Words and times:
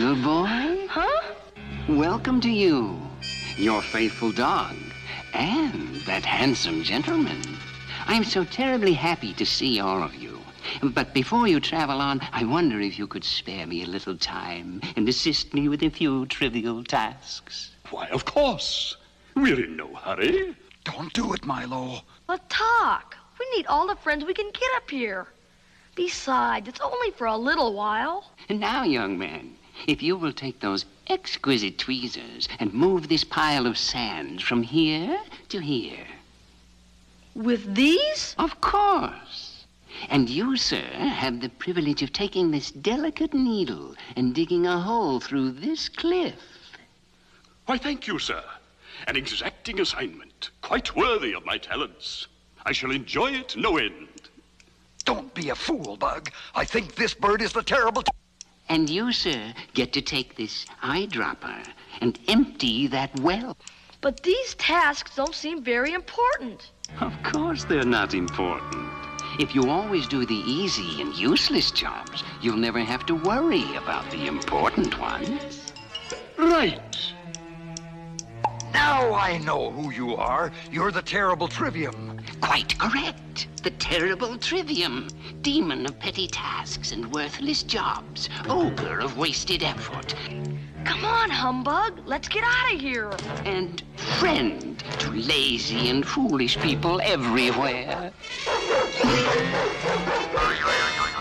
little 0.00 0.22
boy. 0.22 0.86
Huh? 0.88 1.34
Welcome 1.88 2.40
to 2.42 2.48
you, 2.48 3.00
your 3.56 3.82
faithful 3.82 4.30
dog, 4.30 4.76
and 5.34 5.96
that 6.06 6.24
handsome 6.24 6.84
gentleman. 6.84 7.42
I'm 8.06 8.22
so 8.22 8.44
terribly 8.44 8.92
happy 8.92 9.32
to 9.32 9.44
see 9.44 9.80
all 9.80 10.04
of 10.04 10.14
you. 10.14 10.38
But 10.84 11.14
before 11.14 11.48
you 11.48 11.58
travel 11.58 12.00
on, 12.00 12.20
I 12.32 12.44
wonder 12.44 12.80
if 12.80 12.96
you 12.96 13.08
could 13.08 13.24
spare 13.24 13.66
me 13.66 13.82
a 13.82 13.88
little 13.88 14.16
time 14.16 14.82
and 14.94 15.08
assist 15.08 15.52
me 15.52 15.68
with 15.68 15.82
a 15.82 15.90
few 15.90 16.26
trivial 16.26 16.84
tasks. 16.84 17.72
Why, 17.90 18.06
of 18.10 18.24
course. 18.24 18.96
We're 19.34 19.64
in 19.64 19.76
no 19.76 19.92
hurry. 19.96 20.54
Don't 20.84 21.12
do 21.12 21.32
it, 21.32 21.44
Milo. 21.44 22.02
But 22.28 22.48
talk. 22.48 23.16
We 23.40 23.50
need 23.56 23.66
all 23.66 23.88
the 23.88 23.96
friends 23.96 24.24
we 24.24 24.34
can 24.34 24.50
get 24.52 24.70
up 24.76 24.88
here. 24.88 25.26
Besides, 25.96 26.68
it's 26.68 26.80
only 26.80 27.10
for 27.10 27.26
a 27.26 27.36
little 27.36 27.72
while. 27.72 28.30
And 28.48 28.60
now, 28.60 28.84
young 28.84 29.18
man, 29.18 29.56
if 29.86 30.02
you 30.02 30.16
will 30.16 30.32
take 30.32 30.60
those 30.60 30.84
exquisite 31.06 31.78
tweezers 31.78 32.48
and 32.58 32.74
move 32.74 33.08
this 33.08 33.24
pile 33.24 33.66
of 33.66 33.78
sand 33.78 34.42
from 34.42 34.62
here 34.62 35.20
to 35.48 35.58
here. 35.58 36.06
With 37.34 37.74
these? 37.74 38.34
Of 38.38 38.60
course. 38.60 39.66
And 40.08 40.28
you, 40.28 40.56
sir, 40.56 40.82
have 40.82 41.40
the 41.40 41.48
privilege 41.48 42.02
of 42.02 42.12
taking 42.12 42.50
this 42.50 42.70
delicate 42.70 43.34
needle 43.34 43.94
and 44.16 44.34
digging 44.34 44.66
a 44.66 44.80
hole 44.80 45.20
through 45.20 45.52
this 45.52 45.88
cliff. 45.88 46.34
Why, 47.66 47.78
thank 47.78 48.06
you, 48.06 48.18
sir. 48.18 48.42
An 49.06 49.16
exacting 49.16 49.80
assignment, 49.80 50.50
quite 50.62 50.96
worthy 50.96 51.32
of 51.32 51.44
my 51.44 51.58
talents. 51.58 52.26
I 52.64 52.72
shall 52.72 52.90
enjoy 52.90 53.32
it 53.32 53.56
no 53.56 53.76
end. 53.76 54.08
Don't 55.04 55.32
be 55.34 55.50
a 55.50 55.54
fool, 55.54 55.96
Bug. 55.96 56.30
I 56.54 56.64
think 56.64 56.94
this 56.94 57.14
bird 57.14 57.40
is 57.40 57.52
the 57.52 57.62
terrible. 57.62 58.02
T- 58.68 58.74
And 58.74 58.88
you, 58.88 59.12
sir, 59.12 59.52
get 59.74 59.92
to 59.94 60.00
take 60.02 60.36
this 60.36 60.66
eyedropper 60.82 61.66
and 62.00 62.18
empty 62.28 62.86
that 62.88 63.18
well. 63.20 63.56
But 64.00 64.22
these 64.22 64.54
tasks 64.54 65.16
don't 65.16 65.34
seem 65.34 65.62
very 65.64 65.92
important. 65.92 66.70
Of 67.00 67.12
course 67.22 67.64
they're 67.64 67.84
not 67.84 68.14
important. 68.14 68.88
If 69.38 69.54
you 69.54 69.70
always 69.70 70.06
do 70.08 70.24
the 70.26 70.42
easy 70.46 71.00
and 71.00 71.14
useless 71.14 71.70
jobs, 71.70 72.22
you'll 72.42 72.56
never 72.56 72.80
have 72.80 73.06
to 73.06 73.14
worry 73.14 73.76
about 73.76 74.10
the 74.10 74.26
important 74.26 74.98
ones. 74.98 75.72
Right. 76.36 76.96
now 78.72 79.12
I 79.12 79.38
know 79.38 79.70
who 79.70 79.90
you 79.90 80.14
are. 80.16 80.52
You're 80.70 80.92
the 80.92 81.02
terrible 81.02 81.48
Trivium. 81.48 82.07
Quite 82.40 82.78
correct. 82.78 83.48
The 83.62 83.70
terrible 83.70 84.38
Trivium, 84.38 85.08
demon 85.42 85.86
of 85.86 85.98
petty 85.98 86.26
tasks 86.26 86.92
and 86.92 87.12
worthless 87.12 87.62
jobs, 87.62 88.28
ogre 88.48 89.00
of 89.00 89.16
wasted 89.18 89.62
effort, 89.62 90.14
Come 90.84 91.04
on, 91.04 91.28
humbug. 91.30 92.00
Let's 92.06 92.28
get 92.28 92.44
out 92.44 92.72
of 92.72 92.80
here. 92.80 93.12
and 93.44 93.82
friend 94.18 94.78
to 95.00 95.10
lazy 95.10 95.90
and 95.90 96.06
foolish 96.06 96.56
people 96.58 97.00
everywhere. 97.02 98.10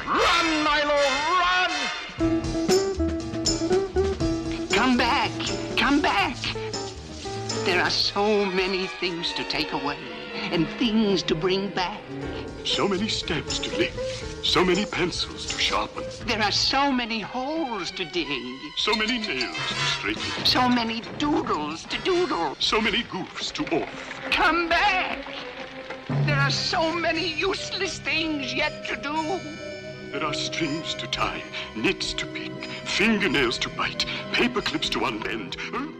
Run, 0.08 0.63
Milo, 0.63 1.00
run! 1.44 1.72
Come 4.69 4.97
back! 4.97 5.31
Come 5.75 6.02
back! 6.02 6.38
There 7.66 7.81
are 7.81 7.89
so 7.89 8.45
many 8.45 8.88
things 8.88 9.33
to 9.33 9.44
take 9.44 9.73
away 9.73 9.97
and 10.52 10.67
things 10.80 11.23
to 11.23 11.36
bring 11.36 11.70
back. 11.70 12.02
So 12.64 12.88
many 12.88 13.08
stamps 13.08 13.59
to 13.59 13.78
lick, 13.78 13.94
so 14.44 14.63
many 14.63 14.85
pencils 14.85 15.46
to 15.47 15.59
sharpen, 15.59 16.03
There 16.25 16.41
are 16.41 16.52
so 16.52 16.91
many 16.91 17.19
holes 17.19 17.91
to 17.91 18.06
dig, 18.06 18.28
so 18.78 18.94
many 18.96 19.19
nails 19.19 19.56
to 19.56 19.75
straighten, 19.75 20.46
so 20.46 20.68
many 20.68 21.02
doodles 21.18 21.85
to 21.85 21.97
doodle. 22.03 22.56
so 22.59 22.81
many 22.81 23.03
goofs 23.03 23.52
to 23.53 23.63
off. 23.81 24.22
Come 24.31 24.69
back! 24.69 25.19
There 26.25 26.40
are 26.40 26.52
so 26.52 26.94
many 26.94 27.28
useless 27.34 28.00
things 28.00 28.53
yet 28.53 28.85
to 28.88 28.96
do. 28.97 29.40
There 30.12 30.24
are 30.24 30.34
strings 30.34 30.94
to 30.96 31.08
tie, 31.08 31.44
nits 31.75 32.14
to 32.14 32.25
pick, 32.25 32.53
fingernails 32.85 33.58
to 33.59 33.69
bite, 33.69 34.06
paper 34.31 34.62
clips 34.62 34.90
to 34.90 35.00
unbend. 35.00 35.56
Hmm? 35.59 35.97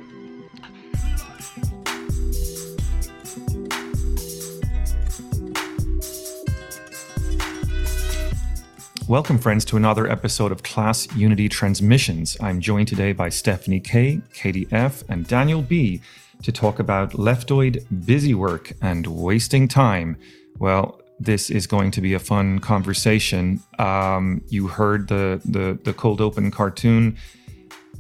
Welcome, 9.08 9.38
friends, 9.38 9.64
to 9.66 9.78
another 9.78 10.12
episode 10.12 10.52
of 10.52 10.64
Class 10.64 11.08
Unity 11.16 11.48
Transmissions. 11.48 12.36
I'm 12.42 12.60
joined 12.60 12.90
today 12.90 13.14
by 13.14 13.30
Stephanie 13.30 13.80
K, 13.80 14.20
Katie 14.34 14.68
F, 14.70 15.02
and 15.08 15.26
Daniel 15.26 15.62
B 15.62 16.02
to 16.44 16.52
talk 16.52 16.80
about 16.80 17.12
leftoid 17.12 17.86
busy 18.06 18.34
work 18.34 18.74
and 18.82 19.08
wasting 19.08 19.70
time. 19.70 20.18
Well, 20.60 21.00
this 21.22 21.50
is 21.50 21.68
going 21.68 21.92
to 21.92 22.02
be 22.02 22.16
a 22.16 22.20
fun 22.20 22.60
conversation. 22.60 23.62
Um, 23.80 24.42
you 24.50 24.68
heard 24.68 25.08
the, 25.08 25.40
the 25.46 25.80
the 25.86 25.94
cold 25.94 26.20
open 26.20 26.52
cartoon. 26.52 27.16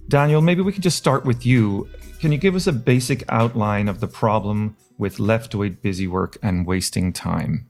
Daniel, 0.09 0.41
maybe 0.41 0.61
we 0.61 0.73
can 0.73 0.81
just 0.81 0.97
start 0.97 1.23
with 1.23 1.45
you. 1.45 1.87
Can 2.19 2.33
you 2.33 2.37
give 2.37 2.53
us 2.53 2.67
a 2.67 2.73
basic 2.73 3.23
outline 3.29 3.87
of 3.87 4.01
the 4.01 4.07
problem 4.07 4.75
with 4.97 5.19
leftoid 5.19 5.81
busy 5.81 6.07
work 6.07 6.37
and 6.43 6.67
wasting 6.67 7.13
time? 7.13 7.69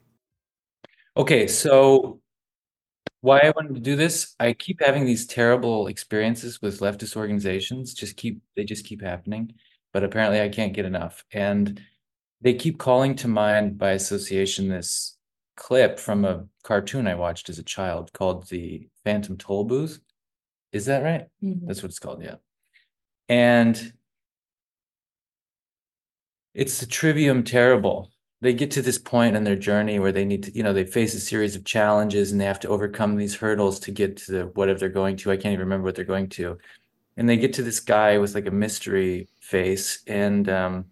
Okay, 1.15 1.45
so 1.45 2.19
why 3.21 3.39
I 3.39 3.51
wanted 3.55 3.75
to 3.75 3.81
do 3.81 3.95
this, 3.95 4.35
I 4.39 4.53
keep 4.53 4.81
having 4.81 5.05
these 5.05 5.25
terrible 5.25 5.87
experiences 5.87 6.61
with 6.61 6.79
leftist 6.79 7.15
organizations. 7.15 7.93
Just 7.93 8.15
keep 8.17 8.41
they 8.55 8.63
just 8.63 8.85
keep 8.85 9.01
happening, 9.01 9.53
but 9.93 10.03
apparently 10.03 10.41
I 10.41 10.49
can't 10.49 10.73
get 10.73 10.85
enough. 10.85 11.23
And 11.31 11.81
they 12.41 12.53
keep 12.53 12.77
calling 12.77 13.15
to 13.17 13.27
mind 13.27 13.77
by 13.77 13.91
association 13.91 14.69
this 14.69 15.17
clip 15.55 15.99
from 15.99 16.23
a 16.23 16.45
cartoon 16.63 17.07
I 17.07 17.15
watched 17.15 17.49
as 17.49 17.59
a 17.59 17.63
child 17.63 18.13
called 18.13 18.47
The 18.47 18.87
Phantom 19.03 19.37
Tollbooth. 19.37 19.99
Is 20.71 20.85
that 20.85 21.03
right? 21.03 21.25
Mm-hmm. 21.43 21.65
That's 21.65 21.81
what 21.81 21.89
it's 21.89 21.99
called, 21.99 22.23
yeah. 22.23 22.35
And 23.27 23.93
it's 26.53 26.79
the 26.79 26.85
trivium 26.85 27.43
terrible 27.43 28.11
they 28.41 28.53
get 28.53 28.69
to 28.71 28.81
this 28.81 28.99
point 28.99 29.35
in 29.35 29.43
their 29.43 29.55
journey 29.55 29.99
where 29.99 30.11
they 30.11 30.25
need 30.25 30.43
to, 30.43 30.55
you 30.55 30.61
know, 30.61 30.73
they 30.73 30.85
face 30.85 31.13
a 31.15 31.19
series 31.19 31.55
of 31.55 31.65
challenges 31.65 32.31
and 32.31 32.39
they 32.39 32.45
have 32.45 32.59
to 32.59 32.69
overcome 32.69 33.15
these 33.15 33.35
hurdles 33.35 33.79
to 33.79 33.91
get 33.91 34.17
to 34.17 34.31
the, 34.31 34.45
whatever 34.53 34.79
they're 34.79 34.89
going 34.89 35.17
to. 35.17 35.31
I 35.31 35.37
can't 35.37 35.53
even 35.53 35.61
remember 35.61 35.85
what 35.85 35.95
they're 35.95 36.05
going 36.05 36.29
to. 36.29 36.57
And 37.17 37.27
they 37.27 37.37
get 37.37 37.53
to 37.53 37.63
this 37.63 37.79
guy 37.79 38.19
with 38.19 38.35
like 38.35 38.45
a 38.45 38.51
mystery 38.51 39.27
face 39.39 40.03
and 40.05 40.47
um, 40.49 40.85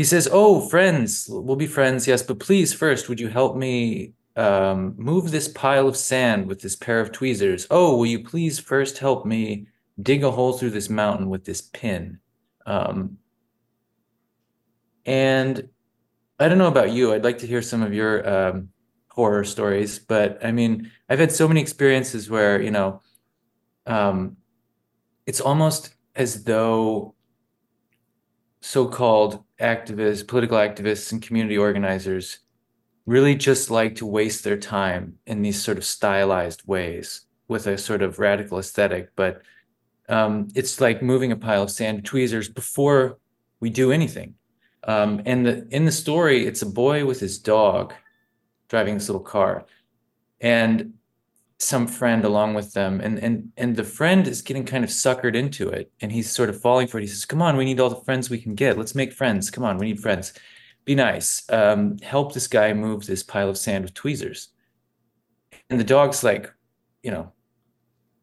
he 0.00 0.04
says, 0.04 0.26
Oh, 0.32 0.66
friends, 0.66 1.26
we'll 1.28 1.56
be 1.56 1.66
friends. 1.66 2.08
Yes, 2.08 2.22
but 2.22 2.38
please, 2.38 2.72
first, 2.72 3.10
would 3.10 3.20
you 3.20 3.28
help 3.28 3.54
me 3.54 4.14
um, 4.34 4.94
move 4.96 5.30
this 5.30 5.48
pile 5.48 5.86
of 5.86 5.94
sand 5.98 6.46
with 6.46 6.62
this 6.62 6.74
pair 6.74 7.00
of 7.00 7.12
tweezers? 7.12 7.66
Oh, 7.70 7.98
will 7.98 8.06
you 8.06 8.24
please 8.24 8.58
first 8.58 8.96
help 8.96 9.26
me 9.26 9.66
dig 10.00 10.24
a 10.24 10.30
hole 10.30 10.54
through 10.54 10.70
this 10.70 10.88
mountain 10.88 11.28
with 11.28 11.44
this 11.44 11.60
pin? 11.60 12.18
Um, 12.64 13.18
and 15.04 15.68
I 16.38 16.48
don't 16.48 16.58
know 16.58 16.68
about 16.68 16.92
you. 16.92 17.12
I'd 17.12 17.24
like 17.24 17.38
to 17.38 17.46
hear 17.46 17.62
some 17.62 17.82
of 17.82 17.92
your 17.92 18.28
um, 18.28 18.68
horror 19.08 19.44
stories, 19.44 19.98
but 19.98 20.44
I 20.44 20.52
mean, 20.52 20.90
I've 21.08 21.18
had 21.18 21.32
so 21.32 21.46
many 21.46 21.60
experiences 21.60 22.30
where, 22.30 22.60
you 22.60 22.70
know, 22.70 23.02
um, 23.86 24.36
it's 25.26 25.40
almost 25.40 25.94
as 26.14 26.44
though 26.44 27.14
so-called 28.62 29.44
activists, 29.60 30.26
political 30.26 30.58
activists, 30.58 31.12
and 31.12 31.22
community 31.22 31.58
organizers 31.58 32.40
really 33.06 33.34
just 33.34 33.70
like 33.70 33.96
to 33.96 34.06
waste 34.06 34.44
their 34.44 34.56
time 34.56 35.14
in 35.26 35.42
these 35.42 35.62
sort 35.62 35.78
of 35.78 35.84
stylized 35.84 36.62
ways 36.66 37.22
with 37.48 37.66
a 37.66 37.76
sort 37.76 38.02
of 38.02 38.18
radical 38.18 38.58
aesthetic. 38.58 39.10
But 39.16 39.42
um, 40.08 40.48
it's 40.54 40.80
like 40.80 41.02
moving 41.02 41.32
a 41.32 41.36
pile 41.36 41.62
of 41.62 41.70
sand 41.70 42.04
tweezers 42.04 42.48
before 42.48 43.18
we 43.60 43.70
do 43.70 43.92
anything. 43.92 44.34
Um, 44.84 45.22
and 45.26 45.46
the 45.46 45.66
in 45.70 45.84
the 45.84 45.92
story, 45.92 46.46
it's 46.46 46.62
a 46.62 46.66
boy 46.66 47.04
with 47.04 47.20
his 47.20 47.38
dog 47.38 47.92
driving 48.68 48.94
this 48.94 49.08
little 49.08 49.22
car, 49.22 49.66
and 50.40 50.94
some 51.58 51.86
friend 51.86 52.24
along 52.24 52.54
with 52.54 52.72
them, 52.72 53.00
and 53.00 53.18
and 53.18 53.52
and 53.56 53.76
the 53.76 53.84
friend 53.84 54.26
is 54.26 54.40
getting 54.42 54.64
kind 54.64 54.82
of 54.82 54.90
suckered 54.90 55.36
into 55.36 55.68
it, 55.68 55.92
and 56.00 56.10
he's 56.10 56.30
sort 56.30 56.48
of 56.48 56.60
falling 56.60 56.86
for 56.86 56.98
it. 56.98 57.02
He 57.02 57.06
says, 57.08 57.26
"Come 57.26 57.42
on, 57.42 57.56
we 57.56 57.66
need 57.66 57.80
all 57.80 57.90
the 57.90 58.04
friends 58.04 58.30
we 58.30 58.40
can 58.40 58.54
get. 58.54 58.78
Let's 58.78 58.94
make 58.94 59.12
friends. 59.12 59.50
Come 59.50 59.64
on, 59.64 59.76
we 59.76 59.86
need 59.86 60.00
friends. 60.00 60.32
Be 60.86 60.94
nice. 60.94 61.44
Um, 61.50 61.98
help 61.98 62.32
this 62.32 62.46
guy 62.46 62.72
move 62.72 63.04
this 63.06 63.22
pile 63.22 63.50
of 63.50 63.58
sand 63.58 63.84
with 63.84 63.94
tweezers." 63.94 64.48
And 65.68 65.78
the 65.78 65.84
dog's 65.84 66.24
like, 66.24 66.52
you 67.02 67.10
know, 67.10 67.32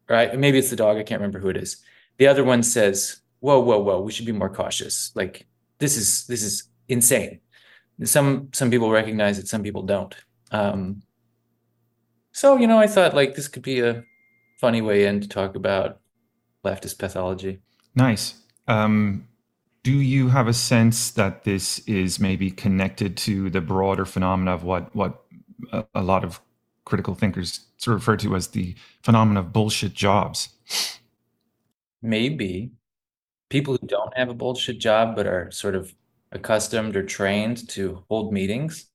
right? 0.08 0.38
Maybe 0.38 0.58
it's 0.58 0.70
the 0.70 0.76
dog. 0.76 0.98
I 0.98 1.02
can't 1.02 1.20
remember 1.20 1.38
who 1.38 1.48
it 1.48 1.56
is. 1.56 1.78
The 2.18 2.26
other 2.26 2.42
one 2.42 2.64
says, 2.64 3.20
"Whoa, 3.38 3.60
whoa, 3.60 3.78
whoa! 3.78 4.00
We 4.00 4.12
should 4.12 4.26
be 4.26 4.32
more 4.32 4.50
cautious. 4.50 5.12
Like 5.14 5.46
this 5.78 5.96
is 5.96 6.26
this 6.26 6.42
is 6.42 6.64
insane." 6.88 7.40
Some 8.04 8.48
some 8.52 8.70
people 8.70 8.90
recognize 8.90 9.38
it, 9.38 9.48
some 9.48 9.62
people 9.62 9.82
don't. 9.82 10.14
Um, 10.50 11.02
so 12.32 12.56
you 12.56 12.66
know, 12.66 12.78
I 12.78 12.86
thought 12.86 13.14
like 13.14 13.34
this 13.34 13.48
could 13.48 13.62
be 13.62 13.80
a 13.80 14.04
funny 14.60 14.82
way 14.82 15.06
in 15.06 15.20
to 15.20 15.28
talk 15.28 15.56
about 15.56 16.00
leftist 16.64 16.98
pathology. 16.98 17.60
Nice. 17.94 18.34
Um, 18.66 19.26
do 19.82 19.92
you 19.92 20.28
have 20.28 20.48
a 20.48 20.52
sense 20.52 21.10
that 21.12 21.44
this 21.44 21.78
is 21.80 22.20
maybe 22.20 22.50
connected 22.50 23.16
to 23.18 23.50
the 23.50 23.60
broader 23.60 24.04
phenomena 24.04 24.52
of 24.52 24.64
what 24.64 24.94
what 24.94 25.22
a, 25.94 26.02
lot 26.02 26.24
of 26.24 26.40
critical 26.84 27.14
thinkers 27.14 27.66
sort 27.78 27.94
of 27.94 28.00
refer 28.00 28.16
to 28.16 28.36
as 28.36 28.48
the 28.48 28.74
phenomenon 29.02 29.44
of 29.44 29.52
bullshit 29.52 29.94
jobs? 29.94 30.50
Maybe 32.02 32.72
people 33.48 33.76
who 33.80 33.86
don't 33.86 34.16
have 34.16 34.28
a 34.28 34.34
bullshit 34.34 34.78
job 34.78 35.16
but 35.16 35.26
are 35.26 35.50
sort 35.50 35.74
of 35.74 35.94
accustomed 36.32 36.96
or 36.96 37.02
trained 37.04 37.68
to 37.70 38.04
hold 38.10 38.32
meetings, 38.32 38.86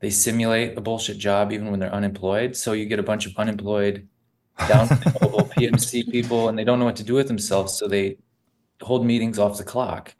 they 0.00 0.10
simulate 0.10 0.78
a 0.78 0.80
bullshit 0.80 1.18
job 1.18 1.52
even 1.52 1.70
when 1.70 1.80
they're 1.80 1.92
unemployed. 1.94 2.56
So 2.56 2.72
you 2.72 2.86
get 2.86 2.98
a 3.00 3.02
bunch 3.02 3.26
of 3.26 3.36
unemployed, 3.36 4.08
down 4.66 4.88
PMC 5.56 6.04
people, 6.04 6.48
and 6.48 6.58
they 6.58 6.64
don't 6.64 6.78
know 6.78 6.84
what 6.86 6.96
to 6.96 7.04
do 7.04 7.14
with 7.14 7.28
themselves. 7.28 7.74
So 7.74 7.88
they 7.88 8.18
hold 8.82 9.06
meetings 9.06 9.38
off 9.38 9.58
the 9.58 9.64
clock. 9.64 10.14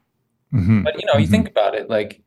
Mhm, 0.52 0.84
But 0.84 1.00
you 1.00 1.06
know, 1.06 1.18
you 1.18 1.28
mhm. 1.28 1.30
think 1.30 1.50
about 1.50 1.74
it, 1.76 1.90
like 1.90 2.22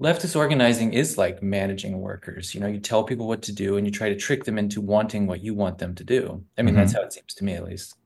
leftist 0.00 0.36
organizing 0.36 0.92
is 0.94 1.18
like 1.18 1.42
managing 1.42 2.00
workers. 2.00 2.54
You 2.54 2.60
know, 2.60 2.66
you 2.66 2.80
tell 2.80 3.04
people 3.04 3.26
what 3.28 3.42
to 3.44 3.52
do 3.52 3.76
and 3.76 3.86
you 3.86 3.92
try 3.92 4.08
to 4.08 4.16
trick 4.16 4.44
them 4.44 4.58
into 4.58 4.80
wanting 4.80 5.26
what 5.26 5.42
you 5.42 5.54
want 5.54 5.78
them 5.78 5.94
to 5.96 6.04
do. 6.04 6.44
I 6.58 6.62
mean, 6.62 6.74
that's 6.74 6.92
how 6.94 7.02
it 7.02 7.12
seems 7.12 7.34
to 7.34 7.44
me, 7.44 7.54
at 7.54 7.64
least. 7.64 7.96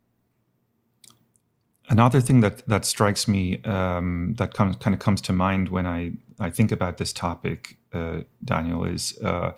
Another 1.90 2.20
thing 2.20 2.40
that 2.40 2.66
that 2.68 2.84
strikes 2.84 3.26
me 3.26 3.62
um, 3.64 4.34
that 4.38 4.52
comes 4.52 4.76
kind 4.76 4.94
of 4.94 5.00
comes 5.00 5.20
to 5.22 5.32
mind 5.32 5.70
when 5.70 5.86
I 5.86 6.12
I 6.38 6.50
think 6.50 6.70
about 6.70 6.98
this 6.98 7.12
topic, 7.12 7.78
uh, 7.92 8.20
Daniel, 8.44 8.84
is 8.84 9.18
uh, 9.22 9.52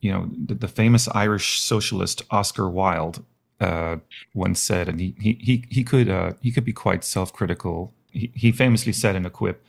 you 0.00 0.12
know 0.12 0.28
the, 0.46 0.54
the 0.54 0.68
famous 0.68 1.08
Irish 1.08 1.60
socialist 1.60 2.22
Oscar 2.30 2.68
Wilde 2.68 3.24
uh, 3.60 3.98
once 4.34 4.60
said, 4.60 4.88
and 4.88 5.00
he 5.00 5.14
he 5.20 5.38
he, 5.40 5.64
he 5.70 5.84
could 5.84 6.08
uh, 6.08 6.32
he 6.40 6.50
could 6.50 6.64
be 6.64 6.72
quite 6.72 7.04
self 7.04 7.32
critical. 7.32 7.94
He, 8.10 8.32
he 8.34 8.50
famously 8.50 8.92
said 8.92 9.14
in 9.14 9.24
a 9.24 9.30
quip, 9.30 9.64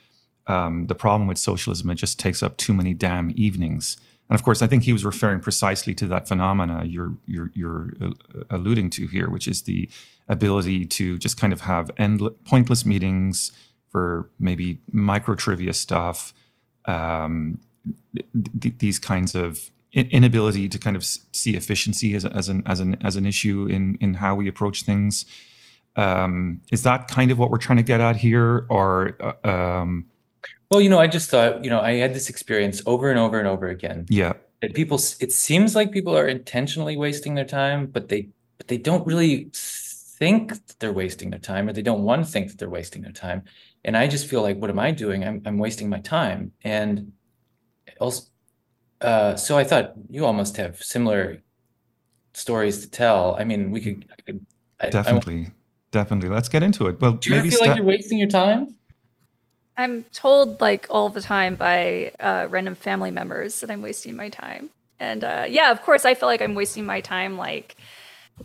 um, 0.48 0.88
"The 0.88 0.96
problem 0.96 1.28
with 1.28 1.38
socialism 1.38 1.90
it 1.92 1.96
just 1.96 2.20
takes 2.20 2.42
up 2.42 2.58
too 2.58 2.74
many 2.74 2.96
damn 2.96 3.32
evenings." 3.36 3.98
And 4.30 4.36
of 4.36 4.44
course, 4.44 4.62
I 4.62 4.68
think 4.68 4.84
he 4.84 4.94
was 4.94 5.04
referring 5.04 5.40
precisely 5.40 5.96
to 5.96 6.08
that 6.08 6.28
phenomena 6.28 6.84
you're 6.86 7.14
you're 7.26 7.52
you're 7.54 7.94
uh, 8.02 8.12
alluding 8.50 8.90
to 8.92 9.08
here, 9.08 9.30
which 9.30 9.48
is 9.48 9.64
the 9.64 9.90
ability 10.30 10.86
to 10.86 11.18
just 11.18 11.40
kind 11.40 11.52
of 11.52 11.62
have 11.62 11.92
endless, 11.98 12.34
pointless 12.46 12.86
meetings 12.86 13.52
for 13.92 14.30
maybe 14.40 14.80
micro 14.92 15.36
trivia 15.36 15.74
stuff. 15.74 16.34
Um, 16.86 17.60
th- 18.16 18.26
th- 18.62 18.76
these 18.78 19.00
kinds 19.00 19.36
of 19.36 19.70
inability 19.94 20.70
to 20.70 20.78
kind 20.78 20.96
of 20.96 21.04
see 21.04 21.56
efficiency 21.56 22.14
as, 22.14 22.24
as 22.26 22.48
an 22.48 22.62
as 22.68 22.80
an 22.80 22.96
as 23.04 23.16
an 23.16 23.26
issue 23.26 23.66
in 23.68 23.98
in 24.00 24.14
how 24.16 24.36
we 24.36 24.48
approach 24.48 24.84
things. 24.84 25.26
Um, 25.96 26.62
is 26.72 26.84
that 26.84 27.08
kind 27.08 27.32
of 27.32 27.40
what 27.40 27.50
we're 27.50 27.58
trying 27.58 27.78
to 27.78 27.84
get 27.84 28.00
at 28.00 28.16
here, 28.16 28.66
or 28.70 29.18
uh, 29.20 29.48
um, 29.50 30.06
Well, 30.72 30.80
you 30.82 30.90
know, 30.90 31.00
I 31.00 31.08
just 31.08 31.30
thought, 31.30 31.64
you 31.64 31.70
know, 31.70 31.82
I 31.82 31.94
had 31.94 32.14
this 32.14 32.30
experience 32.30 32.82
over 32.86 33.10
and 33.10 33.20
over 33.20 33.40
and 33.40 33.48
over 33.48 33.68
again. 33.68 34.06
yeah, 34.10 34.34
That 34.62 34.76
people, 34.76 34.98
it 35.20 35.32
seems 35.34 35.76
like 35.76 35.92
people 35.92 36.16
are 36.16 36.28
intentionally 36.28 36.96
wasting 36.96 37.34
their 37.36 37.44
time, 37.44 37.88
but 37.88 38.08
they, 38.08 38.30
but 38.58 38.68
they 38.68 38.78
don't 38.78 39.06
really 39.06 39.50
think 40.20 40.50
that 40.68 40.80
they're 40.80 40.94
wasting 40.94 41.30
their 41.30 41.40
time, 41.40 41.68
or 41.70 41.74
they 41.74 41.82
don't 41.82 42.04
want 42.04 42.26
to 42.26 42.32
think 42.32 42.50
that 42.50 42.58
they're 42.58 42.70
wasting 42.70 43.02
their 43.02 43.12
time. 43.12 43.44
And 43.84 43.96
I 43.96 44.08
just 44.08 44.28
feel 44.28 44.42
like, 44.42 44.58
what 44.58 44.70
am 44.70 44.80
I 44.80 44.92
doing? 44.92 45.24
I'm, 45.24 45.42
I'm 45.46 45.58
wasting 45.58 45.90
my 45.90 46.00
time. 46.00 46.52
And 46.64 47.14
also, 48.00 48.28
uh, 49.02 49.36
so 49.36 49.58
I 49.58 49.64
thought 49.64 49.94
you 50.10 50.26
almost 50.26 50.58
have 50.58 50.84
similar 50.84 51.42
stories 52.34 52.82
to 52.82 52.90
tell. 52.90 53.36
I 53.40 53.46
mean, 53.46 53.72
we 53.72 53.80
could, 53.80 54.06
I 54.12 54.22
could, 54.22 54.46
I, 54.82 54.88
I, 54.88 54.90
definitely, 54.90 55.48
definitely. 55.92 56.30
Let's 56.30 56.50
get 56.50 56.64
into 56.64 56.88
it. 56.88 57.00
Well, 57.00 57.14
do 57.14 57.30
you 57.30 57.36
ever 57.38 57.46
maybe 57.46 57.56
feel 57.56 57.68
like 57.68 57.78
you're 57.78 57.86
wasting 57.86 58.18
your 58.18 58.28
time? 58.28 58.76
I'm 59.78 60.04
told 60.12 60.60
like 60.60 60.88
all 60.90 61.08
the 61.08 61.22
time 61.22 61.56
by 61.56 62.12
uh, 62.20 62.48
random 62.50 62.76
family 62.76 63.12
members 63.12 63.62
that 63.62 63.72
I'm 63.72 63.82
wasting 63.82 64.18
my 64.18 64.28
time. 64.28 64.70
And 65.00 65.24
uh, 65.24 65.46
yeah, 65.48 65.72
of 65.72 65.82
course, 65.82 66.04
I 66.04 66.14
feel 66.14 66.28
like 66.28 66.42
I'm 66.42 66.56
wasting 66.56 66.86
my 66.86 67.00
time 67.00 67.38
like 67.38 67.78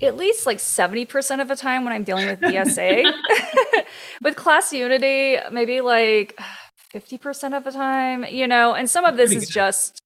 at 0.03 0.17
least 0.17 0.47
like 0.47 0.59
70% 0.59 1.41
of 1.41 1.49
the 1.49 1.57
time 1.57 1.85
when 1.85 1.93
I'm 1.93 2.05
dealing 2.05 2.27
with 2.27 2.41
DSA. 2.41 3.05
with 4.23 4.37
class 4.37 4.73
unity, 4.73 5.39
maybe 5.51 5.81
like 5.81 6.39
50% 6.93 7.57
of 7.57 7.65
the 7.65 7.73
time, 7.73 8.25
you 8.25 8.47
know, 8.47 8.75
and 8.75 8.89
some 8.89 9.05
of 9.05 9.17
this 9.17 9.33
is 9.33 9.49
just 9.49 10.01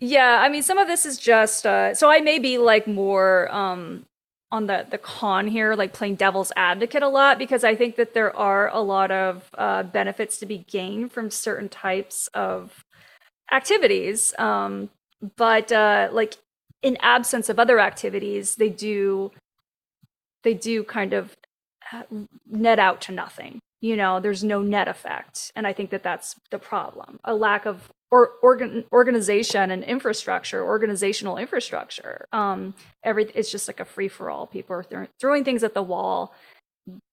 yeah, 0.00 0.40
I 0.42 0.48
mean 0.48 0.62
some 0.62 0.76
of 0.78 0.86
this 0.88 1.06
is 1.06 1.18
just 1.18 1.64
uh 1.64 1.94
so 1.94 2.10
I 2.10 2.20
may 2.20 2.38
be 2.38 2.58
like 2.58 2.86
more 2.86 3.52
um 3.54 4.04
on 4.50 4.66
the 4.66 4.86
the 4.90 4.98
con 4.98 5.46
here 5.46 5.74
like 5.74 5.92
playing 5.92 6.16
devil's 6.16 6.52
advocate 6.56 7.02
a 7.02 7.08
lot 7.08 7.38
because 7.38 7.64
I 7.64 7.74
think 7.74 7.96
that 7.96 8.12
there 8.12 8.34
are 8.36 8.68
a 8.68 8.80
lot 8.80 9.10
of 9.10 9.48
uh 9.56 9.84
benefits 9.84 10.38
to 10.38 10.46
be 10.46 10.58
gained 10.58 11.12
from 11.12 11.30
certain 11.30 11.68
types 11.68 12.28
of 12.34 12.84
activities 13.52 14.34
um 14.38 14.90
but 15.36 15.72
uh 15.72 16.08
like 16.12 16.36
in 16.84 16.96
absence 17.00 17.48
of 17.48 17.58
other 17.58 17.80
activities 17.80 18.56
they 18.56 18.70
do 18.70 19.32
they 20.44 20.54
do 20.54 20.84
kind 20.84 21.12
of 21.14 21.36
uh, 21.92 22.04
net 22.46 22.78
out 22.78 23.00
to 23.02 23.12
nothing 23.12 23.60
you 23.80 23.96
know? 23.96 24.18
There's 24.18 24.42
no 24.42 24.62
net 24.62 24.88
effect 24.88 25.52
and 25.56 25.66
i 25.66 25.72
think 25.74 25.90
that 25.90 26.02
that's 26.02 26.36
the 26.50 26.58
problem. 26.58 27.20
A 27.24 27.34
lack 27.34 27.66
of 27.66 27.90
or 28.10 28.32
organ, 28.42 28.84
organization 28.92 29.70
and 29.70 29.84
infrastructure 29.84 30.64
organizational 30.64 31.36
infrastructure 31.38 32.26
um 32.32 32.74
every 33.04 33.24
it's 33.34 33.50
just 33.50 33.68
like 33.68 33.80
a 33.80 33.84
free 33.84 34.08
for 34.08 34.30
all 34.30 34.46
people 34.46 34.76
are 34.76 34.84
throw- 34.84 35.08
throwing 35.20 35.44
things 35.44 35.62
at 35.64 35.74
the 35.74 35.82
wall. 35.82 36.34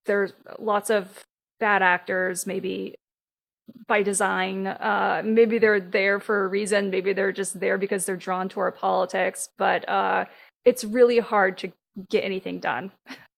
There's 0.06 0.34
lots 0.60 0.90
of 0.90 1.24
bad 1.60 1.82
actors 1.82 2.48
maybe 2.48 2.96
by 3.88 4.02
design 4.02 4.68
uh 4.68 5.22
maybe 5.26 5.58
they're 5.58 5.80
there 5.80 6.20
for 6.20 6.46
a 6.46 6.48
reason 6.48 6.90
maybe 6.90 7.14
they're 7.14 7.32
just 7.32 7.60
there 7.60 7.78
because 7.78 8.06
they're 8.06 8.16
drawn 8.16 8.48
to 8.50 8.60
our 8.60 8.72
politics 8.72 9.50
but 9.58 9.88
uh 9.90 10.26
it's 10.66 10.84
really 10.84 11.20
hard 11.20 11.58
to 11.58 11.72
get 12.10 12.24
anything 12.24 12.60
done 12.60 12.92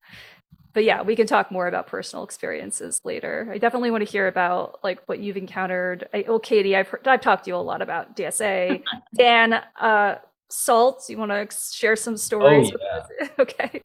but 0.74 0.83
yeah, 0.83 1.01
we 1.03 1.15
can 1.15 1.27
talk 1.27 1.51
more 1.51 1.68
about 1.68 1.88
personal 1.88 2.24
experiences 2.25 3.00
later. 3.03 3.47
I 3.51 3.57
definitely 3.59 3.92
want 3.92 4.06
to 4.06 4.11
hear 4.11 4.28
about 4.28 4.80
like 4.83 4.99
what 5.06 5.19
you've 5.19 5.37
encountered. 5.37 6.07
I, 6.13 6.25
oh, 6.28 6.40
Katie, 6.40 6.75
I've 6.75 6.87
heard, 6.87 7.07
I've 7.07 7.21
talked 7.21 7.45
to 7.45 7.52
you 7.52 7.56
a 7.56 7.57
lot 7.57 7.81
about 7.81 8.16
DSA. 8.16 8.83
Dan, 9.16 9.61
uh, 9.80 10.16
Salt, 10.49 11.06
you 11.09 11.18
want 11.18 11.31
to 11.31 11.56
share 11.73 11.95
some 11.95 12.18
stories? 12.18 12.71
with 12.71 12.81
yeah. 12.81 13.28
okay. 13.40 13.81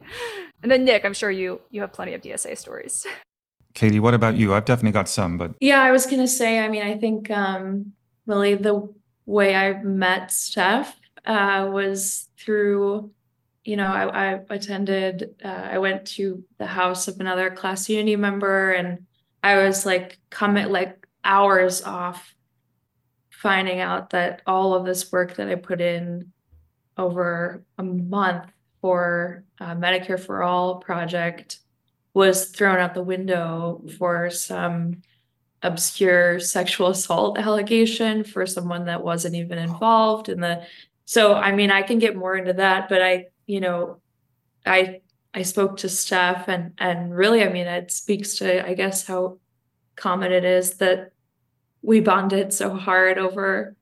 And 0.63 0.71
then 0.73 0.85
Nick, 0.85 1.05
I'm 1.05 1.15
sure 1.15 1.31
you 1.31 1.61
you 1.71 1.81
have 1.83 1.93
plenty 1.93 2.15
of 2.15 2.23
DSA 2.23 2.57
stories. 2.59 3.07
Katie, 3.79 4.01
what 4.01 4.13
about 4.13 4.37
you? 4.37 4.55
I've 4.55 4.65
definitely 4.65 4.91
got 4.91 5.09
some, 5.09 5.39
but 5.39 5.53
Yeah, 5.61 5.81
I 5.81 5.93
was 5.93 6.05
gonna 6.05 6.27
say, 6.27 6.59
I 6.59 6.67
mean, 6.67 6.83
I 6.83 6.99
think 6.99 7.31
um 7.31 7.93
really 8.27 8.57
the 8.57 8.93
way 9.25 9.55
I 9.55 9.81
met 9.85 10.33
Steph 10.33 10.99
uh 11.25 11.69
was 11.71 12.29
through, 12.37 13.13
you 13.63 13.77
know, 13.77 13.87
I, 13.87 14.33
I 14.33 14.41
attended 14.51 15.37
uh, 15.45 15.69
I 15.75 15.79
went 15.79 16.07
to 16.17 16.43
the 16.59 16.67
house 16.67 17.07
of 17.07 17.21
another 17.21 17.53
class 17.53 17.89
unity 17.89 18.17
member 18.17 18.73
and 18.73 19.07
I 19.45 19.59
was 19.59 19.87
like 19.87 20.19
coming 20.29 20.71
like 20.71 21.07
hours 21.23 21.81
off 21.85 22.35
finding 23.31 23.79
out 23.79 24.11
that 24.11 24.43
all 24.45 24.75
of 24.75 24.87
this 24.87 25.13
work 25.13 25.37
that 25.37 25.49
I 25.49 25.55
put 25.55 25.81
in 25.81 26.33
over 26.97 27.63
a 27.79 27.85
month 27.85 28.51
for 28.81 29.45
uh, 29.61 29.77
Medicare 29.77 30.19
for 30.19 30.43
All 30.43 30.81
project 30.81 31.61
was 32.15 32.51
thrown 32.51 32.79
out 32.79 32.95
the 32.95 33.03
window 33.03 33.83
for 33.99 34.31
some 34.31 35.03
obscure 35.63 36.39
sexual 36.39 36.89
assault 36.89 37.39
allegation 37.39 38.23
for 38.23 38.47
someone 38.47 38.85
that 38.85 39.03
wasn't 39.03 39.35
even 39.35 39.59
involved 39.59 40.29
in 40.29 40.41
the 40.41 40.63
so 41.05 41.35
I 41.35 41.53
mean 41.53 41.71
I 41.71 41.83
can 41.83 41.99
get 41.99 42.15
more 42.17 42.37
into 42.37 42.53
that 42.55 42.89
but 42.89 43.03
I 43.03 43.27
you 43.47 43.61
know 43.61 44.01
I 44.65 45.01
I 45.35 45.43
spoke 45.43 45.79
to 45.79 45.89
Steph 45.89 46.49
and 46.49 46.73
and 46.79 47.15
really 47.15 47.43
I 47.43 47.49
mean 47.49 47.67
it 47.67 47.91
speaks 47.91 48.37
to 48.39 48.67
I 48.67 48.75
guess 48.75 49.07
how 49.07 49.39
common 49.97 50.33
it 50.33 50.45
is 50.45 50.75
that 50.75 51.13
we 51.83 52.01
bonded 52.01 52.53
so 52.53 52.75
hard 52.75 53.19
over 53.19 53.75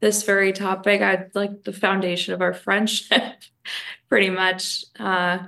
this 0.00 0.22
very 0.22 0.52
topic. 0.52 1.02
I 1.02 1.26
like 1.34 1.64
the 1.64 1.72
foundation 1.72 2.32
of 2.32 2.40
our 2.40 2.54
friendship 2.54 3.42
pretty 4.08 4.30
much 4.30 4.84
uh 4.98 5.38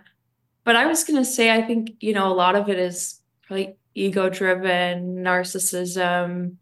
but 0.65 0.77
I 0.77 0.87
was 0.87 1.05
gonna 1.05 1.25
say, 1.25 1.51
I 1.51 1.63
think, 1.63 1.93
you 2.01 2.13
know, 2.13 2.31
a 2.33 2.35
lot 2.35 2.57
of 2.57 2.69
it 2.69 2.79
is 2.79 3.21
probably 3.47 3.77
ego 3.95 4.29
driven, 4.29 5.17
narcissism. 5.17 6.57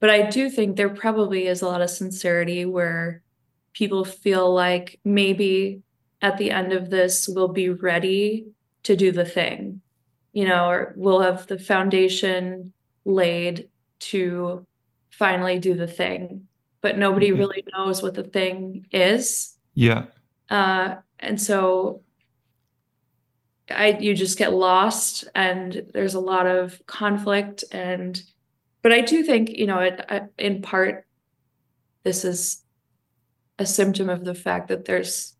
But 0.00 0.10
I 0.10 0.28
do 0.30 0.50
think 0.50 0.76
there 0.76 0.88
probably 0.88 1.46
is 1.46 1.62
a 1.62 1.66
lot 1.68 1.80
of 1.82 1.90
sincerity 1.90 2.64
where 2.64 3.22
people 3.72 4.04
feel 4.04 4.52
like 4.52 4.98
maybe 5.04 5.82
at 6.20 6.38
the 6.38 6.50
end 6.50 6.72
of 6.72 6.90
this 6.90 7.28
we'll 7.28 7.48
be 7.48 7.68
ready 7.68 8.46
to 8.82 8.96
do 8.96 9.12
the 9.12 9.24
thing, 9.24 9.80
you 10.32 10.44
know, 10.46 10.68
or 10.68 10.92
we'll 10.96 11.20
have 11.20 11.46
the 11.46 11.58
foundation 11.58 12.72
laid 13.04 13.68
to 14.00 14.66
finally 15.10 15.58
do 15.58 15.74
the 15.74 15.86
thing. 15.86 16.48
But 16.80 16.98
nobody 16.98 17.30
Mhm. 17.30 17.38
really 17.38 17.64
knows 17.72 18.02
what 18.02 18.14
the 18.14 18.24
thing 18.24 18.86
is. 18.92 19.56
yeah, 19.74 20.06
Uh, 20.50 20.96
and 21.20 21.40
so 21.40 22.02
I 23.70 23.96
you 24.00 24.14
just 24.14 24.38
get 24.38 24.52
lost 24.52 25.24
and 25.34 25.86
there's 25.92 26.14
a 26.14 26.20
lot 26.20 26.46
of 26.46 26.80
conflict 26.86 27.64
and 27.72 28.20
but 28.82 28.92
I 28.92 29.00
do 29.00 29.22
think 29.22 29.50
you 29.50 29.66
know 29.66 29.78
it, 29.78 30.04
uh, 30.08 30.20
in 30.38 30.62
part 30.62 31.06
this 32.02 32.24
is 32.24 32.62
a 33.58 33.66
symptom 33.66 34.08
of 34.08 34.24
the 34.24 34.34
fact 34.34 34.68
that 34.68 34.84
there's 34.84 35.34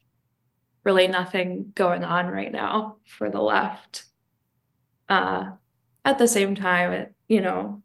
really 0.85 1.09
nothing 1.09 1.73
going 1.75 2.05
on 2.05 2.27
right 2.27 2.53
now 2.53 2.97
for 3.07 3.31
the 3.31 3.41
left. 3.41 4.05
Uh, 5.09 5.53
at 6.05 6.19
the 6.19 6.29
same 6.29 6.55
time, 6.55 6.93
it, 6.93 7.15
you 7.29 7.41
know, 7.41 7.83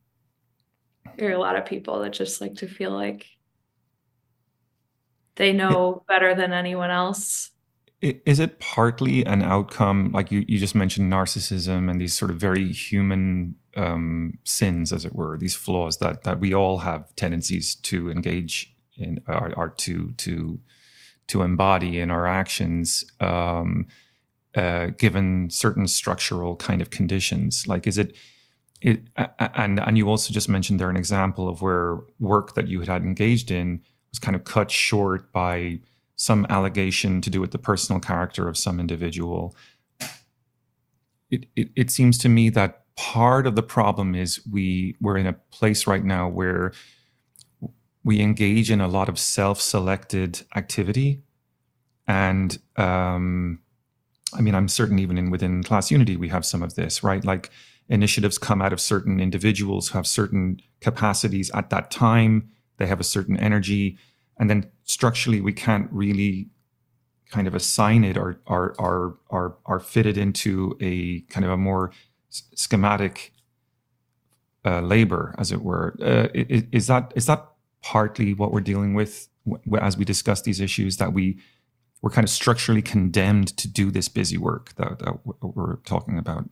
there 1.17 1.29
are 1.29 1.35
a 1.35 1.39
lot 1.39 1.55
of 1.55 1.65
people 1.65 1.99
that 1.99 2.13
just 2.13 2.41
like 2.41 2.55
to 2.55 2.67
feel 2.67 2.91
like 2.91 3.25
they 5.35 5.53
know 5.53 6.03
better 6.07 6.33
than 6.33 6.53
anyone 6.53 6.89
else. 6.89 7.51
Is 8.01 8.39
it 8.39 8.59
partly 8.59 9.25
an 9.25 9.41
outcome, 9.41 10.11
like 10.11 10.31
you, 10.31 10.45
you 10.47 10.59
just 10.59 10.75
mentioned 10.75 11.11
narcissism 11.11 11.89
and 11.89 11.99
these 11.99 12.13
sort 12.13 12.29
of 12.29 12.37
very 12.37 12.71
human 12.71 13.55
um, 13.75 14.37
sins, 14.43 14.93
as 14.93 15.03
it 15.03 15.15
were, 15.15 15.35
these 15.37 15.55
flaws 15.55 15.97
that 15.97 16.23
that 16.23 16.39
we 16.39 16.53
all 16.53 16.79
have 16.79 17.15
tendencies 17.15 17.73
to 17.75 18.11
engage 18.11 18.75
in, 18.97 19.21
or, 19.27 19.51
or 19.55 19.69
to 19.69 20.11
to 20.17 20.59
to 21.27 21.41
embody 21.41 21.99
in 21.99 22.11
our 22.11 22.27
actions, 22.27 23.03
um, 23.19 23.87
uh, 24.55 24.87
given 24.97 25.49
certain 25.49 25.87
structural 25.87 26.55
kind 26.55 26.81
of 26.83 26.91
conditions? 26.91 27.67
Like, 27.67 27.87
is 27.87 27.97
it 27.97 28.15
it, 28.79 29.07
and 29.39 29.79
and 29.79 29.97
you 29.97 30.07
also 30.07 30.31
just 30.33 30.49
mentioned 30.49 30.79
there 30.79 30.91
an 30.91 30.97
example 30.97 31.49
of 31.49 31.63
where 31.63 31.97
work 32.19 32.53
that 32.53 32.67
you 32.67 32.81
had 32.81 33.01
engaged 33.01 33.49
in 33.49 33.81
was 34.11 34.19
kind 34.19 34.35
of 34.35 34.43
cut 34.43 34.69
short 34.69 35.31
by 35.31 35.79
some 36.17 36.45
allegation 36.49 37.21
to 37.21 37.29
do 37.29 37.39
with 37.39 37.51
the 37.51 37.57
personal 37.57 38.01
character 38.01 38.49
of 38.49 38.57
some 38.57 38.79
individual. 38.79 39.55
It, 41.29 41.45
it, 41.55 41.69
it 41.75 41.91
seems 41.91 42.17
to 42.19 42.29
me 42.29 42.49
that 42.49 42.83
part 42.95 43.47
of 43.47 43.55
the 43.55 43.63
problem 43.63 44.15
is 44.15 44.41
we 44.51 44.95
we're 44.99 45.17
in 45.17 45.27
a 45.27 45.33
place 45.33 45.87
right 45.87 46.03
now 46.03 46.27
where 46.27 46.73
we 48.03 48.19
engage 48.19 48.71
in 48.71 48.81
a 48.81 48.87
lot 48.87 49.07
of 49.07 49.19
self-selected 49.19 50.41
activity. 50.55 51.21
And 52.07 52.57
um, 52.75 53.59
i 54.33 54.41
mean 54.41 54.53
i'm 54.55 54.67
certain 54.67 54.99
even 54.99 55.17
in 55.17 55.29
within 55.29 55.63
class 55.63 55.89
unity 55.89 56.17
we 56.17 56.27
have 56.27 56.45
some 56.45 56.61
of 56.61 56.75
this 56.75 57.01
right? 57.01 57.23
Like 57.23 57.49
initiatives 57.89 58.37
come 58.37 58.61
out 58.61 58.73
of 58.73 58.81
certain 58.81 59.19
individuals 59.19 59.89
who 59.89 59.97
have 59.97 60.07
certain 60.07 60.59
capacities 60.81 61.49
at 61.51 61.69
that 61.69 61.89
time. 61.91 62.49
They 62.77 62.85
have 62.87 62.99
a 62.99 63.05
certain 63.05 63.37
energy 63.37 63.97
and 64.39 64.49
then 64.49 64.69
structurally 64.83 65.41
we 65.41 65.53
can't 65.53 65.89
really 65.91 66.49
kind 67.29 67.47
of 67.47 67.55
assign 67.55 68.03
it 68.03 68.17
or 68.17 68.39
or 68.45 68.75
or 68.79 69.17
or, 69.29 69.57
or 69.65 69.79
fit 69.79 70.05
it 70.05 70.17
into 70.17 70.77
a 70.79 71.21
kind 71.29 71.45
of 71.45 71.51
a 71.51 71.57
more 71.57 71.91
schematic 72.29 73.33
uh, 74.65 74.81
labor 74.81 75.33
as 75.37 75.51
it 75.51 75.61
were. 75.61 75.95
Uh, 76.01 76.27
is, 76.33 76.63
is 76.71 76.87
that 76.87 77.11
is 77.15 77.25
that 77.25 77.45
partly 77.81 78.33
what 78.33 78.51
we're 78.51 78.61
dealing 78.61 78.93
with 78.93 79.29
as 79.79 79.97
we 79.97 80.05
discuss 80.05 80.41
these 80.41 80.59
issues 80.59 80.97
that 80.97 81.13
we 81.13 81.39
we're 82.01 82.11
kind 82.11 82.25
of 82.25 82.29
structurally 82.29 82.81
condemned 82.81 83.55
to 83.57 83.67
do 83.67 83.89
this 83.89 84.07
busy 84.07 84.37
work 84.37 84.75
that, 84.75 84.99
that 84.99 85.19
we're 85.41 85.77
talking 85.77 86.17
about? 86.17 86.49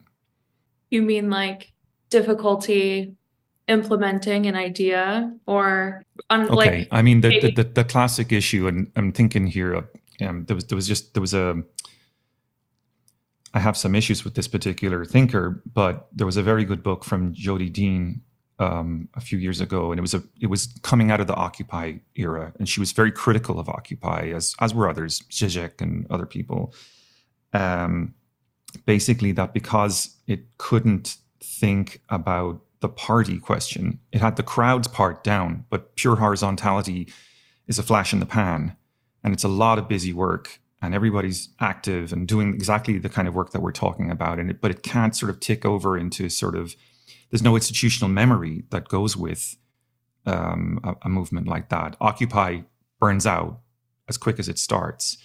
You 0.90 1.02
mean 1.02 1.30
like 1.30 1.74
difficulty 2.10 3.16
implementing 3.68 4.46
an 4.46 4.56
idea 4.56 5.34
or 5.48 6.04
okay 6.32 6.54
like 6.54 6.88
i 6.92 7.02
mean 7.02 7.22
the, 7.22 7.40
the, 7.40 7.52
the 7.52 7.64
the 7.64 7.84
classic 7.84 8.32
issue 8.32 8.68
and 8.68 8.92
i'm 8.96 9.12
thinking 9.12 9.48
here 9.48 9.74
of 9.74 9.88
um, 10.22 10.46
there 10.46 10.56
was 10.56 10.66
there 10.66 10.76
was 10.76 10.88
just 10.88 11.14
there 11.14 11.22
was 11.22 11.34
a 11.34 11.62
i 13.54 13.60
have 13.60 13.76
some 13.76 13.96
issues 13.96 14.24
with 14.24 14.36
this 14.36 14.48
particular 14.48 15.04
thinker 15.04 15.64
but 15.74 16.08
there 16.14 16.26
was 16.26 16.38
a 16.38 16.44
very 16.44 16.64
good 16.64 16.84
book 16.84 17.04
from 17.04 17.34
Jodi 17.34 17.70
Dean 17.70 18.22
um, 18.58 19.10
a 19.16 19.20
few 19.20 19.38
years 19.38 19.60
ago 19.60 19.92
and 19.92 20.00
it 20.00 20.02
was 20.02 20.14
a 20.14 20.24
it 20.40 20.48
was 20.48 20.68
coming 20.82 21.12
out 21.12 21.20
of 21.20 21.28
the 21.28 21.36
occupy 21.36 21.94
era 22.16 22.54
and 22.60 22.70
she 22.70 22.80
was 22.80 22.92
very 22.92 23.12
critical 23.12 23.60
of 23.60 23.68
occupy 23.68 24.32
as 24.34 24.56
as 24.62 24.74
were 24.74 24.88
others 24.88 25.24
Zizek 25.30 25.82
and 25.82 26.08
other 26.10 26.26
people. 26.26 26.74
Um, 27.54 28.14
basically 28.86 29.32
that 29.34 29.54
because 29.54 30.18
it 30.28 30.58
couldn't 30.58 31.18
think 31.42 32.02
about 32.10 32.62
the 32.86 32.90
party 32.90 33.40
question. 33.40 34.00
It 34.12 34.22
had 34.22 34.36
the 34.36 34.44
crowd's 34.44 34.88
part 34.88 35.24
down, 35.24 35.66
but 35.72 35.96
pure 35.96 36.18
horizontality 36.18 37.12
is 37.66 37.80
a 37.80 37.84
flash 37.84 38.14
in 38.14 38.20
the 38.20 38.28
pan. 38.28 38.78
And 39.24 39.34
it's 39.34 39.44
a 39.44 39.48
lot 39.48 39.80
of 39.80 39.90
busy 39.90 40.14
work 40.14 40.60
and 40.84 40.94
everybody's 40.94 41.50
active 41.60 42.14
and 42.14 42.28
doing 42.28 42.54
exactly 42.54 43.00
the 43.00 43.10
kind 43.10 43.28
of 43.28 43.34
work 43.34 43.54
that 43.54 43.62
we're 43.62 43.72
talking 43.72 44.12
about. 44.12 44.38
And 44.38 44.52
it, 44.52 44.62
but 44.62 44.70
it 44.70 44.84
can't 44.84 45.16
sort 45.16 45.32
of 45.32 45.40
tick 45.40 45.66
over 45.66 45.98
into 45.98 46.30
sort 46.30 46.56
of, 46.56 46.76
there's 47.32 47.42
no 47.42 47.56
institutional 47.56 48.08
memory 48.08 48.66
that 48.70 48.88
goes 48.88 49.18
with 49.18 49.58
um, 50.28 50.80
a, 50.84 50.94
a, 51.06 51.10
movement 51.10 51.48
like 51.48 51.70
that. 51.70 51.98
Occupy 52.00 52.60
burns 53.00 53.26
out 53.26 53.62
as 54.08 54.16
quick 54.16 54.38
as 54.38 54.48
it 54.48 54.60
starts. 54.60 55.18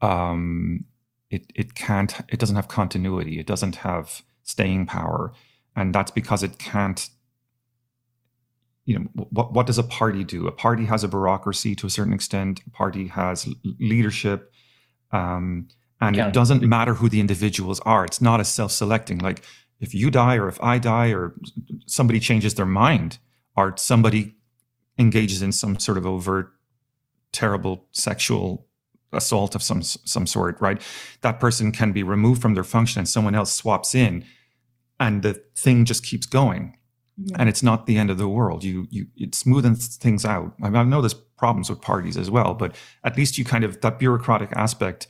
Um, 0.00 0.86
it, 1.28 1.44
it 1.54 1.74
can't, 1.74 2.14
it 2.30 2.38
doesn't 2.38 2.56
have 2.56 2.68
continuity. 2.68 3.38
It 3.38 3.46
doesn't 3.46 3.76
have 3.76 4.22
staying 4.44 4.86
power 4.86 5.34
and 5.76 5.94
that's 5.94 6.10
because 6.10 6.42
it 6.42 6.58
can't 6.58 7.08
you 8.86 8.98
know 8.98 9.06
what 9.14 9.52
what 9.52 9.66
does 9.66 9.78
a 9.78 9.82
party 9.82 10.24
do? 10.24 10.46
A 10.46 10.52
party 10.52 10.84
has 10.86 11.04
a 11.04 11.08
bureaucracy 11.08 11.74
to 11.74 11.86
a 11.86 11.90
certain 11.90 12.12
extent. 12.12 12.60
A 12.66 12.70
party 12.70 13.08
has 13.08 13.48
leadership 13.80 14.52
um, 15.12 15.68
and 16.00 16.16
yeah. 16.16 16.28
it 16.28 16.32
doesn't 16.32 16.62
matter 16.62 16.94
who 16.94 17.08
the 17.08 17.20
individuals 17.20 17.80
are. 17.80 18.04
It's 18.04 18.20
not 18.20 18.38
as 18.40 18.48
self-selecting. 18.48 19.18
Like 19.18 19.42
if 19.80 19.94
you 19.94 20.10
die 20.10 20.36
or 20.36 20.48
if 20.48 20.58
i 20.62 20.78
die 20.78 21.08
or 21.12 21.34
somebody 21.86 22.18
changes 22.18 22.54
their 22.54 22.66
mind 22.66 23.18
or 23.56 23.74
somebody 23.76 24.34
engages 24.98 25.42
in 25.42 25.52
some 25.52 25.78
sort 25.78 25.98
of 25.98 26.06
overt 26.06 26.52
terrible 27.32 27.86
sexual 27.90 28.66
assault 29.12 29.54
of 29.54 29.62
some 29.62 29.82
some 29.82 30.26
sort 30.26 30.60
right? 30.60 30.80
That 31.22 31.40
person 31.40 31.72
can 31.72 31.92
be 31.92 32.04
removed 32.04 32.40
from 32.40 32.54
their 32.54 32.64
function 32.64 33.00
and 33.00 33.08
someone 33.08 33.34
else 33.34 33.52
swaps 33.52 33.94
in 33.94 34.24
and 34.98 35.22
the 35.22 35.34
thing 35.56 35.84
just 35.84 36.04
keeps 36.04 36.26
going. 36.26 36.76
Yeah. 37.18 37.36
and 37.38 37.48
it's 37.48 37.62
not 37.62 37.86
the 37.86 37.96
end 37.96 38.10
of 38.10 38.18
the 38.18 38.28
world. 38.28 38.62
You 38.62 38.86
you 38.90 39.06
it 39.16 39.32
smoothens 39.32 39.96
things 39.96 40.26
out. 40.26 40.54
I, 40.62 40.68
mean, 40.68 40.76
I 40.76 40.84
know 40.84 41.00
there's 41.00 41.14
problems 41.14 41.70
with 41.70 41.80
parties 41.80 42.16
as 42.16 42.30
well 42.30 42.54
but 42.54 42.74
at 43.04 43.16
least 43.16 43.38
you 43.38 43.44
kind 43.44 43.64
of 43.64 43.80
that 43.80 43.98
bureaucratic 43.98 44.52
aspect 44.52 45.06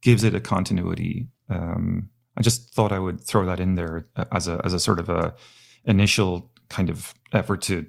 gives 0.00 0.24
it 0.24 0.34
a 0.34 0.40
continuity. 0.40 1.28
Um, 1.48 2.08
i 2.36 2.42
just 2.42 2.72
thought 2.72 2.92
i 2.92 2.98
would 2.98 3.20
throw 3.20 3.44
that 3.44 3.58
in 3.58 3.74
there 3.74 4.06
as 4.30 4.46
a 4.46 4.60
as 4.64 4.72
a 4.72 4.78
sort 4.78 5.00
of 5.00 5.08
a 5.08 5.34
initial 5.84 6.50
kind 6.68 6.88
of 6.88 7.12
effort 7.32 7.60
to 7.60 7.84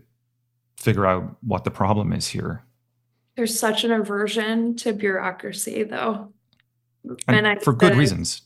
figure 0.77 1.05
out 1.05 1.37
what 1.41 1.63
the 1.63 1.71
problem 1.71 2.11
is 2.11 2.27
here. 2.27 2.63
There's 3.37 3.57
such 3.57 3.83
an 3.83 3.91
aversion 3.91 4.75
to 4.77 4.91
bureaucracy 4.91 5.83
though. 5.83 6.33
And, 7.03 7.37
and 7.37 7.47
I, 7.47 7.55
for 7.55 7.73
good 7.73 7.95
reasons. 7.95 8.41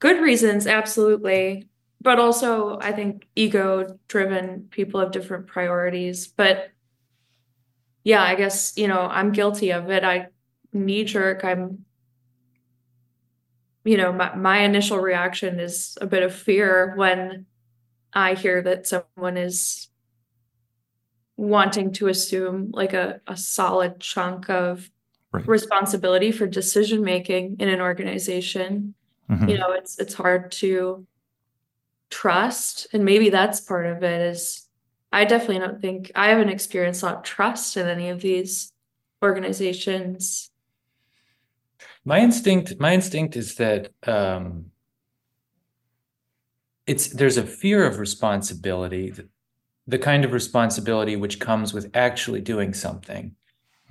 Good 0.00 0.20
reasons 0.20 0.66
absolutely 0.66 1.67
but 2.00 2.18
also 2.18 2.78
I 2.80 2.92
think 2.92 3.26
ego 3.34 3.98
driven 4.08 4.68
people 4.70 5.00
have 5.00 5.10
different 5.10 5.46
priorities. 5.46 6.26
But 6.28 6.70
yeah, 8.04 8.22
I 8.22 8.34
guess, 8.34 8.74
you 8.76 8.88
know, 8.88 9.00
I'm 9.00 9.32
guilty 9.32 9.72
of 9.72 9.90
it. 9.90 10.04
I 10.04 10.28
knee 10.72 11.04
jerk, 11.04 11.44
I'm 11.44 11.84
you 13.84 13.96
know, 13.96 14.12
my, 14.12 14.34
my 14.34 14.58
initial 14.58 14.98
reaction 14.98 15.58
is 15.58 15.96
a 16.00 16.06
bit 16.06 16.22
of 16.22 16.34
fear 16.34 16.92
when 16.96 17.46
I 18.12 18.34
hear 18.34 18.60
that 18.60 18.86
someone 18.86 19.38
is 19.38 19.88
wanting 21.38 21.92
to 21.94 22.08
assume 22.08 22.70
like 22.72 22.92
a, 22.92 23.20
a 23.26 23.36
solid 23.36 23.98
chunk 23.98 24.50
of 24.50 24.90
right. 25.32 25.46
responsibility 25.48 26.32
for 26.32 26.46
decision 26.46 27.02
making 27.02 27.56
in 27.60 27.70
an 27.70 27.80
organization. 27.80 28.94
Mm-hmm. 29.30 29.48
You 29.48 29.58
know, 29.58 29.72
it's 29.72 29.98
it's 29.98 30.14
hard 30.14 30.52
to 30.52 31.06
trust 32.10 32.86
and 32.92 33.04
maybe 33.04 33.30
that's 33.30 33.60
part 33.60 33.86
of 33.86 34.02
it 34.02 34.20
is 34.20 34.66
i 35.12 35.24
definitely 35.24 35.58
don't 35.58 35.80
think 35.80 36.10
i 36.14 36.28
haven't 36.28 36.48
experienced 36.48 37.02
a 37.02 37.06
lot 37.06 37.16
of 37.16 37.22
trust 37.22 37.76
in 37.76 37.86
any 37.86 38.08
of 38.08 38.20
these 38.20 38.72
organizations 39.22 40.50
my 42.04 42.18
instinct 42.20 42.74
my 42.78 42.94
instinct 42.94 43.36
is 43.36 43.56
that 43.56 43.90
um 44.06 44.66
it's 46.86 47.08
there's 47.08 47.36
a 47.36 47.46
fear 47.46 47.84
of 47.84 47.98
responsibility 47.98 49.12
the 49.86 49.98
kind 49.98 50.24
of 50.24 50.32
responsibility 50.32 51.16
which 51.16 51.40
comes 51.40 51.74
with 51.74 51.90
actually 51.94 52.40
doing 52.40 52.72
something 52.72 53.34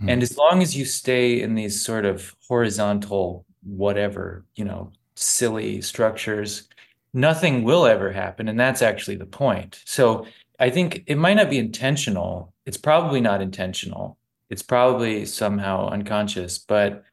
mm. 0.02 0.12
and 0.12 0.24
as 0.24 0.38
long 0.38 0.62
as 0.62 0.76
you 0.76 0.86
stay 0.86 1.42
in 1.42 1.54
these 1.54 1.84
sort 1.84 2.06
of 2.06 2.36
horizontal 2.48 3.46
whatever 3.64 4.46
you 4.56 4.66
know 4.66 4.92
silly 5.16 5.82
structures 5.82 6.68
nothing 7.14 7.64
will 7.64 7.86
ever 7.86 8.12
happen. 8.12 8.48
And 8.48 8.60
that's 8.60 8.82
actually 8.82 9.18
the 9.18 9.26
point. 9.26 9.82
So 9.86 10.26
I 10.60 10.70
think 10.70 11.04
it 11.08 11.18
might 11.18 11.36
not 11.36 11.50
be 11.50 11.58
intentional. 11.58 12.54
It's 12.66 12.78
probably 12.78 13.22
not 13.22 13.42
intentional. 13.42 14.18
It's 14.50 14.64
probably 14.64 15.26
somehow 15.26 15.90
unconscious. 15.90 16.58
But 16.58 17.04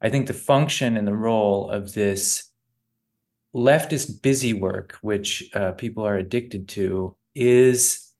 I 0.00 0.10
think 0.10 0.26
the 0.26 0.34
function 0.34 0.96
and 0.96 1.06
the 1.06 1.16
role 1.16 1.70
of 1.70 1.94
this 1.94 2.50
leftist 3.54 4.22
busy 4.22 4.52
work, 4.52 4.98
which 5.00 5.50
uh, 5.54 5.72
people 5.72 6.06
are 6.06 6.16
addicted 6.16 6.68
to, 6.68 7.16
is 7.34 8.12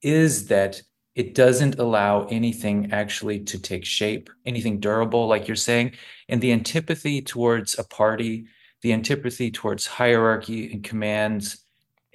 is 0.00 0.46
that 0.46 0.80
it 1.16 1.34
doesn't 1.34 1.80
allow 1.80 2.26
anything 2.26 2.92
actually 2.92 3.40
to 3.40 3.58
take 3.58 3.84
shape, 3.84 4.30
anything 4.46 4.78
durable, 4.78 5.26
like 5.26 5.48
you're 5.48 5.56
saying. 5.56 5.92
And 6.28 6.40
the 6.40 6.52
antipathy 6.52 7.20
towards 7.20 7.76
a 7.76 7.82
party, 7.82 8.46
the 8.82 8.92
antipathy 8.92 9.50
towards 9.50 9.86
hierarchy 9.86 10.72
and 10.72 10.82
commands 10.84 11.64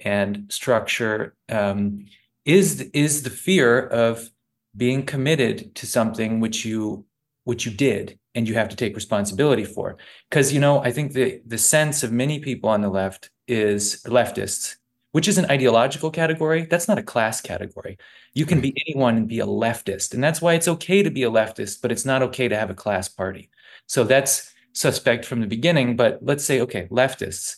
and 0.04 0.46
structure 0.50 1.34
um, 1.48 2.06
is 2.44 2.80
is 2.92 3.22
the 3.22 3.30
fear 3.30 3.86
of 3.88 4.28
being 4.76 5.04
committed 5.04 5.74
to 5.76 5.86
something 5.86 6.40
which 6.40 6.64
you 6.64 7.04
which 7.44 7.66
you 7.66 7.72
did 7.72 8.18
and 8.34 8.48
you 8.48 8.54
have 8.54 8.68
to 8.68 8.76
take 8.76 8.96
responsibility 8.96 9.64
for. 9.64 9.96
Because 10.28 10.52
you 10.52 10.60
know 10.60 10.80
i 10.80 10.90
think 10.90 11.12
the 11.12 11.40
the 11.46 11.58
sense 11.58 12.02
of 12.02 12.12
many 12.12 12.38
people 12.40 12.68
on 12.70 12.80
the 12.80 12.88
left 12.88 13.30
is 13.46 14.02
leftists 14.06 14.76
which 15.12 15.28
is 15.28 15.38
an 15.38 15.48
ideological 15.48 16.10
category. 16.10 16.66
That's 16.66 16.88
not 16.88 16.98
a 16.98 17.02
class 17.04 17.40
category. 17.40 17.98
You 18.32 18.44
can 18.46 18.60
be 18.60 18.74
anyone 18.84 19.16
and 19.16 19.28
be 19.28 19.38
a 19.38 19.46
leftist 19.46 20.12
and 20.12 20.24
that's 20.24 20.42
why 20.42 20.54
it's 20.54 20.66
okay 20.66 21.04
to 21.04 21.10
be 21.10 21.22
a 21.22 21.30
leftist 21.30 21.82
but 21.82 21.92
it's 21.92 22.04
not 22.04 22.22
okay 22.22 22.48
to 22.48 22.56
have 22.56 22.70
a 22.70 22.74
class 22.74 23.08
party. 23.08 23.48
So 23.86 24.02
that's 24.02 24.53
suspect 24.74 25.24
from 25.24 25.40
the 25.40 25.46
beginning 25.46 25.96
but 25.96 26.18
let's 26.22 26.44
say 26.44 26.60
okay 26.60 26.86
leftists 26.90 27.56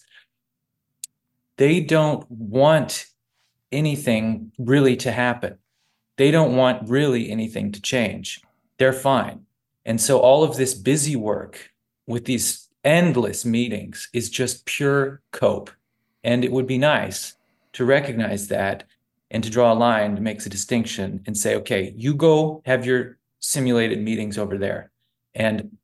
they 1.56 1.80
don't 1.80 2.30
want 2.30 3.06
anything 3.72 4.52
really 4.58 4.96
to 4.96 5.10
happen 5.10 5.58
they 6.16 6.30
don't 6.30 6.54
want 6.54 6.88
really 6.88 7.30
anything 7.30 7.72
to 7.72 7.80
change 7.80 8.40
they're 8.78 8.92
fine 8.92 9.40
and 9.84 10.00
so 10.00 10.18
all 10.18 10.42
of 10.42 10.56
this 10.56 10.74
busy 10.74 11.16
work 11.16 11.70
with 12.06 12.24
these 12.24 12.68
endless 12.86 13.44
meetings 13.44 14.08
is 14.12 14.30
just 14.30 14.64
pure 14.64 15.20
cope. 15.32 15.70
And 16.24 16.44
it 16.44 16.52
would 16.52 16.66
be 16.66 16.78
nice 16.78 17.34
to 17.74 17.84
recognize 17.84 18.48
that 18.48 18.84
and 19.30 19.42
to 19.42 19.50
draw 19.50 19.72
a 19.72 19.74
line 19.74 20.14
that 20.14 20.20
makes 20.20 20.46
a 20.46 20.50
distinction 20.50 21.22
and 21.26 21.36
say, 21.36 21.56
okay, 21.56 21.92
you 21.96 22.14
go 22.14 22.62
have 22.64 22.86
your 22.86 23.18
simulated 23.40 24.00
meetings 24.00 24.38
over 24.38 24.56
there. 24.56 24.92
And 25.34 25.76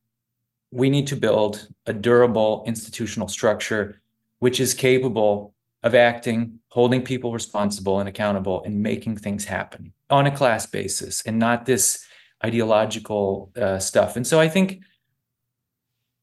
we 0.73 0.91
need 0.91 1.07
to 1.07 1.17
build 1.17 1.69
a 1.87 1.93
durable 1.93 2.65
institutional 2.67 3.29
structure 3.29 4.01
which 4.39 4.59
is 4.59 4.75
capable 4.75 5.55
of 5.85 5.95
acting, 5.95 6.59
holding 6.69 7.03
people 7.03 7.33
responsible 7.33 8.01
and 8.01 8.09
accountable, 8.09 8.63
and 8.65 8.83
making 8.83 9.17
things 9.17 9.45
happen 9.45 9.93
on 10.11 10.27
a 10.27 10.37
class 10.37 10.67
basis 10.67 11.23
and 11.23 11.39
not 11.39 11.65
this 11.65 12.05
ideological 12.45 13.53
uh, 13.57 13.79
stuff. 13.79 14.17
And 14.17 14.27
so 14.27 14.41
I 14.41 14.49
think, 14.49 14.83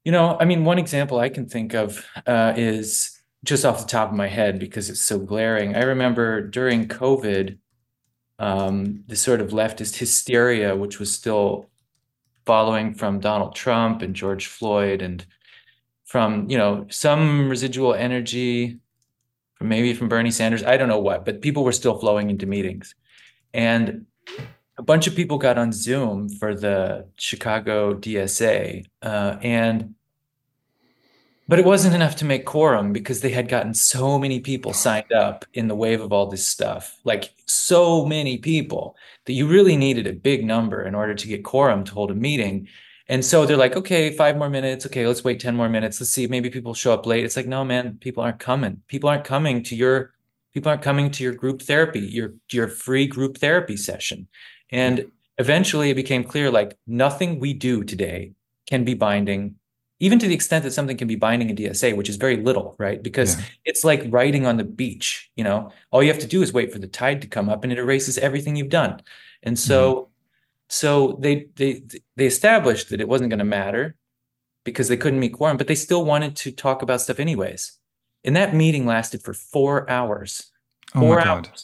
you 0.04 0.12
know, 0.12 0.36
I 0.38 0.44
mean, 0.44 0.66
one 0.66 0.78
example 0.78 1.18
I 1.18 1.30
can 1.30 1.48
think 1.48 1.72
of 1.72 2.04
uh, 2.26 2.52
is 2.56 3.18
just 3.42 3.64
off 3.64 3.80
the 3.80 3.86
top 3.86 4.10
of 4.10 4.16
my 4.16 4.28
head 4.28 4.58
because 4.58 4.90
it's 4.90 5.00
so 5.00 5.18
glaring. 5.18 5.74
I 5.76 5.84
remember 5.84 6.42
during 6.42 6.88
COVID, 6.88 7.56
um, 8.38 9.04
the 9.06 9.16
sort 9.16 9.40
of 9.40 9.50
leftist 9.50 9.96
hysteria, 9.96 10.76
which 10.76 10.98
was 10.98 11.10
still 11.10 11.69
following 12.46 12.94
from 12.94 13.20
Donald 13.20 13.54
Trump 13.54 14.02
and 14.02 14.14
George 14.14 14.46
Floyd, 14.46 15.02
and 15.02 15.24
from 16.04 16.48
you 16.50 16.58
know 16.58 16.86
some 16.90 17.48
residual 17.48 17.94
energy, 17.94 18.78
from 19.54 19.68
maybe 19.68 19.94
from 19.94 20.08
Bernie 20.08 20.30
Sanders. 20.30 20.64
I 20.64 20.76
don't 20.76 20.88
know 20.88 21.00
what, 21.00 21.24
but 21.24 21.42
people 21.42 21.64
were 21.64 21.72
still 21.72 21.98
flowing 21.98 22.30
into 22.30 22.46
meetings, 22.46 22.94
and 23.54 24.06
a 24.78 24.82
bunch 24.82 25.06
of 25.06 25.14
people 25.14 25.38
got 25.38 25.58
on 25.58 25.72
Zoom 25.72 26.28
for 26.28 26.54
the 26.54 27.06
Chicago 27.16 27.94
DSA, 27.94 28.86
uh, 29.02 29.36
and 29.42 29.94
but 31.50 31.58
it 31.58 31.64
wasn't 31.64 31.96
enough 31.96 32.14
to 32.14 32.24
make 32.24 32.44
quorum 32.44 32.92
because 32.92 33.22
they 33.22 33.30
had 33.30 33.48
gotten 33.48 33.74
so 33.74 34.20
many 34.20 34.38
people 34.38 34.72
signed 34.72 35.10
up 35.10 35.44
in 35.52 35.66
the 35.66 35.74
wave 35.74 36.00
of 36.00 36.12
all 36.12 36.28
this 36.28 36.46
stuff, 36.46 36.96
like 37.02 37.34
so 37.44 38.06
many 38.06 38.38
people 38.38 38.96
that 39.24 39.32
you 39.32 39.48
really 39.48 39.76
needed 39.76 40.06
a 40.06 40.12
big 40.12 40.44
number 40.44 40.84
in 40.84 40.94
order 40.94 41.12
to 41.12 41.26
get 41.26 41.42
quorum 41.42 41.82
to 41.82 41.92
hold 41.92 42.12
a 42.12 42.14
meeting. 42.14 42.68
And 43.08 43.24
so 43.24 43.44
they're 43.44 43.56
like, 43.56 43.74
okay, 43.74 44.12
five 44.12 44.36
more 44.36 44.48
minutes. 44.48 44.86
Okay, 44.86 45.04
let's 45.04 45.24
wait 45.24 45.40
10 45.40 45.56
more 45.56 45.68
minutes. 45.68 46.00
Let's 46.00 46.12
see, 46.12 46.28
maybe 46.28 46.50
people 46.50 46.72
show 46.72 46.94
up 46.94 47.04
late. 47.04 47.24
It's 47.24 47.36
like, 47.36 47.48
no, 47.48 47.64
man, 47.64 47.98
people 48.00 48.22
aren't 48.22 48.38
coming. 48.38 48.80
People 48.86 49.10
aren't 49.10 49.24
coming 49.24 49.64
to 49.64 49.74
your 49.74 50.12
people 50.54 50.70
aren't 50.70 50.82
coming 50.82 51.10
to 51.10 51.24
your 51.24 51.34
group 51.34 51.62
therapy, 51.62 51.98
your 51.98 52.34
your 52.52 52.68
free 52.68 53.08
group 53.08 53.38
therapy 53.38 53.76
session. 53.76 54.28
And 54.70 55.10
eventually 55.36 55.90
it 55.90 55.96
became 55.96 56.22
clear 56.22 56.48
like 56.48 56.78
nothing 56.86 57.40
we 57.40 57.54
do 57.54 57.82
today 57.82 58.34
can 58.68 58.84
be 58.84 58.94
binding, 58.94 59.56
even 60.00 60.18
to 60.18 60.26
the 60.26 60.34
extent 60.34 60.64
that 60.64 60.72
something 60.72 60.96
can 60.96 61.08
be 61.08 61.14
binding 61.14 61.50
in 61.50 61.56
DSA, 61.56 61.96
which 61.96 62.08
is 62.08 62.16
very 62.16 62.36
little, 62.36 62.74
right? 62.78 63.02
Because 63.02 63.38
yeah. 63.38 63.44
it's 63.66 63.84
like 63.84 64.02
writing 64.08 64.46
on 64.46 64.56
the 64.56 64.64
beach, 64.64 65.30
you 65.36 65.44
know, 65.44 65.70
all 65.90 66.02
you 66.02 66.10
have 66.10 66.20
to 66.20 66.26
do 66.26 66.42
is 66.42 66.52
wait 66.52 66.72
for 66.72 66.78
the 66.78 66.86
tide 66.88 67.22
to 67.22 67.28
come 67.28 67.48
up 67.48 67.62
and 67.62 67.72
it 67.72 67.78
erases 67.78 68.18
everything 68.18 68.56
you've 68.56 68.68
done. 68.68 69.00
And 69.42 69.58
so 69.58 69.94
mm-hmm. 69.94 70.10
so 70.68 71.18
they 71.20 71.48
they 71.54 71.82
they 72.16 72.26
established 72.26 72.90
that 72.90 73.00
it 73.00 73.08
wasn't 73.08 73.30
going 73.30 73.38
to 73.38 73.44
matter 73.44 73.96
because 74.64 74.88
they 74.88 74.96
couldn't 74.96 75.20
meet 75.20 75.34
quorum, 75.34 75.56
but 75.56 75.68
they 75.68 75.74
still 75.74 76.04
wanted 76.04 76.36
to 76.36 76.50
talk 76.50 76.82
about 76.82 77.00
stuff 77.00 77.20
anyways. 77.20 77.78
And 78.24 78.36
that 78.36 78.54
meeting 78.54 78.84
lasted 78.84 79.22
for 79.22 79.32
four 79.32 79.88
hours. 79.88 80.50
Four 80.92 81.20
oh 81.20 81.24
my 81.24 81.30
hours. 81.30 81.46
God 81.46 81.62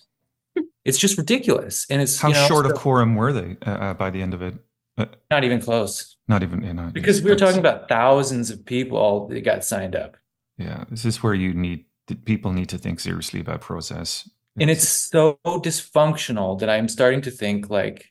it's 0.87 0.99
just 0.99 1.19
ridiculous. 1.19 1.85
And 1.91 2.01
it's 2.01 2.21
how 2.21 2.29
you 2.29 2.35
know, 2.35 2.47
short 2.47 2.67
so, 2.67 2.73
of 2.73 2.79
quorum 2.79 3.17
were 3.17 3.33
they 3.33 3.57
uh, 3.67 3.71
uh, 3.71 3.95
by 3.95 4.11
the 4.11 4.23
end 4.23 4.35
of 4.35 4.41
it? 4.41 4.55
Uh, 4.97 5.07
not 5.31 5.45
even 5.45 5.61
close. 5.61 6.16
Not 6.29 6.43
even 6.43 6.63
you 6.63 6.75
know, 6.75 6.91
because 6.93 7.23
we 7.23 7.31
were 7.31 7.37
talking 7.37 7.61
about 7.61 7.89
thousands 7.89 8.51
of 8.51 8.65
people 8.65 9.29
that 9.29 9.43
got 9.43 9.65
signed 9.65 9.95
up. 9.95 10.17
Yeah, 10.59 10.85
this 10.91 11.05
is 11.05 11.23
where 11.23 11.35
you 11.35 11.55
need 11.55 11.85
people 12.25 12.53
need 12.53 12.69
to 12.71 12.79
think 12.79 13.01
seriously 13.01 13.41
about 13.41 13.61
process. 13.61 14.25
It's, 14.25 14.63
and 14.63 14.71
it's 14.71 14.89
so 14.89 15.39
dysfunctional 15.45 16.59
that 16.61 16.71
I'm 16.71 16.89
starting 16.89 17.21
to 17.23 17.31
think 17.31 17.71
like, 17.71 18.07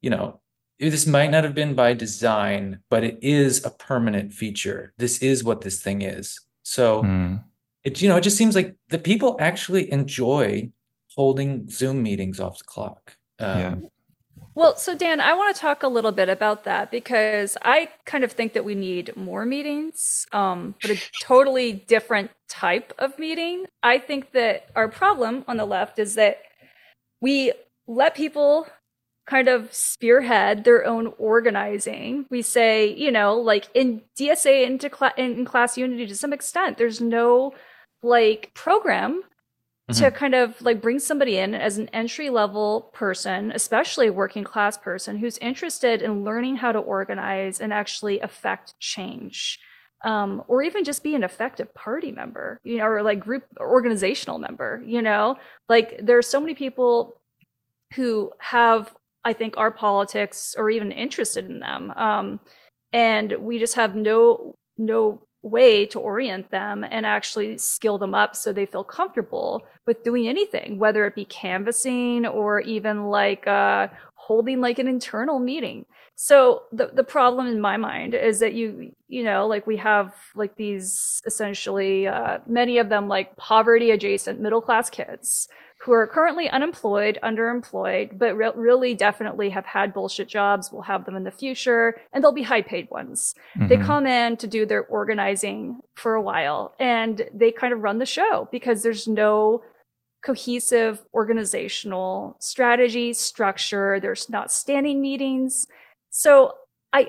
you 0.00 0.10
know, 0.10 0.40
this 0.78 1.06
might 1.06 1.30
not 1.30 1.44
have 1.44 1.54
been 1.54 1.74
by 1.74 1.94
design, 1.94 2.80
but 2.90 3.02
it 3.02 3.18
is 3.22 3.64
a 3.64 3.70
permanent 3.70 4.32
feature. 4.32 4.92
This 4.98 5.18
is 5.18 5.42
what 5.42 5.62
this 5.62 5.82
thing 5.82 6.02
is. 6.02 6.38
So 6.62 7.02
mm. 7.02 7.42
it 7.82 8.00
you 8.02 8.08
know, 8.08 8.16
it 8.16 8.22
just 8.22 8.36
seems 8.36 8.54
like 8.54 8.76
the 8.90 8.98
people 8.98 9.36
actually 9.40 9.90
enjoy 9.92 10.70
holding 11.16 11.68
Zoom 11.68 12.02
meetings 12.02 12.40
off 12.40 12.58
the 12.58 12.64
clock. 12.64 13.16
Um, 13.38 13.58
yeah. 13.58 13.74
Well, 14.56 14.74
so 14.78 14.96
Dan, 14.96 15.20
I 15.20 15.34
want 15.34 15.54
to 15.54 15.60
talk 15.60 15.82
a 15.82 15.88
little 15.88 16.12
bit 16.12 16.30
about 16.30 16.64
that 16.64 16.90
because 16.90 17.58
I 17.60 17.90
kind 18.06 18.24
of 18.24 18.32
think 18.32 18.54
that 18.54 18.64
we 18.64 18.74
need 18.74 19.14
more 19.14 19.44
meetings, 19.44 20.26
um, 20.32 20.74
but 20.80 20.92
a 20.92 21.00
totally 21.20 21.74
different 21.74 22.30
type 22.48 22.94
of 22.98 23.18
meeting. 23.18 23.66
I 23.82 23.98
think 23.98 24.32
that 24.32 24.70
our 24.74 24.88
problem 24.88 25.44
on 25.46 25.58
the 25.58 25.66
left 25.66 25.98
is 25.98 26.14
that 26.14 26.38
we 27.20 27.52
let 27.86 28.14
people 28.14 28.66
kind 29.26 29.48
of 29.48 29.74
spearhead 29.74 30.64
their 30.64 30.86
own 30.86 31.12
organizing. 31.18 32.24
We 32.30 32.40
say, 32.40 32.94
you 32.94 33.12
know, 33.12 33.36
like 33.36 33.68
in 33.74 34.00
DSA 34.18 34.64
into 34.64 34.88
cl- 34.88 35.12
in 35.18 35.44
class 35.44 35.76
unity 35.76 36.06
to 36.06 36.16
some 36.16 36.32
extent, 36.32 36.78
there's 36.78 37.02
no 37.02 37.52
like 38.02 38.52
program 38.54 39.22
mm-hmm. 39.90 40.04
to 40.04 40.10
kind 40.10 40.34
of 40.34 40.60
like 40.60 40.80
bring 40.80 40.98
somebody 40.98 41.38
in 41.38 41.54
as 41.54 41.78
an 41.78 41.88
entry 41.92 42.30
level 42.30 42.90
person, 42.92 43.52
especially 43.52 44.08
a 44.08 44.12
working 44.12 44.44
class 44.44 44.76
person 44.76 45.18
who's 45.18 45.38
interested 45.38 46.02
in 46.02 46.24
learning 46.24 46.56
how 46.56 46.72
to 46.72 46.78
organize 46.78 47.60
and 47.60 47.72
actually 47.72 48.20
affect 48.20 48.78
change. 48.80 49.58
Um, 50.04 50.44
or 50.46 50.62
even 50.62 50.84
just 50.84 51.02
be 51.02 51.14
an 51.14 51.24
effective 51.24 51.74
party 51.74 52.12
member, 52.12 52.60
you 52.62 52.76
know, 52.76 52.84
or 52.84 53.02
like 53.02 53.18
group 53.18 53.44
organizational 53.58 54.38
member, 54.38 54.82
you 54.84 55.00
know, 55.00 55.36
like 55.70 55.98
there 56.02 56.18
are 56.18 56.22
so 56.22 56.38
many 56.38 56.54
people 56.54 57.18
who 57.94 58.30
have, 58.38 58.94
I 59.24 59.32
think, 59.32 59.56
our 59.56 59.70
politics 59.70 60.54
or 60.56 60.68
even 60.68 60.92
interested 60.92 61.46
in 61.46 61.60
them. 61.60 61.92
Um, 61.96 62.40
and 62.92 63.32
we 63.40 63.58
just 63.58 63.74
have 63.74 63.96
no 63.96 64.54
no 64.78 65.25
way 65.46 65.86
to 65.86 66.00
orient 66.00 66.50
them 66.50 66.84
and 66.90 67.06
actually 67.06 67.56
skill 67.56 67.98
them 67.98 68.14
up 68.14 68.34
so 68.34 68.52
they 68.52 68.66
feel 68.66 68.84
comfortable 68.84 69.64
with 69.86 70.02
doing 70.02 70.26
anything, 70.26 70.78
whether 70.78 71.06
it 71.06 71.14
be 71.14 71.24
canvassing 71.24 72.26
or 72.26 72.60
even 72.60 73.06
like 73.06 73.46
uh, 73.46 73.86
holding 74.14 74.60
like 74.60 74.78
an 74.78 74.88
internal 74.88 75.38
meeting. 75.38 75.86
So 76.16 76.62
the 76.72 76.90
the 76.92 77.04
problem 77.04 77.46
in 77.46 77.60
my 77.60 77.76
mind 77.76 78.14
is 78.14 78.40
that 78.40 78.54
you 78.54 78.92
you 79.08 79.22
know 79.22 79.46
like 79.46 79.66
we 79.66 79.76
have 79.76 80.14
like 80.34 80.56
these 80.56 81.20
essentially 81.26 82.08
uh, 82.08 82.38
many 82.46 82.78
of 82.78 82.88
them 82.88 83.06
like 83.06 83.36
poverty 83.36 83.90
adjacent 83.90 84.40
middle 84.40 84.62
class 84.62 84.90
kids 84.90 85.48
who 85.78 85.92
are 85.92 86.06
currently 86.06 86.48
unemployed, 86.48 87.18
underemployed, 87.22 88.18
but 88.18 88.36
re- 88.36 88.50
really 88.54 88.94
definitely 88.94 89.50
have 89.50 89.66
had 89.66 89.92
bullshit 89.92 90.28
jobs, 90.28 90.72
will 90.72 90.82
have 90.82 91.04
them 91.04 91.16
in 91.16 91.24
the 91.24 91.30
future, 91.30 92.00
and 92.12 92.24
they'll 92.24 92.32
be 92.32 92.42
high 92.42 92.62
paid 92.62 92.88
ones. 92.90 93.34
Mm-hmm. 93.56 93.68
They 93.68 93.76
come 93.76 94.06
in 94.06 94.36
to 94.38 94.46
do 94.46 94.64
their 94.64 94.84
organizing 94.84 95.80
for 95.94 96.14
a 96.14 96.22
while 96.22 96.74
and 96.78 97.28
they 97.32 97.52
kind 97.52 97.72
of 97.72 97.80
run 97.80 97.98
the 97.98 98.06
show 98.06 98.48
because 98.50 98.82
there's 98.82 99.06
no 99.06 99.62
cohesive 100.24 101.04
organizational 101.14 102.36
strategy, 102.40 103.12
structure, 103.12 104.00
there's 104.00 104.28
not 104.28 104.50
standing 104.50 105.00
meetings. 105.00 105.66
So 106.10 106.54
I 106.92 107.08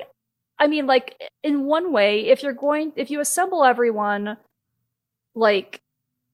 I 0.60 0.68
mean 0.68 0.86
like 0.86 1.16
in 1.42 1.66
one 1.66 1.92
way 1.92 2.28
if 2.28 2.44
you're 2.44 2.54
going 2.54 2.94
if 2.96 3.10
you 3.10 3.20
assemble 3.22 3.64
everyone 3.64 4.38
like 5.34 5.82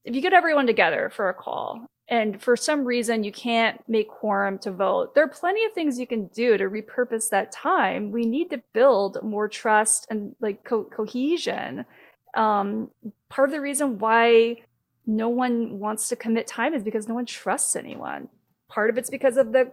if 0.04 0.14
you 0.14 0.20
get 0.20 0.32
everyone 0.32 0.66
together 0.66 1.10
for 1.14 1.28
a 1.28 1.34
call 1.34 1.86
and 2.08 2.40
for 2.42 2.56
some 2.56 2.84
reason 2.84 3.24
you 3.24 3.32
can't 3.32 3.82
make 3.88 4.08
quorum 4.08 4.58
to 4.58 4.70
vote, 4.70 5.14
there 5.14 5.24
are 5.24 5.28
plenty 5.28 5.64
of 5.64 5.72
things 5.72 5.98
you 5.98 6.06
can 6.06 6.26
do 6.28 6.58
to 6.58 6.64
repurpose 6.64 7.30
that 7.30 7.50
time. 7.50 8.10
We 8.10 8.26
need 8.26 8.50
to 8.50 8.62
build 8.72 9.22
more 9.22 9.48
trust 9.48 10.06
and 10.10 10.36
like 10.40 10.64
co- 10.64 10.84
cohesion. 10.84 11.86
Um, 12.34 12.90
part 13.30 13.48
of 13.48 13.52
the 13.52 13.60
reason 13.60 13.98
why 13.98 14.62
no 15.06 15.28
one 15.28 15.78
wants 15.78 16.08
to 16.10 16.16
commit 16.16 16.46
time 16.46 16.74
is 16.74 16.82
because 16.82 17.08
no 17.08 17.14
one 17.14 17.26
trusts 17.26 17.74
anyone. 17.74 18.28
Part 18.68 18.90
of 18.90 18.98
it's 18.98 19.10
because 19.10 19.36
of 19.36 19.52
the 19.52 19.72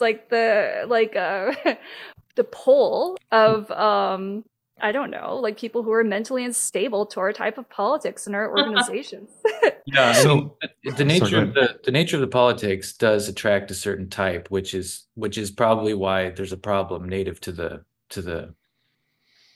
like 0.00 0.28
the 0.30 0.84
like 0.86 1.16
uh 1.16 1.52
the 2.36 2.44
pull 2.44 3.16
of 3.30 3.70
um 3.70 4.44
I 4.80 4.92
don't 4.92 5.10
know, 5.10 5.36
like 5.36 5.58
people 5.58 5.82
who 5.82 5.92
are 5.92 6.04
mentally 6.04 6.44
unstable 6.44 7.06
to 7.06 7.20
our 7.20 7.32
type 7.32 7.58
of 7.58 7.68
politics 7.68 8.26
in 8.26 8.34
our 8.34 8.48
organizations. 8.58 9.30
yeah, 9.86 10.12
So- 10.24 10.56
the 10.96 11.04
nature 11.04 11.30
go 11.30 11.42
of 11.42 11.54
the 11.54 11.78
the 11.84 11.90
nature 11.90 12.16
of 12.16 12.20
the 12.20 12.26
politics 12.28 12.92
does 12.92 13.28
attract 13.28 13.70
a 13.70 13.74
certain 13.74 14.08
type, 14.08 14.50
which 14.50 14.74
is 14.74 15.06
which 15.14 15.38
is 15.38 15.50
probably 15.50 15.94
why 15.94 16.30
there's 16.30 16.52
a 16.52 16.56
problem 16.56 17.08
native 17.08 17.40
to 17.42 17.52
the 17.52 17.84
to 18.10 18.22
the 18.22 18.54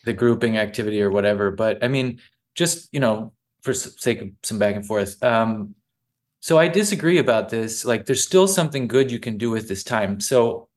the 0.04 0.12
grouping 0.12 0.58
activity 0.58 1.00
or 1.00 1.11
whatever. 1.11 1.50
But 1.50 1.82
I 1.85 1.88
mean, 1.88 2.20
just 2.54 2.88
you 2.92 3.00
know, 3.00 3.32
for 3.62 3.72
sake 3.74 4.20
of 4.22 4.28
some 4.42 4.58
back 4.58 4.74
and 4.76 4.87
forth. 4.87 5.22
Um, 5.22 5.74
so 6.40 6.58
I 6.58 6.66
disagree 6.66 7.18
about 7.18 7.50
this. 7.50 7.85
Like, 7.85 8.04
there's 8.04 8.24
still 8.24 8.48
something 8.48 8.88
good 8.88 9.12
you 9.12 9.20
can 9.20 9.38
do 9.38 9.48
with 9.50 9.68
this 9.68 9.85
time. 9.85 10.18
So 10.18 10.68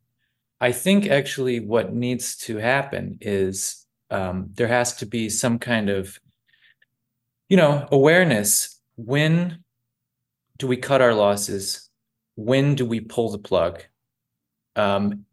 I 0.62 0.72
think 0.72 1.08
actually 1.08 1.60
what 1.60 1.92
needs 1.92 2.36
to 2.46 2.58
happen 2.58 3.18
is 3.20 3.85
um, 4.10 4.50
there 4.54 4.68
has 4.68 4.96
to 4.98 5.06
be 5.06 5.30
some 5.30 5.60
kind 5.60 5.90
of, 5.90 6.20
you 7.50 7.58
know, 7.58 7.88
awareness. 7.92 8.80
When 8.96 9.64
do 10.58 10.68
we 10.68 10.78
cut 10.78 11.02
our 11.02 11.14
losses? 11.14 11.90
When 12.36 12.76
do 12.76 12.86
we 12.86 13.00
pull 13.00 13.32
the 13.32 13.40
plug? 13.40 13.84
Um, 14.76 15.26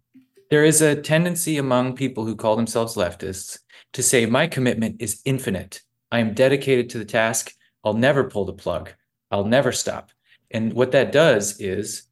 there 0.50 0.64
is 0.64 0.82
a 0.82 1.00
tendency 1.00 1.58
among 1.58 1.96
people 1.96 2.26
who 2.26 2.36
call 2.36 2.56
themselves 2.56 2.94
leftists 2.94 3.58
to 3.94 4.02
say, 4.02 4.26
my 4.26 4.46
commitment 4.46 5.00
is 5.00 5.22
infinite. 5.24 5.80
I 6.10 6.20
am 6.20 6.34
dedicated 6.34 6.90
to 6.90 6.98
the 6.98 7.04
task. 7.04 7.52
I'll 7.84 7.94
never 7.94 8.24
pull 8.24 8.44
the 8.44 8.52
plug. 8.52 8.90
I'll 9.30 9.46
never 9.46 9.72
stop. 9.72 10.10
And 10.50 10.72
what 10.74 10.92
that 10.92 11.10
does 11.10 11.58
is 11.60 12.02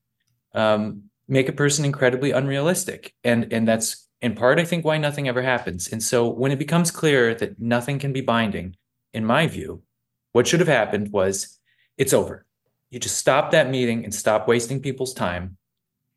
um, 0.55 1.05
make 1.29 1.49
a 1.49 1.53
person 1.53 1.85
incredibly 1.85 2.31
unrealistic. 2.31 3.15
And, 3.23 3.53
and 3.53 3.69
that's 3.69 4.09
in 4.23 4.35
part, 4.35 4.59
I 4.59 4.65
think, 4.65 4.85
why 4.85 4.99
nothing 4.99 5.29
ever 5.29 5.43
happens. 5.43 5.89
And 5.89 6.03
so 6.03 6.29
when 6.29 6.53
it 6.53 6.59
becomes 6.59 6.91
clear 6.91 7.35
that 7.35 7.61
nothing 7.61 7.99
can 7.99 8.13
be 8.13 8.21
binding, 8.21 8.77
in 9.13 9.25
my 9.25 9.47
view, 9.47 9.83
what 10.33 10.47
should 10.47 10.61
have 10.61 10.69
happened 10.69 11.11
was 11.13 11.59
it's 11.97 12.13
over. 12.13 12.45
You 12.91 12.99
just 13.01 13.19
stop 13.19 13.51
that 13.51 13.71
meeting 13.71 14.05
and 14.05 14.15
stop 14.15 14.47
wasting 14.47 14.81
people's 14.81 15.15
time 15.15 15.57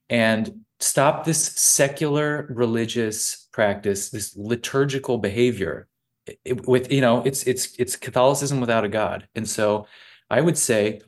and 0.10 0.62
stop 0.80 1.24
this 1.24 1.42
secular 1.42 2.48
religious 2.50 3.48
practice, 3.54 4.10
this 4.10 4.36
liturgical 4.36 5.18
behavior 5.18 5.88
it- 6.26 6.39
it- 6.46 6.68
with, 6.68 6.92
you 6.92 7.02
know, 7.02 7.22
it's, 7.24 7.44
it's, 7.44 7.76
it's 7.78 7.96
Catholicism 7.96 8.60
without 8.60 8.86
a 8.86 8.89
God. 8.89 9.28
And 9.36 9.48
so 9.48 9.88
I 10.30 10.42
would 10.42 10.58
say, 10.58 11.02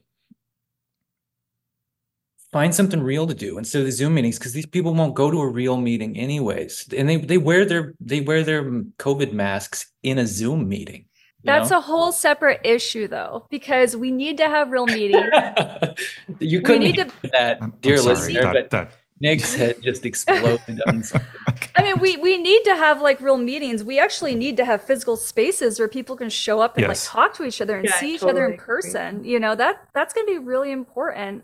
find 2.56 2.74
something 2.74 3.04
real 3.04 3.28
to 3.28 3.34
do 3.34 3.58
instead 3.58 3.80
of 3.80 3.86
the 3.86 3.92
Zoom 3.92 4.14
meetings 4.14 4.40
because 4.40 4.54
these 4.54 4.66
people 4.66 4.94
won't 4.94 5.14
go 5.14 5.30
to 5.30 5.42
a 5.42 5.50
real 5.50 5.76
meeting 5.76 6.16
anyways, 6.18 6.88
and 6.98 7.10
they 7.10 7.18
they 7.18 7.38
wear 7.38 7.66
their 7.66 7.94
they 8.00 8.22
wear 8.22 8.46
their 8.46 8.64
mm, 8.64 8.90
COVID 8.98 9.34
masks 9.34 9.88
in 10.04 10.18
a 10.20 10.26
Zoom 10.26 10.70
meeting. 10.70 11.04
That's 11.44 11.70
know? 11.70 11.80
a 11.80 11.82
whole 11.82 12.14
separate 12.14 12.62
issue 12.64 13.10
though, 13.10 13.46
because 13.52 13.98
we 13.98 14.10
need 14.10 14.38
to 14.38 14.48
have 14.48 14.72
real 14.72 14.86
meetings. 14.86 15.26
you 16.40 16.62
couldn't 16.62 16.84
need 16.84 16.96
hear 16.96 17.12
that, 17.34 17.58
I'm, 17.62 17.74
I'm 17.74 17.74
dear 17.82 17.98
sorry, 17.98 18.16
listener, 18.16 18.42
that, 18.44 18.54
but 18.54 18.70
that, 18.70 18.92
Nick's 19.20 19.54
head 19.62 19.76
just 19.82 20.06
exploded. 20.06 20.82
on 20.88 21.04
I 21.76 21.84
mean, 21.84 22.00
we 22.00 22.16
we 22.16 22.38
need 22.38 22.64
to 22.64 22.76
have 22.78 23.02
like 23.02 23.20
real 23.20 23.38
meetings. 23.38 23.84
We 23.84 24.00
actually 24.00 24.34
need 24.34 24.56
to 24.56 24.64
have 24.64 24.82
physical 24.82 25.18
spaces 25.18 25.78
where 25.78 25.90
people 25.90 26.16
can 26.16 26.30
show 26.30 26.62
up 26.62 26.78
and 26.78 26.88
Yes. 26.88 27.06
like 27.06 27.12
talk 27.12 27.36
to 27.36 27.44
each 27.44 27.60
other 27.60 27.76
and 27.76 27.86
Yeah, 27.86 27.96
I 27.96 28.00
see 28.00 28.16
each 28.16 28.24
other 28.24 28.48
totally 28.48 28.54
in 28.54 28.54
agree. 28.54 28.66
person. 28.66 29.26
You 29.26 29.42
know 29.42 29.56
that 29.56 29.90
that's 29.94 30.14
gonna 30.14 30.26
be 30.26 30.38
really 30.38 30.72
important. 30.72 31.44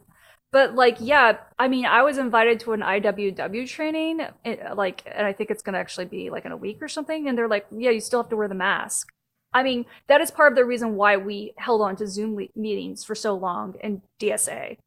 But 0.51 0.75
like, 0.75 0.97
yeah, 0.99 1.37
I 1.57 1.67
mean, 1.67 1.85
I 1.85 2.03
was 2.03 2.17
invited 2.17 2.59
to 2.61 2.73
an 2.73 2.81
IWW 2.81 3.69
training, 3.69 4.21
it, 4.43 4.75
like, 4.75 5.03
and 5.05 5.25
I 5.25 5.31
think 5.31 5.49
it's 5.49 5.61
gonna 5.63 5.77
actually 5.77 6.05
be 6.05 6.29
like 6.29 6.45
in 6.45 6.51
a 6.51 6.57
week 6.57 6.79
or 6.81 6.89
something. 6.89 7.27
And 7.29 7.37
they're 7.37 7.47
like, 7.47 7.65
yeah, 7.71 7.91
you 7.91 8.01
still 8.01 8.21
have 8.21 8.29
to 8.29 8.35
wear 8.35 8.49
the 8.49 8.55
mask. 8.55 9.09
I 9.53 9.63
mean, 9.63 9.85
that 10.07 10.21
is 10.21 10.31
part 10.31 10.51
of 10.51 10.55
the 10.57 10.65
reason 10.65 10.95
why 10.95 11.17
we 11.17 11.53
held 11.57 11.81
on 11.81 11.95
to 11.97 12.07
Zoom 12.07 12.35
le- 12.35 12.47
meetings 12.55 13.03
for 13.03 13.15
so 13.15 13.33
long 13.35 13.75
in 13.81 14.01
DSA. 14.19 14.77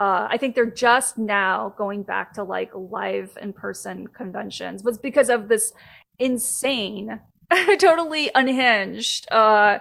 Uh, 0.00 0.26
I 0.30 0.36
think 0.36 0.54
they're 0.54 0.66
just 0.66 1.16
now 1.16 1.74
going 1.78 2.02
back 2.02 2.34
to 2.34 2.42
like 2.42 2.70
live 2.74 3.36
in 3.40 3.52
person 3.52 4.08
conventions 4.08 4.82
was 4.82 4.98
because 4.98 5.30
of 5.30 5.48
this 5.48 5.72
insane, 6.18 7.20
totally 7.78 8.30
unhinged, 8.34 9.30
uh, 9.30 9.78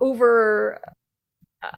over, 0.00 0.80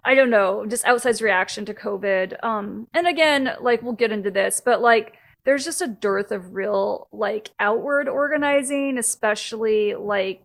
I 0.04 0.14
don't 0.14 0.30
know, 0.30 0.66
just 0.66 0.84
outsized 0.84 1.22
reaction 1.22 1.64
to 1.66 1.74
COVID. 1.74 2.42
Um, 2.44 2.88
and 2.94 3.06
again, 3.06 3.56
like 3.60 3.82
we'll 3.82 3.92
get 3.92 4.12
into 4.12 4.30
this, 4.30 4.60
but 4.64 4.80
like 4.80 5.14
there's 5.44 5.64
just 5.64 5.82
a 5.82 5.86
dearth 5.86 6.32
of 6.32 6.54
real 6.54 7.08
like 7.12 7.50
outward 7.60 8.08
organizing, 8.08 8.98
especially 8.98 9.94
like 9.94 10.42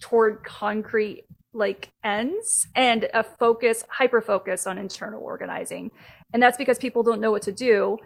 toward 0.00 0.44
concrete 0.44 1.24
like 1.54 1.90
ends 2.02 2.66
and 2.74 3.08
a 3.14 3.22
focus 3.22 3.84
hyper 3.88 4.20
focus 4.20 4.66
on 4.66 4.76
internal 4.76 5.22
organizing 5.22 5.90
and 6.32 6.42
that's 6.42 6.56
because 6.58 6.78
people 6.78 7.04
don't 7.04 7.20
know 7.20 7.30
what 7.30 7.42
to 7.42 7.52
do 7.52 7.96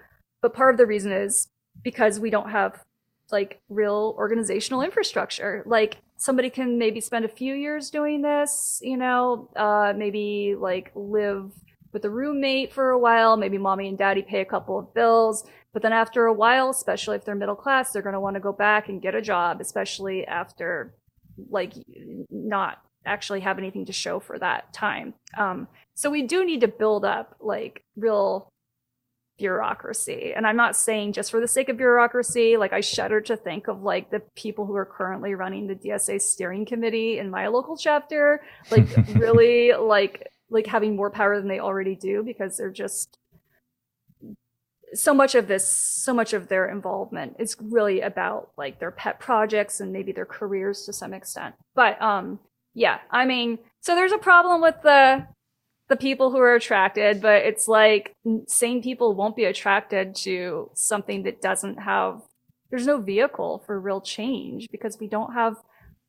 but 0.42 0.54
part 0.54 0.74
of 0.74 0.78
the 0.78 0.86
reason 0.86 1.10
is 1.10 1.48
because 1.82 2.20
we 2.20 2.30
don't 2.30 2.50
have 2.50 2.84
like 3.32 3.60
real 3.68 4.14
organizational 4.18 4.82
infrastructure. 4.82 5.62
Like 5.66 5.98
somebody 6.16 6.50
can 6.50 6.78
maybe 6.78 7.00
spend 7.00 7.24
a 7.24 7.28
few 7.28 7.54
years 7.54 7.90
doing 7.90 8.22
this 8.22 8.80
you 8.82 8.96
know 8.96 9.48
uh 9.54 9.92
maybe 9.96 10.56
like 10.58 10.90
live 10.94 11.52
with 11.92 12.04
a 12.04 12.10
roommate 12.10 12.72
for 12.72 12.90
a 12.90 12.98
while. 12.98 13.36
Maybe 13.36 13.58
mommy 13.58 13.88
and 13.88 13.98
daddy 13.98 14.22
pay 14.22 14.40
a 14.40 14.44
couple 14.44 14.78
of 14.78 14.92
bills. 14.94 15.44
But 15.72 15.82
then 15.82 15.92
after 15.92 16.26
a 16.26 16.32
while 16.32 16.70
especially 16.70 17.16
if 17.16 17.24
they're 17.24 17.34
middle 17.34 17.56
class 17.56 17.92
they're 17.92 18.02
going 18.02 18.14
to 18.14 18.20
want 18.20 18.34
to 18.34 18.40
go 18.40 18.52
back 18.52 18.88
and 18.88 19.02
get 19.02 19.14
a 19.14 19.22
job 19.22 19.60
especially 19.60 20.26
after 20.26 20.94
like 21.50 21.72
not 22.30 22.78
actually 23.06 23.40
have 23.40 23.58
anything 23.58 23.86
to 23.86 23.92
show 23.92 24.20
for 24.20 24.38
that 24.38 24.72
time. 24.72 25.14
Um, 25.36 25.68
so 25.94 26.10
we 26.10 26.22
do 26.22 26.44
need 26.44 26.60
to 26.60 26.68
build 26.68 27.04
up 27.04 27.36
like 27.40 27.82
real 27.96 28.52
bureaucracy. 29.38 30.32
And 30.34 30.46
I'm 30.46 30.56
not 30.56 30.76
saying 30.76 31.12
just 31.12 31.30
for 31.30 31.40
the 31.40 31.48
sake 31.48 31.68
of 31.68 31.76
bureaucracy, 31.76 32.56
like 32.56 32.72
I 32.72 32.80
shudder 32.80 33.20
to 33.22 33.36
think 33.36 33.68
of 33.68 33.82
like 33.82 34.10
the 34.10 34.20
people 34.34 34.66
who 34.66 34.74
are 34.74 34.84
currently 34.84 35.34
running 35.34 35.66
the 35.66 35.74
DSA 35.74 36.20
steering 36.20 36.66
committee 36.66 37.18
in 37.18 37.30
my 37.30 37.46
local 37.46 37.76
chapter, 37.76 38.42
like 38.70 38.86
really 39.14 39.72
like 39.72 40.28
like 40.50 40.66
having 40.66 40.96
more 40.96 41.10
power 41.10 41.38
than 41.38 41.48
they 41.48 41.60
already 41.60 41.94
do 41.94 42.22
because 42.22 42.56
they're 42.56 42.70
just 42.70 43.18
so 44.94 45.12
much 45.12 45.34
of 45.34 45.48
this 45.48 45.68
so 45.68 46.14
much 46.14 46.32
of 46.32 46.48
their 46.48 46.68
involvement 46.68 47.36
is 47.38 47.56
really 47.60 48.00
about 48.00 48.50
like 48.56 48.80
their 48.80 48.90
pet 48.90 49.20
projects 49.20 49.80
and 49.80 49.92
maybe 49.92 50.12
their 50.12 50.24
careers 50.24 50.84
to 50.84 50.92
some 50.92 51.12
extent 51.12 51.54
but 51.74 52.00
um 52.00 52.38
yeah 52.74 52.98
i 53.10 53.26
mean 53.26 53.58
so 53.80 53.94
there's 53.94 54.12
a 54.12 54.18
problem 54.18 54.62
with 54.62 54.76
the 54.82 55.26
the 55.88 55.96
people 55.96 56.30
who 56.30 56.38
are 56.38 56.54
attracted 56.54 57.20
but 57.20 57.42
it's 57.42 57.66
like 57.68 58.12
sane 58.46 58.82
people 58.82 59.14
won't 59.14 59.36
be 59.36 59.44
attracted 59.44 60.14
to 60.14 60.70
something 60.74 61.22
that 61.22 61.40
doesn't 61.40 61.78
have 61.78 62.20
there's 62.70 62.86
no 62.86 63.00
vehicle 63.00 63.62
for 63.66 63.80
real 63.80 64.00
change 64.00 64.68
because 64.70 64.98
we 65.00 65.08
don't 65.08 65.32
have 65.32 65.56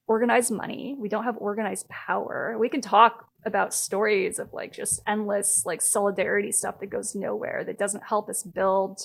organized 0.08 0.52
money. 0.52 0.96
We 0.98 1.08
don't 1.08 1.24
have 1.24 1.38
organized 1.38 1.88
power. 1.88 2.58
We 2.60 2.68
can 2.68 2.82
talk 2.82 3.26
about 3.46 3.74
stories 3.74 4.40
of 4.40 4.52
like 4.52 4.74
just 4.74 5.02
endless 5.08 5.66
like 5.66 5.82
solidarity 5.82 6.52
stuff 6.52 6.80
that 6.82 6.88
goes 6.88 7.16
nowhere 7.16 7.64
that 7.64 7.78
doesn't 7.78 8.04
help 8.04 8.28
us 8.30 8.44
build 8.44 9.00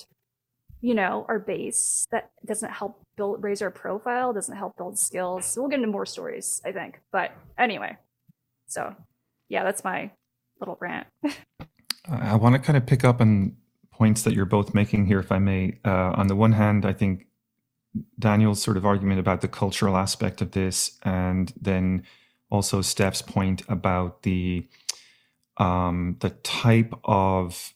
you 0.81 0.93
know 0.93 1.25
our 1.29 1.39
base 1.39 2.05
that 2.11 2.29
doesn't 2.45 2.71
help 2.71 3.01
build 3.15 3.41
raise 3.41 3.61
our 3.61 3.71
profile 3.71 4.33
doesn't 4.33 4.57
help 4.57 4.75
build 4.75 4.99
skills. 4.99 5.53
We'll 5.55 5.69
get 5.69 5.77
into 5.79 5.87
more 5.87 6.05
stories 6.05 6.61
i 6.65 6.73
think. 6.73 6.99
But 7.13 7.31
anyway 7.57 7.95
so 8.67 8.93
yeah 9.47 9.63
that's 9.63 9.85
my 9.85 10.11
little 10.65 10.77
rant 10.81 11.07
I 12.07 12.35
want 12.35 12.53
to 12.53 12.59
kind 12.59 12.77
of 12.77 12.85
pick 12.85 13.03
up 13.03 13.21
on 13.21 13.55
points 13.91 14.23
that 14.23 14.33
you're 14.33 14.45
both 14.45 14.73
making 14.73 15.05
here, 15.05 15.19
if 15.19 15.31
I 15.31 15.39
may. 15.39 15.79
Uh, 15.85 16.11
on 16.15 16.27
the 16.27 16.35
one 16.35 16.51
hand, 16.51 16.85
I 16.85 16.93
think 16.93 17.27
Daniel's 18.19 18.61
sort 18.61 18.77
of 18.77 18.85
argument 18.85 19.19
about 19.19 19.41
the 19.41 19.47
cultural 19.47 19.95
aspect 19.95 20.41
of 20.41 20.51
this, 20.51 20.99
and 21.03 21.53
then 21.59 22.03
also 22.49 22.81
Steph's 22.81 23.21
point 23.21 23.63
about 23.69 24.23
the 24.23 24.67
um, 25.57 26.17
the 26.19 26.31
type 26.31 26.93
of, 27.05 27.73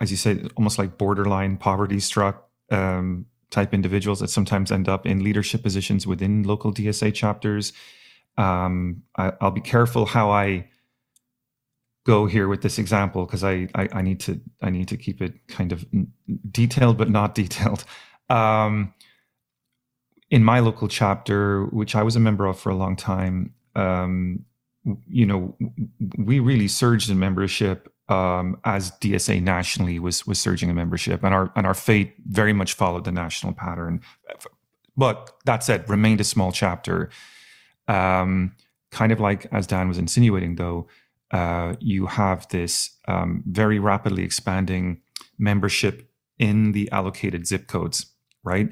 as 0.00 0.10
you 0.10 0.18
say, 0.18 0.44
almost 0.56 0.78
like 0.78 0.98
borderline 0.98 1.56
poverty 1.56 1.98
struck 1.98 2.50
um, 2.70 3.24
type 3.50 3.72
individuals 3.72 4.20
that 4.20 4.28
sometimes 4.28 4.70
end 4.70 4.88
up 4.88 5.06
in 5.06 5.24
leadership 5.24 5.62
positions 5.62 6.06
within 6.06 6.42
local 6.42 6.72
DSA 6.72 7.14
chapters. 7.14 7.72
Um, 8.36 9.02
I, 9.16 9.32
will 9.40 9.50
be 9.50 9.62
careful 9.62 10.04
how 10.04 10.30
I 10.30 10.68
go 12.04 12.26
here 12.26 12.48
with 12.48 12.62
this 12.62 12.78
example 12.78 13.24
because 13.26 13.44
I, 13.44 13.68
I, 13.74 13.88
I 13.92 14.02
need 14.02 14.20
to 14.20 14.40
I 14.60 14.70
need 14.70 14.88
to 14.88 14.96
keep 14.96 15.22
it 15.22 15.34
kind 15.48 15.72
of 15.72 15.84
detailed 16.50 16.98
but 16.98 17.10
not 17.10 17.34
detailed. 17.42 17.84
Um, 18.28 18.94
in 20.30 20.42
my 20.42 20.60
local 20.60 20.88
chapter, 20.88 21.66
which 21.66 21.94
I 21.94 22.02
was 22.02 22.16
a 22.16 22.20
member 22.20 22.46
of 22.46 22.58
for 22.58 22.70
a 22.70 22.74
long 22.74 22.96
time, 22.96 23.52
um, 23.76 24.44
you 25.06 25.26
know, 25.26 25.54
we 26.16 26.40
really 26.40 26.68
surged 26.68 27.10
in 27.10 27.18
membership 27.18 27.92
um, 28.08 28.58
as 28.64 28.90
DSA 28.92 29.42
nationally 29.42 29.98
was 29.98 30.26
was 30.26 30.38
surging 30.38 30.68
in 30.70 30.74
membership, 30.74 31.22
and 31.22 31.34
our 31.34 31.52
and 31.54 31.66
our 31.66 31.74
fate 31.74 32.14
very 32.26 32.52
much 32.52 32.74
followed 32.74 33.04
the 33.04 33.12
national 33.12 33.52
pattern. 33.52 34.00
But 34.96 35.32
that 35.44 35.62
said, 35.62 35.88
remained 35.88 36.20
a 36.20 36.24
small 36.24 36.50
chapter. 36.50 37.10
Um, 37.88 38.54
kind 38.90 39.12
of 39.12 39.20
like 39.20 39.46
as 39.52 39.66
Dan 39.66 39.88
was 39.88 39.98
insinuating, 39.98 40.56
though, 40.56 40.86
uh, 41.32 41.74
you 41.80 42.06
have 42.06 42.46
this 42.48 42.96
um, 43.08 43.42
very 43.46 43.78
rapidly 43.78 44.22
expanding 44.22 45.00
membership 45.38 46.08
in 46.38 46.72
the 46.72 46.90
allocated 46.90 47.46
zip 47.46 47.66
codes, 47.66 48.06
right? 48.44 48.68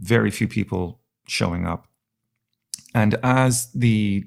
Very 0.00 0.30
few 0.30 0.48
people 0.48 1.00
showing 1.26 1.66
up. 1.66 1.86
And 2.94 3.14
as 3.22 3.70
the 3.72 4.24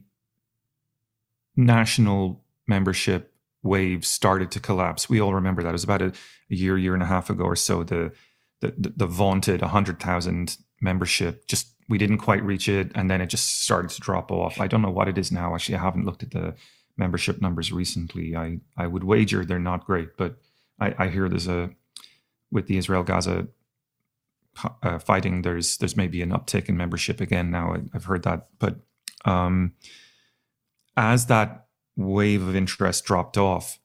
national 1.55 2.43
membership 2.67 3.33
wave 3.63 4.05
started 4.05 4.51
to 4.51 4.59
collapse, 4.59 5.09
we 5.09 5.21
all 5.21 5.33
remember 5.33 5.61
that. 5.63 5.69
It 5.69 5.73
was 5.73 5.83
about 5.83 6.01
a, 6.01 6.13
a 6.51 6.55
year, 6.55 6.77
year 6.77 6.93
and 6.93 7.03
a 7.03 7.07
half 7.07 7.29
ago 7.29 7.43
or 7.43 7.55
so. 7.55 7.83
The 7.83 8.11
the, 8.61 8.73
the 8.95 9.05
vaunted 9.05 9.61
100,000 9.61 10.57
membership 10.81 11.47
just 11.47 11.73
we 11.89 11.97
didn't 11.97 12.17
quite 12.17 12.43
reach 12.43 12.67
it 12.67 12.91
and 12.95 13.09
then 13.09 13.21
it 13.21 13.27
just 13.27 13.61
started 13.61 13.89
to 13.89 14.01
drop 14.01 14.31
off 14.31 14.59
i 14.59 14.67
don't 14.67 14.81
know 14.81 14.91
what 14.91 15.07
it 15.07 15.17
is 15.17 15.31
now 15.31 15.53
actually 15.53 15.75
i 15.75 15.81
haven't 15.81 16.05
looked 16.05 16.23
at 16.23 16.31
the 16.31 16.53
membership 16.97 17.41
numbers 17.41 17.71
recently 17.71 18.35
i 18.35 18.59
i 18.77 18.87
would 18.87 19.03
wager 19.03 19.45
they're 19.45 19.59
not 19.59 19.85
great 19.85 20.17
but 20.17 20.37
i 20.79 20.93
i 20.97 21.07
hear 21.07 21.29
there's 21.29 21.47
a 21.47 21.69
with 22.51 22.67
the 22.67 22.77
israel 22.77 23.03
gaza 23.03 23.47
uh, 24.81 24.97
fighting 24.97 25.43
there's 25.43 25.77
there's 25.77 25.95
maybe 25.95 26.21
an 26.21 26.31
uptick 26.31 26.67
in 26.67 26.75
membership 26.75 27.21
again 27.21 27.51
now 27.51 27.73
I, 27.73 27.79
i've 27.93 28.05
heard 28.05 28.23
that 28.23 28.47
but 28.59 28.77
um 29.25 29.73
as 30.95 31.27
that 31.27 31.67
wave 31.95 32.41
of 32.47 32.55
interest 32.55 33.05
dropped 33.05 33.37
off 33.37 33.79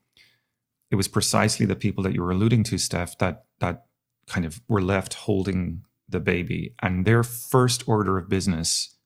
it 0.91 0.97
was 0.97 1.09
precisely 1.09 1.67
the 1.67 1.77
people 1.77 2.03
that 2.05 2.15
you 2.15 2.23
were 2.23 2.31
alluding 2.31 2.65
to 2.65 2.79
steph 2.79 3.19
that 3.19 3.45
that 3.61 3.87
kind 4.27 4.47
of 4.47 4.61
were 4.69 4.83
left 4.83 5.15
holding 5.15 5.83
the 6.09 6.21
baby. 6.21 6.75
And 6.81 7.05
their 7.05 7.23
first 7.23 7.89
order 7.89 8.19
of 8.19 8.29
business 8.29 8.97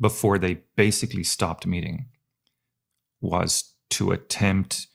before 0.00 0.38
they 0.38 0.62
basically 0.76 1.24
stopped 1.24 1.66
meeting 1.66 2.06
was 3.20 3.74
to 3.90 4.10
attempt 4.10 4.86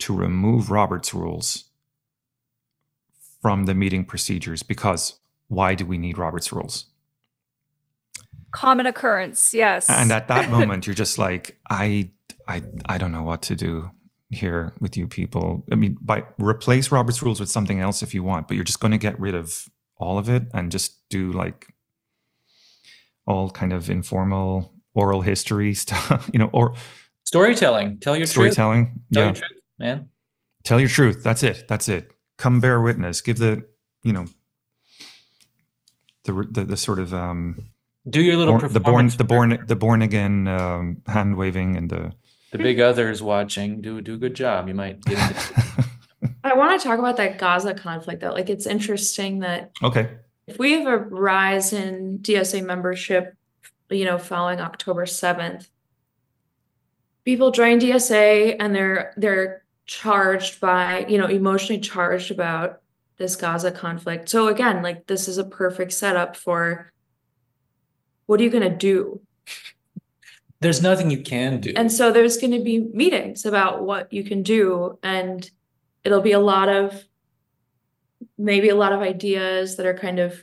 to 0.00 0.14
remove 0.14 0.70
Robert's 0.70 1.14
rules 1.14 1.64
from 3.40 3.66
the 3.66 3.74
meeting 3.74 4.04
procedures 4.04 4.62
because 4.62 5.18
why 5.48 5.74
do 5.74 5.84
we 5.84 5.98
need 5.98 6.18
Robert's 6.18 6.52
rules? 6.52 6.86
Common 8.52 8.86
occurrence, 8.86 9.54
yes. 9.54 9.88
And 9.88 10.12
at 10.12 10.28
that 10.28 10.50
moment 10.56 10.86
you're 10.86 10.94
just 10.94 11.18
like 11.18 11.58
I 11.68 12.10
I 12.48 12.62
I 12.86 12.98
don't 12.98 13.12
know 13.12 13.22
what 13.22 13.42
to 13.42 13.56
do 13.56 13.90
here 14.30 14.72
with 14.80 14.96
you 14.96 15.06
people. 15.06 15.64
I 15.70 15.74
mean, 15.74 15.96
by 16.00 16.24
replace 16.38 16.90
Robert's 16.90 17.22
rules 17.22 17.38
with 17.38 17.50
something 17.50 17.80
else 17.80 18.02
if 18.02 18.14
you 18.14 18.22
want, 18.22 18.48
but 18.48 18.54
you're 18.54 18.64
just 18.64 18.80
going 18.80 18.92
to 18.92 18.98
get 18.98 19.18
rid 19.20 19.34
of 19.34 19.68
all 19.98 20.18
of 20.18 20.28
it 20.28 20.44
and 20.52 20.72
just 20.72 21.08
do 21.10 21.32
like 21.32 21.72
all 23.26 23.50
kind 23.50 23.72
of 23.72 23.88
informal 23.88 24.72
oral 24.94 25.20
history 25.20 25.74
stuff, 25.74 26.28
you 26.32 26.38
know, 26.38 26.50
or 26.52 26.74
storytelling. 27.24 27.98
Tell 27.98 28.16
your 28.16 28.26
storytelling. 28.26 28.86
Truth. 28.86 29.12
Tell 29.12 29.22
yeah. 29.22 29.26
your 29.26 29.34
truth, 29.34 29.60
man. 29.78 30.08
Tell 30.64 30.80
your 30.80 30.88
truth. 30.88 31.22
That's 31.24 31.42
it. 31.42 31.66
That's 31.68 31.88
it. 31.88 32.12
Come 32.38 32.60
bear 32.60 32.80
witness. 32.80 33.20
Give 33.20 33.38
the, 33.38 33.64
you 34.02 34.12
know, 34.12 34.26
the 36.24 36.46
the, 36.50 36.64
the 36.64 36.76
sort 36.76 36.98
of 36.98 37.12
um 37.12 37.72
do 38.08 38.20
your 38.20 38.36
little 38.36 38.58
born, 38.58 38.72
the 38.72 38.80
born 38.80 39.08
the 39.08 39.24
born 39.24 39.64
the 39.66 39.76
born 39.76 40.02
again 40.02 40.48
um, 40.48 41.02
hand 41.06 41.36
waving 41.36 41.76
and 41.76 41.90
the 41.90 42.12
the 42.50 42.58
big 42.58 42.80
others 42.80 43.22
watching 43.22 43.80
do 43.80 44.00
do 44.00 44.14
a 44.14 44.18
good 44.18 44.34
job. 44.34 44.68
You 44.68 44.74
might 44.74 45.02
get 45.04 45.18
I 46.44 46.54
want 46.54 46.80
to 46.80 46.86
talk 46.86 46.98
about 46.98 47.16
that 47.16 47.38
Gaza 47.38 47.74
conflict 47.74 48.20
though. 48.20 48.32
Like 48.32 48.50
it's 48.50 48.66
interesting 48.66 49.40
that 49.40 49.72
okay, 49.82 50.10
if 50.46 50.58
we 50.58 50.72
have 50.72 50.86
a 50.86 50.98
rise 50.98 51.72
in 51.72 52.18
DSA 52.18 52.64
membership, 52.64 53.36
you 53.94 54.04
know, 54.04 54.18
following 54.18 54.60
October 54.60 55.04
7th, 55.04 55.68
people 57.24 57.50
join 57.50 57.80
DSA 57.80 58.56
and 58.58 58.74
they're 58.74 59.12
they're 59.16 59.64
charged 59.86 60.60
by, 60.60 61.06
you 61.08 61.18
know, 61.18 61.26
emotionally 61.26 61.80
charged 61.80 62.30
about 62.30 62.80
this 63.18 63.36
Gaza 63.36 63.70
conflict. 63.70 64.28
So 64.28 64.48
again, 64.48 64.82
like 64.82 65.06
this 65.06 65.28
is 65.28 65.38
a 65.38 65.44
perfect 65.44 65.92
setup 65.92 66.36
for 66.36 66.92
what 68.26 68.40
are 68.40 68.44
you 68.44 68.50
going 68.50 68.68
to 68.68 68.76
do? 68.76 69.20
There's 70.60 70.80
nothing 70.80 71.10
you 71.10 71.22
can 71.22 71.60
do. 71.60 71.72
And 71.76 71.90
so 71.90 72.12
there's 72.12 72.36
going 72.36 72.52
to 72.52 72.62
be 72.62 72.78
meetings 72.78 73.44
about 73.44 73.84
what 73.84 74.12
you 74.12 74.22
can 74.22 74.42
do 74.42 74.98
and 75.02 75.48
it'll 76.04 76.20
be 76.20 76.32
a 76.32 76.40
lot 76.40 76.68
of 76.68 77.04
maybe 78.38 78.68
a 78.68 78.76
lot 78.76 78.92
of 78.92 79.00
ideas 79.00 79.76
that 79.76 79.86
are 79.86 79.94
kind 79.94 80.18
of 80.18 80.42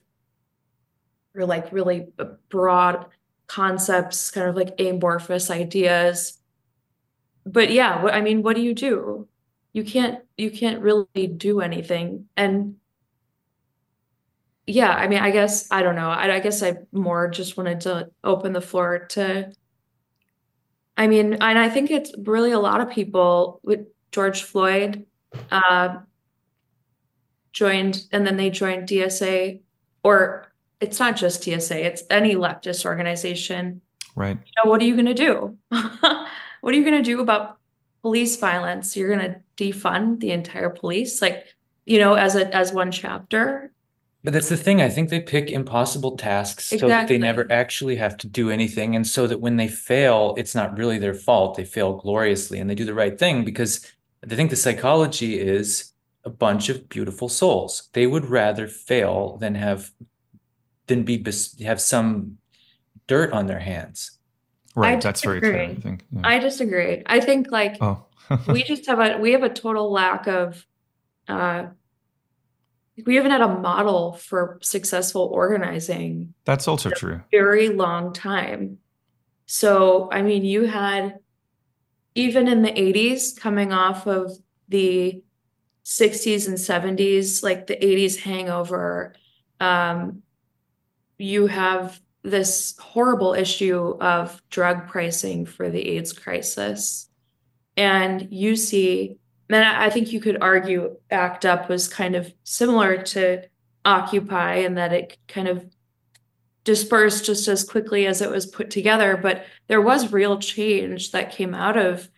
or 1.36 1.46
like 1.46 1.72
really 1.72 2.08
broad 2.50 3.06
concepts 3.50 4.32
kind 4.32 4.48
of 4.48 4.56
like 4.56 4.80
amorphous 4.80 5.50
ideas. 5.50 6.38
But 7.46 7.72
yeah 7.72 8.02
what, 8.02 8.14
i 8.14 8.22
mean 8.22 8.44
what 8.44 8.56
do 8.56 8.62
you 8.62 8.74
do? 8.74 9.28
You 9.74 9.84
can't 9.84 10.24
you 10.38 10.52
can't 10.52 10.82
really 10.82 11.28
do 11.28 11.62
anything. 11.62 12.28
And 12.38 12.76
yeah 14.68 14.92
i 14.92 15.08
mean 15.08 15.18
i 15.20 15.32
guess 15.32 15.68
i 15.72 15.82
don't 15.82 15.96
know. 15.96 16.10
I, 16.10 16.36
I 16.36 16.40
guess 16.40 16.62
i 16.62 16.76
more 16.92 17.28
just 17.28 17.58
wanted 17.58 17.82
to 17.82 18.12
open 18.24 18.54
the 18.54 18.62
floor 18.62 19.08
to 19.10 19.52
i 20.96 21.08
mean 21.08 21.34
and 21.34 21.58
i 21.58 21.68
think 21.70 21.90
it's 21.90 22.12
really 22.20 22.52
a 22.52 22.60
lot 22.60 22.80
of 22.80 22.92
people 22.92 23.62
with 23.64 23.88
george 24.12 24.44
floyd 24.44 25.08
uh, 25.52 26.00
joined, 27.52 28.06
and 28.12 28.26
then 28.26 28.38
they 28.38 28.50
joined 28.50 28.88
DSA, 28.88 29.62
or 30.04 30.49
it's 30.82 31.00
not 31.00 31.16
just 31.16 31.44
DSA, 31.44 31.76
it's 31.76 32.04
any 32.10 32.36
leftist 32.36 32.86
organization. 32.86 33.82
Right. 34.16 34.38
You 34.38 34.64
know, 34.64 34.70
what 34.70 34.82
are 34.82 34.86
you 34.86 34.96
going 34.96 35.06
to 35.06 35.14
do? 35.14 35.58
what 35.70 36.74
are 36.74 36.78
you 36.78 36.84
going 36.84 36.98
to 36.98 37.04
do 37.04 37.22
about 37.22 37.58
police 38.02 38.38
violence? 38.38 38.96
You're 38.96 39.16
going 39.16 39.34
to 39.34 39.42
defund 39.58 40.20
the 40.20 40.32
entire 40.32 40.70
police, 40.70 41.22
like 41.22 41.46
you 41.86 42.00
know, 42.00 42.14
as 42.14 42.36
a 42.36 42.54
as 42.56 42.72
one 42.72 42.92
chapter. 42.92 43.72
But 44.24 44.34
that's 44.34 44.50
the 44.50 44.58
thing. 44.58 44.82
I 44.82 44.90
think 44.90 45.10
they 45.10 45.22
pick 45.22 45.50
impossible 45.50 46.18
tasks 46.18 46.74
exactly. 46.74 46.80
so 46.80 46.88
that 46.90 47.08
they 47.08 47.18
never 47.18 47.50
actually 47.50 47.96
have 47.96 48.18
to 48.18 48.28
do 48.28 48.50
anything. 48.50 48.96
And 48.96 49.08
so 49.08 49.28
that 49.28 49.40
when 49.40 49.56
they 49.56 49.70
fail, 49.70 50.36
it's 50.38 50.54
not 50.54 50.78
really 50.78 50.98
their 50.98 51.14
fault. 51.14 51.56
They 51.56 51.64
fail 51.64 51.94
gloriously 51.94 52.60
and 52.60 52.70
they 52.70 52.76
do 52.76 52.84
the 52.84 52.94
right 52.94 53.18
thing 53.18 53.46
because 53.46 53.90
I 54.30 54.36
think 54.36 54.50
the 54.50 54.58
psychology 54.58 55.40
is 55.40 55.94
a 56.26 56.30
bunch 56.30 56.68
of 56.68 56.90
beautiful 56.90 57.30
souls. 57.30 57.90
They 57.94 58.08
would 58.08 58.26
rather 58.26 58.68
fail 58.68 59.38
than 59.38 59.56
have 59.56 59.92
than 60.90 61.04
be 61.04 61.24
have 61.64 61.80
some 61.80 62.38
dirt 63.08 63.32
on 63.32 63.48
their 63.48 63.60
hands. 63.60 64.20
Right, 64.76 64.98
I 64.98 65.00
that's 65.00 65.22
disagree. 65.22 65.40
very 65.40 65.68
clear. 65.68 65.78
I 65.78 65.82
think. 65.82 66.06
Yeah. 66.12 66.22
I 66.24 66.40
disagree. 66.40 67.04
I 67.06 67.20
think 67.22 67.52
like 67.52 67.78
oh. 67.80 68.06
we 68.48 68.64
just 68.64 68.86
have 68.88 69.00
a 69.00 69.18
we 69.18 69.32
have 69.32 69.44
a 69.44 69.50
total 69.50 69.90
lack 69.92 70.28
of 70.28 70.66
uh 71.28 71.68
we 73.06 73.16
haven't 73.16 73.32
had 73.32 73.42
a 73.42 73.48
model 73.48 74.14
for 74.14 74.60
successful 74.62 75.30
organizing. 75.34 76.34
That's 76.44 76.68
also 76.68 76.90
true. 76.90 77.22
very 77.32 77.70
long 77.70 78.12
time. 78.12 78.80
So, 79.46 80.10
I 80.12 80.22
mean, 80.22 80.44
you 80.44 80.66
had 80.66 81.20
even 82.16 82.48
in 82.48 82.62
the 82.62 82.72
80s, 82.72 83.40
coming 83.40 83.72
off 83.72 84.06
of 84.06 84.32
the 84.68 85.24
60s 85.86 86.48
and 86.48 86.58
70s, 86.58 87.42
like 87.42 87.68
the 87.68 87.78
80s 87.78 88.20
hangover, 88.20 89.16
um, 89.60 90.22
you 91.20 91.48
have 91.48 92.00
this 92.24 92.76
horrible 92.80 93.34
issue 93.34 93.98
of 94.02 94.42
drug 94.50 94.88
pricing 94.88 95.46
for 95.46 95.70
the 95.70 95.88
AIDS 95.90 96.14
crisis. 96.14 97.10
And 97.78 98.28
you 98.32 98.56
see, 98.56 99.18
and 99.50 99.64
I 99.64 99.90
think 99.90 100.12
you 100.12 100.20
could 100.20 100.42
argue 100.42 100.98
ACT 101.12 101.46
UP 101.46 101.70
was 101.70 101.88
kind 101.88 102.16
of 102.16 102.34
similar 102.44 103.02
to 103.04 103.44
Occupy 103.86 104.56
in 104.56 104.76
that 104.76 104.94
it 104.94 105.18
kind 105.28 105.48
of 105.48 105.66
dispersed 106.66 107.26
just 107.26 107.48
as 107.48 107.64
quickly 107.64 108.06
as 108.06 108.22
it 108.22 108.30
was 108.30 108.46
put 108.46 108.70
together. 108.70 109.18
But 109.18 109.46
there 109.68 109.82
was 109.82 110.12
real 110.12 110.38
change 110.38 111.12
that 111.12 111.32
came 111.32 111.56
out 111.56 111.78
of 111.78 112.10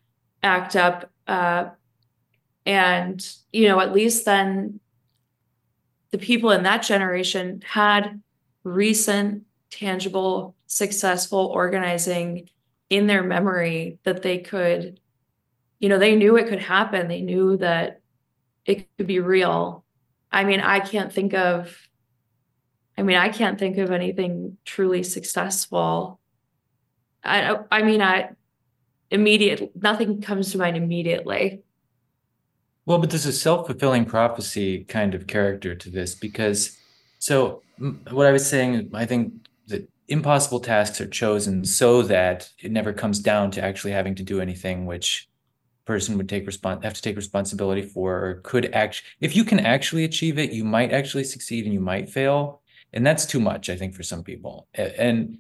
ACT 0.44 0.76
UP. 0.76 1.12
Uh, 1.28 1.66
and, 2.66 3.26
you 3.54 3.68
know, 3.68 3.80
at 3.80 3.94
least 3.94 4.26
then 4.26 4.80
the 6.10 6.18
people 6.18 6.52
in 6.52 6.64
that 6.64 6.84
generation 6.84 7.64
had 7.66 8.22
recent 8.64 9.44
tangible, 9.70 10.56
successful 10.68 11.46
organizing 11.48 12.50
in 12.90 13.08
their 13.08 13.24
memory 13.24 14.00
that 14.04 14.22
they 14.22 14.38
could, 14.38 15.00
you 15.80 15.90
know, 15.90 15.98
they 15.98 16.16
knew 16.16 16.36
it 16.36 16.48
could 16.48 16.62
happen. 16.62 17.08
They 17.08 17.22
knew 17.22 17.58
that 17.58 18.02
it 18.66 18.88
could 18.98 19.08
be 19.08 19.20
real. 19.20 19.84
I 20.32 20.44
mean, 20.44 20.60
I 20.60 20.80
can't 20.80 21.12
think 21.12 21.34
of, 21.34 21.76
I 22.98 23.04
mean, 23.04 23.18
I 23.18 23.30
can't 23.30 23.58
think 23.58 23.78
of 23.78 23.92
anything 23.92 24.58
truly 24.66 25.04
successful. 25.04 26.20
I, 27.24 27.58
I 27.72 27.82
mean, 27.82 28.02
I 28.02 28.32
immediate, 29.10 29.72
nothing 29.76 30.22
comes 30.22 30.52
to 30.52 30.58
mind 30.58 30.78
immediately. 30.78 31.64
Well, 32.86 32.98
but 32.98 33.10
there's 33.10 33.26
a 33.26 33.34
self-fulfilling 33.34 34.06
prophecy 34.06 34.84
kind 34.84 35.14
of 35.14 35.28
character 35.28 35.76
to 35.76 35.90
this 35.90 36.16
because 36.16 36.78
so 37.20 37.62
what 38.12 38.28
I 38.28 38.32
was 38.32 38.48
saying, 38.48 38.92
I 38.94 39.06
think 39.06 39.34
that 39.68 39.90
impossible 40.08 40.60
tasks 40.60 41.02
are 41.02 41.08
chosen 41.08 41.66
so 41.66 42.02
that 42.04 42.50
it 42.60 42.72
never 42.72 42.94
comes 42.94 43.20
down 43.20 43.52
to 43.52 43.64
actually 43.64 43.92
having 43.92 44.16
to 44.16 44.24
do 44.24 44.42
anything 44.42 44.86
which 44.86 45.28
person 45.86 46.16
would 46.16 46.30
take 46.30 46.46
respons 46.46 46.84
have 46.84 46.94
to 46.94 47.02
take 47.02 47.16
responsibility 47.16 47.82
for 47.82 48.24
or 48.24 48.36
could 48.44 48.72
actually 48.74 49.08
if 49.20 49.36
you 49.36 49.44
can 49.44 49.60
actually 49.60 50.04
achieve 50.04 50.38
it, 50.38 50.52
you 50.52 50.64
might 50.64 50.94
actually 50.94 51.24
succeed 51.24 51.66
and 51.66 51.74
you 51.74 51.80
might 51.80 52.10
fail. 52.10 52.62
And 52.94 53.06
that's 53.06 53.26
too 53.26 53.40
much, 53.40 53.70
I 53.70 53.76
think, 53.76 53.96
for 53.96 54.04
some 54.04 54.24
people. 54.24 54.68
And 54.76 55.40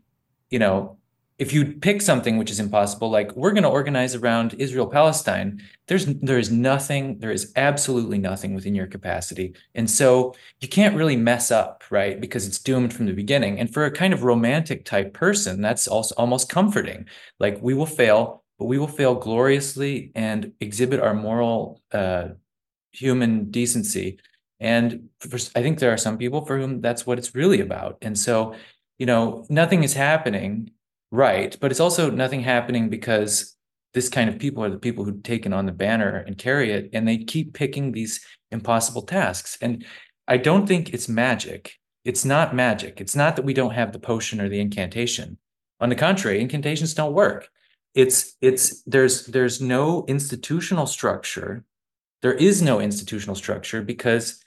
you 0.49 0.60
know, 0.60 0.97
if 1.41 1.51
you 1.51 1.65
pick 1.65 2.04
something 2.04 2.38
which 2.38 2.51
is 2.51 2.60
impossible, 2.60 3.10
like 3.10 3.36
we're 3.36 3.51
going 3.51 3.63
to 3.63 3.69
organize 3.69 4.13
around 4.13 4.54
Israel 4.60 4.86
Palestine, 4.86 5.60
there's 5.88 6.06
there 6.06 6.38
is 6.38 6.51
nothing, 6.51 7.17
there 7.17 7.32
is 7.32 7.51
absolutely 7.56 8.19
nothing 8.19 8.54
within 8.54 8.75
your 8.75 8.86
capacity, 8.86 9.56
and 9.73 9.89
so 9.89 10.36
you 10.60 10.67
can't 10.67 10.95
really 10.95 11.15
mess 11.15 11.49
up, 11.49 11.84
right? 11.89 12.21
Because 12.21 12.45
it's 12.45 12.60
doomed 12.60 12.93
from 12.93 13.08
the 13.08 13.13
beginning. 13.13 13.60
And 13.60 13.73
for 13.73 13.86
a 13.86 13.91
kind 13.91 14.13
of 14.13 14.23
romantic 14.23 14.86
type 14.86 15.15
person, 15.15 15.62
that's 15.62 15.88
also 15.88 16.13
almost 16.15 16.47
comforting. 16.47 17.08
Like 17.39 17.58
we 17.60 17.73
will 17.73 17.88
fail, 17.88 18.43
but 18.60 18.65
we 18.65 18.77
will 18.77 18.88
fail 18.99 19.15
gloriously 19.15 20.12
and 20.13 20.54
exhibit 20.60 20.99
our 20.99 21.15
moral, 21.15 21.82
uh, 21.91 22.25
human 22.91 23.49
decency. 23.49 24.19
And 24.60 25.10
for, 25.19 25.38
I 25.56 25.63
think 25.63 25.80
there 25.80 25.91
are 25.91 25.97
some 25.97 26.19
people 26.19 26.45
for 26.45 26.60
whom 26.60 26.82
that's 26.82 27.08
what 27.08 27.17
it's 27.17 27.34
really 27.34 27.62
about. 27.62 27.97
And 28.04 28.15
so, 28.15 28.54
you 28.99 29.08
know, 29.08 29.43
nothing 29.49 29.84
is 29.84 29.95
happening 29.95 30.69
Right. 31.12 31.58
But 31.60 31.71
it's 31.71 31.80
also 31.80 32.10
nothing 32.10 32.41
happening 32.41 32.89
because 32.89 33.56
this 33.93 34.08
kind 34.08 34.30
of 34.30 34.39
people 34.39 34.63
are 34.63 34.69
the 34.69 34.80
people 34.80 35.04
who've 35.04 35.24
taken 35.24 35.52
on 35.52 35.65
the 35.65 35.71
banner 35.71 36.24
and 36.26 36.38
carry 36.38 36.71
it, 36.71 36.89
and 36.93 37.08
they 37.08 37.17
keep 37.17 37.54
picking 37.54 37.91
these 37.91 38.26
impossible 38.52 39.02
tasks. 39.02 39.58
And 39.62 39.86
I 40.28 40.38
don't 40.38 40.65
think 40.65 40.93
it's 40.93 41.10
magic. 41.10 41.74
It's 42.06 42.24
not 42.24 42.56
magic. 42.56 43.02
It's 43.02 43.15
not 43.15 43.36
that 43.36 43.45
we 43.45 43.54
don't 43.54 43.74
have 43.74 43.91
the 43.91 44.00
potion 44.00 44.39
or 44.39 44.47
the 44.47 44.62
incantation. 44.62 45.38
On 45.82 45.89
the 45.89 45.95
contrary, 45.95 46.39
incantations 46.39 46.93
don't 46.93 47.13
work. 47.13 47.50
It's 47.93 48.38
it's 48.39 48.82
there's 48.84 49.26
there's 49.26 49.60
no 49.60 50.06
institutional 50.08 50.88
structure. 50.88 51.65
There 52.21 52.34
is 52.34 52.62
no 52.62 52.80
institutional 52.80 53.36
structure 53.36 53.82
because 53.82 54.41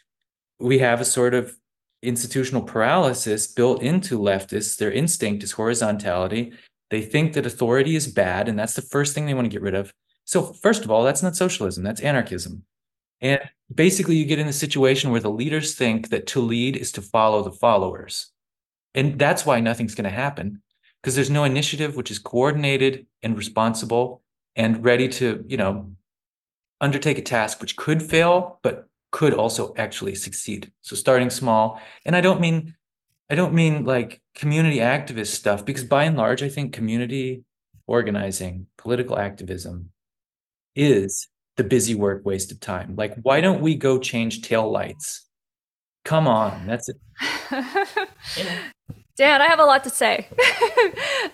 we 0.59 0.79
have 0.79 1.01
a 1.01 1.05
sort 1.05 1.35
of 1.35 1.55
institutional 2.05 2.63
paralysis 2.63 3.47
built 3.47 3.83
into 3.83 4.19
leftists. 4.19 4.77
Their 4.77 4.93
instinct 4.93 5.43
is 5.43 5.53
horizontality. 5.53 6.53
They 6.91 7.03
think 7.03 7.33
that 7.33 7.47
authority 7.47 7.97
is 7.97 8.07
bad, 8.07 8.49
and 8.49 8.59
that's 8.59 8.75
the 8.75 8.83
first 8.83 9.15
thing 9.15 9.27
they 9.27 9.35
want 9.35 9.47
to 9.47 9.51
get 9.51 9.63
rid 9.63 9.75
of. 9.75 9.93
So, 10.25 10.43
first 10.43 10.85
of 10.85 10.91
all, 10.91 11.03
that's 11.03 11.23
not 11.23 11.37
socialism, 11.37 11.85
that's 11.85 12.01
anarchism. 12.01 12.65
And 13.21 13.41
basically, 13.75 14.17
you 14.17 14.25
get 14.25 14.39
in 14.39 14.49
a 14.49 14.53
situation 14.53 15.11
where 15.11 15.21
the 15.21 15.31
leaders 15.31 15.75
think 15.75 16.11
that 16.11 16.27
to 16.29 16.41
lead 16.41 16.77
is 16.77 16.93
to 16.93 17.03
follow 17.03 17.43
the 17.43 17.53
followers. 17.53 18.31
And 18.95 19.19
that's 19.19 19.45
why 19.45 19.61
nothing's 19.61 19.95
going 19.95 20.05
to 20.05 20.11
happen 20.11 20.63
because 21.03 21.15
there's 21.15 21.31
no 21.31 21.45
initiative 21.45 21.97
which 21.97 22.11
is 22.11 22.19
coordinated 22.19 23.07
and 23.23 23.37
responsible 23.37 24.23
and 24.57 24.85
ready 24.85 25.09
to, 25.09 25.45
you 25.49 25.57
know, 25.57 25.91
undertake 26.81 27.19
a 27.19 27.23
task 27.23 27.61
which 27.61 27.77
could 27.77 28.03
fail, 28.03 28.59
but 28.63 28.89
could 29.15 29.33
also 29.33 29.73
actually 29.77 30.17
succeed. 30.17 30.73
So 30.83 30.97
starting 30.97 31.31
small, 31.31 31.81
and 32.05 32.17
I 32.17 32.21
don't 32.21 32.41
mean 32.41 32.75
I 33.31 33.37
don't 33.37 33.55
mean 33.55 33.85
like 33.85 34.21
community 34.35 34.79
activist 34.79 35.29
stuff 35.29 35.65
because 35.65 35.85
by 35.85 36.03
and 36.03 36.17
large 36.17 36.43
I 36.43 36.49
think 36.49 36.73
community 36.73 37.45
organizing, 37.87 38.67
political 38.77 39.17
activism 39.17 39.91
is 40.75 41.29
the 41.57 41.63
busy 41.63 41.95
work 41.95 42.27
waste 42.27 42.51
of 42.51 42.59
time. 42.59 42.97
Like 42.97 43.15
why 43.23 43.41
don't 43.41 43.61
we 43.61 43.77
go 43.77 44.01
change 44.01 44.43
tail 44.43 44.69
lights? 44.69 45.29
Come 46.05 46.27
on, 46.27 46.67
that's 46.67 46.89
it. 46.89 46.97
Dan, 49.17 49.41
I 49.41 49.47
have 49.47 49.61
a 49.61 49.65
lot 49.65 49.85
to 49.85 49.91
say. 49.91 50.27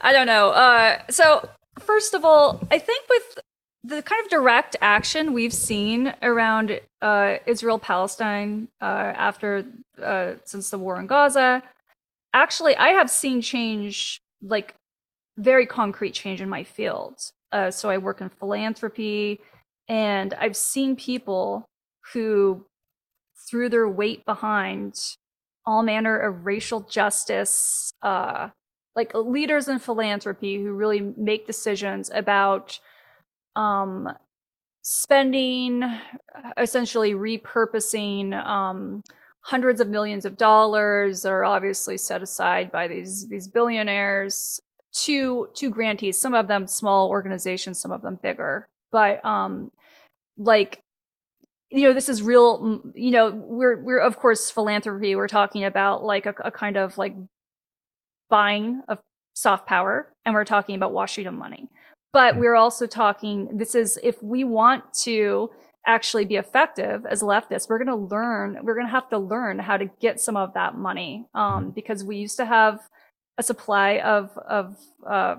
I 0.03 0.11
don't 0.13 0.27
know. 0.27 0.51
Uh, 0.51 0.99
so 1.09 1.49
first 1.79 2.13
of 2.13 2.27
all, 2.27 2.61
I 2.71 2.79
think 2.79 3.09
with 3.09 3.39
the 3.83 4.03
kind 4.03 4.23
of 4.25 4.31
direct 4.31 4.77
action 4.81 5.33
we've 5.33 5.55
seen 5.55 6.13
around 6.23 6.81
uh, 7.01 7.37
Israel 7.47 7.79
Palestine 7.79 8.69
uh, 8.81 8.85
after 8.85 9.65
uh, 10.03 10.33
since 10.45 10.71
the 10.71 10.79
war 10.79 11.01
in 11.01 11.07
Gaza, 11.07 11.63
actually, 12.35 12.77
I 12.77 12.89
have 12.89 13.11
seen 13.11 13.41
change 13.41 14.21
like 14.43 14.75
very 15.39 15.67
concrete 15.67 16.13
change 16.13 16.41
in 16.41 16.49
my 16.49 16.65
field. 16.65 17.21
Uh, 17.53 17.71
so 17.71 17.89
I 17.89 17.99
work 17.99 18.21
in 18.21 18.29
philanthropy, 18.29 19.41
and 19.89 20.35
I've 20.35 20.57
seen 20.57 20.95
people 20.95 21.67
who 22.13 22.67
threw 23.49 23.69
their 23.69 23.89
weight 23.89 24.25
behind 24.25 25.17
all 25.67 25.83
manner 25.83 26.19
of 26.19 26.47
racial 26.47 26.81
justice, 26.81 27.93
uh, 28.03 28.51
like 28.95 29.13
leaders 29.15 29.69
in 29.69 29.79
philanthropy 29.79 30.63
who 30.63 30.73
really 30.73 31.01
make 31.17 31.47
decisions 31.47 32.11
about 32.13 32.79
um, 33.57 34.09
spending, 34.83 35.83
essentially 36.57 37.13
repurposing 37.15 38.35
um, 38.47 39.03
hundreds 39.43 39.81
of 39.81 39.89
millions 39.89 40.25
of 40.25 40.37
dollars 40.37 41.25
are 41.25 41.45
obviously 41.45 41.97
set 41.97 42.23
aside 42.23 42.71
by 42.71 42.87
these 42.89 43.29
these 43.29 43.49
billionaires 43.49 44.61
to 44.93 45.49
to 45.55 45.71
grantees. 45.71 46.21
Some 46.21 46.35
of 46.35 46.49
them 46.49 46.67
small 46.67 47.09
organizations, 47.09 47.79
some 47.79 47.93
of 47.93 48.03
them 48.03 48.19
bigger, 48.23 48.69
but 48.91 49.25
um, 49.25 49.71
like 50.37 50.83
you 51.71 51.83
know 51.83 51.93
this 51.93 52.09
is 52.09 52.23
real 52.23 52.83
you 52.95 53.11
know 53.11 53.31
we're 53.31 53.81
we're 53.83 54.01
of 54.01 54.17
course 54.17 54.51
philanthropy 54.51 55.15
we're 55.15 55.29
talking 55.29 55.65
about 55.65 56.05
like 56.05 56.27
a, 56.27 56.35
a 56.45 56.51
kind 56.51 56.77
of 56.77 56.99
like 56.99 57.15
buying 58.29 58.83
of 58.89 58.99
soft 59.35 59.67
power 59.67 60.13
and 60.25 60.35
we're 60.35 60.45
talking 60.45 60.75
about 60.75 60.93
washington 60.93 61.37
money 61.37 61.69
but 62.13 62.37
we're 62.37 62.57
also 62.57 62.87
talking, 62.87 63.57
this 63.57 63.75
is 63.75 63.99
if 64.03 64.23
we 64.23 64.45
want 64.45 64.85
to 65.03 65.51
actually 65.87 66.25
be 66.25 66.37
effective 66.37 67.07
as 67.07 67.23
leftists, 67.23 67.69
we're 67.69 67.83
going 67.83 67.99
to 67.99 68.15
learn, 68.15 68.59
we're 68.63 68.75
going 68.75 68.87
to 68.87 68.93
have 68.93 69.09
to 69.11 69.19
learn 69.19 69.59
how 69.59 69.77
to 69.77 69.87
get 70.01 70.21
some 70.21 70.37
of 70.37 70.55
that 70.55 70.77
money. 70.77 71.27
Um, 71.35 71.65
mm-hmm. 71.65 71.71
because 71.71 72.05
we 72.05 72.17
used 72.17 72.37
to 72.37 72.47
have 72.47 72.81
a 73.39 73.43
supply 73.43 74.01
of, 74.01 74.31
of, 74.37 74.77
uh, 75.09 75.37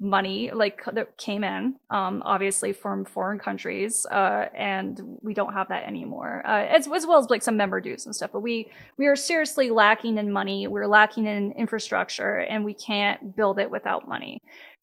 money 0.00 0.50
like 0.52 0.80
that 0.92 1.16
came 1.18 1.42
in 1.42 1.74
um, 1.90 2.22
obviously 2.24 2.72
from 2.72 3.04
foreign 3.04 3.38
countries 3.38 4.06
uh, 4.12 4.46
and 4.54 5.00
we 5.22 5.34
don't 5.34 5.52
have 5.52 5.68
that 5.68 5.84
anymore 5.84 6.42
uh, 6.46 6.66
as, 6.66 6.86
as 6.86 7.04
well 7.04 7.18
as 7.18 7.28
like 7.30 7.42
some 7.42 7.56
member 7.56 7.80
dues 7.80 8.06
and 8.06 8.14
stuff 8.14 8.30
but 8.32 8.40
we 8.40 8.70
we 8.96 9.06
are 9.06 9.16
seriously 9.16 9.70
lacking 9.70 10.16
in 10.18 10.30
money 10.30 10.68
we're 10.68 10.86
lacking 10.86 11.26
in 11.26 11.50
infrastructure 11.52 12.38
and 12.38 12.64
we 12.64 12.74
can't 12.74 13.34
build 13.34 13.58
it 13.58 13.68
without 13.70 14.06
money 14.06 14.40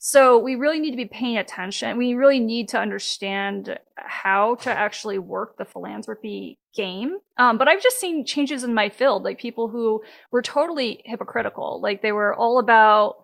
so 0.07 0.37
we 0.37 0.53
really 0.53 0.79
need 0.79 0.91
to 0.91 0.97
be 0.97 1.05
paying 1.05 1.35
attention. 1.35 1.97
We 1.97 2.13
really 2.13 2.39
need 2.39 2.69
to 2.69 2.79
understand 2.79 3.79
how 3.95 4.53
to 4.57 4.69
actually 4.69 5.17
work 5.17 5.57
the 5.57 5.65
philanthropy 5.65 6.59
game. 6.75 7.17
Um, 7.39 7.57
but 7.57 7.67
i've 7.67 7.81
just 7.81 7.99
seen 7.99 8.23
changes 8.23 8.63
in 8.63 8.75
my 8.75 8.89
field 8.89 9.23
like 9.23 9.39
people 9.39 9.67
who 9.67 10.03
were 10.29 10.43
totally 10.43 11.01
hypocritical. 11.05 11.81
Like 11.81 12.03
they 12.03 12.11
were 12.11 12.35
all 12.35 12.59
about 12.59 13.15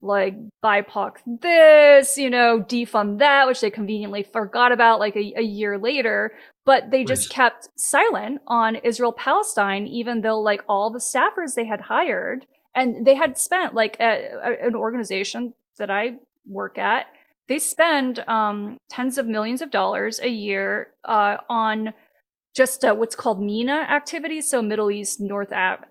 like 0.00 0.36
BIPOC 0.62 1.16
this, 1.26 2.16
you 2.16 2.30
know, 2.30 2.60
defund 2.60 3.18
that, 3.18 3.48
which 3.48 3.60
they 3.60 3.70
conveniently 3.70 4.22
forgot 4.22 4.70
about 4.70 5.00
like 5.00 5.16
a, 5.16 5.34
a 5.38 5.42
year 5.42 5.76
later. 5.76 6.34
But 6.64 6.92
they 6.92 7.02
just 7.02 7.30
kept 7.30 7.68
silent 7.76 8.42
on 8.46 8.76
Israel 8.76 9.12
Palestine, 9.12 9.88
even 9.88 10.20
though 10.20 10.38
like 10.38 10.62
all 10.68 10.90
the 10.90 11.00
staffers 11.00 11.56
they 11.56 11.66
had 11.66 11.80
hired 11.80 12.46
and 12.76 13.04
they 13.04 13.16
had 13.16 13.36
spent 13.36 13.74
like 13.74 13.96
a, 13.98 14.34
a, 14.40 14.68
an 14.68 14.76
organization 14.76 15.54
that 15.78 15.90
I 15.90 16.18
work 16.48 16.78
at, 16.78 17.06
they 17.48 17.58
spend 17.58 18.20
um, 18.28 18.78
tens 18.90 19.18
of 19.18 19.26
millions 19.26 19.62
of 19.62 19.70
dollars 19.70 20.20
a 20.20 20.28
year 20.28 20.88
uh, 21.04 21.38
on 21.48 21.94
just 22.54 22.84
uh, 22.84 22.94
what's 22.94 23.14
called 23.14 23.40
MENA 23.40 23.86
activities, 23.88 24.50
so 24.50 24.60
Middle 24.60 24.90
East, 24.90 25.20
North 25.20 25.52
Af- 25.52 25.84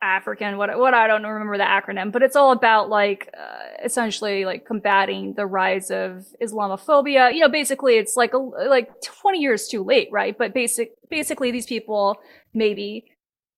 African, 0.00 0.56
what 0.56 0.78
what 0.78 0.94
I 0.94 1.06
don't 1.06 1.24
remember 1.24 1.58
the 1.58 1.64
acronym, 1.64 2.12
but 2.12 2.22
it's 2.22 2.36
all 2.36 2.52
about 2.52 2.88
like 2.88 3.28
uh, 3.36 3.82
essentially 3.84 4.44
like 4.44 4.64
combating 4.64 5.34
the 5.34 5.46
rise 5.46 5.90
of 5.90 6.26
Islamophobia. 6.42 7.32
You 7.34 7.40
know, 7.40 7.48
basically 7.48 7.96
it's 7.96 8.16
like 8.16 8.32
a, 8.32 8.38
like 8.38 8.90
20 9.02 9.40
years 9.40 9.66
too 9.66 9.82
late, 9.82 10.08
right? 10.12 10.36
But 10.36 10.54
basic 10.54 10.92
basically 11.10 11.50
these 11.50 11.66
people 11.66 12.16
maybe 12.54 13.04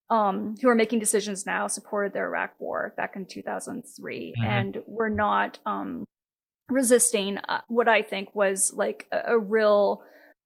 um, 0.09 0.57
who 0.61 0.69
are 0.69 0.75
making 0.75 0.99
decisions 0.99 1.47
now 1.47 1.67
supported 1.69 2.13
the 2.13 2.21
Iraq 2.21 2.53
War 2.59 2.95
back 2.97 3.17
in 3.17 3.27
2003, 3.27 4.35
mm-hmm. 4.37 4.45
and 4.45 4.79
were 4.87 5.11
not 5.11 5.59
um, 5.67 6.05
resisting 6.71 7.39
uh, 7.49 7.61
what 7.69 7.89
I 7.89 8.03
think 8.03 8.35
was 8.35 8.73
like 8.75 9.07
a, 9.13 9.35
a 9.35 9.39
real 9.39 10.03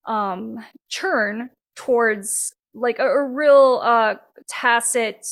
um, 0.07 0.65
churn 0.89 1.51
towards 1.77 2.53
like 2.75 2.99
a, 2.99 3.07
a 3.07 3.25
real 3.25 3.81
uh, 3.83 4.15
tacit 4.49 5.27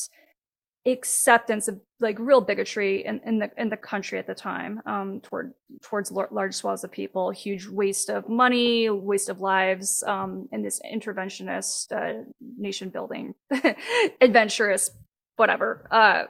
acceptance 0.85 1.69
of 1.69 1.79
like 2.01 2.17
real 2.19 2.41
bigotry 2.41 3.05
in, 3.05 3.21
in 3.25 3.39
the 3.39 3.49
in 3.57 3.69
the 3.69 3.77
country 3.77 4.19
at 4.19 4.27
the 4.27 4.35
time 4.35 4.81
um, 4.85 5.21
toward 5.21 5.53
towards 5.81 6.11
large 6.11 6.53
swaths 6.53 6.83
of 6.83 6.91
people, 6.91 7.31
huge 7.31 7.67
waste 7.67 8.09
of 8.09 8.27
money, 8.27 8.89
waste 8.89 9.29
of 9.29 9.39
lives, 9.39 10.03
um, 10.05 10.49
in 10.51 10.61
this 10.61 10.81
interventionist 10.93 11.91
uh, 11.91 12.23
nation 12.57 12.89
building, 12.89 13.33
adventurous, 14.21 14.91
whatever, 15.37 15.87
uh, 15.91 16.23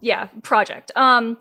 yeah, 0.00 0.28
project. 0.42 0.92
Um, 0.94 1.38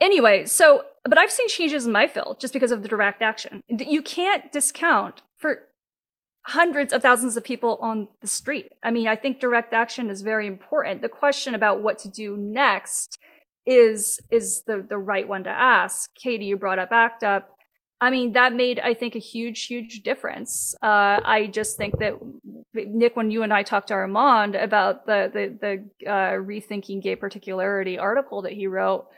anyway, 0.00 0.46
so 0.46 0.84
but 1.08 1.18
I've 1.18 1.30
seen 1.30 1.48
changes 1.48 1.86
in 1.86 1.92
my 1.92 2.06
field 2.06 2.40
just 2.40 2.52
because 2.52 2.70
of 2.70 2.82
the 2.82 2.88
direct 2.88 3.22
action. 3.22 3.62
You 3.68 4.02
can't 4.02 4.52
discount 4.52 5.22
for 5.36 5.68
hundreds 6.42 6.92
of 6.92 7.02
thousands 7.02 7.36
of 7.36 7.44
people 7.44 7.78
on 7.82 8.08
the 8.20 8.26
street. 8.26 8.72
I 8.82 8.90
mean, 8.90 9.06
I 9.06 9.16
think 9.16 9.40
direct 9.40 9.72
action 9.74 10.08
is 10.10 10.22
very 10.22 10.46
important. 10.46 11.02
The 11.02 11.08
question 11.08 11.54
about 11.54 11.82
what 11.82 11.98
to 12.00 12.08
do 12.08 12.36
next 12.36 13.18
is 13.66 14.18
is 14.30 14.62
the 14.66 14.84
the 14.88 14.96
right 14.96 15.28
one 15.28 15.44
to 15.44 15.50
ask. 15.50 16.10
Katie, 16.14 16.46
you 16.46 16.56
brought 16.56 16.78
up 16.78 16.90
ACT 16.90 17.22
UP. 17.22 17.50
I 18.00 18.10
mean, 18.10 18.32
that 18.32 18.54
made 18.54 18.78
I 18.78 18.94
think 18.94 19.14
a 19.14 19.18
huge, 19.18 19.66
huge 19.66 20.02
difference. 20.02 20.74
Uh, 20.82 21.20
I 21.24 21.50
just 21.52 21.76
think 21.76 21.98
that 21.98 22.14
Nick, 22.72 23.16
when 23.16 23.30
you 23.30 23.42
and 23.42 23.52
I 23.52 23.62
talked 23.62 23.88
to 23.88 23.94
Armand 23.94 24.54
about 24.54 25.04
the 25.04 25.30
the 25.32 25.58
the 26.00 26.10
uh, 26.10 26.32
rethinking 26.38 27.02
gay 27.02 27.16
particularity 27.16 27.98
article 27.98 28.42
that 28.42 28.52
he 28.52 28.66
wrote, 28.66 29.08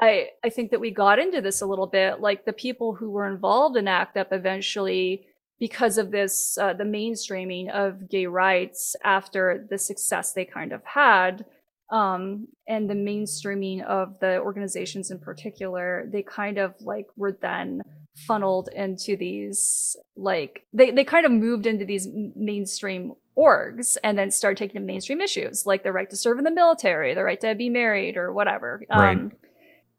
I 0.00 0.28
I 0.44 0.50
think 0.50 0.70
that 0.70 0.80
we 0.80 0.90
got 0.90 1.18
into 1.18 1.40
this 1.40 1.60
a 1.60 1.66
little 1.66 1.86
bit. 1.86 2.20
Like 2.20 2.44
the 2.44 2.52
people 2.52 2.94
who 2.94 3.10
were 3.10 3.26
involved 3.26 3.76
in 3.76 3.88
ACT 3.88 4.16
UP 4.16 4.32
eventually 4.32 5.26
because 5.58 5.98
of 5.98 6.10
this, 6.10 6.58
uh, 6.58 6.74
the 6.74 6.84
mainstreaming 6.84 7.70
of 7.70 8.10
gay 8.10 8.26
rights 8.26 8.94
after 9.04 9.66
the 9.70 9.78
success 9.78 10.32
they 10.32 10.44
kind 10.44 10.72
of 10.72 10.84
had, 10.84 11.46
um, 11.90 12.48
and 12.68 12.90
the 12.90 12.94
mainstreaming 12.94 13.82
of 13.84 14.18
the 14.20 14.38
organizations 14.38 15.10
in 15.10 15.18
particular, 15.18 16.08
they 16.12 16.22
kind 16.22 16.58
of 16.58 16.74
like 16.80 17.06
were 17.16 17.38
then 17.40 17.82
funneled 18.16 18.68
into 18.74 19.14
these 19.16 19.94
like 20.16 20.64
they 20.72 20.90
they 20.90 21.04
kind 21.04 21.26
of 21.26 21.32
moved 21.32 21.66
into 21.66 21.84
these 21.84 22.08
mainstream 22.34 23.12
orgs 23.36 23.98
and 24.02 24.18
then 24.18 24.30
started 24.30 24.56
taking 24.56 24.86
mainstream 24.86 25.20
issues 25.20 25.66
like 25.66 25.82
the 25.82 25.92
right 25.92 26.08
to 26.08 26.16
serve 26.16 26.38
in 26.38 26.44
the 26.44 26.50
military, 26.50 27.14
the 27.14 27.22
right 27.22 27.40
to 27.40 27.54
be 27.54 27.68
married 27.68 28.16
or 28.16 28.32
whatever. 28.32 28.82
Right. 28.90 29.45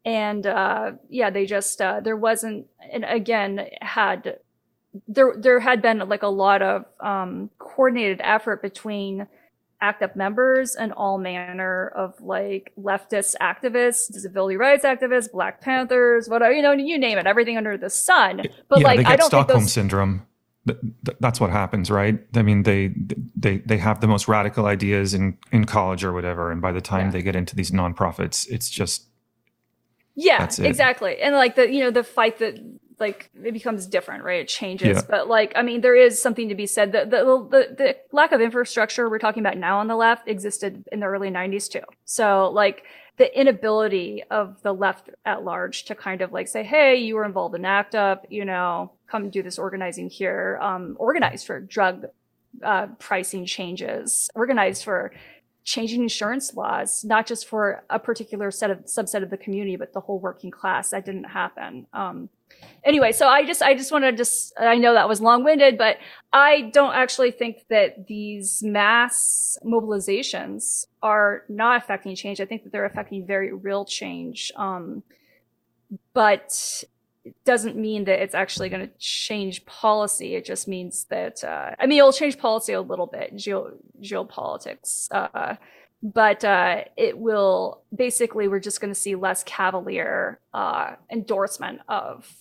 And 0.04 0.46
uh, 0.46 0.92
yeah, 1.08 1.30
they 1.30 1.44
just 1.44 1.80
uh, 1.80 2.00
there 2.00 2.16
wasn't, 2.16 2.66
and 2.92 3.04
again 3.04 3.68
had 3.80 4.38
there 5.06 5.34
there 5.36 5.60
had 5.60 5.82
been 5.82 5.98
like 6.08 6.22
a 6.22 6.28
lot 6.28 6.62
of 6.62 6.84
um, 7.00 7.50
coordinated 7.58 8.20
effort 8.22 8.62
between 8.62 9.26
ACT 9.80 10.02
UP 10.02 10.16
members 10.16 10.74
and 10.74 10.92
all 10.92 11.18
manner 11.18 11.88
of 11.94 12.20
like 12.20 12.72
leftist 12.78 13.34
activists, 13.40 14.12
disability 14.12 14.56
rights 14.56 14.84
activists, 14.84 15.30
Black 15.30 15.60
Panthers, 15.60 16.28
whatever 16.28 16.52
you 16.52 16.62
know, 16.62 16.72
you 16.72 16.98
name 16.98 17.18
it, 17.18 17.26
everything 17.26 17.56
under 17.56 17.76
the 17.76 17.90
sun. 17.90 18.42
But 18.68 18.80
yeah, 18.80 18.86
like, 18.86 18.96
they 18.98 19.04
get 19.04 19.12
I 19.12 19.16
don't 19.16 19.28
Stockholm 19.28 19.60
those... 19.60 19.72
syndrome. 19.72 20.26
That's 21.20 21.40
what 21.40 21.50
happens, 21.50 21.90
right? 21.90 22.18
I 22.34 22.42
mean, 22.42 22.64
they 22.64 22.92
they 23.34 23.58
they 23.58 23.78
have 23.78 24.00
the 24.00 24.06
most 24.06 24.28
radical 24.28 24.66
ideas 24.66 25.14
in 25.14 25.38
in 25.50 25.64
college 25.64 26.04
or 26.04 26.12
whatever, 26.12 26.50
and 26.50 26.60
by 26.60 26.72
the 26.72 26.82
time 26.82 27.06
yeah. 27.06 27.12
they 27.12 27.22
get 27.22 27.36
into 27.36 27.56
these 27.56 27.70
nonprofits, 27.70 28.46
it's 28.50 28.68
just 28.68 29.07
yeah, 30.18 30.48
exactly. 30.58 31.20
And 31.20 31.34
like 31.34 31.54
the 31.54 31.70
you 31.70 31.80
know 31.80 31.90
the 31.90 32.02
fight 32.02 32.38
that 32.38 32.58
like 32.98 33.30
it 33.44 33.52
becomes 33.52 33.86
different, 33.86 34.24
right? 34.24 34.40
It 34.40 34.48
changes. 34.48 34.96
Yeah. 34.96 35.02
But 35.08 35.28
like, 35.28 35.52
I 35.54 35.62
mean, 35.62 35.80
there 35.80 35.94
is 35.94 36.20
something 36.20 36.48
to 36.48 36.56
be 36.56 36.66
said. 36.66 36.90
The, 36.90 37.04
the, 37.04 37.24
the 37.50 37.74
the 37.76 37.96
lack 38.10 38.32
of 38.32 38.40
infrastructure 38.40 39.08
we're 39.08 39.20
talking 39.20 39.42
about 39.42 39.56
now 39.56 39.78
on 39.78 39.86
the 39.86 39.94
left 39.94 40.26
existed 40.26 40.84
in 40.90 41.00
the 41.00 41.06
early 41.06 41.30
'90s 41.30 41.70
too. 41.70 41.86
So 42.04 42.50
like 42.50 42.82
the 43.16 43.38
inability 43.38 44.24
of 44.30 44.60
the 44.62 44.72
left 44.72 45.10
at 45.24 45.44
large 45.44 45.84
to 45.84 45.94
kind 45.94 46.20
of 46.20 46.32
like 46.32 46.48
say, 46.48 46.64
hey, 46.64 46.96
you 46.96 47.14
were 47.14 47.24
involved 47.24 47.54
in 47.54 47.64
ACT 47.64 47.94
UP, 47.94 48.26
you 48.28 48.44
know, 48.44 48.92
come 49.08 49.30
do 49.30 49.42
this 49.42 49.58
organizing 49.58 50.08
here, 50.10 50.58
um, 50.60 50.96
organize 50.98 51.44
for 51.44 51.60
drug 51.60 52.06
uh, 52.64 52.86
pricing 52.98 53.46
changes, 53.46 54.30
organize 54.34 54.82
for 54.82 55.12
changing 55.68 56.02
insurance 56.02 56.54
laws, 56.54 57.04
not 57.04 57.26
just 57.26 57.46
for 57.46 57.84
a 57.90 57.98
particular 57.98 58.50
set 58.50 58.70
of 58.70 58.78
subset 58.86 59.22
of 59.22 59.28
the 59.28 59.36
community, 59.36 59.76
but 59.76 59.92
the 59.92 60.00
whole 60.00 60.18
working 60.18 60.50
class. 60.50 60.90
That 60.90 61.04
didn't 61.04 61.24
happen. 61.24 61.86
Um, 61.92 62.30
anyway, 62.84 63.12
so 63.12 63.28
I 63.28 63.44
just 63.44 63.60
I 63.60 63.74
just 63.74 63.92
want 63.92 64.04
to 64.04 64.12
just 64.12 64.54
I 64.58 64.76
know 64.76 64.94
that 64.94 65.10
was 65.10 65.20
long 65.20 65.44
winded, 65.44 65.76
but 65.76 65.98
I 66.32 66.70
don't 66.72 66.94
actually 66.94 67.32
think 67.32 67.66
that 67.68 68.06
these 68.06 68.62
mass 68.62 69.58
mobilizations 69.62 70.86
are 71.02 71.44
not 71.50 71.82
affecting 71.82 72.16
change. 72.16 72.40
I 72.40 72.46
think 72.46 72.62
that 72.64 72.72
they're 72.72 72.86
affecting 72.86 73.26
very 73.26 73.52
real 73.52 73.84
change. 73.84 74.50
Um, 74.56 75.02
but 76.14 76.82
doesn't 77.44 77.76
mean 77.76 78.04
that 78.04 78.22
it's 78.22 78.34
actually 78.34 78.68
going 78.68 78.86
to 78.86 78.92
change 78.98 79.64
policy. 79.66 80.34
It 80.34 80.44
just 80.44 80.68
means 80.68 81.04
that, 81.04 81.42
uh, 81.44 81.74
I 81.78 81.86
mean, 81.86 81.98
it'll 81.98 82.12
change 82.12 82.38
policy 82.38 82.72
a 82.72 82.80
little 82.80 83.06
bit, 83.06 83.36
geo- 83.36 83.76
geopolitics. 84.00 85.08
Uh, 85.10 85.56
but 86.02 86.44
uh, 86.44 86.84
it 86.96 87.18
will 87.18 87.82
basically, 87.94 88.48
we're 88.48 88.60
just 88.60 88.80
going 88.80 88.92
to 88.92 88.98
see 88.98 89.14
less 89.14 89.42
cavalier 89.44 90.40
uh, 90.54 90.94
endorsement 91.10 91.80
of, 91.88 92.32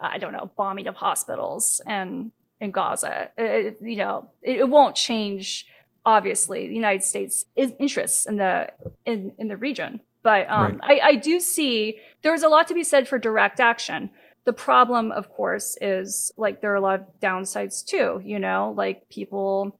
I 0.00 0.18
don't 0.18 0.32
know, 0.32 0.50
bombing 0.56 0.88
of 0.88 0.96
hospitals 0.96 1.80
and 1.86 2.32
in 2.60 2.70
Gaza. 2.70 3.30
It, 3.36 3.78
you 3.80 3.96
know, 3.96 4.30
it, 4.42 4.58
it 4.60 4.68
won't 4.68 4.96
change, 4.96 5.66
obviously, 6.04 6.68
the 6.68 6.74
United 6.74 7.04
States' 7.04 7.44
interests 7.56 8.26
in 8.26 8.36
the 8.36 8.70
in, 9.04 9.32
in 9.38 9.48
the 9.48 9.56
region 9.56 10.00
but 10.22 10.48
um, 10.48 10.80
right. 10.88 11.00
I, 11.02 11.08
I 11.08 11.14
do 11.16 11.40
see 11.40 11.98
there's 12.22 12.42
a 12.42 12.48
lot 12.48 12.68
to 12.68 12.74
be 12.74 12.84
said 12.84 13.08
for 13.08 13.18
direct 13.18 13.60
action. 13.60 14.10
The 14.44 14.52
problem, 14.52 15.12
of 15.12 15.28
course, 15.28 15.76
is 15.80 16.32
like 16.36 16.60
there 16.60 16.72
are 16.72 16.76
a 16.76 16.80
lot 16.80 17.00
of 17.00 17.06
downsides 17.20 17.84
too. 17.84 18.20
You 18.24 18.38
know, 18.38 18.74
like 18.76 19.08
people, 19.08 19.78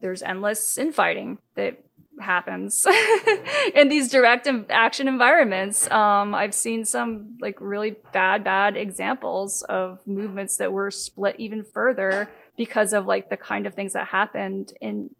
there's 0.00 0.22
endless 0.22 0.78
infighting 0.78 1.38
that 1.56 1.82
happens 2.20 2.86
in 3.74 3.88
these 3.88 4.10
direct 4.10 4.48
action 4.70 5.08
environments. 5.08 5.90
Um, 5.90 6.34
I've 6.34 6.54
seen 6.54 6.84
some 6.84 7.38
like 7.40 7.56
really 7.60 7.96
bad, 8.12 8.44
bad 8.44 8.76
examples 8.76 9.62
of 9.62 9.98
movements 10.06 10.58
that 10.58 10.72
were 10.72 10.90
split 10.90 11.36
even 11.38 11.64
further 11.64 12.30
because 12.56 12.92
of 12.92 13.06
like 13.06 13.30
the 13.30 13.36
kind 13.36 13.66
of 13.66 13.74
things 13.74 13.94
that 13.94 14.06
happened 14.06 14.72
in 14.80 15.10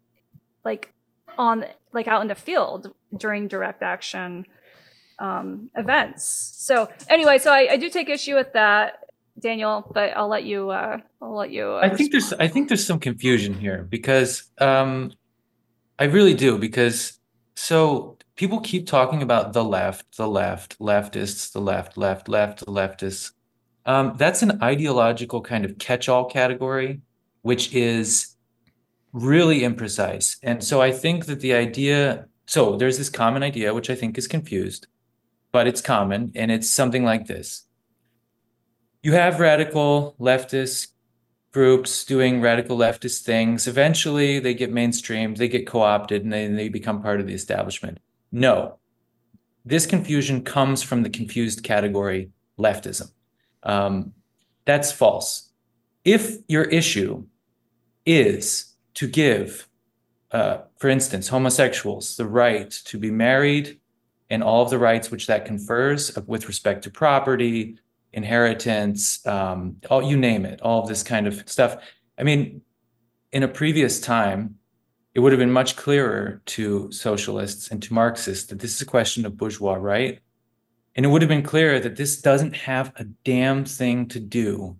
like 0.63 0.93
on 1.37 1.65
like 1.93 2.07
out 2.07 2.21
in 2.21 2.27
the 2.27 2.35
field 2.35 2.93
during 3.17 3.47
direct 3.47 3.81
action 3.81 4.45
um, 5.21 5.69
events. 5.77 6.25
So 6.57 6.89
anyway, 7.07 7.37
so 7.37 7.51
I, 7.51 7.73
I, 7.73 7.77
do 7.77 7.89
take 7.89 8.09
issue 8.09 8.35
with 8.35 8.51
that, 8.53 9.05
Daniel, 9.39 9.89
but 9.93 10.17
I'll 10.17 10.27
let 10.27 10.43
you. 10.43 10.71
Uh, 10.71 10.97
I'll 11.21 11.35
let 11.35 11.51
you. 11.51 11.73
Uh, 11.73 11.81
I 11.83 11.89
think 11.89 12.11
there's. 12.11 12.33
I 12.33 12.47
think 12.47 12.67
there's 12.67 12.85
some 12.85 12.99
confusion 12.99 13.53
here 13.53 13.85
because 13.89 14.49
um, 14.57 15.13
I 15.99 16.05
really 16.05 16.33
do 16.33 16.57
because 16.57 17.19
so 17.55 18.17
people 18.35 18.59
keep 18.61 18.87
talking 18.87 19.21
about 19.21 19.53
the 19.53 19.63
left, 19.63 20.17
the 20.17 20.27
left, 20.27 20.79
leftists, 20.79 21.51
the 21.51 21.61
left, 21.61 21.97
left, 21.97 22.27
left, 22.27 22.59
the 22.59 22.71
leftists. 22.71 23.31
Um, 23.85 24.15
that's 24.17 24.41
an 24.41 24.61
ideological 24.63 25.41
kind 25.41 25.65
of 25.65 25.77
catch-all 25.77 26.25
category, 26.25 27.01
which 27.41 27.73
is 27.73 28.35
really 29.13 29.61
imprecise. 29.61 30.37
And 30.43 30.63
so 30.63 30.81
I 30.81 30.91
think 30.91 31.25
that 31.25 31.41
the 31.41 31.53
idea, 31.53 32.27
so 32.45 32.77
there's 32.77 32.97
this 32.97 33.09
common 33.09 33.43
idea, 33.43 33.73
which 33.73 33.89
I 33.89 33.95
think 33.95 34.17
is 34.17 34.27
confused, 34.27 34.87
but 35.51 35.67
it's 35.67 35.81
common, 35.81 36.31
and 36.35 36.51
it's 36.51 36.69
something 36.69 37.03
like 37.03 37.27
this. 37.27 37.65
You 39.03 39.13
have 39.13 39.39
radical 39.39 40.15
leftist 40.19 40.87
groups 41.51 42.05
doing 42.05 42.39
radical 42.39 42.77
leftist 42.77 43.23
things. 43.23 43.67
Eventually, 43.67 44.39
they 44.39 44.53
get 44.53 44.71
mainstreamed, 44.71 45.37
they 45.37 45.47
get 45.47 45.67
co 45.67 45.81
opted, 45.81 46.23
and 46.23 46.31
they, 46.31 46.47
they 46.47 46.69
become 46.69 47.01
part 47.01 47.19
of 47.19 47.27
the 47.27 47.33
establishment. 47.33 47.99
No, 48.31 48.79
this 49.65 49.85
confusion 49.85 50.43
comes 50.43 50.81
from 50.81 51.03
the 51.03 51.09
confused 51.09 51.63
category 51.63 52.31
leftism. 52.57 53.11
Um, 53.63 54.13
that's 54.65 54.91
false. 54.91 55.49
If 56.05 56.37
your 56.47 56.63
issue 56.63 57.25
is 58.05 58.73
to 58.95 59.07
give, 59.07 59.67
uh, 60.31 60.59
for 60.77 60.89
instance, 60.89 61.27
homosexuals 61.27 62.15
the 62.15 62.25
right 62.25 62.71
to 62.85 62.97
be 62.97 63.11
married 63.11 63.80
and 64.31 64.41
all 64.41 64.63
of 64.63 64.69
the 64.69 64.79
rights 64.79 65.11
which 65.11 65.27
that 65.27 65.45
confers 65.45 66.17
with 66.25 66.47
respect 66.47 66.83
to 66.85 66.89
property, 66.89 67.77
inheritance, 68.13 69.25
um, 69.27 69.75
all 69.89 70.01
you 70.01 70.17
name 70.17 70.45
it, 70.45 70.61
all 70.61 70.81
of 70.81 70.87
this 70.87 71.03
kind 71.03 71.27
of 71.27 71.47
stuff. 71.47 71.75
I 72.17 72.23
mean, 72.23 72.61
in 73.33 73.43
a 73.43 73.47
previous 73.47 73.99
time, 73.99 74.55
it 75.13 75.19
would 75.19 75.33
have 75.33 75.39
been 75.39 75.51
much 75.51 75.75
clearer 75.75 76.41
to 76.45 76.89
socialists 76.93 77.69
and 77.71 77.83
to 77.83 77.93
Marxists 77.93 78.47
that 78.47 78.59
this 78.59 78.73
is 78.73 78.81
a 78.81 78.85
question 78.85 79.25
of 79.25 79.35
bourgeois 79.35 79.75
right. 79.75 80.19
And 80.95 81.05
it 81.05 81.09
would 81.09 81.21
have 81.21 81.29
been 81.29 81.43
clear 81.43 81.79
that 81.81 81.97
this 81.97 82.21
doesn't 82.21 82.55
have 82.55 82.93
a 82.95 83.03
damn 83.03 83.65
thing 83.65 84.07
to 84.09 84.19
do 84.19 84.77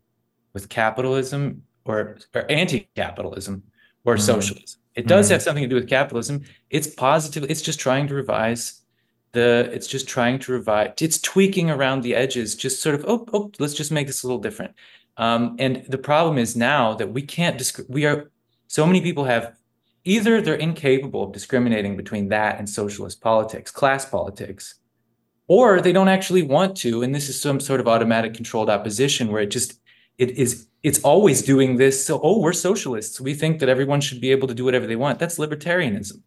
with 0.54 0.70
capitalism 0.70 1.64
or, 1.84 2.18
or 2.34 2.50
anti-capitalism 2.50 3.64
or 4.06 4.16
mm-hmm. 4.16 4.22
socialism. 4.22 4.80
It 4.96 5.08
does 5.08 5.26
mm-hmm. 5.26 5.34
have 5.34 5.42
something 5.42 5.64
to 5.64 5.70
do 5.70 5.76
with 5.76 5.90
capitalism. 5.90 6.44
It's 6.70 6.88
positive. 6.88 7.50
It's 7.50 7.62
just 7.62 7.80
trying 7.80 8.08
to 8.08 8.14
revise 8.14 8.81
the. 9.34 9.70
It's 9.74 9.88
just 9.88 10.08
trying 10.08 10.40
to 10.40 10.52
revive 10.52 10.94
It's 11.00 11.20
tweaking 11.20 11.70
around 11.70 12.02
the 12.02 12.16
edges. 12.16 12.56
Just 12.56 12.82
sort 12.82 12.96
of. 12.96 13.06
Oh, 13.08 13.26
oh. 13.34 13.52
Let's 13.60 13.74
just 13.74 13.92
make 13.92 14.08
this 14.08 14.24
a 14.24 14.28
little 14.28 14.42
different. 14.42 14.74
Um, 15.18 15.56
and 15.60 15.86
the 15.88 15.98
problem 15.98 16.38
is 16.38 16.56
now 16.56 16.94
that 16.96 17.12
we 17.12 17.22
can't. 17.22 17.58
Disc- 17.58 17.86
we 17.88 18.06
are. 18.06 18.32
So 18.68 18.86
many 18.86 19.02
people 19.02 19.26
have. 19.26 19.56
Either 20.04 20.42
they're 20.42 20.56
incapable 20.56 21.24
of 21.24 21.32
discriminating 21.32 21.96
between 21.96 22.30
that 22.30 22.58
and 22.58 22.68
socialist 22.68 23.22
politics, 23.22 23.70
class 23.70 24.04
politics, 24.04 24.76
or 25.48 25.80
they 25.80 25.94
don't 25.94 26.08
actually 26.08 26.42
want 26.42 26.76
to. 26.78 27.04
And 27.04 27.14
this 27.14 27.30
is 27.30 27.40
some 27.40 27.60
sort 27.60 27.80
of 27.80 27.88
automatic 27.88 28.34
controlled 28.34 28.70
opposition 28.70 29.32
where 29.32 29.44
it 29.44 29.52
just 29.52 29.80
it 30.18 30.32
is 30.32 30.68
it's 30.84 31.00
always 31.00 31.42
doing 31.42 31.78
this. 31.78 32.06
So, 32.06 32.20
oh, 32.24 32.40
we're 32.40 32.54
socialists. 32.54 33.22
We 33.22 33.34
think 33.34 33.60
that 33.60 33.70
everyone 33.70 34.02
should 34.02 34.22
be 34.22 34.32
able 34.32 34.48
to 34.48 34.54
do 34.54 34.66
whatever 34.66 34.88
they 34.88 34.96
want. 34.96 35.20
That's 35.20 35.38
libertarianism. 35.38 36.22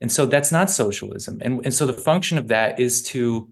And 0.00 0.10
so 0.12 0.26
that's 0.26 0.52
not 0.52 0.70
socialism. 0.70 1.38
And, 1.40 1.64
and 1.64 1.72
so 1.72 1.86
the 1.86 1.92
function 1.92 2.38
of 2.38 2.48
that 2.48 2.78
is 2.78 3.02
to 3.04 3.48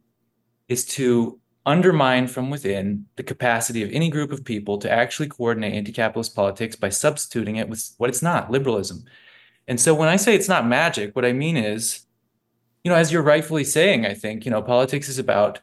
is 0.68 0.84
to 0.84 1.38
undermine 1.64 2.26
from 2.26 2.50
within 2.50 3.06
the 3.16 3.22
capacity 3.22 3.82
of 3.82 3.90
any 3.92 4.10
group 4.10 4.32
of 4.32 4.44
people 4.44 4.78
to 4.78 4.90
actually 4.90 5.28
coordinate 5.28 5.74
anti-capitalist 5.74 6.34
politics 6.34 6.74
by 6.76 6.88
substituting 6.88 7.56
it 7.56 7.68
with 7.68 7.92
what 7.98 8.10
it's 8.10 8.22
not, 8.22 8.50
liberalism. 8.50 9.04
And 9.68 9.80
so 9.80 9.94
when 9.94 10.08
I 10.08 10.16
say 10.16 10.34
it's 10.34 10.48
not 10.48 10.66
magic, 10.66 11.14
what 11.14 11.24
I 11.24 11.32
mean 11.32 11.56
is, 11.56 12.06
you 12.82 12.90
know, 12.90 12.96
as 12.96 13.12
you're 13.12 13.22
rightfully 13.22 13.64
saying, 13.64 14.06
I 14.06 14.14
think, 14.14 14.44
you 14.44 14.50
know, 14.50 14.62
politics 14.62 15.08
is 15.08 15.18
about 15.18 15.60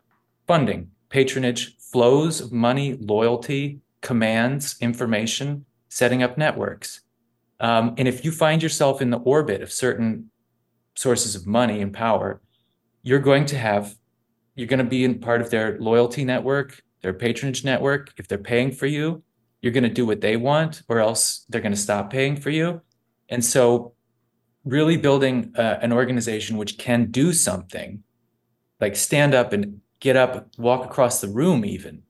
funding, 0.48 0.92
patronage, 1.10 1.76
flows 1.78 2.40
of 2.40 2.52
money, 2.52 2.94
loyalty, 2.94 3.82
commands, 4.02 4.78
information, 4.80 5.66
setting 5.90 6.24
up 6.24 6.38
networks. 6.38 7.02
Um, 7.60 7.96
and 7.98 8.08
if 8.08 8.24
you 8.24 8.32
find 8.32 8.64
yourself 8.64 9.02
in 9.02 9.10
the 9.10 9.20
orbit 9.20 9.62
of 9.62 9.72
certain 9.72 10.32
sources 11.00 11.34
of 11.34 11.48
money 11.48 11.82
and 11.82 11.94
power, 11.94 12.42
you're 13.04 13.26
going 13.32 13.46
to 13.46 13.58
have, 13.58 13.96
you're 14.56 14.68
going 14.68 14.86
to 14.86 14.92
be 14.98 15.06
in 15.06 15.18
part 15.18 15.40
of 15.40 15.50
their 15.50 15.80
loyalty 15.80 16.26
network, 16.26 16.82
their 17.02 17.14
patronage 17.14 17.64
network. 17.64 18.12
If 18.18 18.28
they're 18.28 18.38
paying 18.54 18.74
for 18.74 18.86
you, 18.86 19.24
you're 19.62 19.72
going 19.72 19.86
to 19.86 19.90
do 20.02 20.06
what 20.06 20.20
they 20.20 20.36
want, 20.36 20.84
or 20.90 21.00
else 21.00 21.46
they're 21.48 21.62
going 21.62 21.78
to 21.80 21.86
stop 21.88 22.10
paying 22.10 22.36
for 22.36 22.50
you. 22.50 22.82
And 23.30 23.44
so, 23.44 23.94
really 24.66 24.98
building 24.98 25.54
an 25.56 25.94
organization 25.94 26.58
which 26.58 26.78
can 26.78 27.10
do 27.12 27.32
something, 27.32 28.04
like 28.82 28.96
stand 28.98 29.34
up 29.34 29.54
and 29.54 29.80
get 30.02 30.18
up, 30.18 30.50
walk 30.58 30.84
across 30.86 31.22
the 31.22 31.30
room, 31.30 31.64
even, 31.64 32.04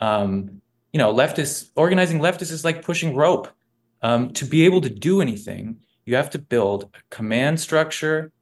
um, 0.00 0.62
you 0.92 0.98
know, 0.98 1.12
leftists 1.12 1.70
organizing 1.74 2.20
leftists 2.20 2.52
is 2.52 2.64
like 2.64 2.82
pushing 2.82 3.16
rope. 3.16 3.48
Um, 4.02 4.32
to 4.34 4.44
be 4.44 4.64
able 4.64 4.80
to 4.82 4.90
do 4.90 5.20
anything, 5.20 5.78
you 6.04 6.14
have 6.14 6.30
to 6.30 6.38
build 6.38 6.84
a 6.94 6.98
command 7.10 7.58
structure, 7.60 8.32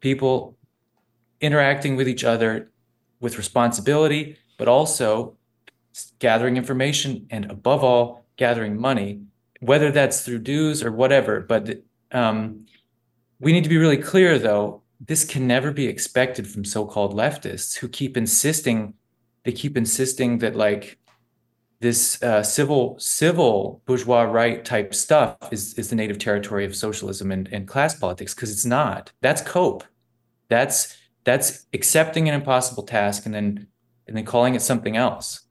people 0.00 0.56
interacting 1.40 1.96
with 1.96 2.08
each 2.08 2.24
other 2.24 2.70
with 3.20 3.38
responsibility, 3.38 4.36
but 4.58 4.68
also 4.68 5.36
gathering 6.18 6.56
information 6.56 7.26
and 7.30 7.50
above 7.50 7.82
all, 7.82 8.24
gathering 8.36 8.78
money, 8.78 9.22
whether 9.60 9.90
that's 9.90 10.22
through 10.22 10.38
dues 10.38 10.82
or 10.82 10.92
whatever. 10.92 11.40
But 11.40 11.82
um, 12.12 12.66
we 13.40 13.52
need 13.52 13.64
to 13.64 13.70
be 13.70 13.78
really 13.78 13.96
clear, 13.96 14.38
though, 14.38 14.82
this 15.00 15.24
can 15.24 15.46
never 15.46 15.72
be 15.72 15.86
expected 15.86 16.46
from 16.46 16.64
so-called 16.64 17.14
leftists 17.14 17.76
who 17.76 17.88
keep 17.88 18.16
insisting, 18.16 18.94
they 19.44 19.52
keep 19.52 19.76
insisting 19.76 20.38
that 20.38 20.56
like 20.56 20.98
this 21.80 22.22
uh, 22.22 22.42
civil 22.42 22.96
civil 22.98 23.82
bourgeois 23.86 24.22
right 24.22 24.64
type 24.64 24.94
stuff 24.94 25.36
is 25.50 25.74
is 25.74 25.90
the 25.90 25.96
native 25.96 26.18
territory 26.18 26.64
of 26.64 26.74
socialism 26.74 27.30
and, 27.30 27.48
and 27.52 27.68
class 27.68 27.98
politics 27.98 28.34
because 28.34 28.50
it's 28.50 28.64
not. 28.64 29.12
That's 29.20 29.42
cope. 29.42 29.84
That's 30.48 30.96
that's 31.24 31.66
accepting 31.72 32.28
an 32.28 32.34
impossible 32.34 32.84
task 32.84 33.26
and 33.26 33.34
then 33.34 33.66
and 34.06 34.16
then 34.16 34.24
calling 34.24 34.54
it 34.54 34.62
something 34.62 34.96
else. 34.96 35.42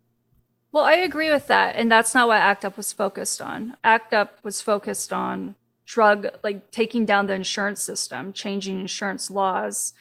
Well 0.72 0.84
i 0.84 0.96
agree 0.96 1.32
with 1.32 1.48
that 1.48 1.76
and 1.76 1.92
that's 1.92 2.14
not 2.14 2.28
what 2.28 2.38
act 2.38 2.66
up 2.66 2.76
was 2.76 2.92
focused 2.92 3.42
on. 3.42 3.78
Act 3.84 4.14
up 4.14 4.40
was 4.44 4.62
focused 4.62 5.14
on 5.14 5.56
drug 5.86 6.28
like 6.44 6.72
taking 6.72 7.06
down 7.06 7.28
the 7.28 7.34
insurance 7.34 7.82
system 7.82 8.34
changing 8.34 8.80
insurance 8.80 9.30
laws 9.30 9.94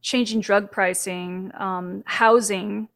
changing 0.00 0.40
drug 0.40 0.70
pricing 0.70 1.50
um, 1.58 2.04
housing 2.06 2.88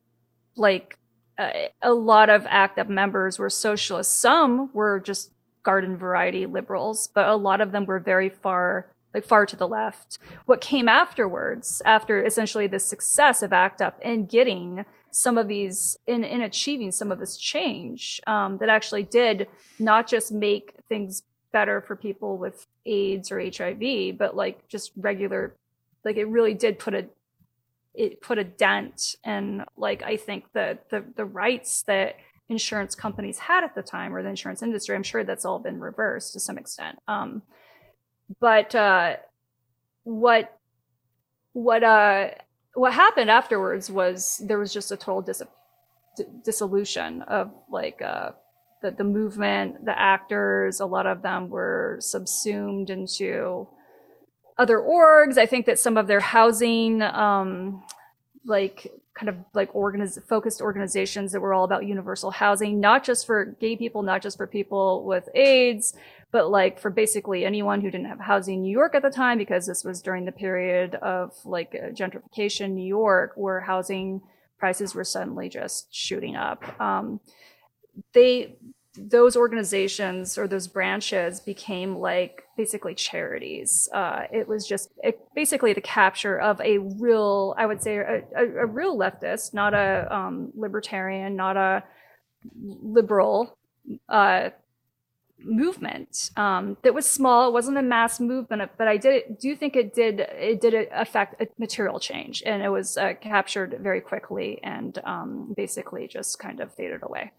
like 0.54 0.98
a 1.39 1.93
lot 1.93 2.30
of 2.30 2.47
ACT 2.47 2.78
UP 2.78 2.89
members 2.89 3.39
were 3.39 3.51
socialists. 3.51 4.14
Some 4.14 4.70
were 4.72 5.01
just 5.01 5.30
garden 5.62 5.97
variety 5.97 6.47
liberals, 6.47 7.09
but 7.14 7.28
a 7.28 7.36
lot 7.36 7.61
of 7.61 7.72
them 7.72 7.84
were 7.84 8.01
very 8.01 8.28
far, 8.28 8.91
like 9.14 9.24
far 9.24 9.47
to 9.47 9.57
the 9.57 9.68
left. 9.68 10.18
What 10.47 10.61
came 10.61 10.89
afterwards, 10.89 11.80
after 11.84 12.24
essentially 12.24 12.66
the 12.66 12.80
success 12.80 13.43
of 13.43 13.53
ACT 13.53 13.82
UP 13.82 14.01
in 14.03 14.26
getting 14.26 14.84
some 15.11 15.39
of 15.39 15.49
these, 15.49 15.97
in, 16.07 16.24
in 16.24 16.43
achieving 16.43 16.91
some 16.93 17.12
of 17.12 17.18
this 17.18 17.36
change, 17.36 18.20
um, 18.26 18.59
that 18.59 18.68
actually 18.68 19.05
did 19.05 19.49
not 19.78 20.09
just 20.09 20.32
make 20.32 20.74
things 20.89 21.22
better 21.53 21.80
for 21.80 21.97
people 21.97 22.36
with 22.36 22.66
AIDS 22.84 23.30
or 23.30 23.41
HIV, 23.41 24.18
but 24.18 24.36
like 24.36 24.66
just 24.68 24.93
regular, 24.97 25.55
like 26.05 26.16
it 26.16 26.26
really 26.26 26.55
did 26.55 26.78
put 26.78 26.95
a 26.95 27.07
it 27.95 28.20
put 28.20 28.39
a 28.39 28.45
dent 28.45 29.16
in 29.24 29.64
like 29.76 30.03
I 30.03 30.16
think 30.16 30.53
the 30.53 30.78
the 30.91 31.05
the 31.16 31.24
rights 31.24 31.82
that 31.82 32.16
insurance 32.49 32.95
companies 32.95 33.39
had 33.39 33.64
at 33.64 33.74
the 33.74 33.82
time 33.82 34.14
or 34.14 34.22
the 34.22 34.28
insurance 34.28 34.62
industry. 34.62 34.95
I'm 34.95 35.03
sure 35.03 35.24
that's 35.24 35.45
all 35.45 35.59
been 35.59 35.80
reversed 35.80 36.32
to 36.32 36.41
some 36.41 36.59
extent. 36.59 36.99
Um, 37.07 37.43
but 38.41 38.74
uh, 38.74 39.16
what 40.05 40.59
what 41.53 41.82
uh, 41.82 42.28
what 42.74 42.93
happened 42.93 43.30
afterwards 43.30 43.91
was 43.91 44.43
there 44.47 44.59
was 44.59 44.72
just 44.72 44.93
a 44.93 44.97
total 44.97 45.22
dis- 45.22 45.43
dissolution 46.45 47.22
of 47.22 47.51
like 47.70 48.01
uh, 48.03 48.30
the 48.82 48.91
the 48.93 49.05
movement, 49.05 49.84
the 49.84 49.99
actors. 49.99 50.80
A 50.80 50.86
lot 50.86 51.07
of 51.07 51.22
them 51.22 51.49
were 51.49 51.99
subsumed 52.01 52.91
into 52.91 53.68
other 54.59 54.78
orgs. 54.78 55.38
I 55.38 55.46
think 55.46 55.66
that 55.66 55.78
some 55.78 55.96
of 55.96 56.06
their 56.06 56.20
housing, 56.20 57.02
um, 57.02 57.82
like 58.44 58.92
kind 59.14 59.28
of 59.28 59.36
like 59.52 59.72
organiz- 59.72 60.22
focused 60.28 60.61
organizations 60.61 61.32
that 61.32 61.40
were 61.40 61.52
all 61.52 61.64
about 61.64 61.86
universal 61.86 62.30
housing, 62.30 62.80
not 62.80 63.04
just 63.04 63.26
for 63.26 63.56
gay 63.61 63.76
people, 63.76 64.02
not 64.02 64.22
just 64.22 64.36
for 64.36 64.46
people 64.46 65.04
with 65.04 65.28
AIDS, 65.34 65.94
but 66.30 66.50
like 66.50 66.78
for 66.78 66.90
basically 66.90 67.44
anyone 67.44 67.80
who 67.80 67.90
didn't 67.90 68.06
have 68.06 68.20
housing 68.20 68.56
in 68.56 68.62
New 68.62 68.70
York 68.70 68.94
at 68.94 69.02
the 69.02 69.11
time, 69.11 69.38
because 69.38 69.66
this 69.66 69.82
was 69.82 70.02
during 70.02 70.24
the 70.24 70.32
period 70.32 70.94
of 70.96 71.32
like 71.44 71.72
gentrification 71.72 72.66
in 72.66 72.74
New 72.74 72.86
York, 72.86 73.32
where 73.34 73.61
housing 73.61 74.20
prices 74.59 74.94
were 74.94 75.04
suddenly 75.04 75.48
just 75.48 75.92
shooting 75.92 76.36
up. 76.36 76.80
Um, 76.80 77.20
they 78.12 78.56
those 78.97 79.36
organizations 79.36 80.36
or 80.39 80.49
those 80.49 80.66
branches 80.66 81.41
became 81.41 81.97
like 81.97 82.43
basically 82.57 82.95
charities. 82.95 83.89
Uh, 83.93 84.22
it 84.32 84.49
was 84.49 84.66
just 84.66 84.91
it, 85.03 85.20
basically 85.34 85.72
the 85.72 85.80
capture 85.80 86.39
of 86.39 86.61
a 86.61 86.78
real, 86.78 87.55
I 87.57 87.66
would 87.66 87.82
say, 87.82 87.97
a, 87.99 88.22
a, 88.36 88.45
a 88.62 88.66
real 88.66 88.97
leftist, 88.97 89.55
not 89.55 89.74
a 89.74 90.09
um, 90.14 90.53
libertarian, 90.57 91.36
not 91.36 91.57
a 91.57 91.84
liberal 92.55 93.57
uh, 94.09 94.51
movement 95.41 96.30
um, 96.36 96.76
that 96.82 96.95
was 96.95 97.09
small. 97.09 97.49
It 97.49 97.53
wasn't 97.53 97.78
a 97.78 97.82
mass 97.82 98.20
movement, 98.20 98.70
but 98.76 98.89
I 98.89 98.97
did 98.97 99.39
do 99.39 99.55
think 99.55 99.76
it 99.76 99.95
did 99.95 100.20
it 100.20 100.61
did 100.61 100.89
affect 100.93 101.41
a 101.41 101.47
material 101.59 102.01
change, 102.01 102.43
and 102.45 102.62
it 102.62 102.70
was 102.70 102.97
uh, 102.97 103.14
captured 103.20 103.78
very 103.80 104.01
quickly 104.01 104.61
and 104.62 104.99
um, 105.05 105.55
basically 105.57 106.09
just 106.09 106.39
kind 106.39 106.61
of 106.61 106.74
faded 106.74 107.03
away. 107.03 107.32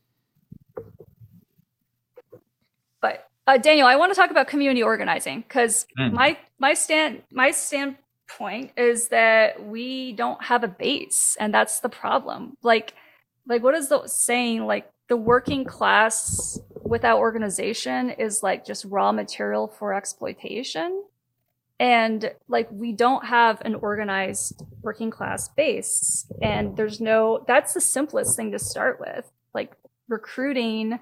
But 3.01 3.27
uh, 3.49 3.57
Daniel, 3.57 3.87
I 3.87 3.95
want 3.95 4.11
to 4.11 4.15
talk 4.15 4.29
about 4.29 4.47
community 4.47 4.83
organizing 4.83 5.41
because 5.41 5.87
mm. 5.97 6.13
my 6.13 6.37
my 6.59 6.75
stand 6.75 7.23
my 7.31 7.49
standpoint 7.49 8.73
is 8.77 9.07
that 9.07 9.65
we 9.65 10.13
don't 10.13 10.43
have 10.43 10.63
a 10.63 10.67
base, 10.67 11.35
and 11.39 11.51
that's 11.51 11.79
the 11.79 11.89
problem. 11.89 12.55
Like, 12.61 12.93
like 13.47 13.63
what 13.63 13.73
is 13.73 13.89
the 13.89 14.05
saying? 14.05 14.67
Like 14.67 14.91
the 15.07 15.17
working 15.17 15.65
class 15.65 16.59
without 16.83 17.17
organization 17.17 18.11
is 18.11 18.43
like 18.43 18.67
just 18.67 18.85
raw 18.85 19.11
material 19.11 19.67
for 19.67 19.95
exploitation. 19.95 21.03
And 21.79 22.31
like 22.47 22.67
we 22.71 22.91
don't 22.91 23.25
have 23.25 23.61
an 23.61 23.73
organized 23.73 24.61
working 24.83 25.09
class 25.09 25.47
base, 25.47 26.31
and 26.39 26.77
there's 26.77 27.01
no. 27.01 27.43
That's 27.47 27.73
the 27.73 27.81
simplest 27.81 28.35
thing 28.35 28.51
to 28.51 28.59
start 28.59 28.99
with. 28.99 29.31
Like 29.55 29.73
recruiting 30.07 30.99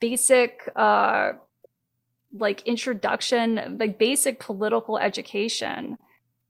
basic 0.00 0.70
uh, 0.74 1.32
like 2.32 2.62
introduction, 2.62 3.78
like 3.78 3.98
basic 3.98 4.40
political 4.40 4.98
education, 4.98 5.96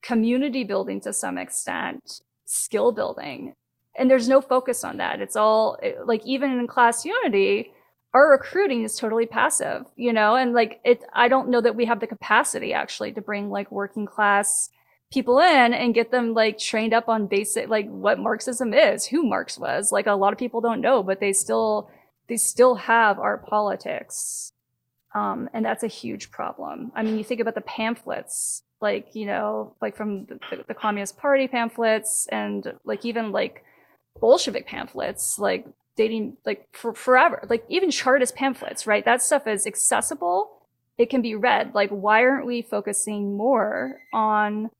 community 0.02 0.64
building 0.64 1.00
to 1.02 1.12
some 1.12 1.38
extent, 1.38 2.20
skill 2.44 2.92
building. 2.92 3.54
And 3.96 4.10
there's 4.10 4.28
no 4.28 4.40
focus 4.40 4.84
on 4.84 4.98
that. 4.98 5.20
It's 5.20 5.36
all 5.36 5.78
like 6.04 6.24
even 6.24 6.58
in 6.58 6.66
class 6.66 7.04
unity, 7.04 7.72
our 8.14 8.30
recruiting 8.30 8.84
is 8.84 8.96
totally 8.96 9.26
passive, 9.26 9.84
you 9.96 10.12
know, 10.12 10.34
and 10.36 10.52
like 10.52 10.80
it 10.84 11.04
I 11.12 11.28
don't 11.28 11.50
know 11.50 11.60
that 11.60 11.76
we 11.76 11.84
have 11.86 12.00
the 12.00 12.06
capacity 12.06 12.72
actually 12.72 13.12
to 13.12 13.20
bring 13.20 13.50
like 13.50 13.70
working 13.70 14.06
class 14.06 14.70
people 15.12 15.38
in 15.40 15.72
and 15.74 15.94
get 15.94 16.10
them 16.10 16.34
like 16.34 16.58
trained 16.58 16.94
up 16.94 17.08
on 17.08 17.26
basic 17.26 17.68
like 17.68 17.88
what 17.88 18.18
Marxism 18.18 18.72
is, 18.72 19.06
who 19.06 19.24
Marx 19.26 19.58
was. 19.58 19.92
Like 19.92 20.06
a 20.06 20.12
lot 20.12 20.32
of 20.32 20.38
people 20.38 20.60
don't 20.60 20.80
know, 20.80 21.02
but 21.02 21.20
they 21.20 21.32
still 21.32 21.90
they 22.28 22.36
still 22.36 22.76
have 22.76 23.18
our 23.18 23.38
politics. 23.38 24.52
Um, 25.18 25.50
and 25.52 25.64
that's 25.64 25.82
a 25.82 25.88
huge 25.88 26.30
problem. 26.30 26.92
I 26.94 27.02
mean, 27.02 27.18
you 27.18 27.24
think 27.24 27.40
about 27.40 27.56
the 27.56 27.60
pamphlets, 27.62 28.62
like, 28.80 29.14
you 29.14 29.26
know, 29.26 29.74
like 29.82 29.96
from 29.96 30.26
the, 30.26 30.38
the, 30.68 30.74
Communist 30.74 31.18
Party 31.18 31.48
pamphlets 31.48 32.28
and 32.30 32.72
like 32.84 33.04
even 33.04 33.32
like 33.32 33.64
Bolshevik 34.20 34.66
pamphlets, 34.66 35.36
like 35.38 35.66
dating 35.96 36.36
like 36.46 36.68
for 36.72 36.94
forever, 36.94 37.42
like 37.50 37.64
even 37.68 37.90
Chartist 37.90 38.36
pamphlets, 38.36 38.86
right? 38.86 39.04
That 39.04 39.20
stuff 39.20 39.48
is 39.48 39.66
accessible. 39.66 40.62
It 40.98 41.10
can 41.10 41.20
be 41.20 41.34
read. 41.34 41.74
Like, 41.74 41.90
why 41.90 42.22
aren't 42.22 42.46
we 42.46 42.62
focusing 42.62 43.36
more 43.36 44.00
on 44.12 44.70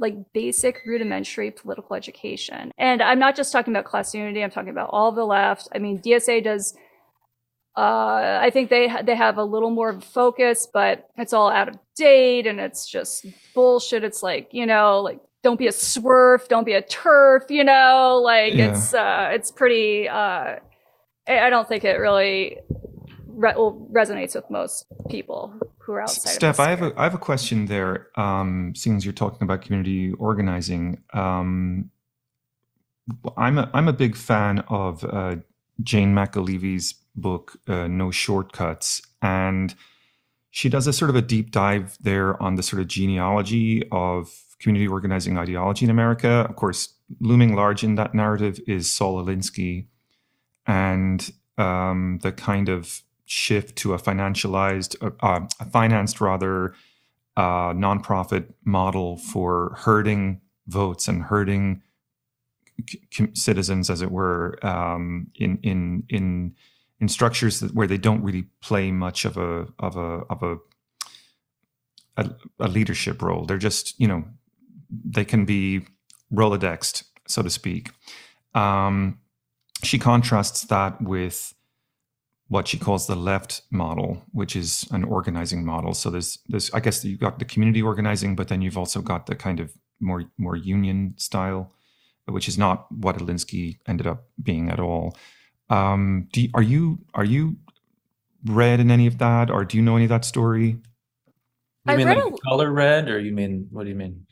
like 0.00 0.32
basic 0.32 0.82
rudimentary 0.86 1.50
political 1.50 1.96
education. 1.96 2.70
And 2.78 3.02
I'm 3.02 3.18
not 3.18 3.34
just 3.34 3.50
talking 3.50 3.74
about 3.74 3.86
class 3.86 4.14
unity, 4.14 4.40
I'm 4.40 4.50
talking 4.52 4.70
about 4.70 4.90
all 4.92 5.10
the 5.10 5.24
left. 5.24 5.68
I 5.74 5.78
mean, 5.78 5.98
DSA 5.98 6.44
does 6.44 6.76
uh, 7.76 8.40
I 8.42 8.50
think 8.50 8.70
they 8.70 8.90
they 9.04 9.14
have 9.14 9.38
a 9.38 9.44
little 9.44 9.70
more 9.70 10.00
focus, 10.00 10.66
but 10.72 11.08
it's 11.16 11.32
all 11.32 11.50
out 11.50 11.68
of 11.68 11.76
date 11.96 12.46
and 12.46 12.58
it's 12.58 12.88
just 12.88 13.26
bullshit. 13.54 14.04
It's 14.04 14.22
like, 14.22 14.48
you 14.52 14.66
know, 14.66 15.00
like 15.00 15.20
don't 15.42 15.58
be 15.58 15.66
a 15.66 15.72
swerf, 15.72 16.48
don't 16.48 16.64
be 16.64 16.72
a 16.72 16.82
TERF, 16.82 17.50
you 17.50 17.64
know, 17.64 18.20
like 18.22 18.54
yeah. 18.54 18.72
it's 18.72 18.92
uh 18.92 19.30
it's 19.32 19.50
pretty 19.50 20.08
uh 20.08 20.56
I 21.28 21.50
don't 21.50 21.68
think 21.68 21.84
it 21.84 21.98
really 21.98 22.58
re- 23.26 23.54
well, 23.56 23.86
resonates 23.92 24.34
with 24.34 24.50
most 24.50 24.86
people 25.08 25.54
who 25.78 25.92
are 25.92 26.02
outside. 26.02 26.32
Steph, 26.32 26.60
I 26.60 26.70
have 26.70 26.82
a 26.82 26.92
I 26.96 27.04
have 27.04 27.14
a 27.14 27.18
question 27.18 27.66
there. 27.66 28.08
Um, 28.16 28.74
seeing 28.74 28.96
as 28.96 29.04
you're 29.04 29.12
talking 29.12 29.42
about 29.42 29.62
community 29.62 30.12
organizing, 30.12 31.02
um, 31.12 31.90
I'm 33.36 33.58
a 33.58 33.70
I'm 33.72 33.88
a 33.88 33.92
big 33.92 34.16
fan 34.16 34.60
of 34.68 35.04
uh, 35.04 35.36
Jane 35.82 36.14
McAlevey's 36.14 36.94
book, 37.14 37.58
uh, 37.68 37.86
No 37.88 38.10
Shortcuts, 38.10 39.02
and 39.22 39.74
she 40.50 40.68
does 40.68 40.86
a 40.86 40.92
sort 40.92 41.10
of 41.10 41.16
a 41.16 41.22
deep 41.22 41.50
dive 41.50 41.96
there 42.00 42.40
on 42.42 42.56
the 42.56 42.62
sort 42.62 42.82
of 42.82 42.88
genealogy 42.88 43.84
of 43.92 44.32
community 44.58 44.88
organizing 44.88 45.38
ideology 45.38 45.84
in 45.84 45.90
America. 45.90 46.46
Of 46.48 46.56
course, 46.56 46.94
looming 47.20 47.54
large 47.54 47.82
in 47.82 47.94
that 47.94 48.14
narrative 48.14 48.60
is 48.66 48.90
Saul 48.90 49.24
Alinsky, 49.24 49.86
and 50.66 51.30
um, 51.58 52.18
the 52.22 52.32
kind 52.32 52.68
of 52.68 53.02
shift 53.24 53.76
to 53.76 53.94
a 53.94 53.98
financialized, 53.98 54.96
uh, 55.00 55.10
uh, 55.24 55.46
a 55.60 55.64
financed 55.66 56.20
rather, 56.20 56.74
uh, 57.36 57.72
nonprofit 57.72 58.52
model 58.64 59.16
for 59.16 59.76
herding 59.78 60.40
votes 60.66 61.08
and 61.08 61.22
herding 61.22 61.82
c- 62.88 63.28
citizens, 63.34 63.90
as 63.90 64.02
it 64.02 64.10
were, 64.10 64.58
um, 64.66 65.28
in 65.34 65.58
in 65.62 66.04
in 66.08 66.54
in 67.00 67.08
structures 67.08 67.60
that, 67.60 67.74
where 67.74 67.86
they 67.86 67.98
don't 67.98 68.22
really 68.22 68.44
play 68.60 68.92
much 68.92 69.24
of 69.24 69.36
a 69.36 69.66
of 69.78 69.96
a 69.96 70.22
of 70.30 70.42
a, 70.42 70.56
a 72.16 72.30
a 72.60 72.68
leadership 72.68 73.22
role. 73.22 73.44
They're 73.44 73.58
just 73.58 73.98
you 74.00 74.08
know 74.08 74.24
they 74.90 75.24
can 75.24 75.44
be 75.44 75.86
rolodexed, 76.32 77.04
so 77.26 77.42
to 77.42 77.50
speak. 77.50 77.90
Um, 78.54 79.20
she 79.82 79.98
contrasts 79.98 80.62
that 80.62 81.00
with 81.00 81.54
what 82.48 82.66
she 82.66 82.78
calls 82.78 83.06
the 83.06 83.14
left 83.14 83.62
model, 83.70 84.22
which 84.32 84.56
is 84.56 84.84
an 84.90 85.04
organizing 85.04 85.64
model. 85.64 85.94
So 85.94 86.10
there's 86.10 86.38
this, 86.48 86.68
I 86.74 86.80
guess 86.80 87.04
you've 87.04 87.20
got 87.20 87.38
the 87.38 87.44
community 87.44 87.80
organizing, 87.80 88.34
but 88.34 88.48
then 88.48 88.60
you've 88.60 88.76
also 88.76 89.00
got 89.00 89.26
the 89.26 89.36
kind 89.36 89.60
of 89.60 89.72
more 90.00 90.24
more 90.36 90.56
union 90.56 91.14
style, 91.16 91.72
which 92.30 92.48
is 92.48 92.58
not 92.58 92.90
what 92.90 93.18
Alinsky 93.18 93.78
ended 93.86 94.06
up 94.06 94.24
being 94.42 94.70
at 94.70 94.80
all. 94.80 95.16
Um, 95.68 96.28
do 96.32 96.42
you, 96.42 96.50
are 96.54 96.62
you 96.62 96.98
are 97.14 97.24
you 97.24 97.56
read 98.44 98.80
in 98.80 98.90
any 98.90 99.06
of 99.06 99.18
that, 99.18 99.50
or 99.50 99.64
do 99.64 99.76
you 99.76 99.82
know 99.82 99.96
any 99.96 100.06
of 100.06 100.08
that 100.10 100.24
story? 100.24 100.66
You 100.66 100.80
I 101.86 101.96
mean 101.96 102.08
like 102.08 102.18
a... 102.18 102.30
color 102.48 102.70
red, 102.72 103.08
or 103.08 103.20
you 103.20 103.32
mean 103.32 103.68
what 103.70 103.84
do 103.84 103.90
you 103.90 103.94
mean? 103.94 104.26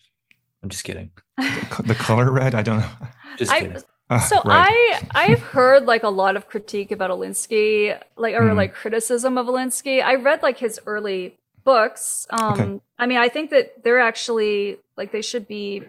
I'm 0.63 0.69
just 0.69 0.85
kidding. 0.85 1.11
the, 1.37 1.83
the 1.87 1.95
color 1.95 2.31
red? 2.31 2.55
I 2.55 2.63
don't 2.63 2.81
know. 2.81 2.91
Just 3.37 3.53
kidding. 3.53 3.77
I, 4.11 4.15
uh, 4.17 4.21
so 4.21 4.43
right. 4.45 5.01
I 5.15 5.27
I've 5.31 5.41
heard 5.41 5.85
like 5.85 6.03
a 6.03 6.09
lot 6.09 6.37
of 6.37 6.49
critique 6.49 6.91
about 6.91 7.11
Alinsky, 7.11 7.97
like 8.17 8.35
or 8.35 8.41
mm. 8.41 8.57
like 8.57 8.75
criticism 8.75 9.39
of 9.39 9.47
Alinsky. 9.47 10.03
I 10.03 10.17
read 10.17 10.43
like 10.43 10.59
his 10.59 10.81
early 10.87 11.39
books. 11.63 12.27
Um 12.31 12.53
okay. 12.53 12.81
I 12.99 13.07
mean, 13.07 13.19
I 13.19 13.29
think 13.29 13.51
that 13.51 13.85
they're 13.85 14.01
actually 14.01 14.79
like 14.97 15.13
they 15.13 15.23
should 15.23 15.47
be 15.47 15.85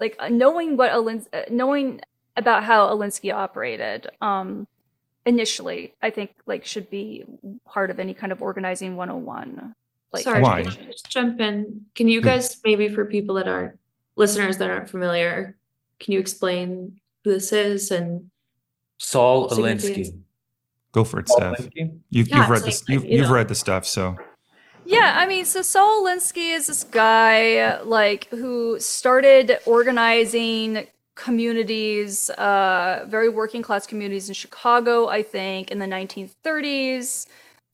like 0.00 0.18
knowing 0.30 0.76
what 0.76 0.92
Alins 0.92 1.26
uh, 1.32 1.42
knowing 1.50 2.00
about 2.36 2.64
how 2.64 2.88
Alinsky 2.88 3.32
operated 3.32 4.08
um 4.20 4.66
initially, 5.26 5.94
I 6.02 6.10
think 6.10 6.34
like 6.46 6.64
should 6.64 6.90
be 6.90 7.24
part 7.64 7.90
of 7.90 7.98
any 7.98 8.14
kind 8.14 8.32
of 8.32 8.42
organizing 8.42 8.96
101. 8.96 9.74
Like 10.12 10.24
Sorry, 10.24 10.40
Why? 10.40 10.62
just 10.62 11.08
jump 11.08 11.40
in. 11.40 11.86
Can 11.94 12.08
you 12.08 12.20
guys 12.20 12.60
maybe 12.64 12.88
for 12.88 13.04
people 13.04 13.34
that 13.36 13.48
aren't 13.48 13.78
listeners 14.16 14.58
that 14.58 14.70
aren't 14.70 14.88
familiar, 14.88 15.56
can 16.00 16.12
you 16.12 16.20
explain 16.20 17.00
who 17.24 17.32
this 17.32 17.52
is 17.52 17.90
and 17.90 18.30
Saul 18.98 19.48
Alinsky? 19.50 20.16
Go 20.92 21.04
for 21.04 21.20
it, 21.20 21.28
Saul 21.28 21.54
Steph. 21.56 21.68
You've, 21.74 22.28
yeah, 22.28 22.38
you've 22.38 22.48
read 22.48 22.62
this. 22.62 22.84
You've, 22.88 23.04
you 23.04 23.22
have 23.22 23.30
read 23.30 23.48
the 23.48 23.54
stuff, 23.54 23.84
so. 23.84 24.16
Yeah, 24.84 25.14
I 25.16 25.26
mean, 25.26 25.44
so 25.46 25.62
Saul 25.62 26.04
Alinsky 26.04 26.54
is 26.54 26.66
this 26.66 26.84
guy 26.84 27.80
like 27.82 28.28
who 28.28 28.78
started 28.80 29.58
organizing 29.64 30.86
communities, 31.16 32.28
uh, 32.30 33.04
very 33.08 33.28
working 33.28 33.62
class 33.62 33.86
communities 33.86 34.28
in 34.28 34.34
Chicago, 34.34 35.08
I 35.08 35.22
think, 35.22 35.70
in 35.70 35.78
the 35.78 35.86
1930s. 35.86 37.26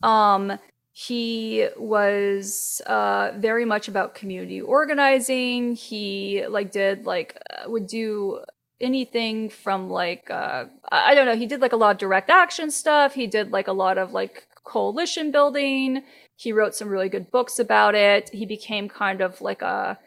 Um, 0.03 0.59
he 0.93 1.69
was 1.77 2.81
uh, 2.87 3.33
very 3.37 3.65
much 3.65 3.89
about 3.89 4.15
community 4.15 4.61
organizing. 4.61 5.75
He 5.75 6.47
like 6.49 6.71
did 6.71 7.07
like 7.07 7.37
uh, 7.51 7.69
would 7.69 7.87
do 7.87 8.41
anything 8.81 9.51
from 9.51 9.91
like 9.91 10.31
uh, 10.31 10.65
i 10.91 11.15
don't 11.15 11.27
know 11.27 11.37
he 11.37 11.45
did 11.45 11.61
like 11.61 11.75
a 11.75 11.77
lot 11.77 11.91
of 11.91 11.99
direct 11.99 12.31
action 12.31 12.71
stuff. 12.71 13.15
He 13.15 13.27
did 13.27 13.51
like 13.51 13.69
a 13.69 13.73
lot 13.73 13.99
of 13.99 14.13
like 14.13 14.47
coalition 14.65 15.31
building 15.33 16.03
he 16.41 16.53
wrote 16.53 16.75
some 16.75 16.89
really 16.89 17.09
good 17.09 17.31
books 17.31 17.59
about 17.59 17.95
it 17.95 18.31
he 18.33 18.47
became 18.47 18.89
kind 18.89 19.21
of 19.21 19.41
like 19.41 19.63
a 19.63 19.99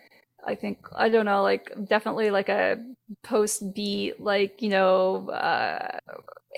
i 0.46 0.56
think 0.56 0.78
i 0.96 1.10
don't 1.10 1.26
know 1.26 1.44
like 1.44 1.72
definitely 1.86 2.32
like 2.32 2.50
a 2.50 2.78
post 3.24 3.74
beat 3.74 4.20
like 4.20 4.62
you 4.62 4.70
know 4.70 5.30
uh 5.30 5.98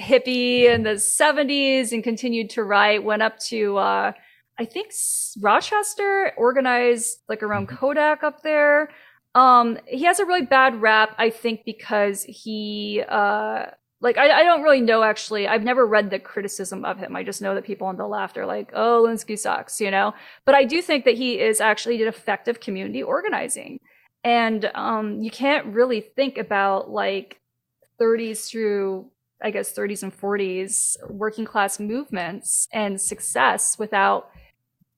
hippie 0.02 0.66
in 0.66 0.84
the 0.84 0.92
70s 0.92 1.92
and 1.92 2.04
continued 2.04 2.50
to 2.50 2.64
write 2.64 3.04
went 3.04 3.22
up 3.22 3.38
to 3.40 3.78
uh 3.78 4.12
I 4.58 4.66
think 4.66 4.94
Rochester 5.42 6.32
organized 6.38 7.20
like 7.28 7.44
around 7.44 7.68
mm-hmm. 7.68 7.78
Kodak 7.78 8.24
up 8.24 8.42
there. 8.42 8.90
Um, 9.34 9.78
he 9.86 10.06
has 10.06 10.20
a 10.20 10.26
really 10.26 10.46
bad 10.46 10.82
rap, 10.82 11.14
I 11.18 11.30
think, 11.30 11.66
because 11.66 12.24
he 12.24 13.04
uh 13.08 13.66
like 14.02 14.18
I, 14.18 14.42
I 14.42 14.44
don't 14.44 14.62
really 14.62 14.82
know 14.82 15.04
actually. 15.04 15.48
I've 15.48 15.64
never 15.64 15.86
read 15.86 16.10
the 16.10 16.20
criticism 16.20 16.86
of 16.86 16.98
him. 16.98 17.16
I 17.16 17.24
just 17.24 17.42
know 17.42 17.56
that 17.56 17.64
people 17.64 17.88
on 17.88 17.98
the 17.98 18.08
left 18.08 18.38
are 18.38 18.46
like, 18.46 18.72
oh, 18.74 19.06
Linsky 19.08 19.38
sucks, 19.38 19.80
you 19.80 19.90
know. 19.90 20.14
But 20.46 20.56
I 20.56 20.66
do 20.66 20.82
think 20.82 21.06
that 21.06 21.16
he 21.16 21.40
is 21.40 21.62
actually 21.62 21.98
did 21.98 22.08
effective 22.08 22.60
community 22.60 23.02
organizing. 23.02 23.80
And 24.24 24.70
um, 24.76 25.22
you 25.22 25.32
can't 25.32 25.68
really 25.68 26.02
think 26.02 26.38
about 26.38 26.90
like 26.90 27.40
30s 28.00 28.50
through 28.50 29.10
I 29.42 29.52
guess 29.52 29.74
30s 29.74 30.02
and 30.02 30.18
40s 30.18 30.96
working 31.10 31.46
class 31.46 31.80
movements 31.80 32.68
and 32.72 33.00
success 33.00 33.78
without 33.78 34.30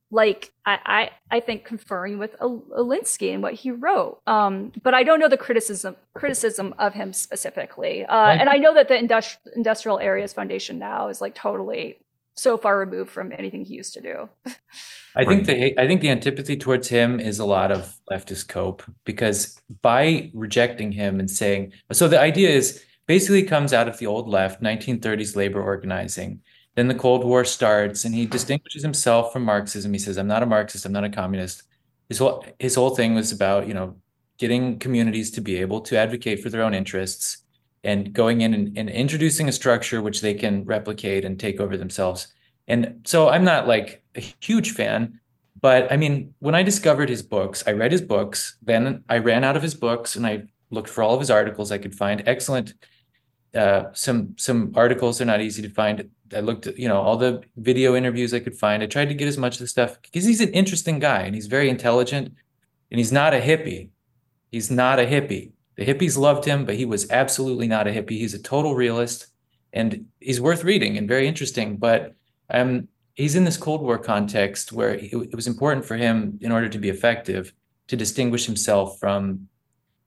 like 0.09 0.51
I, 0.65 1.09
I, 1.29 1.37
I 1.37 1.39
think 1.41 1.65
conferring 1.65 2.17
with 2.17 2.37
Alinsky 2.39 3.33
and 3.33 3.43
what 3.43 3.53
he 3.53 3.71
wrote. 3.71 4.21
Um, 4.25 4.71
but 4.81 4.93
I 4.93 5.03
don't 5.03 5.19
know 5.19 5.27
the 5.27 5.37
criticism 5.37 5.95
criticism 6.13 6.73
of 6.79 6.93
him 6.93 7.13
specifically. 7.13 8.05
Uh, 8.05 8.15
right. 8.15 8.39
And 8.39 8.49
I 8.49 8.57
know 8.57 8.73
that 8.73 8.87
the 8.87 8.95
Industri- 8.95 9.37
Industrial 9.55 9.99
Areas 9.99 10.33
Foundation 10.33 10.79
now 10.79 11.09
is 11.09 11.19
like 11.19 11.35
totally 11.35 11.97
so 12.35 12.57
far 12.57 12.77
removed 12.77 13.09
from 13.09 13.31
anything 13.31 13.65
he 13.65 13.73
used 13.73 13.93
to 13.95 14.01
do. 14.01 14.29
I 15.15 15.25
think 15.25 15.45
the 15.45 15.79
I 15.79 15.87
think 15.87 16.01
the 16.01 16.09
antipathy 16.09 16.55
towards 16.55 16.87
him 16.87 17.19
is 17.19 17.39
a 17.39 17.45
lot 17.45 17.71
of 17.71 17.97
leftist 18.09 18.47
cope 18.47 18.83
because 19.03 19.59
by 19.81 20.31
rejecting 20.33 20.91
him 20.91 21.19
and 21.19 21.29
saying 21.29 21.73
so 21.91 22.07
the 22.07 22.19
idea 22.19 22.49
is 22.49 22.83
basically 23.07 23.41
comes 23.41 23.73
out 23.73 23.87
of 23.87 23.97
the 23.97 24.05
old 24.05 24.29
left 24.29 24.61
1930s 24.61 25.35
labor 25.35 25.61
organizing 25.61 26.41
Then 26.77 26.87
the 26.87 26.95
Cold 26.95 27.25
War 27.25 27.43
starts, 27.43 28.05
and 28.05 28.13
he 28.15 28.27
distinguishes 28.27 28.83
himself 28.83 29.33
from 29.33 29.43
Marxism. 29.43 29.91
He 29.93 29.99
says, 29.99 30.17
"I'm 30.17 30.27
not 30.27 30.43
a 30.43 30.45
Marxist. 30.45 30.85
I'm 30.85 30.93
not 30.93 31.03
a 31.03 31.09
communist." 31.09 31.63
His 32.07 32.19
whole 32.19 32.45
his 32.59 32.75
whole 32.75 32.91
thing 32.91 33.15
was 33.15 33.31
about 33.31 33.67
you 33.67 33.73
know 33.73 33.97
getting 34.37 34.79
communities 34.79 35.31
to 35.31 35.41
be 35.41 35.57
able 35.57 35.81
to 35.81 35.97
advocate 35.97 36.41
for 36.41 36.49
their 36.51 36.61
own 36.63 36.75
interests 36.75 37.39
and 37.83 38.13
going 38.13 38.41
in 38.41 38.53
and, 38.53 38.77
and 38.77 38.89
introducing 38.89 39.49
a 39.49 39.51
structure 39.51 40.01
which 40.03 40.21
they 40.21 40.35
can 40.35 40.65
replicate 40.65 41.25
and 41.25 41.39
take 41.39 41.59
over 41.59 41.77
themselves. 41.77 42.27
And 42.67 43.01
so 43.05 43.29
I'm 43.29 43.43
not 43.43 43.67
like 43.67 44.03
a 44.15 44.21
huge 44.39 44.71
fan, 44.71 45.19
but 45.61 45.91
I 45.91 45.97
mean, 45.97 46.35
when 46.39 46.53
I 46.53 46.63
discovered 46.63 47.09
his 47.09 47.23
books, 47.23 47.63
I 47.65 47.71
read 47.71 47.91
his 47.91 48.01
books, 48.01 48.57
then 48.61 49.03
I 49.09 49.17
ran 49.17 49.43
out 49.43 49.57
of 49.57 49.63
his 49.63 49.73
books 49.73 50.15
and 50.15 50.27
I 50.27 50.43
looked 50.69 50.89
for 50.89 51.03
all 51.03 51.15
of 51.15 51.19
his 51.19 51.31
articles 51.31 51.71
I 51.71 51.79
could 51.79 51.95
find. 51.95 52.21
Excellent. 52.27 52.73
Uh, 53.55 53.85
some 53.93 54.35
some 54.37 54.71
articles 54.75 55.21
are 55.21 55.25
not 55.25 55.41
easy 55.41 55.61
to 55.61 55.69
find. 55.69 56.09
I 56.35 56.41
looked 56.41 56.67
at, 56.67 56.77
you 56.77 56.87
know, 56.87 56.99
all 57.01 57.17
the 57.17 57.41
video 57.55 57.95
interviews 57.95 58.33
I 58.33 58.39
could 58.39 58.57
find. 58.57 58.83
I 58.83 58.87
tried 58.87 59.09
to 59.09 59.15
get 59.15 59.27
as 59.27 59.37
much 59.37 59.55
of 59.55 59.59
the 59.59 59.67
stuff 59.67 60.01
because 60.01 60.25
he's 60.25 60.41
an 60.41 60.49
interesting 60.49 60.99
guy 60.99 61.21
and 61.21 61.33
he's 61.33 61.47
very 61.47 61.69
intelligent 61.69 62.33
and 62.91 62.99
he's 62.99 63.11
not 63.11 63.33
a 63.33 63.39
hippie. 63.39 63.89
He's 64.51 64.69
not 64.69 64.99
a 64.99 65.05
hippie. 65.05 65.51
The 65.75 65.85
hippies 65.85 66.17
loved 66.17 66.45
him, 66.45 66.65
but 66.65 66.75
he 66.75 66.85
was 66.85 67.09
absolutely 67.09 67.67
not 67.67 67.87
a 67.87 67.91
hippie. 67.91 68.17
He's 68.17 68.33
a 68.33 68.41
total 68.41 68.75
realist 68.75 69.27
and 69.73 70.05
he's 70.19 70.41
worth 70.41 70.63
reading 70.63 70.97
and 70.97 71.07
very 71.07 71.27
interesting. 71.27 71.77
But 71.77 72.13
um, 72.49 72.87
he's 73.13 73.35
in 73.35 73.45
this 73.45 73.57
Cold 73.57 73.81
War 73.81 73.97
context 73.97 74.71
where 74.71 74.95
it 74.95 75.35
was 75.35 75.47
important 75.47 75.85
for 75.85 75.95
him, 75.95 76.37
in 76.41 76.51
order 76.51 76.69
to 76.69 76.77
be 76.77 76.89
effective, 76.89 77.53
to 77.87 77.95
distinguish 77.95 78.45
himself 78.45 78.99
from, 78.99 79.47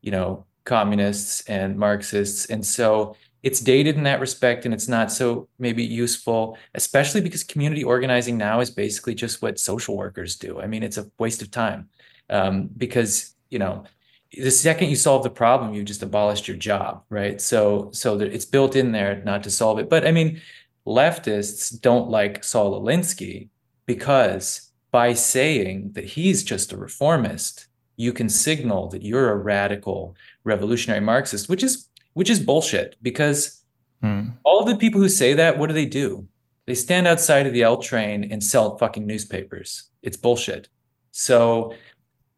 you 0.00 0.10
know, 0.10 0.44
communists 0.64 1.42
and 1.42 1.76
Marxists. 1.76 2.46
And 2.46 2.64
so 2.64 3.16
it's 3.42 3.60
dated 3.60 3.96
in 3.96 4.02
that 4.02 4.20
respect 4.20 4.64
and 4.64 4.74
it's 4.74 4.88
not 4.88 5.10
so 5.10 5.48
maybe 5.58 5.84
useful, 5.84 6.58
especially 6.74 7.20
because 7.20 7.42
community 7.42 7.82
organizing 7.82 8.36
now 8.36 8.60
is 8.60 8.70
basically 8.70 9.14
just 9.14 9.40
what 9.40 9.58
social 9.58 9.96
workers 9.96 10.36
do. 10.36 10.60
I 10.60 10.66
mean, 10.66 10.82
it's 10.82 10.98
a 10.98 11.10
waste 11.18 11.40
of 11.40 11.50
time 11.50 11.88
um, 12.28 12.68
because, 12.76 13.34
you 13.48 13.58
know, 13.58 13.84
the 14.32 14.50
second 14.50 14.90
you 14.90 14.96
solve 14.96 15.22
the 15.22 15.30
problem, 15.30 15.74
you 15.74 15.82
just 15.82 16.02
abolished 16.02 16.46
your 16.46 16.56
job, 16.56 17.02
right? 17.08 17.40
So, 17.40 17.90
so 17.92 18.18
it's 18.20 18.44
built 18.44 18.76
in 18.76 18.92
there 18.92 19.22
not 19.24 19.42
to 19.44 19.50
solve 19.50 19.78
it. 19.78 19.88
But 19.88 20.06
I 20.06 20.12
mean, 20.12 20.40
leftists 20.86 21.80
don't 21.80 22.10
like 22.10 22.44
Saul 22.44 22.80
Alinsky 22.80 23.48
because 23.86 24.70
by 24.90 25.14
saying 25.14 25.92
that 25.92 26.04
he's 26.04 26.42
just 26.42 26.72
a 26.72 26.76
reformist, 26.76 27.66
you 27.96 28.12
can 28.12 28.28
signal 28.28 28.88
that 28.88 29.02
you're 29.02 29.30
a 29.30 29.36
radical 29.36 30.16
revolutionary 30.44 31.00
Marxist, 31.00 31.48
which 31.48 31.62
is 31.62 31.88
which 32.14 32.30
is 32.30 32.40
bullshit 32.40 32.96
because 33.02 33.62
hmm. 34.02 34.30
all 34.44 34.64
the 34.64 34.76
people 34.76 35.00
who 35.00 35.08
say 35.08 35.34
that, 35.34 35.58
what 35.58 35.68
do 35.68 35.74
they 35.74 35.86
do? 35.86 36.26
They 36.66 36.74
stand 36.74 37.06
outside 37.06 37.46
of 37.46 37.52
the 37.52 37.62
L 37.62 37.78
train 37.78 38.30
and 38.30 38.42
sell 38.42 38.78
fucking 38.78 39.06
newspapers. 39.06 39.90
It's 40.02 40.16
bullshit. 40.16 40.68
So 41.10 41.74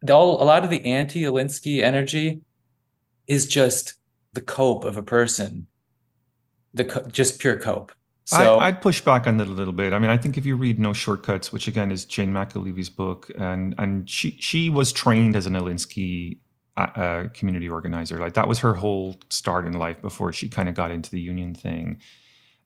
all, 0.09 0.41
a 0.41 0.45
lot 0.45 0.63
of 0.63 0.69
the 0.69 0.83
anti-Alinsky 0.85 1.81
energy 1.81 2.41
is 3.27 3.45
just 3.47 3.93
the 4.33 4.41
cope 4.41 4.83
of 4.85 4.97
a 4.97 5.03
person, 5.03 5.67
the 6.73 6.83
just 7.11 7.39
pure 7.39 7.59
cope. 7.59 7.91
So 8.25 8.57
I, 8.57 8.71
would 8.71 8.81
push 8.81 9.01
back 9.01 9.27
on 9.27 9.37
that 9.37 9.47
a 9.47 9.51
little 9.51 9.73
bit. 9.73 9.91
I 9.91 9.99
mean, 9.99 10.09
I 10.09 10.17
think 10.17 10.37
if 10.37 10.45
you 10.45 10.55
read 10.55 10.79
No 10.79 10.93
Shortcuts, 10.93 11.51
which 11.51 11.67
again 11.67 11.91
is 11.91 12.05
Jane 12.05 12.31
McAlevey's 12.31 12.89
book, 12.89 13.29
and 13.37 13.75
and 13.77 14.09
she 14.09 14.37
she 14.39 14.69
was 14.69 14.93
trained 14.93 15.35
as 15.35 15.45
an 15.45 15.53
Alinsky 15.53 16.37
uh, 16.77 17.25
community 17.33 17.69
organizer. 17.69 18.19
Like 18.19 18.33
that 18.33 18.47
was 18.47 18.59
her 18.59 18.73
whole 18.73 19.15
start 19.29 19.65
in 19.65 19.73
life 19.73 20.01
before 20.01 20.33
she 20.33 20.49
kind 20.49 20.67
of 20.69 20.75
got 20.75 20.91
into 20.91 21.11
the 21.11 21.19
union 21.19 21.53
thing. 21.53 21.99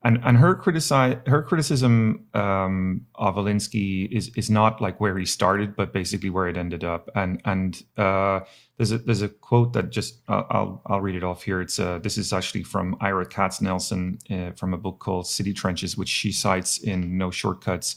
And 0.04 0.20
and 0.22 0.36
her 0.36 0.54
criticize 0.54 1.16
her 1.26 1.42
criticism 1.42 2.24
um, 2.32 3.06
of 3.16 3.34
Alinsky 3.34 4.08
is 4.10 4.30
is 4.36 4.48
not 4.48 4.80
like 4.80 5.00
where 5.00 5.18
he 5.18 5.26
started, 5.26 5.74
but 5.74 5.92
basically 5.92 6.30
where 6.30 6.46
it 6.46 6.56
ended 6.56 6.84
up. 6.84 7.10
And 7.16 7.40
and 7.44 7.82
uh, 7.96 8.40
there's 8.76 8.92
a 8.92 8.98
there's 8.98 9.22
a 9.22 9.28
quote 9.28 9.72
that 9.72 9.90
just 9.90 10.20
uh, 10.28 10.44
I'll 10.50 10.82
I'll 10.86 11.00
read 11.00 11.16
it 11.16 11.24
off 11.24 11.42
here. 11.42 11.60
It's 11.60 11.80
uh, 11.80 11.98
this 11.98 12.16
is 12.16 12.32
actually 12.32 12.62
from 12.62 12.96
Ira 13.00 13.26
Katznelson 13.26 14.18
uh, 14.30 14.52
from 14.52 14.72
a 14.72 14.78
book 14.78 15.00
called 15.00 15.26
City 15.26 15.52
Trenches, 15.52 15.96
which 15.96 16.08
she 16.08 16.30
cites 16.30 16.78
in 16.78 17.18
No 17.18 17.32
Shortcuts. 17.32 17.96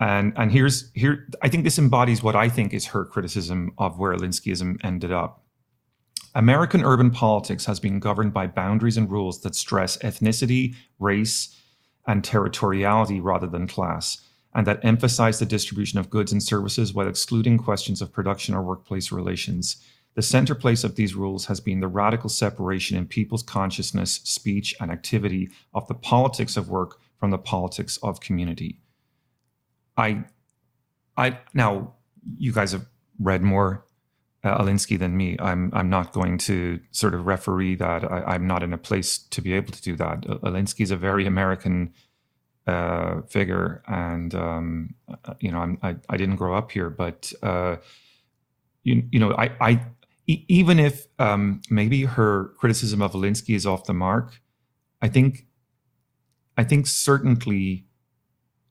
And 0.00 0.32
and 0.36 0.50
here's 0.50 0.90
here 0.94 1.28
I 1.42 1.48
think 1.48 1.64
this 1.64 1.78
embodies 1.78 2.22
what 2.22 2.36
I 2.36 2.48
think 2.48 2.74
is 2.74 2.86
her 2.86 3.04
criticism 3.04 3.72
of 3.78 3.98
where 3.98 4.14
Alinskyism 4.14 4.84
ended 4.84 5.12
up. 5.12 5.44
American 6.34 6.84
urban 6.84 7.12
politics 7.12 7.64
has 7.66 7.78
been 7.78 8.00
governed 8.00 8.32
by 8.32 8.48
boundaries 8.48 8.96
and 8.96 9.10
rules 9.10 9.40
that 9.42 9.54
stress 9.54 9.96
ethnicity, 9.98 10.74
race, 10.98 11.56
and 12.08 12.24
territoriality 12.24 13.22
rather 13.22 13.46
than 13.46 13.68
class, 13.68 14.18
and 14.52 14.66
that 14.66 14.84
emphasize 14.84 15.38
the 15.38 15.46
distribution 15.46 16.00
of 16.00 16.10
goods 16.10 16.32
and 16.32 16.42
services 16.42 16.92
while 16.92 17.06
excluding 17.06 17.56
questions 17.56 18.02
of 18.02 18.12
production 18.12 18.52
or 18.52 18.62
workplace 18.62 19.12
relations. 19.12 19.76
The 20.16 20.22
center 20.22 20.54
place 20.54 20.84
of 20.84 20.96
these 20.96 21.14
rules 21.14 21.46
has 21.46 21.60
been 21.60 21.80
the 21.80 21.88
radical 21.88 22.30
separation 22.30 22.96
in 22.96 23.06
people's 23.06 23.42
consciousness, 23.42 24.20
speech, 24.24 24.74
and 24.80 24.90
activity 24.90 25.50
of 25.72 25.86
the 25.86 25.94
politics 25.94 26.56
of 26.56 26.68
work 26.68 27.00
from 27.18 27.30
the 27.30 27.38
politics 27.38 27.96
of 28.02 28.20
community. 28.20 28.78
I, 29.96 30.24
I 31.16 31.38
now 31.52 31.94
you 32.38 32.52
guys 32.52 32.72
have 32.72 32.86
read 33.18 33.42
more 33.42 33.84
uh, 34.42 34.58
Alinsky 34.58 34.98
than 34.98 35.16
me. 35.16 35.36
I'm 35.38 35.70
I'm 35.72 35.88
not 35.88 36.12
going 36.12 36.38
to 36.38 36.80
sort 36.90 37.14
of 37.14 37.26
referee 37.26 37.76
that. 37.76 38.04
I, 38.04 38.34
am 38.34 38.46
not 38.46 38.62
in 38.62 38.72
a 38.72 38.78
place 38.78 39.18
to 39.18 39.40
be 39.40 39.54
able 39.54 39.72
to 39.72 39.82
do 39.82 39.96
that. 39.96 40.22
Alinsky 40.22 40.82
is 40.82 40.90
a 40.90 40.96
very 40.96 41.26
American 41.26 41.94
uh, 42.66 43.22
figure, 43.22 43.82
and 43.86 44.34
um, 44.34 44.94
uh, 45.24 45.34
you 45.40 45.50
know 45.50 45.58
I'm, 45.58 45.78
I 45.82 45.96
I 46.08 46.16
didn't 46.16 46.36
grow 46.36 46.54
up 46.54 46.72
here, 46.72 46.90
but 46.90 47.32
uh, 47.42 47.76
you 48.82 49.04
you 49.10 49.18
know 49.18 49.32
I 49.32 49.50
I 49.60 49.86
even 50.26 50.78
if 50.78 51.06
um, 51.18 51.60
maybe 51.70 52.04
her 52.04 52.52
criticism 52.58 53.02
of 53.02 53.12
Alinsky 53.12 53.54
is 53.54 53.66
off 53.66 53.84
the 53.84 53.94
mark, 53.94 54.40
I 55.00 55.08
think 55.08 55.46
I 56.56 56.64
think 56.64 56.86
certainly 56.86 57.86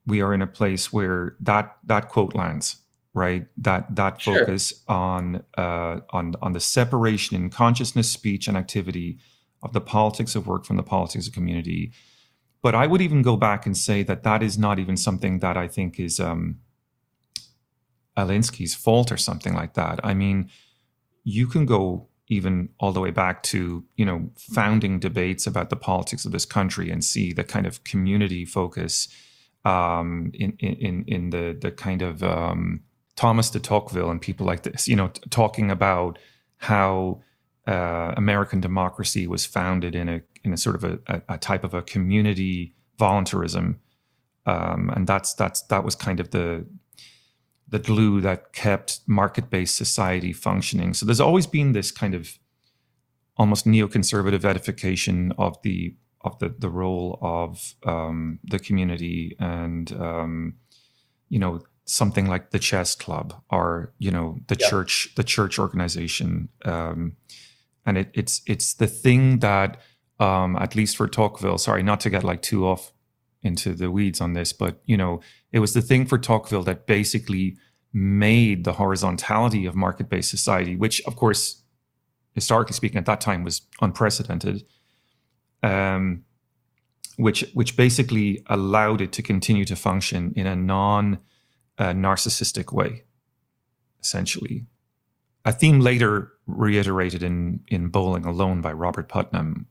we 0.06 0.20
are 0.20 0.34
in 0.34 0.42
a 0.42 0.46
place 0.46 0.92
where 0.92 1.36
that 1.40 1.76
that 1.84 2.08
quote 2.08 2.34
lands 2.34 2.76
right? 3.14 3.46
That 3.58 3.94
that 3.94 4.20
sure. 4.20 4.40
focus 4.40 4.82
on 4.88 5.44
uh, 5.56 6.00
on 6.10 6.34
on 6.42 6.52
the 6.52 6.60
separation 6.60 7.36
in 7.36 7.48
consciousness 7.48 8.10
speech 8.10 8.48
and 8.48 8.56
activity 8.56 9.18
of 9.62 9.72
the 9.72 9.80
politics 9.80 10.34
of 10.34 10.46
work 10.46 10.66
from 10.66 10.76
the 10.76 10.82
politics 10.82 11.26
of 11.26 11.32
community. 11.32 11.92
But 12.60 12.74
i 12.74 12.86
would 12.86 13.00
even 13.00 13.22
go 13.22 13.36
back 13.36 13.66
and 13.66 13.76
say 13.76 14.02
that 14.02 14.22
that 14.22 14.42
is 14.42 14.58
not 14.58 14.78
even 14.78 14.96
something 14.96 15.40
that 15.40 15.56
i 15.56 15.68
think 15.68 16.00
is 16.00 16.18
um 16.18 16.60
alinsky's 18.16 18.74
fault 18.74 19.12
or 19.12 19.16
something 19.16 19.54
like 19.54 19.74
that. 19.74 20.00
I 20.02 20.14
mean 20.14 20.50
you 21.24 21.46
can 21.46 21.66
go 21.66 22.08
even 22.28 22.70
all 22.80 22.92
the 22.92 23.00
way 23.00 23.10
back 23.10 23.42
to 23.44 23.84
you 23.96 24.04
know 24.04 24.30
founding 24.36 24.98
debates 24.98 25.46
about 25.46 25.70
the 25.70 25.76
politics 25.76 26.24
of 26.24 26.32
this 26.32 26.46
country 26.46 26.90
and 26.90 27.04
see 27.04 27.32
the 27.32 27.44
kind 27.44 27.66
of 27.66 27.84
community 27.84 28.44
focus 28.44 29.08
um, 29.64 30.30
in 30.34 30.52
in 30.58 31.04
in 31.06 31.30
the 31.30 31.56
the 31.60 31.70
kind 31.70 32.02
of 32.02 32.22
um, 32.22 32.80
Thomas 33.16 33.50
de 33.50 33.60
Tocqueville 33.60 34.10
and 34.10 34.20
people 34.20 34.46
like 34.46 34.62
this, 34.62 34.88
you 34.88 34.96
know, 34.96 35.08
t- 35.08 35.22
talking 35.30 35.70
about 35.70 36.18
how 36.58 37.22
uh, 37.66 38.12
American 38.16 38.60
democracy 38.60 39.26
was 39.26 39.46
founded 39.46 39.94
in 39.94 40.08
a 40.08 40.20
in 40.42 40.52
a 40.52 40.56
sort 40.56 40.76
of 40.76 40.84
a, 40.84 40.98
a, 41.06 41.22
a 41.34 41.38
type 41.38 41.64
of 41.64 41.74
a 41.74 41.82
community 41.82 42.74
voluntarism, 42.98 43.80
um, 44.46 44.90
and 44.94 45.06
that's 45.06 45.34
that's 45.34 45.62
that 45.62 45.84
was 45.84 45.94
kind 45.94 46.20
of 46.20 46.30
the 46.30 46.66
the 47.68 47.78
glue 47.78 48.20
that 48.20 48.52
kept 48.52 49.00
market 49.06 49.48
based 49.50 49.76
society 49.76 50.32
functioning. 50.32 50.92
So 50.92 51.06
there's 51.06 51.20
always 51.20 51.46
been 51.46 51.72
this 51.72 51.90
kind 51.90 52.14
of 52.14 52.38
almost 53.36 53.66
neoconservative 53.66 54.44
edification 54.44 55.32
of 55.38 55.60
the 55.62 55.96
of 56.24 56.38
the 56.38 56.54
the 56.58 56.70
role 56.70 57.18
of 57.20 57.74
um, 57.84 58.40
the 58.44 58.58
community 58.58 59.36
and 59.38 59.92
um, 59.92 60.54
you 61.28 61.38
know 61.38 61.60
something 61.84 62.26
like 62.26 62.50
the 62.50 62.58
chess 62.58 62.94
club 62.94 63.34
or 63.50 63.92
you 63.98 64.10
know 64.10 64.38
the 64.48 64.56
yep. 64.58 64.70
church 64.70 65.10
the 65.16 65.24
church 65.24 65.58
organization 65.58 66.48
um, 66.64 67.16
and 67.84 67.98
it, 67.98 68.10
it's 68.14 68.40
it's 68.46 68.74
the 68.74 68.86
thing 68.86 69.40
that 69.40 69.78
um, 70.18 70.56
at 70.56 70.74
least 70.74 70.96
for 70.96 71.06
Tocqueville 71.06 71.58
sorry 71.58 71.82
not 71.82 72.00
to 72.00 72.10
get 72.10 72.24
like 72.24 72.40
too 72.40 72.66
off 72.66 72.92
into 73.42 73.74
the 73.74 73.90
weeds 73.90 74.20
on 74.20 74.32
this 74.32 74.52
but 74.52 74.80
you 74.86 74.96
know 74.96 75.20
it 75.52 75.58
was 75.58 75.74
the 75.74 75.82
thing 75.82 76.06
for 76.06 76.16
Tocqueville 76.16 76.62
that 76.62 76.86
basically 76.86 77.56
made 77.92 78.64
the 78.64 78.72
horizontality 78.72 79.66
of 79.66 79.76
market-based 79.76 80.30
society 80.30 80.74
which 80.74 81.02
of 81.02 81.16
course 81.16 81.62
historically 82.34 82.72
speaking 82.72 82.98
at 82.98 83.06
that 83.06 83.20
time 83.20 83.44
was 83.44 83.62
unprecedented 83.82 84.64
um, 85.64 86.24
which 87.16 87.44
which 87.54 87.76
basically 87.76 88.42
allowed 88.46 89.00
it 89.00 89.12
to 89.12 89.22
continue 89.22 89.64
to 89.64 89.76
function 89.76 90.32
in 90.36 90.46
a 90.46 90.54
non 90.54 91.18
uh, 91.78 91.92
narcissistic 91.92 92.72
way, 92.72 93.04
essentially. 94.00 94.66
A 95.44 95.52
theme 95.52 95.80
later 95.80 96.32
reiterated 96.46 97.22
in 97.22 97.60
in 97.68 97.88
Bowling 97.88 98.24
Alone 98.24 98.60
by 98.60 98.72
Robert 98.72 99.08
Putnam, 99.08 99.66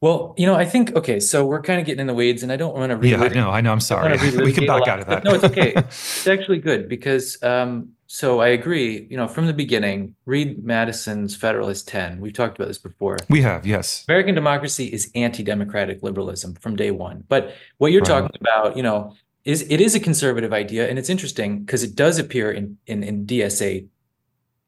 Well, 0.00 0.34
you 0.38 0.46
know, 0.46 0.54
I 0.54 0.64
think 0.64 0.94
okay, 0.96 1.20
so 1.20 1.44
we're 1.46 1.62
kind 1.62 1.80
of 1.80 1.86
getting 1.86 2.00
in 2.00 2.06
the 2.06 2.14
weeds, 2.14 2.42
and 2.42 2.50
I 2.50 2.56
don't 2.56 2.74
want 2.74 3.00
to. 3.00 3.08
Yeah, 3.08 3.22
I 3.22 3.28
know. 3.28 3.50
I 3.50 3.60
know. 3.60 3.72
I'm 3.72 3.80
sorry. 3.80 4.16
we 4.36 4.52
can 4.52 4.66
back 4.66 4.88
out 4.88 5.00
of 5.00 5.06
that. 5.06 5.24
no, 5.24 5.34
it's 5.34 5.44
okay. 5.44 5.72
it's 5.76 6.26
actually 6.26 6.58
good 6.58 6.88
because 6.88 7.42
um, 7.42 7.95
so 8.06 8.40
I 8.40 8.48
agree. 8.48 9.06
You 9.10 9.16
know, 9.16 9.28
from 9.28 9.46
the 9.46 9.52
beginning, 9.52 10.14
read 10.24 10.64
Madison's 10.64 11.34
Federalist 11.34 11.88
Ten. 11.88 12.20
We've 12.20 12.32
talked 12.32 12.56
about 12.56 12.68
this 12.68 12.78
before. 12.78 13.16
We 13.28 13.42
have, 13.42 13.66
yes. 13.66 14.04
American 14.08 14.34
democracy 14.34 14.86
is 14.86 15.10
anti-democratic 15.14 16.02
liberalism 16.02 16.54
from 16.54 16.76
day 16.76 16.90
one. 16.90 17.24
But 17.28 17.54
what 17.78 17.92
you're 17.92 18.02
right. 18.02 18.22
talking 18.22 18.36
about, 18.40 18.76
you 18.76 18.82
know, 18.82 19.14
is 19.44 19.62
it 19.70 19.80
is 19.80 19.94
a 19.94 20.00
conservative 20.00 20.52
idea, 20.52 20.88
and 20.88 20.98
it's 20.98 21.08
interesting 21.08 21.60
because 21.60 21.82
it 21.82 21.94
does 21.94 22.18
appear 22.18 22.50
in 22.50 22.78
in, 22.86 23.02
in 23.02 23.26
DSA 23.26 23.86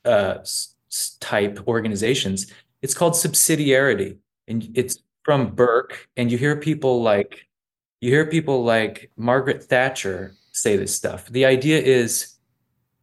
uh, 0.04 0.38
type 1.20 1.60
organizations. 1.66 2.52
It's 2.80 2.94
called 2.94 3.14
subsidiarity, 3.14 4.18
and 4.46 4.68
it's 4.74 5.02
from 5.24 5.54
Burke, 5.54 6.08
and 6.16 6.30
you 6.30 6.38
hear 6.38 6.56
people 6.56 7.02
like 7.02 7.46
you 8.00 8.10
hear 8.10 8.26
people 8.26 8.64
like 8.64 9.10
Margaret 9.16 9.64
Thatcher 9.64 10.34
say 10.52 10.76
this 10.76 10.94
stuff. 10.94 11.26
The 11.26 11.44
idea 11.44 11.80
is 11.80 12.37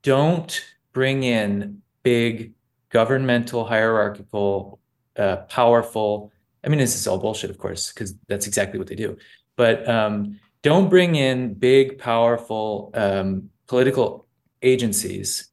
don't 0.06 0.64
bring 0.94 1.24
in 1.24 1.82
big 2.04 2.54
governmental 2.90 3.66
hierarchical 3.66 4.80
uh, 5.18 5.38
powerful 5.50 6.32
i 6.64 6.70
mean 6.70 6.80
this 6.80 6.96
is 6.96 7.08
all 7.08 7.18
bullshit 7.18 7.50
of 7.50 7.58
course 7.58 7.92
because 7.92 8.14
that's 8.28 8.48
exactly 8.48 8.80
what 8.80 8.88
they 8.88 8.96
do 8.96 9.18
but 9.58 9.88
um, 9.90 10.40
don't 10.62 10.90
bring 10.90 11.16
in 11.16 11.54
big 11.54 11.98
powerful 11.98 12.92
um, 12.94 13.50
political 13.68 14.26
agencies 14.62 15.50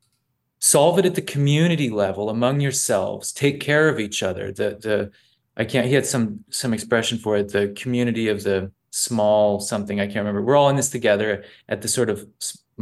solve 0.58 0.98
it 0.98 1.06
at 1.06 1.16
the 1.16 1.22
community 1.22 1.90
level 1.90 2.30
among 2.30 2.60
yourselves 2.60 3.32
take 3.32 3.58
care 3.58 3.88
of 3.88 3.98
each 3.98 4.22
other 4.22 4.52
the 4.52 4.78
the 4.80 5.10
I 5.56 5.64
can't. 5.64 5.86
He 5.86 5.94
had 5.94 6.06
some 6.06 6.44
some 6.50 6.72
expression 6.72 7.18
for 7.18 7.36
it. 7.36 7.50
The 7.50 7.68
community 7.76 8.28
of 8.28 8.42
the 8.42 8.72
small 8.90 9.60
something. 9.60 10.00
I 10.00 10.06
can't 10.06 10.18
remember. 10.18 10.42
We're 10.42 10.56
all 10.56 10.70
in 10.70 10.76
this 10.76 10.90
together 10.90 11.44
at 11.68 11.82
the 11.82 11.88
sort 11.88 12.10
of 12.10 12.26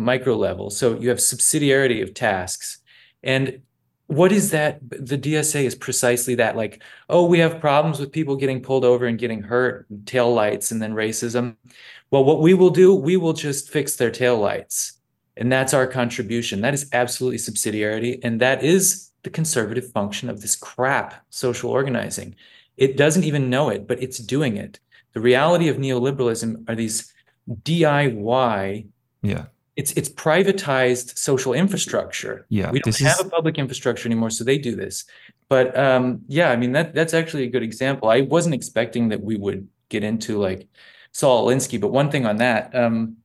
micro 0.01 0.36
level. 0.36 0.70
So 0.70 0.98
you 0.98 1.09
have 1.09 1.18
subsidiarity 1.18 2.03
of 2.03 2.14
tasks, 2.14 2.78
and 3.22 3.62
what 4.07 4.32
is 4.32 4.51
that? 4.51 4.80
The 4.90 5.16
DSA 5.16 5.62
is 5.62 5.76
precisely 5.76 6.34
that. 6.34 6.57
Like, 6.57 6.82
oh, 7.09 7.26
we 7.26 7.38
have 7.38 7.61
problems 7.61 8.01
with 8.01 8.11
people 8.11 8.34
getting 8.34 8.61
pulled 8.61 8.84
over 8.84 9.07
and 9.07 9.18
getting 9.18 9.42
hurt, 9.42 9.86
tail 10.05 10.34
lights, 10.34 10.72
and 10.72 10.82
then 10.82 10.94
racism. 10.94 11.55
Well, 12.11 12.24
what 12.24 12.40
we 12.40 12.55
will 12.55 12.70
do, 12.70 12.92
we 12.92 13.16
will 13.16 13.34
just 13.34 13.70
fix 13.70 13.94
their 13.94 14.11
tail 14.11 14.36
lights, 14.36 14.94
and 15.36 15.53
that's 15.53 15.74
our 15.74 15.86
contribution. 15.86 16.61
That 16.61 16.74
is 16.74 16.88
absolutely 16.92 17.38
subsidiarity, 17.38 18.18
and 18.24 18.40
that 18.40 18.64
is 18.64 19.11
the 19.22 19.30
conservative 19.30 19.92
function 19.92 20.28
of 20.28 20.40
this 20.40 20.57
crap 20.57 21.14
social 21.30 21.70
organizing. 21.70 22.34
It 22.76 22.96
doesn't 22.96 23.24
even 23.24 23.51
know 23.51 23.68
it, 23.68 23.86
but 23.86 24.03
it's 24.03 24.18
doing 24.18 24.57
it. 24.57 24.80
The 25.12 25.20
reality 25.20 25.68
of 25.68 25.76
neoliberalism 25.76 26.68
are 26.68 26.74
these 26.74 27.12
DIY. 27.48 28.86
Yeah. 29.22 29.46
It's 29.77 29.93
it's 29.93 30.09
privatized 30.09 31.16
social 31.16 31.53
infrastructure. 31.53 32.47
Yeah. 32.49 32.71
We 32.71 32.81
don't 32.81 32.99
have 32.99 33.21
is... 33.21 33.27
a 33.27 33.29
public 33.29 33.59
infrastructure 33.59 34.09
anymore, 34.09 34.31
so 34.31 34.45
they 34.45 34.59
do 34.59 34.75
this. 34.77 35.05
But 35.49 35.77
um, 35.79 36.23
yeah, 36.29 36.51
I 36.51 36.57
mean 36.57 36.73
that 36.73 36.95
that's 36.95 37.14
actually 37.14 37.45
a 37.45 37.51
good 37.51 37.62
example. 37.62 38.09
I 38.09 38.23
wasn't 38.23 38.55
expecting 38.55 39.09
that 39.09 39.23
we 39.23 39.37
would 39.37 39.68
get 39.89 40.05
into 40.05 40.39
like 40.39 40.68
Saul 41.12 41.47
Alinsky, 41.47 41.81
but 41.81 41.89
one 41.89 42.11
thing 42.11 42.27
on 42.27 42.37
that, 42.37 42.75
um, 42.75 43.16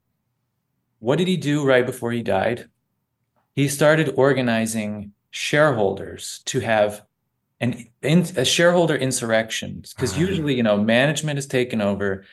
what 1.00 1.18
did 1.18 1.28
he 1.28 1.38
do 1.38 1.64
right 1.64 1.86
before 1.86 2.12
he 2.12 2.24
died? 2.24 2.68
He 3.54 3.68
started 3.68 4.14
organizing 4.18 5.14
shareholders 5.30 6.42
to 6.46 6.62
have 6.62 7.06
an 7.60 7.88
in, 8.02 8.20
a 8.38 8.46
shareholder 8.46 8.96
insurrection 8.96 9.84
because 9.96 10.18
usually 10.18 10.56
you 10.56 10.64
know 10.64 10.78
management 10.78 11.40
is 11.40 11.48
taken 11.48 11.82
over 11.82 12.26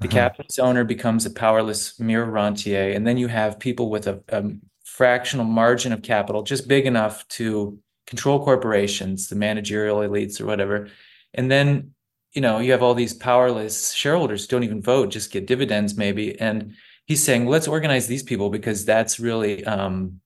the 0.00 0.08
uh-huh. 0.08 0.16
capitalist 0.16 0.60
owner 0.60 0.84
becomes 0.84 1.26
a 1.26 1.30
powerless 1.30 1.98
mere 1.98 2.24
rentier 2.24 2.90
and 2.90 3.06
then 3.06 3.16
you 3.16 3.28
have 3.28 3.58
people 3.58 3.90
with 3.90 4.06
a, 4.06 4.22
a, 4.28 4.44
fractional 4.84 5.46
margin 5.46 5.92
of 5.92 6.02
capital 6.02 6.42
just 6.42 6.68
big 6.68 6.84
enough 6.84 7.26
to 7.28 7.78
control 8.06 8.44
corporations 8.44 9.28
the 9.28 9.36
managerial 9.36 9.98
elites 9.98 10.40
or 10.40 10.44
whatever 10.44 10.88
and 11.32 11.50
then 11.50 11.94
you 12.32 12.42
know 12.42 12.58
you 12.58 12.70
have 12.72 12.82
all 12.82 12.92
these 12.92 13.14
powerless 13.14 13.92
shareholders 13.92 14.42
who 14.42 14.48
don't 14.48 14.64
even 14.64 14.82
vote 14.82 15.08
just 15.08 15.30
get 15.30 15.46
dividends 15.46 15.96
maybe 15.96 16.38
and 16.38 16.74
he's 17.06 17.22
saying 17.22 17.46
let's 17.46 17.68
organize 17.68 18.08
these 18.08 18.22
people 18.22 18.50
because 18.50 18.84
that's 18.84 19.18
really 19.18 19.64
um, 19.64 20.20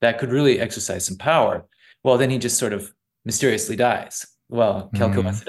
that 0.00 0.18
could 0.18 0.30
really 0.30 0.58
exercise 0.58 1.04
some 1.04 1.18
power 1.18 1.66
well 2.02 2.16
then 2.16 2.30
he 2.30 2.38
just 2.38 2.56
sort 2.56 2.72
of 2.72 2.94
mysteriously 3.28 3.76
dies. 3.76 4.26
Well, 4.48 4.90
quelle 4.96 5.10
mm. 5.10 5.44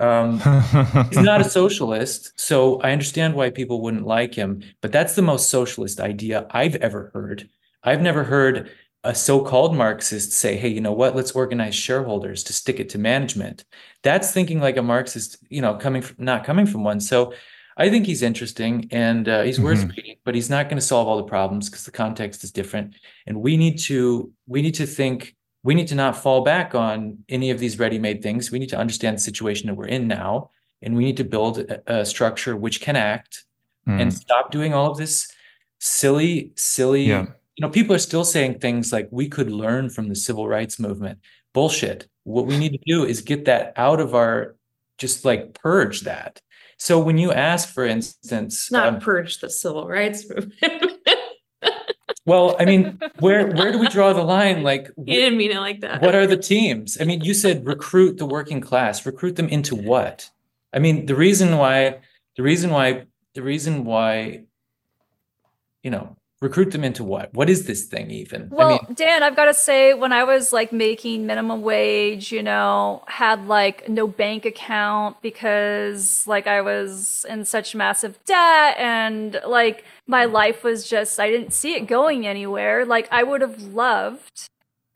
Um, 0.00 0.40
he's 1.10 1.18
not 1.18 1.40
a 1.40 1.48
socialist, 1.48 2.38
so 2.38 2.80
I 2.80 2.92
understand 2.92 3.34
why 3.34 3.50
people 3.50 3.82
wouldn't 3.82 4.06
like 4.06 4.34
him. 4.34 4.62
But 4.80 4.92
that's 4.92 5.14
the 5.14 5.22
most 5.22 5.50
socialist 5.50 6.00
idea 6.00 6.46
I've 6.50 6.76
ever 6.76 7.10
heard. 7.14 7.48
I've 7.82 8.02
never 8.02 8.24
heard 8.24 8.70
a 9.04 9.14
so-called 9.14 9.76
Marxist 9.76 10.32
say, 10.32 10.56
"Hey, 10.56 10.68
you 10.68 10.80
know 10.80 10.92
what? 10.92 11.16
Let's 11.16 11.32
organize 11.32 11.74
shareholders 11.74 12.44
to 12.44 12.52
stick 12.52 12.80
it 12.80 12.88
to 12.90 12.98
management." 12.98 13.64
That's 14.02 14.32
thinking 14.32 14.60
like 14.60 14.76
a 14.76 14.82
Marxist, 14.82 15.38
you 15.48 15.62
know, 15.62 15.74
coming 15.74 16.02
from 16.02 16.24
not 16.24 16.44
coming 16.44 16.66
from 16.66 16.84
one. 16.84 17.00
So, 17.00 17.32
I 17.78 17.90
think 17.90 18.06
he's 18.06 18.22
interesting 18.22 18.88
and 18.90 19.28
uh, 19.28 19.42
he's 19.42 19.56
mm-hmm. 19.56 19.64
worth 19.64 19.84
reading, 19.96 20.16
but 20.24 20.34
he's 20.34 20.50
not 20.50 20.64
going 20.68 20.78
to 20.78 20.84
solve 20.84 21.06
all 21.06 21.16
the 21.16 21.22
problems 21.22 21.70
because 21.70 21.84
the 21.84 21.92
context 21.92 22.42
is 22.42 22.50
different. 22.50 22.96
And 23.26 23.40
we 23.40 23.56
need 23.56 23.78
to 23.80 24.32
we 24.46 24.62
need 24.62 24.74
to 24.74 24.86
think 24.86 25.36
we 25.62 25.74
need 25.74 25.88
to 25.88 25.94
not 25.94 26.16
fall 26.16 26.42
back 26.42 26.74
on 26.74 27.18
any 27.28 27.50
of 27.50 27.58
these 27.58 27.78
ready-made 27.78 28.22
things. 28.22 28.50
We 28.50 28.58
need 28.58 28.70
to 28.70 28.78
understand 28.78 29.16
the 29.16 29.20
situation 29.20 29.66
that 29.66 29.74
we're 29.74 29.86
in 29.86 30.06
now, 30.06 30.50
and 30.82 30.96
we 30.96 31.04
need 31.04 31.16
to 31.16 31.24
build 31.24 31.58
a, 31.58 32.00
a 32.00 32.06
structure 32.06 32.56
which 32.56 32.80
can 32.80 32.96
act 32.96 33.44
mm. 33.86 34.00
and 34.00 34.14
stop 34.14 34.50
doing 34.50 34.72
all 34.72 34.90
of 34.90 34.96
this 34.96 35.30
silly, 35.78 36.52
silly. 36.54 37.04
Yeah. 37.04 37.26
You 37.56 37.62
know, 37.62 37.70
people 37.70 37.94
are 37.94 37.98
still 37.98 38.24
saying 38.24 38.60
things 38.60 38.92
like 38.92 39.08
we 39.10 39.28
could 39.28 39.50
learn 39.50 39.90
from 39.90 40.08
the 40.08 40.14
civil 40.14 40.46
rights 40.46 40.78
movement. 40.78 41.18
Bullshit. 41.52 42.06
What 42.22 42.46
we 42.46 42.56
need 42.56 42.72
to 42.72 42.80
do 42.86 43.04
is 43.04 43.20
get 43.20 43.46
that 43.46 43.72
out 43.76 44.00
of 44.00 44.14
our, 44.14 44.54
just 44.96 45.24
like 45.24 45.54
purge 45.54 46.02
that. 46.02 46.40
So 46.76 47.00
when 47.00 47.18
you 47.18 47.32
ask, 47.32 47.74
for 47.74 47.84
instance, 47.84 48.70
not 48.70 48.86
um, 48.86 49.00
purge 49.00 49.40
the 49.40 49.50
civil 49.50 49.88
rights 49.88 50.28
movement. 50.30 50.97
Well, 52.28 52.56
I 52.60 52.66
mean, 52.66 53.00
where 53.20 53.46
where 53.46 53.72
do 53.72 53.78
we 53.78 53.88
draw 53.88 54.12
the 54.12 54.22
line? 54.22 54.62
Like, 54.62 54.90
you 54.98 55.16
didn't 55.16 55.38
mean 55.38 55.50
it 55.50 55.60
like 55.60 55.80
that. 55.80 56.02
What 56.02 56.14
are 56.14 56.26
the 56.26 56.36
teams? 56.36 56.98
I 57.00 57.04
mean, 57.04 57.22
you 57.22 57.32
said 57.32 57.64
recruit 57.66 58.18
the 58.18 58.26
working 58.26 58.60
class. 58.60 59.06
Recruit 59.06 59.36
them 59.36 59.48
into 59.48 59.74
what? 59.74 60.28
I 60.74 60.78
mean, 60.78 61.06
the 61.06 61.14
reason 61.14 61.56
why, 61.56 62.00
the 62.36 62.42
reason 62.42 62.68
why, 62.70 63.06
the 63.34 63.42
reason 63.42 63.86
why, 63.86 64.42
you 65.82 65.90
know, 65.90 66.17
recruit 66.40 66.70
them 66.70 66.84
into 66.84 67.02
what? 67.02 67.32
What 67.34 67.50
is 67.50 67.66
this 67.66 67.84
thing 67.84 68.10
even? 68.10 68.48
Well 68.50 68.68
I 68.68 68.86
mean, 68.86 68.94
dan 68.94 69.22
i've 69.22 69.36
got 69.36 69.46
to 69.46 69.54
say 69.54 69.94
when 69.94 70.12
i 70.12 70.24
was 70.24 70.52
like 70.52 70.72
making 70.72 71.26
minimum 71.26 71.62
wage 71.62 72.30
you 72.30 72.42
know 72.42 73.02
had 73.06 73.46
like 73.46 73.88
no 73.88 74.06
bank 74.06 74.44
account 74.44 75.20
because 75.22 76.26
like 76.26 76.46
i 76.46 76.60
was 76.60 77.26
in 77.28 77.44
such 77.44 77.74
massive 77.74 78.18
debt 78.24 78.76
and 78.78 79.40
like 79.46 79.84
my 80.06 80.24
life 80.24 80.62
was 80.62 80.88
just 80.88 81.18
i 81.18 81.28
didn't 81.28 81.52
see 81.52 81.74
it 81.74 81.86
going 81.86 82.26
anywhere. 82.26 82.84
Like 82.84 83.08
i 83.10 83.22
would 83.22 83.40
have 83.40 83.62
loved 83.62 84.48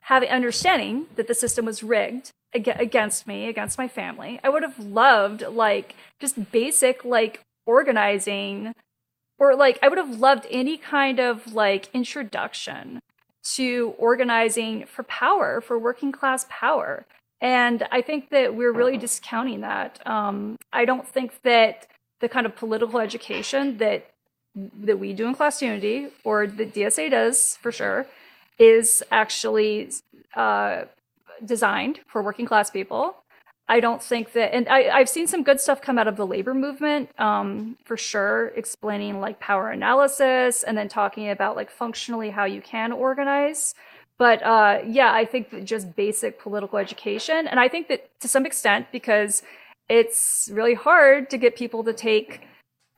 having 0.02 0.28
understanding 0.28 1.06
that 1.16 1.28
the 1.28 1.34
system 1.34 1.64
was 1.64 1.82
rigged 1.82 2.32
against 2.54 3.26
me 3.26 3.48
against 3.48 3.78
my 3.78 3.88
family. 3.88 4.38
I 4.44 4.50
would 4.50 4.62
have 4.62 4.78
loved 4.78 5.42
like 5.42 5.94
just 6.20 6.52
basic 6.52 7.04
like 7.04 7.40
organizing 7.66 8.74
or 9.42 9.56
like 9.56 9.76
I 9.82 9.88
would 9.88 9.98
have 9.98 10.20
loved 10.20 10.46
any 10.50 10.76
kind 10.76 11.18
of 11.18 11.52
like 11.52 11.88
introduction 11.92 13.00
to 13.56 13.92
organizing 13.98 14.86
for 14.86 15.02
power, 15.02 15.60
for 15.60 15.76
working 15.76 16.12
class 16.12 16.46
power. 16.48 17.04
And 17.40 17.82
I 17.90 18.02
think 18.02 18.30
that 18.30 18.54
we're 18.54 18.70
really 18.70 18.96
discounting 18.96 19.62
that. 19.62 20.00
Um, 20.06 20.58
I 20.72 20.84
don't 20.84 21.08
think 21.08 21.42
that 21.42 21.88
the 22.20 22.28
kind 22.28 22.46
of 22.46 22.54
political 22.54 23.00
education 23.00 23.78
that 23.78 24.08
that 24.54 24.98
we 25.00 25.12
do 25.12 25.26
in 25.26 25.34
Class 25.34 25.60
Unity 25.60 26.08
or 26.22 26.46
the 26.46 26.66
DSA 26.66 27.10
does 27.10 27.56
for 27.56 27.72
sure 27.72 28.06
is 28.58 29.02
actually 29.10 29.90
uh, 30.36 30.82
designed 31.44 31.98
for 32.06 32.22
working 32.22 32.46
class 32.46 32.70
people. 32.70 33.16
I 33.68 33.80
don't 33.80 34.02
think 34.02 34.32
that, 34.32 34.54
and 34.54 34.68
I, 34.68 34.90
I've 34.90 35.08
seen 35.08 35.26
some 35.26 35.42
good 35.42 35.60
stuff 35.60 35.80
come 35.80 35.98
out 35.98 36.08
of 36.08 36.16
the 36.16 36.26
labor 36.26 36.52
movement 36.52 37.10
um, 37.18 37.76
for 37.84 37.96
sure, 37.96 38.48
explaining 38.56 39.20
like 39.20 39.40
power 39.40 39.70
analysis 39.70 40.62
and 40.62 40.76
then 40.76 40.88
talking 40.88 41.30
about 41.30 41.56
like 41.56 41.70
functionally 41.70 42.30
how 42.30 42.44
you 42.44 42.60
can 42.60 42.92
organize. 42.92 43.74
But 44.18 44.42
uh, 44.42 44.80
yeah, 44.86 45.12
I 45.12 45.24
think 45.24 45.50
that 45.50 45.64
just 45.64 45.96
basic 45.96 46.40
political 46.40 46.78
education, 46.78 47.46
and 47.46 47.58
I 47.58 47.68
think 47.68 47.88
that 47.88 48.10
to 48.20 48.28
some 48.28 48.46
extent 48.46 48.86
because 48.92 49.42
it's 49.88 50.48
really 50.52 50.74
hard 50.74 51.30
to 51.30 51.38
get 51.38 51.56
people 51.56 51.82
to 51.84 51.92
take 51.92 52.42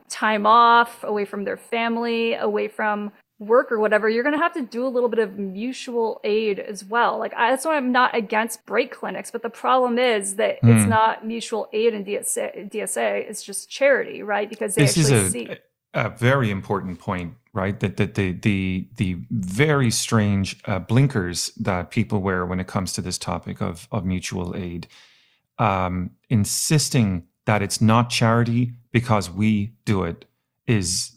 time 0.09 0.47
off 0.47 1.03
away 1.05 1.25
from 1.25 1.45
their 1.45 1.57
family, 1.57 2.35
away 2.35 2.69
from 2.69 3.13
work 3.47 3.71
or 3.71 3.79
whatever, 3.79 4.09
you're 4.09 4.23
going 4.23 4.35
to 4.35 4.43
have 4.43 4.55
to 4.55 4.63
do 4.63 4.87
a 4.87 4.89
little 4.89 5.09
bit 5.09 5.19
of 5.19 5.39
mutual 5.39 6.21
aid 6.25 6.59
as 6.59 6.85
well. 6.85 7.19
Like 7.19 7.35
I, 7.35 7.51
that's 7.51 7.65
why 7.65 7.77
I'm 7.77 7.93
not 7.93 8.15
against 8.15 8.65
brake 8.67 8.93
clinics, 8.93 9.31
but 9.31 9.43
the 9.43 9.51
problem 9.51 9.99
is 9.99 10.37
that 10.37 10.61
mm. 10.63 10.75
it's 10.75 10.85
hmm. 10.85 10.91
not 10.91 11.27
mutual 11.27 11.69
aid 11.73 11.95
in 11.95 12.05
DSA. 12.05 12.71
DSA 12.71 13.29
it's 13.29 13.43
just 13.43 13.69
charity, 13.69 14.23
right? 14.23 14.49
Because 14.49 14.75
they 14.75 14.83
this 14.83 14.99
actually 14.99 15.17
is 15.17 15.29
a, 15.29 15.31
see. 15.31 15.49
a 15.95 16.11
very 16.11 16.51
important 16.51 16.99
point, 16.99 17.35
right? 17.53 17.79
That 17.81 17.97
that 17.97 18.15
the 18.15 18.33
the 18.33 18.89
the 18.97 19.19
very 19.31 19.91
strange 19.91 20.61
uh, 20.67 20.79
blinkers 20.79 21.53
that 21.57 21.91
people 21.91 22.21
wear 22.21 22.45
when 22.47 22.61
it 22.61 22.67
comes 22.67 22.93
to 22.95 23.01
this 23.01 23.19
topic 23.19 23.61
of 23.61 23.89
of 23.93 24.05
mutual 24.05 24.55
aid, 24.57 24.89
um, 25.59 26.11
insisting 26.29 27.27
that 27.47 27.63
it's 27.63 27.81
not 27.81 28.11
charity 28.11 28.73
because 28.93 29.31
we 29.31 29.75
do 29.85 30.03
it 30.05 30.25
is 30.67 31.13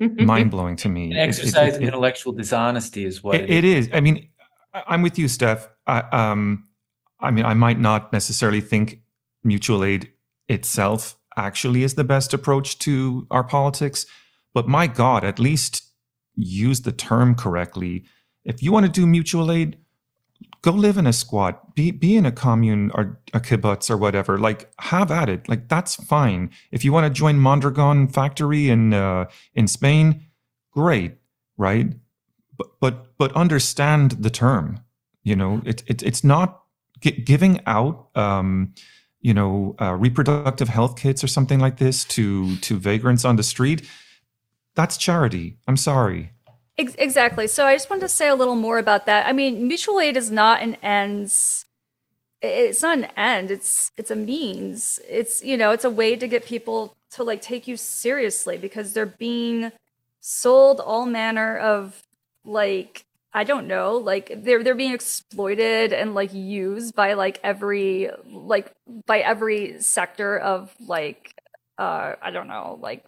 mind 0.00 0.50
blowing 0.50 0.76
to 0.76 0.88
me. 0.88 1.12
An 1.12 1.18
exercise 1.18 1.74
it, 1.74 1.76
it, 1.76 1.82
it, 1.82 1.86
intellectual 1.88 2.32
dishonesty 2.32 3.04
is 3.04 3.22
what 3.22 3.36
it 3.36 3.64
is. 3.64 3.88
I 3.92 4.00
mean, 4.00 4.28
I'm 4.72 5.02
with 5.02 5.18
you, 5.18 5.28
Steph. 5.28 5.68
I, 5.86 6.00
um, 6.12 6.68
I 7.20 7.30
mean, 7.30 7.44
I 7.44 7.54
might 7.54 7.78
not 7.78 8.12
necessarily 8.12 8.60
think 8.60 9.00
mutual 9.44 9.84
aid 9.84 10.12
itself 10.48 11.16
actually 11.36 11.82
is 11.82 11.94
the 11.94 12.04
best 12.04 12.34
approach 12.34 12.78
to 12.80 13.26
our 13.30 13.44
politics, 13.44 14.06
but 14.52 14.68
my 14.68 14.86
God, 14.86 15.24
at 15.24 15.38
least 15.38 15.82
use 16.34 16.82
the 16.82 16.92
term 16.92 17.34
correctly. 17.34 18.04
If 18.44 18.62
you 18.62 18.72
want 18.72 18.86
to 18.86 18.92
do 18.92 19.06
mutual 19.06 19.52
aid, 19.52 19.78
go 20.62 20.72
live 20.72 20.98
in 20.98 21.06
a 21.06 21.12
squat, 21.12 21.74
be 21.74 21.90
be 21.90 22.16
in 22.16 22.26
a 22.26 22.32
commune 22.32 22.90
or 22.94 23.20
a 23.32 23.40
kibbutz 23.40 23.90
or 23.90 23.96
whatever. 23.96 24.38
Like 24.38 24.70
have 24.80 25.10
at 25.10 25.28
it. 25.28 25.48
Like 25.48 25.68
that's 25.68 25.94
fine. 25.96 26.50
If 26.70 26.84
you 26.84 26.92
want 26.92 27.06
to 27.06 27.10
join 27.10 27.38
Mondragon 27.38 28.08
factory 28.08 28.68
in 28.68 28.92
uh, 28.92 29.26
in 29.54 29.68
Spain, 29.68 30.26
great, 30.72 31.16
right? 31.56 31.92
But 32.56 32.80
but 32.80 33.16
but 33.18 33.32
understand 33.32 34.12
the 34.12 34.30
term. 34.30 34.80
You 35.22 35.36
know, 35.36 35.62
it, 35.64 35.82
it 35.86 36.02
it's 36.02 36.24
not 36.24 36.62
giving 37.00 37.60
out. 37.66 38.08
Um, 38.14 38.74
you 39.22 39.34
know, 39.34 39.76
uh, 39.78 39.94
reproductive 39.96 40.68
health 40.68 40.96
kits 40.96 41.22
or 41.22 41.26
something 41.26 41.60
like 41.60 41.76
this 41.76 42.04
to 42.04 42.56
to 42.56 42.78
vagrants 42.78 43.24
on 43.24 43.36
the 43.36 43.42
street. 43.42 43.86
That's 44.74 44.96
charity. 44.96 45.58
I'm 45.68 45.76
sorry. 45.76 46.32
Exactly. 46.98 47.46
So 47.46 47.66
I 47.66 47.74
just 47.74 47.90
wanted 47.90 48.02
to 48.02 48.08
say 48.08 48.28
a 48.28 48.34
little 48.34 48.56
more 48.56 48.78
about 48.78 49.06
that. 49.06 49.26
I 49.26 49.32
mean, 49.32 49.66
mutual 49.68 50.00
aid 50.00 50.16
is 50.16 50.30
not 50.30 50.62
an 50.62 50.76
ends. 50.82 51.66
It's 52.42 52.82
not 52.82 52.98
an 52.98 53.04
end. 53.16 53.50
It's 53.50 53.92
it's 53.96 54.10
a 54.10 54.16
means. 54.16 55.00
It's 55.08 55.42
you 55.44 55.56
know, 55.56 55.72
it's 55.72 55.84
a 55.84 55.90
way 55.90 56.16
to 56.16 56.26
get 56.28 56.44
people 56.46 56.96
to 57.12 57.24
like 57.24 57.42
take 57.42 57.68
you 57.68 57.76
seriously 57.76 58.56
because 58.56 58.92
they're 58.92 59.06
being 59.06 59.72
sold 60.20 60.80
all 60.80 61.06
manner 61.06 61.58
of 61.58 62.02
like 62.44 63.04
I 63.32 63.44
don't 63.44 63.66
know, 63.68 63.96
like 63.96 64.32
they're 64.44 64.62
they're 64.64 64.74
being 64.74 64.94
exploited 64.94 65.92
and 65.92 66.14
like 66.14 66.32
used 66.34 66.94
by 66.94 67.14
like 67.14 67.40
every 67.44 68.10
like 68.26 68.72
by 69.06 69.20
every 69.20 69.80
sector 69.82 70.38
of 70.38 70.74
like 70.80 71.34
uh 71.78 72.14
I 72.22 72.30
don't 72.30 72.48
know, 72.48 72.78
like 72.80 73.04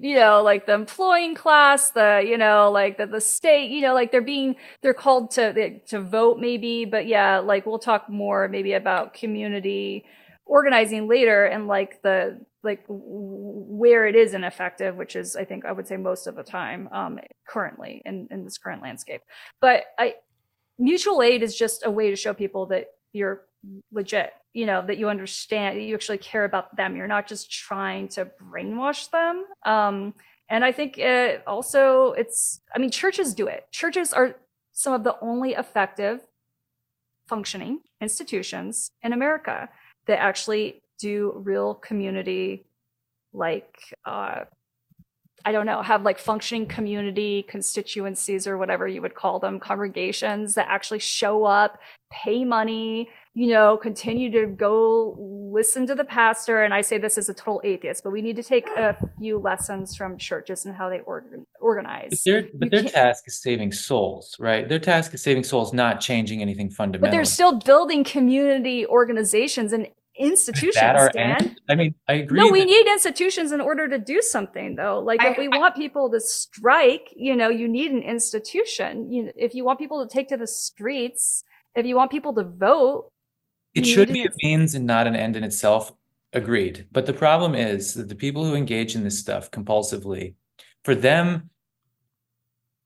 you 0.00 0.14
know 0.14 0.42
like 0.42 0.66
the 0.66 0.72
employing 0.72 1.34
class 1.34 1.90
the 1.90 2.24
you 2.26 2.38
know 2.38 2.70
like 2.70 2.96
the, 2.96 3.06
the 3.06 3.20
state 3.20 3.70
you 3.70 3.82
know 3.82 3.92
like 3.92 4.10
they're 4.10 4.22
being 4.22 4.56
they're 4.82 4.94
called 4.94 5.30
to 5.30 5.78
to 5.80 6.00
vote 6.00 6.38
maybe 6.38 6.84
but 6.84 7.06
yeah 7.06 7.38
like 7.38 7.66
we'll 7.66 7.78
talk 7.78 8.08
more 8.08 8.48
maybe 8.48 8.72
about 8.72 9.12
community 9.12 10.04
organizing 10.46 11.06
later 11.06 11.44
and 11.44 11.66
like 11.66 12.00
the 12.02 12.38
like 12.62 12.82
where 12.88 14.06
it 14.06 14.16
is 14.16 14.32
ineffective 14.32 14.96
which 14.96 15.14
is 15.14 15.36
i 15.36 15.44
think 15.44 15.64
i 15.64 15.72
would 15.72 15.86
say 15.86 15.96
most 15.96 16.26
of 16.26 16.34
the 16.34 16.42
time 16.42 16.88
um 16.92 17.18
currently 17.46 18.02
in 18.04 18.26
in 18.30 18.44
this 18.44 18.58
current 18.58 18.82
landscape. 18.82 19.20
But 19.60 19.84
i 19.98 20.14
mutual 20.78 21.22
aid 21.22 21.42
is 21.42 21.56
just 21.56 21.84
a 21.84 21.90
way 21.90 22.10
to 22.10 22.16
show 22.16 22.32
people 22.32 22.66
that 22.66 22.86
you're 23.12 23.42
legit 23.92 24.32
you 24.52 24.66
know 24.66 24.84
that 24.86 24.98
you 24.98 25.08
understand 25.08 25.82
you 25.82 25.94
actually 25.94 26.18
care 26.18 26.44
about 26.44 26.74
them. 26.76 26.96
You're 26.96 27.06
not 27.06 27.26
just 27.26 27.50
trying 27.50 28.08
to 28.08 28.30
brainwash 28.42 29.10
them. 29.10 29.44
Um 29.64 30.14
and 30.50 30.64
i 30.64 30.72
think 30.72 30.98
it 30.98 31.42
also 31.46 32.12
it's 32.12 32.60
i 32.74 32.78
mean 32.78 32.90
churches 32.90 33.34
do 33.34 33.46
it. 33.46 33.66
Churches 33.70 34.12
are 34.12 34.36
some 34.72 34.92
of 34.92 35.04
the 35.04 35.16
only 35.20 35.52
effective 35.52 36.20
functioning 37.28 37.80
institutions 38.00 38.90
in 39.02 39.12
america 39.12 39.68
that 40.06 40.18
actually 40.18 40.80
do 40.98 41.32
real 41.44 41.74
community 41.74 42.64
like 43.32 43.76
uh 44.06 44.44
I 45.44 45.52
don't 45.52 45.66
know, 45.66 45.82
have 45.82 46.02
like 46.02 46.18
functioning 46.18 46.66
community 46.66 47.44
constituencies 47.48 48.46
or 48.46 48.58
whatever 48.58 48.88
you 48.88 49.00
would 49.00 49.14
call 49.14 49.38
them, 49.38 49.60
congregations 49.60 50.54
that 50.54 50.66
actually 50.68 50.98
show 50.98 51.44
up, 51.44 51.78
pay 52.10 52.44
money, 52.44 53.08
you 53.38 53.46
know, 53.46 53.76
continue 53.76 54.32
to 54.32 54.46
go 54.46 55.14
listen 55.16 55.86
to 55.86 55.94
the 55.94 56.02
pastor. 56.02 56.64
And 56.64 56.74
I 56.74 56.80
say 56.80 56.98
this 56.98 57.16
as 57.16 57.28
a 57.28 57.34
total 57.34 57.60
atheist, 57.62 58.02
but 58.02 58.10
we 58.10 58.20
need 58.20 58.34
to 58.34 58.42
take 58.42 58.66
a 58.76 58.96
few 59.16 59.38
lessons 59.38 59.94
from 59.94 60.18
churches 60.18 60.66
and 60.66 60.74
how 60.74 60.88
they 60.88 60.98
organ- 61.02 61.46
organize. 61.60 62.10
But 62.10 62.18
their, 62.24 62.48
but 62.52 62.70
their 62.72 62.82
task 62.82 63.28
is 63.28 63.40
saving 63.40 63.70
souls, 63.70 64.34
right? 64.40 64.68
Their 64.68 64.80
task 64.80 65.14
is 65.14 65.22
saving 65.22 65.44
souls, 65.44 65.72
not 65.72 66.00
changing 66.00 66.42
anything 66.42 66.68
fundamental. 66.68 67.06
But 67.06 67.12
they're 67.12 67.24
still 67.24 67.60
building 67.60 68.02
community 68.02 68.84
organizations 68.84 69.72
and 69.72 69.86
institutions, 70.18 70.74
that 70.74 70.96
are, 70.96 71.10
Dan. 71.10 71.54
I 71.70 71.76
mean, 71.76 71.94
I 72.08 72.14
agree. 72.14 72.40
No, 72.40 72.50
we 72.50 72.64
need 72.64 72.88
institutions 72.88 73.52
in 73.52 73.60
order 73.60 73.86
to 73.88 74.00
do 74.00 74.20
something, 74.20 74.74
though. 74.74 74.98
Like, 74.98 75.20
I, 75.20 75.28
if 75.28 75.38
we 75.38 75.48
I, 75.52 75.58
want 75.58 75.76
people 75.76 76.10
to 76.10 76.20
strike, 76.20 77.14
you 77.14 77.36
know, 77.36 77.50
you 77.50 77.68
need 77.68 77.92
an 77.92 78.02
institution. 78.02 79.12
You, 79.12 79.30
if 79.36 79.54
you 79.54 79.64
want 79.64 79.78
people 79.78 80.04
to 80.04 80.12
take 80.12 80.26
to 80.30 80.36
the 80.36 80.48
streets, 80.48 81.44
if 81.76 81.86
you 81.86 81.94
want 81.94 82.10
people 82.10 82.34
to 82.34 82.42
vote, 82.42 83.12
it 83.78 83.86
should 83.86 84.12
be 84.12 84.24
a 84.24 84.30
means 84.42 84.74
and 84.74 84.86
not 84.86 85.06
an 85.06 85.16
end 85.16 85.36
in 85.36 85.44
itself. 85.44 85.92
Agreed. 86.32 86.86
But 86.92 87.06
the 87.06 87.12
problem 87.12 87.54
is 87.54 87.94
that 87.94 88.08
the 88.08 88.14
people 88.14 88.44
who 88.44 88.54
engage 88.54 88.94
in 88.94 89.04
this 89.04 89.18
stuff 89.18 89.50
compulsively, 89.50 90.34
for 90.84 90.94
them, 90.94 91.50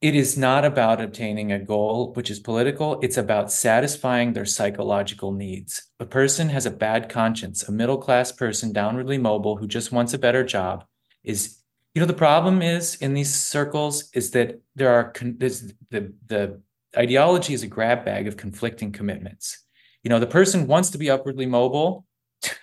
it 0.01 0.17
is 0.17 0.37
not 0.37 0.65
about 0.65 1.01
obtaining 1.01 1.53
a 1.53 1.59
goal 1.61 2.13
which 2.15 2.31
is 2.31 2.41
political. 2.41 2.99
It's 3.03 3.17
about 3.17 3.53
satisfying 3.53 4.33
their 4.33 4.45
psychological 4.45 5.33
needs. 5.33 5.91
A 6.01 6.05
person 6.05 6.49
has 6.49 6.67
a 6.67 6.73
bad 6.73 7.09
conscience, 7.09 7.63
a 7.63 7.73
middle 7.73 7.99
class 7.99 8.33
person, 8.33 8.73
downwardly 8.73 9.21
mobile, 9.21 9.57
who 9.57 9.69
just 9.69 9.93
wants 9.93 10.13
a 10.13 10.19
better 10.19 10.45
job, 10.45 10.85
is 11.23 11.59
you 11.95 12.01
know 12.01 12.07
the 12.07 12.15
problem 12.15 12.63
is 12.63 12.97
in 12.97 13.15
these 13.15 13.35
circles 13.35 14.11
is 14.13 14.31
that 14.33 14.61
there 14.75 14.93
are 14.93 15.13
there's 15.21 15.73
the 15.91 16.13
the 16.27 16.61
ideology 16.97 17.55
is 17.55 17.63
a 17.63 17.67
grab 17.67 18.05
bag 18.05 18.27
of 18.27 18.37
conflicting 18.37 18.93
commitments 18.93 19.63
you 20.03 20.09
know 20.09 20.19
the 20.19 20.27
person 20.27 20.67
wants 20.67 20.91
to 20.91 20.99
be 20.99 21.11
upwardly 21.11 21.47
mobile 21.47 22.05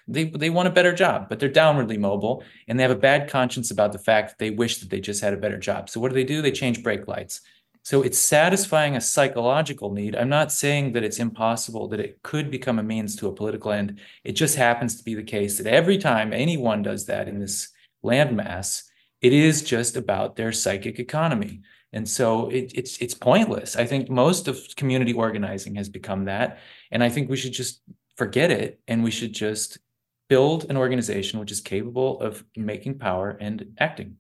they 0.08 0.26
they 0.26 0.50
want 0.50 0.68
a 0.68 0.72
better 0.72 0.94
job 0.94 1.28
but 1.30 1.40
they're 1.40 1.50
downwardly 1.50 1.98
mobile 1.98 2.44
and 2.68 2.78
they 2.78 2.84
have 2.84 2.92
a 2.92 2.96
bad 2.96 3.30
conscience 3.30 3.72
about 3.72 3.92
the 3.92 4.00
fact 4.00 4.30
that 4.30 4.38
they 4.38 4.50
wish 4.50 4.80
that 4.80 4.90
they 4.90 5.00
just 5.00 5.22
had 5.22 5.34
a 5.34 5.38
better 5.38 5.58
job. 5.58 5.90
So 5.90 6.00
what 6.00 6.10
do 6.10 6.16
they 6.16 6.24
do? 6.24 6.42
They 6.42 6.52
change 6.52 6.84
brake 6.84 7.08
lights. 7.08 7.42
So 7.84 8.02
it's 8.02 8.20
satisfying 8.20 8.96
a 8.96 9.02
psychological 9.02 9.92
need. 9.94 10.16
I'm 10.16 10.30
not 10.30 10.52
saying 10.52 10.92
that 10.94 11.04
it's 11.04 11.18
impossible 11.18 11.88
that 11.88 12.02
it 12.02 12.22
could 12.24 12.52
become 12.52 12.78
a 12.78 12.84
means 12.84 13.16
to 13.16 13.28
a 13.28 13.34
political 13.34 13.72
end. 13.72 14.00
It 14.24 14.34
just 14.34 14.58
happens 14.58 14.98
to 14.98 15.04
be 15.04 15.16
the 15.16 15.24
case 15.24 15.58
that 15.58 15.66
every 15.66 15.98
time 15.98 16.34
anyone 16.34 16.82
does 16.82 17.06
that 17.06 17.28
in 17.28 17.40
this 17.40 17.70
landmass 18.04 18.84
it 19.22 19.34
is 19.34 19.62
just 19.62 19.98
about 19.98 20.36
their 20.36 20.52
psychic 20.52 21.00
economy 21.00 21.62
and 21.92 22.08
so 22.08 22.50
it, 22.50 22.72
it's 22.76 22.98
it's 23.00 23.14
pointless. 23.14 23.76
I 23.76 23.86
think 23.86 24.10
most 24.10 24.48
of 24.48 24.60
community 24.76 25.14
organizing 25.14 25.76
has 25.76 25.90
become 25.90 26.26
that, 26.26 26.60
and 26.92 27.04
I 27.04 27.10
think 27.10 27.30
we 27.30 27.38
should 27.38 27.54
just 27.54 27.82
forget 28.16 28.52
it, 28.52 28.80
and 28.88 29.04
we 29.04 29.12
should 29.12 29.34
just 29.34 29.80
build 30.28 30.70
an 30.70 30.78
organization 30.78 31.40
which 31.40 31.52
is 31.52 31.60
capable 31.60 32.22
of 32.22 32.44
making 32.56 33.00
power 33.00 33.36
and 33.42 33.76
acting. 33.80 34.18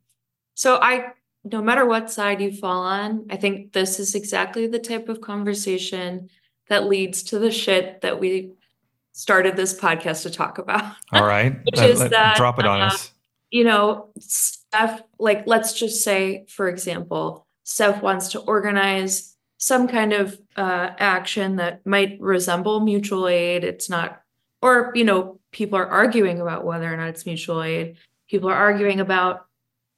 So 0.55 0.79
I, 0.81 1.11
no 1.43 1.61
matter 1.61 1.85
what 1.85 2.09
side 2.09 2.41
you 2.41 2.51
fall 2.51 2.81
on, 2.81 3.27
I 3.29 3.35
think 3.35 3.73
this 3.73 3.99
is 3.99 4.15
exactly 4.15 4.65
the 4.65 4.79
type 4.79 5.07
of 5.07 5.21
conversation 5.21 6.29
that 6.69 6.87
leads 6.87 7.21
to 7.23 7.37
the 7.37 7.51
shit 7.51 8.01
that 8.01 8.19
we 8.19 8.53
started 9.11 9.55
this 9.55 9.79
podcast 9.79 10.23
to 10.23 10.31
talk 10.31 10.57
about. 10.57 10.95
All 11.11 11.25
right, 11.25 11.55
which 11.65 11.77
let, 11.77 11.89
is 11.91 11.99
let, 11.99 12.11
that 12.11 12.35
drop 12.35 12.57
it 12.57 12.65
on 12.65 12.81
uh, 12.81 12.87
us. 12.87 13.11
You 13.51 13.63
know, 13.63 14.09
stuff 14.19 15.03
like 15.19 15.43
let's 15.45 15.73
just 15.73 16.03
say, 16.03 16.45
for 16.47 16.67
example 16.67 17.45
Steph 17.69 18.01
wants 18.01 18.29
to 18.29 18.39
organize 18.39 19.35
some 19.59 19.87
kind 19.87 20.11
of 20.11 20.39
uh, 20.55 20.89
action 20.97 21.57
that 21.57 21.85
might 21.85 22.19
resemble 22.19 22.79
mutual 22.79 23.27
aid. 23.27 23.63
It's 23.63 23.91
not, 23.91 24.23
or, 24.59 24.91
you 24.95 25.03
know, 25.03 25.39
people 25.51 25.77
are 25.77 25.85
arguing 25.85 26.41
about 26.41 26.65
whether 26.65 26.91
or 26.91 26.97
not 26.97 27.09
it's 27.09 27.27
mutual 27.27 27.61
aid. 27.61 27.97
People 28.27 28.49
are 28.49 28.55
arguing 28.55 28.99
about, 28.99 29.45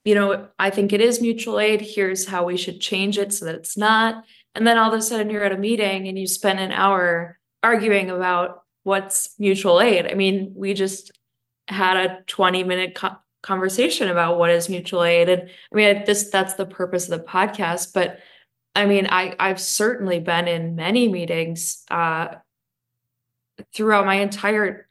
you 0.04 0.14
know, 0.14 0.48
I 0.58 0.68
think 0.68 0.92
it 0.92 1.00
is 1.00 1.22
mutual 1.22 1.58
aid. 1.58 1.80
Here's 1.80 2.26
how 2.26 2.44
we 2.44 2.58
should 2.58 2.78
change 2.78 3.16
it 3.16 3.32
so 3.32 3.46
that 3.46 3.54
it's 3.54 3.78
not. 3.78 4.22
And 4.54 4.66
then 4.66 4.76
all 4.76 4.92
of 4.92 4.98
a 4.98 5.02
sudden 5.02 5.30
you're 5.30 5.42
at 5.42 5.52
a 5.52 5.56
meeting 5.56 6.08
and 6.08 6.18
you 6.18 6.26
spend 6.26 6.60
an 6.60 6.72
hour 6.72 7.38
arguing 7.62 8.10
about 8.10 8.64
what's 8.82 9.34
mutual 9.38 9.80
aid. 9.80 10.06
I 10.10 10.14
mean, 10.14 10.52
we 10.54 10.74
just 10.74 11.10
had 11.68 11.96
a 11.96 12.22
20 12.26 12.64
minute 12.64 12.94
co- 12.94 13.16
conversation 13.42 14.08
about 14.08 14.38
what 14.38 14.50
is 14.50 14.68
mutual 14.68 15.04
aid. 15.04 15.28
And 15.28 15.50
I 15.72 15.74
mean, 15.74 16.04
this 16.06 16.30
that's 16.30 16.54
the 16.54 16.66
purpose 16.66 17.08
of 17.08 17.18
the 17.18 17.26
podcast. 17.26 17.92
But 17.92 18.18
I 18.74 18.86
mean, 18.86 19.06
I 19.10 19.34
I've 19.38 19.60
certainly 19.60 20.20
been 20.20 20.48
in 20.48 20.76
many 20.76 21.08
meetings 21.08 21.84
uh, 21.90 22.36
throughout 23.74 24.06
my 24.06 24.16
entire 24.16 24.88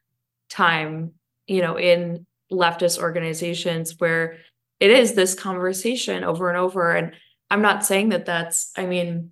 time, 0.49 1.13
you 1.47 1.61
know, 1.61 1.79
in 1.79 2.25
leftist 2.51 2.99
organizations 2.99 3.95
where 3.99 4.37
it 4.79 4.91
is 4.91 5.13
this 5.13 5.33
conversation 5.33 6.23
over 6.23 6.49
and 6.49 6.57
over. 6.57 6.91
And 6.91 7.13
I'm 7.49 7.61
not 7.61 7.85
saying 7.85 8.09
that 8.09 8.25
that's. 8.25 8.71
I 8.77 8.85
mean, 8.85 9.31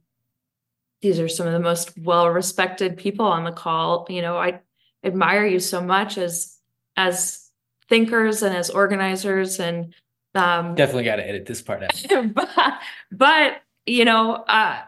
these 1.02 1.20
are 1.20 1.28
some 1.30 1.48
of 1.48 1.54
the 1.54 1.60
most 1.60 1.98
well-respected 1.98 2.98
people 2.98 3.26
on 3.26 3.44
the 3.44 3.52
call. 3.52 4.08
You 4.10 4.22
know, 4.22 4.38
I 4.38 4.62
admire 5.04 5.46
you 5.46 5.60
so 5.60 5.82
much 5.82 6.18
as 6.18 6.58
as 6.96 7.49
thinkers 7.90 8.44
and 8.44 8.56
as 8.56 8.70
organizers 8.70 9.60
and 9.60 9.94
um 10.36 10.76
definitely 10.76 11.04
got 11.04 11.18
to 11.18 11.28
edit 11.28 11.46
this 11.46 11.62
part 11.62 11.84
out. 11.84 12.34
But, 12.34 12.80
but 13.12 13.62
you 13.86 14.06
know 14.06 14.36
uh 14.36 14.80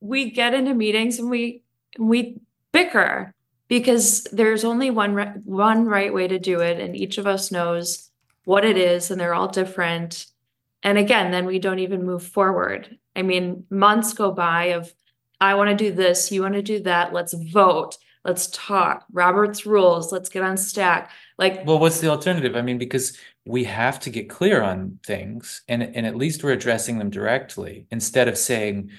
we 0.00 0.30
get 0.30 0.54
into 0.54 0.74
meetings 0.74 1.18
and 1.18 1.30
we 1.30 1.62
we 1.98 2.38
bicker 2.72 3.34
because 3.68 4.24
there's 4.32 4.64
only 4.64 4.90
one 4.90 5.42
one 5.44 5.86
right 5.86 6.12
way 6.12 6.28
to 6.28 6.38
do 6.38 6.60
it 6.60 6.80
and 6.80 6.96
each 6.96 7.18
of 7.18 7.26
us 7.26 7.50
knows 7.50 8.10
what 8.44 8.64
it 8.64 8.76
is 8.76 9.10
and 9.10 9.20
they're 9.20 9.34
all 9.34 9.48
different. 9.48 10.26
And 10.82 10.98
again 10.98 11.30
then 11.30 11.46
we 11.46 11.58
don't 11.58 11.78
even 11.78 12.04
move 12.04 12.26
forward. 12.26 12.98
I 13.14 13.22
mean 13.22 13.64
months 13.70 14.12
go 14.12 14.30
by 14.30 14.66
of 14.66 14.92
i 15.40 15.54
want 15.54 15.70
to 15.70 15.76
do 15.76 15.92
this 15.92 16.30
you 16.30 16.42
want 16.42 16.54
to 16.54 16.62
do 16.62 16.80
that 16.80 17.12
let's 17.12 17.32
vote 17.32 17.96
let's 18.24 18.48
talk 18.52 19.04
robert's 19.12 19.66
rules 19.66 20.12
let's 20.12 20.28
get 20.28 20.42
on 20.42 20.56
stack 20.56 21.10
like 21.40 21.66
well 21.66 21.78
what's 21.78 22.00
the 22.00 22.08
alternative? 22.08 22.54
I 22.54 22.62
mean 22.62 22.78
because 22.78 23.16
we 23.46 23.64
have 23.64 23.98
to 24.00 24.10
get 24.10 24.28
clear 24.28 24.62
on 24.62 25.00
things 25.04 25.62
and 25.66 25.82
and 25.82 26.06
at 26.06 26.14
least 26.14 26.44
we're 26.44 26.52
addressing 26.52 26.98
them 26.98 27.10
directly 27.10 27.86
instead 27.90 28.28
of 28.28 28.36
saying 28.38 28.90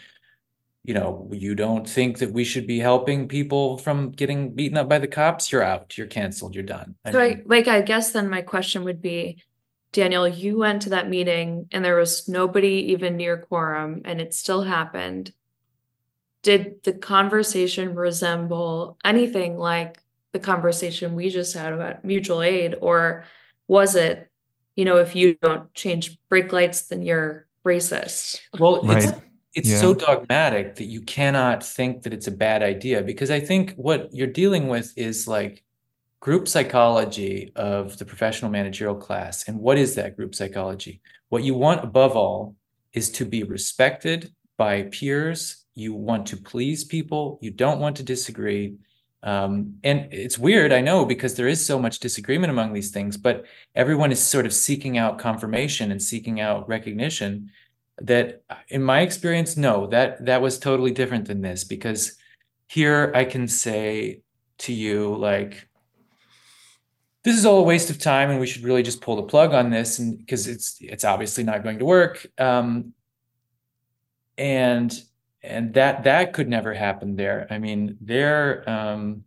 you 0.83 0.95
know 0.95 1.29
you 1.31 1.53
don't 1.53 1.87
think 1.87 2.17
that 2.17 2.33
we 2.33 2.43
should 2.43 2.65
be 2.65 2.79
helping 2.79 3.27
people 3.27 3.77
from 3.77 4.09
getting 4.09 4.53
beaten 4.53 4.77
up 4.77 4.89
by 4.89 4.97
the 4.97 5.07
cops? 5.07 5.51
You're 5.51 5.63
out. 5.63 5.97
You're 5.97 6.07
canceled. 6.07 6.55
You're 6.55 6.63
done. 6.63 6.95
So 7.11 7.21
I, 7.21 7.41
like 7.45 7.67
i 7.67 7.81
guess 7.81 8.11
then 8.11 8.29
my 8.29 8.41
question 8.41 8.83
would 8.83 9.01
be 9.01 9.43
daniel 9.91 10.27
you 10.27 10.57
went 10.57 10.81
to 10.81 10.89
that 10.89 11.09
meeting 11.09 11.67
and 11.71 11.85
there 11.85 11.97
was 11.97 12.27
nobody 12.27 12.91
even 12.93 13.17
near 13.17 13.37
quorum 13.37 14.01
and 14.03 14.19
it 14.19 14.33
still 14.33 14.63
happened. 14.63 15.31
Did 16.41 16.83
the 16.83 16.93
conversation 16.93 17.93
resemble 17.93 18.97
anything 19.05 19.59
like 19.59 20.01
the 20.33 20.39
conversation 20.39 21.15
we 21.15 21.29
just 21.29 21.53
had 21.53 21.73
about 21.73 22.05
mutual 22.05 22.41
aid 22.41 22.75
or 22.81 23.25
was 23.67 23.95
it 23.95 24.29
you 24.75 24.85
know 24.85 24.97
if 24.97 25.15
you 25.15 25.35
don't 25.41 25.73
change 25.73 26.17
brake 26.29 26.53
lights 26.53 26.83
then 26.83 27.01
you're 27.01 27.47
racist? 27.65 28.39
Well 28.59 28.81
right. 28.83 29.03
it's 29.03 29.13
it's 29.53 29.69
yeah. 29.69 29.81
so 29.81 29.93
dogmatic 29.93 30.75
that 30.75 30.85
you 30.85 31.01
cannot 31.01 31.63
think 31.63 32.03
that 32.03 32.13
it's 32.13 32.27
a 32.27 32.31
bad 32.31 32.63
idea 32.63 33.01
because 33.01 33.29
i 33.29 33.39
think 33.39 33.73
what 33.75 34.13
you're 34.13 34.25
dealing 34.25 34.69
with 34.69 34.93
is 34.95 35.27
like 35.27 35.63
group 36.21 36.47
psychology 36.47 37.51
of 37.55 37.97
the 37.97 38.05
professional 38.05 38.51
managerial 38.51 38.95
class. 38.95 39.47
And 39.47 39.59
what 39.59 39.77
is 39.77 39.95
that 39.95 40.15
group 40.15 40.35
psychology? 40.35 41.01
What 41.29 41.43
you 41.43 41.55
want 41.55 41.83
above 41.83 42.15
all 42.15 42.55
is 42.93 43.09
to 43.13 43.25
be 43.25 43.43
respected 43.43 44.31
by 44.55 44.83
peers. 44.83 45.65
You 45.73 45.95
want 45.95 46.27
to 46.27 46.37
please 46.37 46.83
people. 46.83 47.39
You 47.41 47.49
don't 47.49 47.79
want 47.79 47.95
to 47.97 48.03
disagree 48.03 48.75
um, 49.23 49.77
and 49.83 50.07
it's 50.11 50.39
weird, 50.39 50.73
I 50.73 50.81
know, 50.81 51.05
because 51.05 51.35
there 51.35 51.47
is 51.47 51.63
so 51.63 51.77
much 51.77 51.99
disagreement 51.99 52.51
among 52.51 52.73
these 52.73 52.91
things, 52.91 53.17
but 53.17 53.45
everyone 53.75 54.11
is 54.11 54.21
sort 54.21 54.45
of 54.45 54.53
seeking 54.53 54.97
out 54.97 55.19
confirmation 55.19 55.91
and 55.91 56.01
seeking 56.01 56.39
out 56.39 56.67
recognition. 56.67 57.51
That, 58.01 58.41
in 58.69 58.81
my 58.81 59.01
experience, 59.01 59.57
no, 59.57 59.85
that 59.87 60.25
that 60.25 60.41
was 60.41 60.57
totally 60.57 60.89
different 60.89 61.27
than 61.27 61.41
this 61.41 61.63
because 61.63 62.17
here 62.67 63.11
I 63.13 63.25
can 63.25 63.47
say 63.47 64.21
to 64.59 64.73
you 64.73 65.15
like, 65.15 65.67
this 67.23 67.37
is 67.37 67.45
all 67.45 67.59
a 67.59 67.63
waste 67.63 67.91
of 67.91 67.99
time, 67.99 68.31
and 68.31 68.39
we 68.39 68.47
should 68.47 68.63
really 68.63 68.81
just 68.81 69.01
pull 69.01 69.17
the 69.17 69.23
plug 69.23 69.53
on 69.53 69.69
this, 69.69 69.99
and 69.99 70.17
because 70.17 70.47
it's 70.47 70.77
it's 70.79 71.03
obviously 71.03 71.43
not 71.43 71.63
going 71.63 71.77
to 71.77 71.85
work. 71.85 72.25
Um, 72.39 72.93
and 74.35 74.91
and 75.43 75.73
that 75.73 76.03
that 76.03 76.33
could 76.33 76.47
never 76.47 76.73
happen 76.73 77.15
there. 77.15 77.47
I 77.49 77.57
mean, 77.57 77.97
there. 78.01 78.69
Um, 78.69 79.23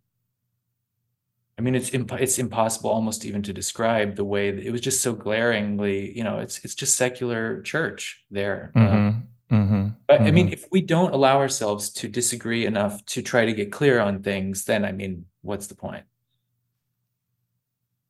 I 1.59 1.63
mean, 1.63 1.75
it's 1.75 1.91
imp- 1.95 2.21
it's 2.21 2.39
impossible 2.39 2.91
almost 2.91 3.25
even 3.25 3.43
to 3.43 3.53
describe 3.53 4.17
the 4.17 4.25
way 4.25 4.49
it 4.49 4.73
was 4.73 4.81
just 4.81 5.03
so 5.03 5.13
glaringly. 5.13 6.17
You 6.17 6.25
know, 6.25 6.39
it's 6.39 6.65
it's 6.65 6.75
just 6.75 6.97
secular 6.97 7.63
church 7.63 8.25
there. 8.31 8.73
Mm-hmm. 8.77 8.97
Um, 8.97 9.29
mm-hmm. 9.51 9.89
But 10.07 10.19
mm-hmm. 10.19 10.27
I 10.27 10.31
mean, 10.31 10.47
mm-hmm. 10.47 10.53
if 10.55 10.67
we 10.71 10.81
don't 10.81 11.13
allow 11.13 11.39
ourselves 11.39 11.91
to 11.91 12.09
disagree 12.09 12.67
enough 12.67 13.05
to 13.07 13.23
try 13.23 13.45
to 13.45 13.53
get 13.53 13.73
clear 13.73 14.01
on 14.01 14.23
things, 14.23 14.65
then 14.65 14.85
I 14.85 14.93
mean, 14.93 15.27
what's 15.43 15.67
the 15.67 15.77
point? 15.77 16.05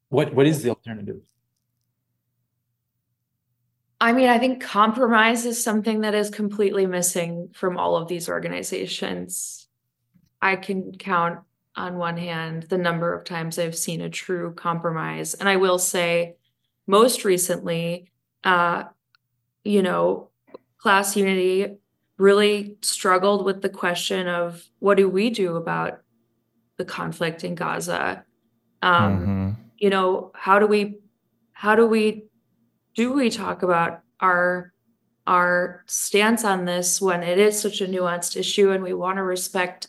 What 0.08 0.34
what 0.34 0.46
is 0.46 0.62
the 0.62 0.70
alternative? 0.70 1.20
I 4.04 4.12
mean, 4.12 4.28
I 4.28 4.38
think 4.38 4.62
compromise 4.62 5.46
is 5.46 5.64
something 5.64 6.02
that 6.02 6.14
is 6.14 6.28
completely 6.28 6.84
missing 6.84 7.48
from 7.54 7.78
all 7.78 7.96
of 7.96 8.06
these 8.06 8.28
organizations. 8.28 9.66
I 10.42 10.56
can 10.56 10.92
count 10.92 11.40
on 11.74 11.96
one 11.96 12.18
hand 12.18 12.64
the 12.64 12.76
number 12.76 13.14
of 13.14 13.24
times 13.24 13.58
I've 13.58 13.74
seen 13.74 14.02
a 14.02 14.10
true 14.10 14.52
compromise. 14.52 15.32
And 15.32 15.48
I 15.48 15.56
will 15.56 15.78
say, 15.78 16.34
most 16.86 17.24
recently, 17.24 18.10
uh, 18.44 18.82
you 19.64 19.82
know, 19.82 20.28
class 20.76 21.16
unity 21.16 21.78
really 22.18 22.76
struggled 22.82 23.46
with 23.46 23.62
the 23.62 23.70
question 23.70 24.28
of 24.28 24.62
what 24.80 24.98
do 24.98 25.08
we 25.08 25.30
do 25.30 25.56
about 25.56 26.02
the 26.76 26.84
conflict 26.84 27.42
in 27.42 27.54
Gaza? 27.54 28.22
Um, 28.82 29.18
mm-hmm. 29.18 29.50
You 29.78 29.88
know, 29.88 30.30
how 30.34 30.58
do 30.58 30.66
we 30.66 30.98
how 31.54 31.74
do 31.74 31.86
we 31.86 32.26
do 32.94 33.12
we 33.12 33.30
talk 33.30 33.62
about 33.62 34.00
our 34.20 34.72
our 35.26 35.82
stance 35.86 36.44
on 36.44 36.64
this 36.64 37.00
when 37.00 37.22
it 37.22 37.38
is 37.38 37.58
such 37.58 37.80
a 37.80 37.86
nuanced 37.86 38.36
issue 38.36 38.70
and 38.70 38.82
we 38.82 38.92
want 38.92 39.16
to 39.16 39.22
respect 39.22 39.88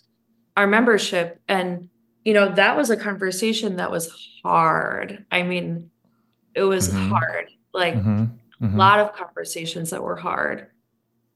our 0.55 0.65
membership 0.65 1.41
and 1.47 1.89
you 2.23 2.33
know 2.33 2.53
that 2.53 2.77
was 2.77 2.89
a 2.89 2.97
conversation 2.97 3.75
that 3.75 3.91
was 3.91 4.09
hard 4.43 5.25
i 5.31 5.43
mean 5.43 5.89
it 6.53 6.63
was 6.63 6.89
mm-hmm. 6.89 7.09
hard 7.09 7.49
like 7.73 7.95
mm-hmm. 7.95 8.23
Mm-hmm. 8.63 8.75
a 8.75 8.77
lot 8.77 8.99
of 8.99 9.13
conversations 9.13 9.89
that 9.89 10.03
were 10.03 10.15
hard 10.15 10.67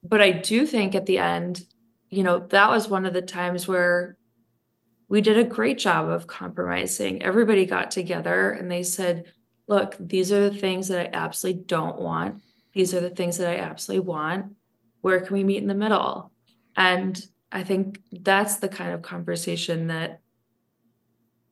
but 0.04 0.22
i 0.22 0.32
do 0.32 0.66
think 0.66 0.96
at 0.96 1.06
the 1.06 1.18
end 1.18 1.66
you 2.10 2.24
know 2.24 2.40
that 2.40 2.70
was 2.70 2.88
one 2.88 3.06
of 3.06 3.14
the 3.14 3.22
times 3.22 3.68
where 3.68 4.18
we 5.10 5.22
did 5.22 5.38
a 5.38 5.44
great 5.44 5.78
job 5.78 6.08
of 6.08 6.28
compromising 6.28 7.22
everybody 7.22 7.66
got 7.66 7.92
together 7.92 8.52
and 8.52 8.72
they 8.72 8.84
said 8.84 9.26
look, 9.70 9.96
these 10.00 10.32
are 10.32 10.50
the 10.50 10.58
things 10.58 10.88
that 10.88 11.00
I 11.00 11.18
absolutely 11.18 11.64
don't 11.64 12.00
want. 12.00 12.42
These 12.74 12.94
are 12.96 13.00
the 13.00 13.12
things 13.12 13.38
that 13.38 13.48
I 13.48 13.60
absolutely 13.60 14.08
want. 14.08 14.56
Where 15.02 15.22
can 15.22 15.36
we 15.36 15.44
meet 15.44 15.62
in 15.62 15.68
the 15.68 15.76
middle? 15.76 16.32
And 16.76 17.24
I 17.52 17.64
think 17.64 18.02
that's 18.12 18.58
the 18.58 18.68
kind 18.68 18.94
of 18.94 19.04
conversation 19.04 19.88
that 19.88 20.22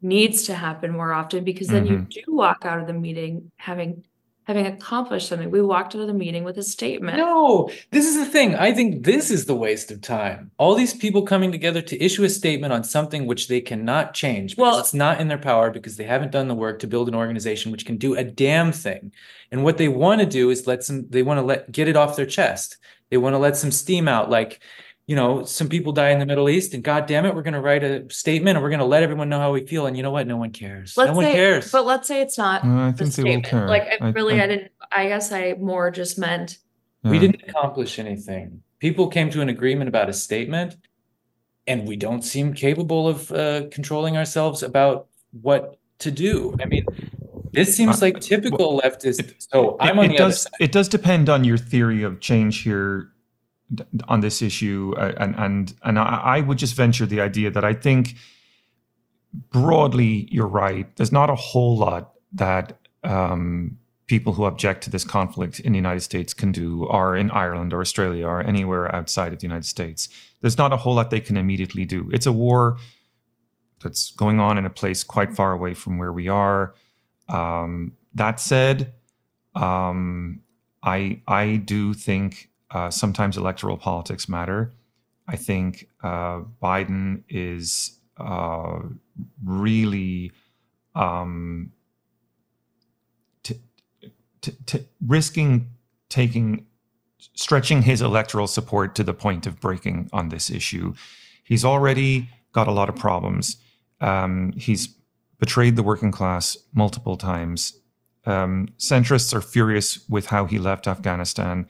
needs 0.02 0.44
to 0.44 0.56
happen 0.56 0.92
more 0.92 1.14
often 1.14 1.44
because 1.44 1.68
then 1.68 1.86
mm-hmm. 1.86 2.06
you 2.10 2.24
do 2.26 2.36
walk 2.36 2.66
out 2.66 2.80
of 2.80 2.88
the 2.88 2.94
meeting 2.94 3.52
having 3.58 4.04
having 4.48 4.66
accomplished 4.66 5.28
something. 5.28 5.52
We 5.52 5.62
walked 5.62 5.94
out 5.94 6.00
of 6.00 6.08
the 6.08 6.14
meeting 6.14 6.46
with 6.46 6.58
a 6.58 6.64
statement. 6.64 7.18
No, 7.18 7.70
this 7.92 8.06
is 8.06 8.16
the 8.16 8.26
thing. 8.26 8.56
I 8.56 8.72
think 8.72 9.04
this 9.04 9.30
is 9.30 9.46
the 9.46 9.56
waste 9.56 9.92
of 9.92 10.00
time. 10.00 10.52
All 10.58 10.74
these 10.74 10.94
people 10.94 11.24
coming 11.24 11.52
together 11.52 11.82
to 11.82 12.02
issue 12.02 12.24
a 12.24 12.30
statement 12.30 12.72
on 12.72 12.86
something 12.86 13.26
which 13.26 13.50
they 13.50 13.60
cannot 13.60 14.14
change 14.14 14.56
because 14.56 14.72
well, 14.72 14.80
it's 14.80 14.94
not 14.94 15.20
in 15.20 15.28
their 15.28 15.38
power 15.38 15.70
because 15.70 15.98
they 15.98 16.06
haven't 16.06 16.32
done 16.32 16.48
the 16.48 16.56
work 16.56 16.80
to 16.80 16.88
build 16.88 17.10
an 17.10 17.16
organization 17.16 17.74
which 17.74 17.86
can 17.86 17.98
do 17.98 18.16
a 18.16 18.24
damn 18.24 18.72
thing. 18.72 19.12
And 19.52 19.66
what 19.66 19.78
they 19.78 19.90
want 19.90 20.22
to 20.22 20.26
do 20.26 20.50
is 20.50 20.66
let 20.66 20.82
some 20.82 21.10
they 21.10 21.24
want 21.24 21.40
to 21.40 21.46
let 21.46 21.70
get 21.70 21.90
it 21.90 21.98
off 21.98 22.16
their 22.16 22.26
chest. 22.26 22.78
They 23.10 23.18
want 23.18 23.34
to 23.34 23.40
let 23.40 23.58
some 23.58 23.72
steam 23.72 24.08
out 24.08 24.30
like 24.30 24.62
you 25.08 25.16
know, 25.16 25.46
some 25.46 25.70
people 25.70 25.94
die 25.94 26.10
in 26.10 26.20
the 26.20 26.26
Middle 26.26 26.50
East, 26.50 26.74
and 26.74 26.84
God 26.84 27.06
damn 27.06 27.26
it, 27.26 27.34
we're 27.34 27.42
going 27.42 27.54
to 27.54 27.62
write 27.62 27.82
a 27.82 28.10
statement 28.12 28.58
and 28.58 28.64
we're 28.64 28.70
going 28.70 28.82
to 28.82 28.86
let 28.86 29.04
everyone 29.04 29.30
know 29.30 29.40
how 29.40 29.54
we 29.54 29.66
feel. 29.66 29.88
And 29.88 29.96
you 29.96 30.04
know 30.04 30.12
what? 30.12 30.28
No 30.28 30.36
one 30.36 30.52
cares. 30.52 30.98
Let's 30.98 31.12
no 31.12 31.16
one 31.16 31.26
say, 31.26 31.34
cares. 31.34 31.72
But 31.72 31.86
let's 31.86 32.10
say 32.10 32.22
it's 32.22 32.38
not. 32.38 32.66
Uh, 32.66 32.88
I 32.88 32.92
think 32.92 33.14
they 33.14 33.24
will 33.24 33.42
care. 33.42 33.70
Like, 33.70 33.88
I, 34.02 34.10
really, 34.10 34.42
I, 34.42 34.44
I, 34.44 34.48
didn't. 34.48 34.72
I 34.92 35.08
guess 35.08 35.32
I 35.32 35.56
more 35.60 35.92
just 35.92 36.20
meant. 36.20 36.58
Yeah. 37.04 37.12
We 37.12 37.20
didn't 37.20 37.42
accomplish 37.48 38.00
anything. 38.00 38.62
People 38.80 39.08
came 39.08 39.30
to 39.30 39.40
an 39.40 39.48
agreement 39.48 39.88
about 39.88 40.10
a 40.10 40.14
statement, 40.14 40.76
and 41.68 41.88
we 41.88 41.96
don't 41.96 42.22
seem 42.22 42.54
capable 42.54 43.08
of 43.08 43.32
uh, 43.32 43.68
controlling 43.72 44.18
ourselves 44.18 44.62
about 44.62 45.08
what 45.42 45.80
to 46.00 46.12
do. 46.12 46.54
I 46.62 46.66
mean, 46.66 46.86
this 47.54 47.78
seems 47.78 48.02
uh, 48.02 48.08
like 48.08 48.20
typical 48.20 48.76
well, 48.76 48.82
leftist. 48.82 49.20
It, 49.20 49.36
so 49.40 49.78
I'm 49.80 50.00
it, 50.00 50.02
on 50.02 50.08
the 50.10 50.16
it 50.16 50.18
does, 50.18 50.26
other 50.26 50.34
side. 50.34 50.52
It 50.60 50.72
does 50.74 50.90
depend 50.90 51.30
on 51.30 51.46
your 51.46 51.58
theory 51.58 52.04
of 52.04 52.20
change 52.20 52.64
here 52.64 53.14
on 54.08 54.22
this 54.22 54.42
issue, 54.42 54.94
uh, 54.98 55.14
and 55.18 55.36
and 55.36 55.74
and 55.84 56.00
I, 56.00 56.42
would 56.42 56.58
just 56.58 56.76
venture 56.76 57.06
the 57.06 57.22
idea 57.22 57.52
that 57.52 57.64
I 57.64 57.74
think 57.74 58.16
broadly 59.52 60.28
you're 60.32 60.48
right. 60.48 60.94
There's 60.96 61.12
not 61.12 61.30
a 61.30 61.36
whole 61.36 61.78
lot 61.78 62.14
that 62.34 62.80
um, 63.04 63.78
people 64.08 64.34
who 64.34 64.46
object 64.46 64.84
to 64.84 64.90
this 64.90 65.04
conflict 65.04 65.60
in 65.60 65.74
the 65.74 65.78
United 65.78 66.02
States 66.02 66.34
can 66.34 66.52
do, 66.52 66.86
or 66.86 67.16
in 67.16 67.30
Ireland 67.32 67.74
or 67.74 67.82
Australia 67.82 68.26
or 68.26 68.42
anywhere 68.42 68.94
outside 68.96 69.34
of 69.34 69.40
the 69.40 69.48
United 69.48 69.66
States. 69.66 70.10
There's 70.42 70.58
not 70.58 70.72
a 70.72 70.78
whole 70.78 70.96
lot 70.96 71.10
they 71.10 71.20
can 71.20 71.38
immediately 71.38 71.86
do. 71.86 72.10
It's 72.14 72.26
a 72.26 72.32
war 72.32 72.78
that's 73.84 74.12
going 74.12 74.40
on 74.40 74.58
in 74.58 74.66
a 74.66 74.70
place 74.70 75.04
quite 75.04 75.36
far 75.36 75.52
away 75.52 75.74
from 75.74 75.98
where 75.98 76.14
we 76.14 76.28
are. 76.30 76.74
Um, 77.28 77.94
that 78.16 78.40
said, 78.40 78.94
um, 79.56 80.42
I 80.82 81.22
I 81.28 81.58
do 81.58 81.94
think 81.94 82.50
uh, 82.72 82.90
sometimes 82.90 83.38
electoral 83.38 83.78
politics 83.78 84.28
matter. 84.28 84.74
I 85.28 85.36
think 85.36 85.90
uh, 86.04 86.42
Biden 86.62 87.24
is 87.30 88.00
uh, 88.18 88.80
really 89.44 90.32
um, 90.96 91.72
t- 93.44 93.62
t- 94.42 94.58
t- 94.66 94.88
risking 95.06 95.70
taking 96.10 96.66
stretching 97.34 97.82
his 97.82 98.02
electoral 98.02 98.48
support 98.48 98.96
to 98.96 99.04
the 99.04 99.14
point 99.14 99.46
of 99.46 99.60
breaking 99.60 100.10
on 100.14 100.30
this 100.30 100.50
issue. 100.50 100.94
He's 101.44 101.66
already 101.66 102.30
got 102.52 102.68
a 102.68 102.72
lot 102.72 102.90
of 102.90 102.96
problems. 102.96 103.58
Um, 104.02 104.54
he's 104.56 104.88
betrayed 105.40 105.76
the 105.76 105.84
working 105.84 106.12
class 106.12 106.58
multiple 106.74 107.18
times. 107.18 107.80
Um, 108.26 108.70
centrists 108.78 109.34
are 109.34 109.42
furious 109.42 110.08
with 110.10 110.28
how 110.28 110.46
he 110.46 110.60
left 110.60 110.88
Afghanistan. 110.88 111.68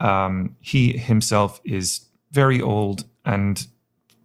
Um, 0.00 0.56
he 0.60 0.96
himself 0.96 1.60
is 1.64 2.06
very 2.32 2.60
old 2.60 3.04
and 3.24 3.66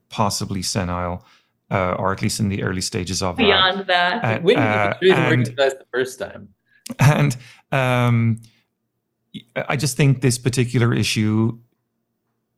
possibly 0.09 0.61
senile, 0.61 1.25
uh, 1.71 1.95
or 1.99 2.11
at 2.13 2.21
least 2.21 2.39
in 2.39 2.49
the 2.49 2.63
early 2.63 2.81
stages 2.81 3.21
of 3.21 3.35
Beyond 3.37 3.79
that, 3.87 4.21
that. 4.21 4.43
We 4.43 4.55
Uh, 4.55 4.93
didn't 5.01 5.17
and- 5.17 5.39
recognize 5.39 5.73
the 5.73 5.85
first 5.91 6.19
time. 6.19 6.49
and 6.99 7.35
um, 7.71 8.39
I 9.55 9.75
just 9.75 9.97
think 9.97 10.21
this 10.21 10.37
particular 10.37 10.93
issue, 10.93 11.57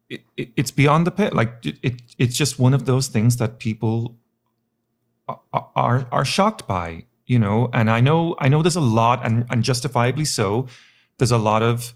it, 0.10 0.22
it, 0.36 0.50
it's 0.56 0.72
beyond 0.72 1.08
the 1.08 1.12
pit. 1.12 1.34
Like 1.34 1.66
it, 1.66 1.78
it, 1.82 2.02
it's 2.18 2.38
just 2.38 2.60
one 2.60 2.74
of 2.76 2.86
those 2.86 3.08
things 3.08 3.38
that 3.38 3.58
people 3.60 4.18
are, 5.28 5.40
are 5.76 6.08
are 6.12 6.26
shocked 6.26 6.68
by, 6.68 7.06
you 7.26 7.40
know. 7.40 7.70
And 7.74 7.90
I 7.90 8.00
know, 8.02 8.36
I 8.40 8.48
know, 8.50 8.62
there's 8.62 8.76
a 8.76 8.82
lot, 8.82 9.26
and 9.26 9.46
and 9.50 9.64
justifiably 9.64 10.26
so. 10.26 10.68
There's 11.18 11.32
a 11.32 11.38
lot 11.38 11.64
of 11.64 11.94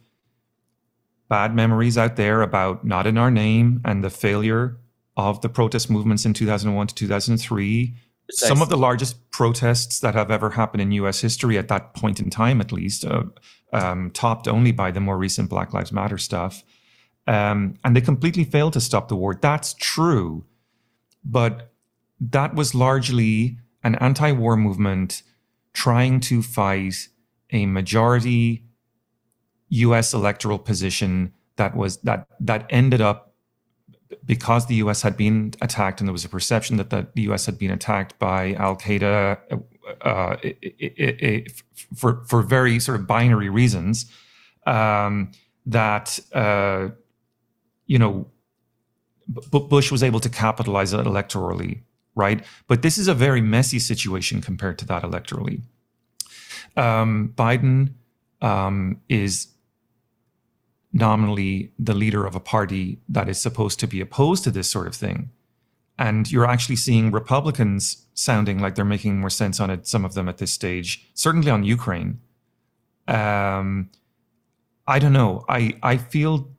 bad 1.31 1.55
memories 1.55 1.97
out 1.97 2.17
there 2.17 2.41
about 2.41 2.83
not 2.83 3.07
in 3.07 3.17
our 3.17 3.31
name 3.31 3.81
and 3.85 4.03
the 4.03 4.09
failure 4.09 4.77
of 5.15 5.39
the 5.41 5.49
protest 5.49 5.89
movements 5.89 6.25
in 6.25 6.33
2001 6.33 6.87
to 6.87 6.95
2003 6.95 7.95
some 8.31 8.61
of 8.61 8.69
the 8.69 8.77
largest 8.77 9.29
protests 9.31 9.99
that 9.99 10.15
have 10.15 10.31
ever 10.31 10.51
happened 10.51 10.81
in 10.81 10.91
US 10.93 11.21
history 11.21 11.57
at 11.57 11.67
that 11.67 11.93
point 11.93 12.19
in 12.19 12.29
time, 12.29 12.61
at 12.61 12.71
least, 12.71 13.05
uh, 13.05 13.23
um, 13.73 14.11
topped 14.11 14.47
only 14.47 14.71
by 14.71 14.91
the 14.91 14.99
more 14.99 15.17
recent 15.17 15.49
Black 15.49 15.73
Lives 15.73 15.91
Matter 15.91 16.17
stuff. 16.17 16.63
Um, 17.27 17.75
and 17.83 17.95
they 17.95 18.01
completely 18.01 18.43
failed 18.43 18.73
to 18.73 18.81
stop 18.81 19.07
the 19.07 19.15
war. 19.15 19.35
That's 19.35 19.73
true. 19.73 20.45
But 21.23 21.71
that 22.19 22.55
was 22.55 22.73
largely 22.73 23.57
an 23.83 23.95
anti 23.95 24.31
war 24.31 24.55
movement 24.57 25.23
trying 25.73 26.19
to 26.21 26.41
fight 26.41 26.95
a 27.51 27.65
majority 27.65 28.63
US 29.71 30.13
electoral 30.13 30.59
position 30.59 31.33
that 31.55 31.75
was 31.75 31.97
that 31.97 32.27
that 32.39 32.65
ended 32.69 33.01
up 33.01 33.33
because 34.25 34.67
the 34.67 34.75
US 34.75 35.01
had 35.01 35.15
been 35.17 35.53
attacked 35.61 35.99
and 36.01 36.07
there 36.07 36.13
was 36.13 36.25
a 36.25 36.29
perception 36.29 36.77
that 36.77 36.89
the 36.89 37.07
US 37.31 37.45
had 37.45 37.57
been 37.57 37.71
attacked 37.71 38.17
by 38.19 38.53
Al 38.53 38.75
Qaeda 38.75 39.39
uh, 40.01 40.35
i- 40.43 41.45
for, 41.95 42.23
for 42.27 42.41
very 42.41 42.79
sort 42.79 42.99
of 42.99 43.07
binary 43.07 43.49
reasons, 43.49 44.05
um, 44.65 45.31
that, 45.65 46.19
uh, 46.33 46.89
you 47.87 47.97
know, 47.99 48.27
B- 49.51 49.67
Bush 49.69 49.91
was 49.91 50.03
able 50.03 50.19
to 50.19 50.29
capitalize 50.29 50.93
it 50.93 51.05
electorally, 51.05 51.81
right? 52.15 52.43
But 52.67 52.81
this 52.81 52.97
is 52.97 53.07
a 53.07 53.13
very 53.13 53.41
messy 53.41 53.79
situation 53.79 54.41
compared 54.41 54.77
to 54.79 54.85
that 54.87 55.03
electorally. 55.03 55.61
Um, 56.77 57.33
Biden 57.35 57.93
um, 58.41 59.01
is 59.09 59.47
nominally 60.93 61.71
the 61.79 61.93
leader 61.93 62.25
of 62.25 62.35
a 62.35 62.39
party 62.39 62.99
that 63.07 63.29
is 63.29 63.41
supposed 63.41 63.79
to 63.79 63.87
be 63.87 64.01
opposed 64.01 64.43
to 64.43 64.51
this 64.51 64.69
sort 64.69 64.87
of 64.87 64.95
thing. 64.95 65.29
And 65.97 66.31
you're 66.31 66.47
actually 66.47 66.77
seeing 66.77 67.11
Republicans 67.11 68.07
sounding 68.13 68.59
like 68.59 68.75
they're 68.75 68.85
making 68.85 69.19
more 69.19 69.29
sense 69.29 69.59
on 69.59 69.69
it, 69.69 69.87
some 69.87 70.03
of 70.03 70.13
them 70.13 70.27
at 70.27 70.37
this 70.37 70.51
stage, 70.51 71.09
certainly 71.13 71.51
on 71.51 71.63
Ukraine. 71.63 72.19
Um, 73.07 73.89
I 74.87 74.99
don't 74.99 75.13
know. 75.13 75.45
I, 75.47 75.75
I 75.83 75.97
feel 75.97 76.49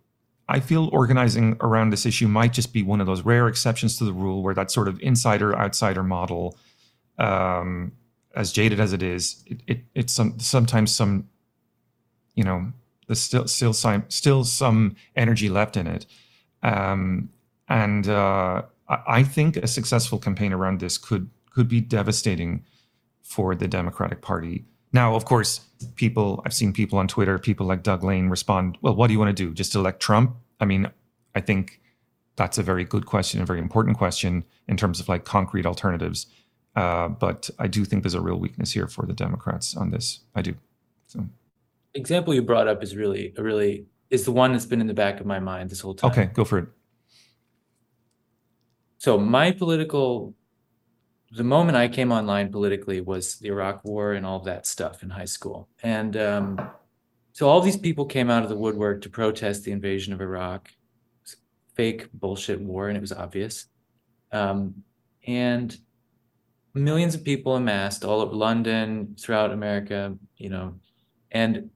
I 0.49 0.61
feel 0.61 0.91
organizing 0.93 1.57
around 1.61 1.91
this 1.91 2.05
issue 2.05 2.29
might 2.29 2.53
just 2.53 2.73
be 2.73 2.83
one 2.83 3.01
of 3.01 3.07
those 3.07 3.23
rare 3.23 3.49
exceptions 3.49 3.97
to 3.99 4.05
the 4.05 4.13
rule 4.13 4.43
where 4.43 4.55
that 4.55 4.71
sort 4.71 4.87
of 4.89 5.01
insider 5.01 5.57
outsider 5.57 6.03
model, 6.03 6.59
um, 7.19 7.93
as 8.35 8.53
jaded 8.53 8.79
as 8.79 8.93
it 8.93 9.03
is, 9.03 9.43
it, 9.47 9.63
it 9.67 9.85
it's 9.95 10.13
some 10.13 10.39
sometimes 10.41 10.95
some, 10.95 11.29
you 12.35 12.45
know, 12.45 12.73
there's 13.13 13.21
still 13.21 13.47
still 13.47 13.75
some 13.75 14.05
still 14.09 14.43
some 14.43 14.97
energy 15.17 15.51
left 15.51 15.77
in 15.77 15.87
it, 15.87 16.07
um, 16.63 17.29
and 17.69 18.09
uh, 18.09 18.63
I, 18.89 19.23
think 19.23 19.59
a 19.59 19.67
successful 19.67 20.19
campaign 20.19 20.51
around 20.51 20.81
this 20.81 20.97
could 20.97 21.29
could 21.51 21.69
be 21.69 21.83
devastating 21.83 22.65
for 23.23 23.55
the 23.55 23.69
Democratic 23.69 24.23
Party. 24.23 24.65
Now, 24.95 25.15
of 25.15 25.27
course, 25.27 25.61
people 25.97 26.43
I've 26.47 26.55
seen 26.55 26.73
people 26.73 26.99
on 26.99 27.07
Twitter, 27.07 27.39
people 27.39 27.67
like 27.67 27.83
Doug 27.83 28.03
Lane 28.03 28.31
respond, 28.31 28.79
"Well, 28.81 28.97
what 28.97 29.09
do 29.09 29.13
you 29.13 29.19
want 29.19 29.37
to 29.37 29.45
do? 29.45 29.53
Just 29.53 29.75
elect 29.75 30.01
Trump?" 30.01 30.35
I 30.59 30.65
mean, 30.65 30.91
I 31.35 31.43
think 31.43 31.83
that's 32.37 32.57
a 32.57 32.63
very 32.63 32.85
good 32.85 33.05
question, 33.05 33.43
a 33.43 33.45
very 33.45 33.59
important 33.59 33.99
question 33.99 34.43
in 34.69 34.79
terms 34.79 35.01
of 35.01 35.09
like 35.11 35.27
concrete 35.27 35.67
alternatives. 35.67 36.29
Uh, 36.75 37.09
but 37.09 37.51
I 37.59 37.67
do 37.67 37.85
think 37.85 38.05
there's 38.05 38.15
a 38.15 38.23
real 38.23 38.39
weakness 38.39 38.73
here 38.73 38.89
for 38.89 39.05
the 39.05 39.13
Democrats 39.13 39.77
on 39.77 39.91
this. 39.91 40.21
I 40.35 40.41
do. 40.41 40.55
So 41.09 41.27
Example 41.95 42.35
you 42.35 42.43
brought 42.43 42.69
up 42.69 42.83
is 42.83 42.97
really, 42.97 43.35
a 43.37 43.43
really 43.43 43.87
is 44.11 44.25
the 44.25 44.33
one 44.33 44.53
that's 44.53 44.67
been 44.67 44.81
in 44.81 44.87
the 44.87 44.95
back 44.95 45.21
of 45.21 45.27
my 45.27 45.41
mind 45.41 45.71
this 45.71 45.81
whole 45.81 45.95
time. 45.95 46.11
okay, 46.11 46.27
go 46.27 46.45
for 46.45 46.59
it. 46.59 46.69
So 48.99 49.19
my 49.19 49.51
political, 49.51 50.35
the 51.33 51.43
moment 51.45 51.77
I 51.77 51.89
came 51.89 52.13
online 52.13 52.53
politically 52.53 53.01
was 53.01 53.37
the 53.39 53.49
Iraq 53.49 53.85
War 53.85 54.13
and 54.13 54.25
all 54.25 54.41
that 54.41 54.67
stuff 54.67 55.03
in 55.03 55.11
high 55.11 55.25
school. 55.25 55.69
And 55.83 56.17
um, 56.17 56.71
so 57.33 57.49
all 57.49 57.61
these 57.61 57.77
people 57.77 58.05
came 58.05 58.31
out 58.31 58.43
of 58.43 58.49
the 58.49 58.57
woodwork 58.57 59.03
to 59.03 59.09
protest 59.09 59.65
the 59.65 59.73
invasion 59.73 60.13
of 60.13 60.21
Iraq. 60.21 60.69
It 60.69 61.23
was 61.25 61.33
a 61.35 61.75
fake 61.75 62.09
bullshit 62.13 62.61
war, 62.61 62.89
and 62.89 62.97
it 62.97 63.01
was 63.01 63.13
obvious. 63.13 63.67
Um, 64.31 64.85
and 65.27 65.77
millions 66.75 67.15
of 67.15 67.25
people 67.25 67.57
amassed 67.57 68.05
all 68.05 68.21
over 68.21 68.35
London, 68.35 69.17
throughout 69.19 69.53
America, 69.53 70.17
you 70.37 70.51
know, 70.51 70.75
and 71.31 71.71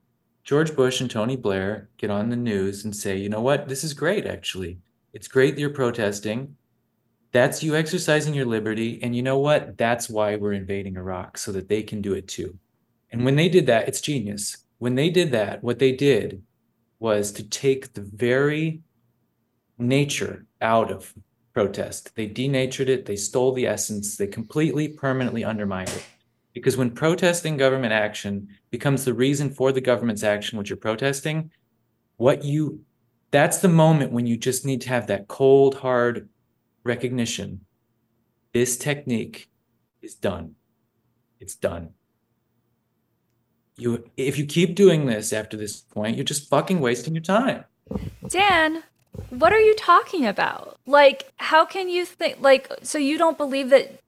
George 0.47 0.77
Bush 0.77 1.01
and 1.01 1.11
Tony 1.11 1.35
Blair 1.35 1.89
get 1.97 2.09
on 2.09 2.29
the 2.29 2.37
news 2.37 2.85
and 2.85 2.95
say, 2.95 3.17
you 3.17 3.27
know 3.27 3.41
what, 3.41 3.67
this 3.67 3.83
is 3.83 3.93
great, 3.93 4.25
actually. 4.25 4.77
It's 5.11 5.27
great 5.27 5.55
that 5.55 5.59
you're 5.59 5.69
protesting. 5.71 6.55
That's 7.33 7.63
you 7.63 7.75
exercising 7.75 8.33
your 8.33 8.45
liberty. 8.45 8.97
And 9.03 9.13
you 9.13 9.21
know 9.21 9.39
what? 9.39 9.77
That's 9.77 10.09
why 10.09 10.37
we're 10.37 10.53
invading 10.53 10.95
Iraq, 10.95 11.37
so 11.37 11.51
that 11.51 11.67
they 11.67 11.83
can 11.83 12.01
do 12.01 12.13
it 12.13 12.29
too. 12.29 12.57
And 13.11 13.25
when 13.25 13.35
they 13.35 13.49
did 13.49 13.65
that, 13.65 13.89
it's 13.89 13.99
genius. 13.99 14.55
When 14.77 14.95
they 14.95 15.09
did 15.09 15.33
that, 15.33 15.65
what 15.65 15.79
they 15.79 15.91
did 15.91 16.41
was 16.97 17.33
to 17.33 17.43
take 17.43 17.91
the 17.91 18.07
very 18.15 18.79
nature 19.77 20.45
out 20.61 20.89
of 20.89 21.13
protest. 21.51 22.15
They 22.15 22.25
denatured 22.25 22.87
it, 22.87 23.05
they 23.05 23.17
stole 23.17 23.51
the 23.51 23.67
essence, 23.67 24.15
they 24.15 24.27
completely 24.27 24.87
permanently 24.87 25.43
undermined 25.43 25.89
it. 25.89 26.05
Because 26.57 26.75
when 26.75 26.89
protesting 26.89 27.55
government 27.55 27.93
action 27.93 28.47
becomes 28.71 29.05
the 29.05 29.13
reason 29.13 29.51
for 29.51 29.71
the 29.71 29.79
government's 29.79 30.23
action, 30.23 30.57
which 30.57 30.71
you're 30.71 30.77
protesting, 30.77 31.51
what 32.15 32.43
you 32.43 32.81
that's 33.29 33.59
the 33.59 33.67
moment 33.67 34.11
when 34.11 34.25
you 34.25 34.37
just 34.37 34.65
need 34.65 34.81
to 34.81 34.89
have 34.89 35.05
that 35.05 35.27
cold, 35.27 35.75
hard 35.75 36.29
recognition. 36.83 37.61
This 38.53 38.75
technique 38.75 39.51
is 40.01 40.15
done. 40.15 40.55
It's 41.39 41.53
done. 41.53 41.91
You 43.77 44.09
if 44.17 44.39
you 44.39 44.45
keep 44.47 44.73
doing 44.73 45.05
this 45.05 45.31
after 45.33 45.57
this 45.57 45.81
point, 45.81 46.15
you're 46.15 46.25
just 46.25 46.49
fucking 46.49 46.79
wasting 46.79 47.13
your 47.13 47.21
time. 47.21 47.65
Dan, 48.27 48.81
what 49.29 49.53
are 49.53 49.59
you 49.59 49.75
talking 49.75 50.25
about? 50.25 50.79
Like, 50.87 51.31
how 51.35 51.65
can 51.65 51.87
you 51.87 52.03
think 52.03 52.37
like 52.41 52.71
so 52.81 52.97
you 52.97 53.19
don't 53.19 53.37
believe 53.37 53.69
that 53.69 54.01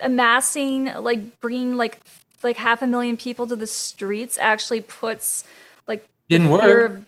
amassing 0.00 0.86
like 0.94 1.40
bringing 1.40 1.76
like 1.76 2.00
like 2.42 2.56
half 2.56 2.82
a 2.82 2.86
million 2.86 3.16
people 3.16 3.46
to 3.46 3.56
the 3.56 3.66
streets 3.66 4.38
actually 4.38 4.80
puts 4.80 5.44
like 5.86 6.06
Didn't 6.28 6.50
work. 6.50 7.02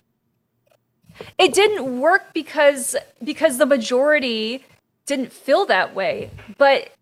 It 1.36 1.52
didn't 1.52 2.00
work 2.00 2.32
because 2.32 2.96
because 3.22 3.58
the 3.58 3.66
majority 3.66 4.64
didn't 5.06 5.32
feel 5.32 5.66
that 5.66 5.94
way. 5.94 6.30
But 6.56 6.92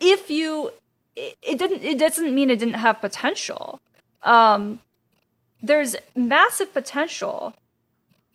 if 0.00 0.30
you 0.30 0.72
it, 1.16 1.36
it 1.42 1.58
didn't 1.58 1.82
it 1.82 1.98
doesn't 1.98 2.34
mean 2.34 2.50
it 2.50 2.58
didn't 2.58 2.74
have 2.74 3.00
potential. 3.00 3.80
Um 4.22 4.80
there's 5.62 5.96
massive 6.14 6.72
potential 6.72 7.54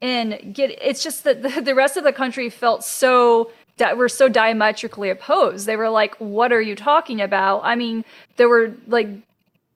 in 0.02 0.52
get 0.54 0.72
it's 0.82 1.04
just 1.04 1.24
that 1.24 1.42
the, 1.42 1.62
the 1.62 1.76
rest 1.76 1.98
of 1.98 2.04
the 2.04 2.14
country 2.14 2.50
felt 2.50 2.84
so 2.84 3.52
were 3.98 4.10
so 4.10 4.30
diametrically 4.30 5.10
opposed. 5.10 5.66
They 5.66 5.76
were 5.76 5.90
like, 5.90 6.16
"What 6.16 6.52
are 6.52 6.62
you 6.62 6.76
talking 6.76 7.22
about?" 7.22 7.62
I 7.64 7.76
mean, 7.76 8.04
there 8.38 8.50
were 8.50 8.74
like 8.88 9.08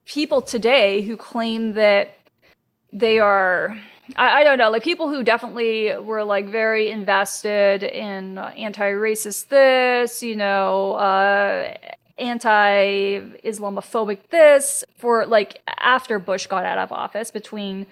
people 0.06 0.42
today 0.42 1.02
who 1.02 1.16
claim 1.16 1.74
that 1.74 2.16
they 2.92 3.18
are 3.18 3.76
I, 4.16 4.40
I, 4.40 4.44
don't 4.44 4.58
know, 4.58 4.70
like 4.70 4.82
people 4.82 5.08
who 5.08 5.22
definitely 5.22 5.96
were 5.96 6.24
like 6.24 6.48
very 6.48 6.90
invested 6.90 7.84
in 7.84 8.38
anti-racist 8.38 9.48
this, 9.48 10.22
you 10.22 10.36
know, 10.36 10.94
uh, 10.94 11.74
anti-Islamophobic 12.18 14.30
this 14.30 14.84
for 14.96 15.26
like 15.26 15.60
after 15.78 16.18
Bush 16.18 16.46
got 16.46 16.64
out 16.64 16.78
of 16.78 16.90
office 16.92 17.30
between 17.30 17.86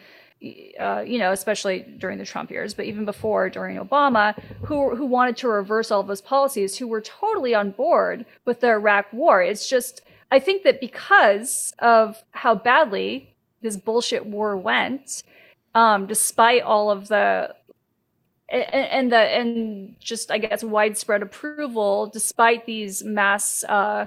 uh, 0.79 1.01
you 1.01 1.19
know, 1.19 1.33
especially 1.33 1.81
during 1.99 2.19
the 2.19 2.25
Trump 2.25 2.51
years, 2.51 2.73
but 2.73 2.85
even 2.85 3.05
before 3.05 3.51
during 3.51 3.77
Obama, 3.77 4.41
who 4.65 4.95
who 4.95 5.05
wanted 5.05 5.37
to 5.39 5.49
reverse 5.49 5.91
all 5.91 6.01
of 6.01 6.07
those 6.07 6.21
policies, 6.21 6.77
who 6.77 6.87
were 6.87 7.01
totally 7.01 7.55
on 7.55 7.73
board 7.73 8.25
with 8.45 8.61
the 8.61 8.69
Iraq 8.69 9.13
War. 9.13 9.43
It's 9.43 9.69
just 9.69 10.03
I 10.31 10.39
think 10.39 10.63
that 10.63 10.81
because 10.81 11.75
of 11.81 12.23
how 12.31 12.55
badly 12.55 13.35
this 13.63 13.77
bullshit 13.77 14.27
war 14.27 14.57
went, 14.57 15.25
um, 15.75 16.07
despite 16.07 16.63
all 16.63 16.91
of 16.91 17.09
the 17.09 17.55
and, 18.49 18.65
and, 18.73 19.13
the 19.13 19.19
and 19.19 19.97
just 20.01 20.31
I 20.31 20.39
guess 20.39 20.63
widespread 20.63 21.23
approval, 21.23 22.07
despite 22.07 22.65
these 22.65 23.03
mass 23.03 23.65
uh, 23.65 24.07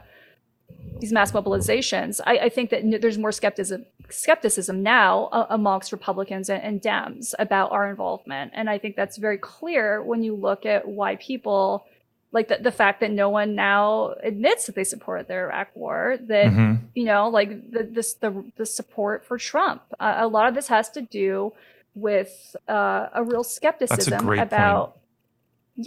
these 0.99 1.11
mass 1.11 1.31
mobilizations, 1.31 2.21
I, 2.25 2.37
I, 2.37 2.49
think 2.49 2.69
that 2.69 3.01
there's 3.01 3.17
more 3.17 3.31
skepticism 3.31 3.85
skepticism 4.11 4.83
now 4.83 5.25
uh, 5.31 5.47
amongst 5.49 5.91
Republicans 5.91 6.49
and, 6.49 6.61
and 6.63 6.81
Dems 6.81 7.33
about 7.39 7.71
our 7.71 7.89
involvement, 7.89 8.51
and 8.53 8.69
I 8.69 8.77
think 8.77 8.95
that's 8.95 9.17
very 9.17 9.37
clear 9.37 10.01
when 10.03 10.23
you 10.23 10.35
look 10.35 10.65
at 10.65 10.87
why 10.87 11.15
people 11.17 11.85
like 12.33 12.47
the, 12.47 12.57
the 12.61 12.71
fact 12.71 13.01
that 13.01 13.11
no 13.11 13.29
one 13.29 13.55
now 13.55 14.15
admits 14.23 14.65
that 14.65 14.75
they 14.75 14.85
support 14.85 15.27
the 15.27 15.33
Iraq 15.33 15.75
war, 15.75 16.17
that 16.27 16.45
mm-hmm. 16.45 16.85
you 16.95 17.03
know, 17.03 17.29
like 17.29 17.71
the 17.71 17.83
this 17.83 18.13
the 18.15 18.43
the 18.55 18.65
support 18.65 19.25
for 19.25 19.37
Trump. 19.37 19.81
Uh, 19.99 20.15
a 20.17 20.27
lot 20.27 20.47
of 20.47 20.55
this 20.55 20.67
has 20.67 20.89
to 20.91 21.01
do 21.01 21.51
with 21.93 22.55
uh, 22.67 23.07
a 23.13 23.23
real 23.23 23.43
skepticism 23.43 24.29
a 24.29 24.41
about 24.41 24.93
point. 24.93 25.01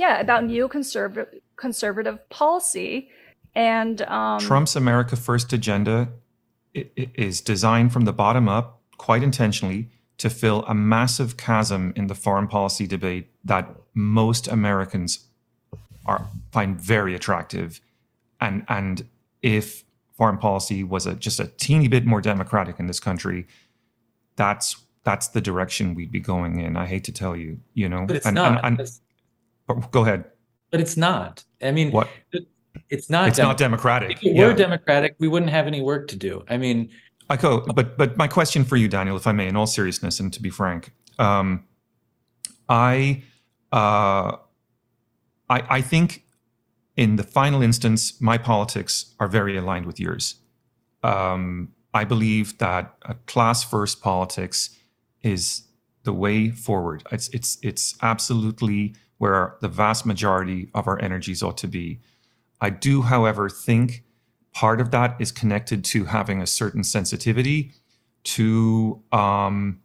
yeah 0.00 0.20
about 0.20 0.44
neoconservative 0.44 1.40
conservative 1.56 2.28
policy 2.28 3.08
and 3.54 4.02
um, 4.02 4.38
Trump's 4.40 4.76
America 4.76 5.16
First 5.16 5.52
agenda 5.52 6.08
is 6.74 7.40
designed 7.40 7.92
from 7.92 8.04
the 8.04 8.12
bottom 8.12 8.48
up, 8.48 8.80
quite 8.98 9.22
intentionally, 9.22 9.88
to 10.18 10.30
fill 10.30 10.64
a 10.66 10.74
massive 10.74 11.36
chasm 11.36 11.92
in 11.96 12.06
the 12.06 12.14
foreign 12.14 12.48
policy 12.48 12.86
debate 12.86 13.28
that 13.44 13.68
most 13.94 14.48
Americans 14.48 15.26
are 16.06 16.26
find 16.52 16.80
very 16.80 17.14
attractive, 17.14 17.80
and 18.40 18.64
and 18.68 19.06
if 19.42 19.84
foreign 20.16 20.38
policy 20.38 20.84
was 20.84 21.06
a, 21.06 21.14
just 21.14 21.40
a 21.40 21.46
teeny 21.46 21.88
bit 21.88 22.06
more 22.06 22.20
democratic 22.20 22.78
in 22.78 22.86
this 22.86 23.00
country, 23.00 23.46
that's 24.36 24.76
that's 25.02 25.28
the 25.28 25.40
direction 25.40 25.94
we'd 25.94 26.12
be 26.12 26.20
going 26.20 26.60
in. 26.60 26.76
I 26.76 26.86
hate 26.86 27.04
to 27.04 27.12
tell 27.12 27.36
you, 27.36 27.60
you 27.74 27.88
know, 27.88 28.06
but 28.06 28.16
it's 28.16 28.26
and, 28.26 28.34
not. 28.34 28.64
And, 28.64 28.80
and, 28.80 28.90
but 29.66 29.90
go 29.90 30.02
ahead. 30.02 30.24
But 30.70 30.80
it's 30.80 30.96
not. 30.96 31.44
I 31.62 31.70
mean, 31.70 31.92
what? 31.92 32.08
It's 32.90 33.08
not. 33.10 33.28
It's 33.28 33.36
dem- 33.36 33.48
not 33.48 33.56
democratic. 33.56 34.18
If 34.18 34.22
it 34.24 34.36
yeah. 34.36 34.46
were 34.46 34.54
democratic, 34.54 35.16
we 35.18 35.28
wouldn't 35.28 35.50
have 35.50 35.66
any 35.66 35.80
work 35.80 36.08
to 36.08 36.16
do. 36.16 36.44
I 36.48 36.56
mean, 36.56 36.90
I 37.30 37.36
go. 37.36 37.60
But 37.60 37.96
but 37.96 38.16
my 38.16 38.28
question 38.28 38.64
for 38.64 38.76
you, 38.76 38.88
Daniel, 38.88 39.16
if 39.16 39.26
I 39.26 39.32
may, 39.32 39.48
in 39.48 39.56
all 39.56 39.66
seriousness, 39.66 40.20
and 40.20 40.32
to 40.32 40.42
be 40.42 40.50
frank, 40.50 40.92
um, 41.18 41.64
I 42.68 43.22
uh, 43.72 44.36
I, 45.48 45.62
I 45.68 45.80
think 45.80 46.24
in 46.96 47.16
the 47.16 47.24
final 47.24 47.62
instance, 47.62 48.20
my 48.20 48.38
politics 48.38 49.14
are 49.18 49.28
very 49.28 49.56
aligned 49.56 49.86
with 49.86 49.98
yours. 49.98 50.36
Um, 51.02 51.72
I 51.92 52.04
believe 52.04 52.58
that 52.58 52.94
a 53.02 53.14
class 53.26 53.64
first 53.64 54.00
politics 54.00 54.76
is 55.22 55.62
the 56.04 56.12
way 56.12 56.50
forward. 56.50 57.02
It's 57.10 57.28
it's 57.28 57.58
it's 57.62 57.96
absolutely 58.02 58.94
where 59.18 59.56
the 59.60 59.68
vast 59.68 60.04
majority 60.06 60.70
of 60.74 60.86
our 60.86 61.00
energies 61.00 61.42
ought 61.42 61.56
to 61.58 61.68
be. 61.68 62.00
I 62.64 62.70
do, 62.70 63.02
however, 63.02 63.50
think 63.50 64.04
part 64.54 64.80
of 64.80 64.90
that 64.90 65.16
is 65.20 65.30
connected 65.30 65.84
to 65.84 66.06
having 66.06 66.40
a 66.40 66.46
certain 66.46 66.82
sensitivity 66.82 67.72
to 68.22 69.02
um, 69.12 69.80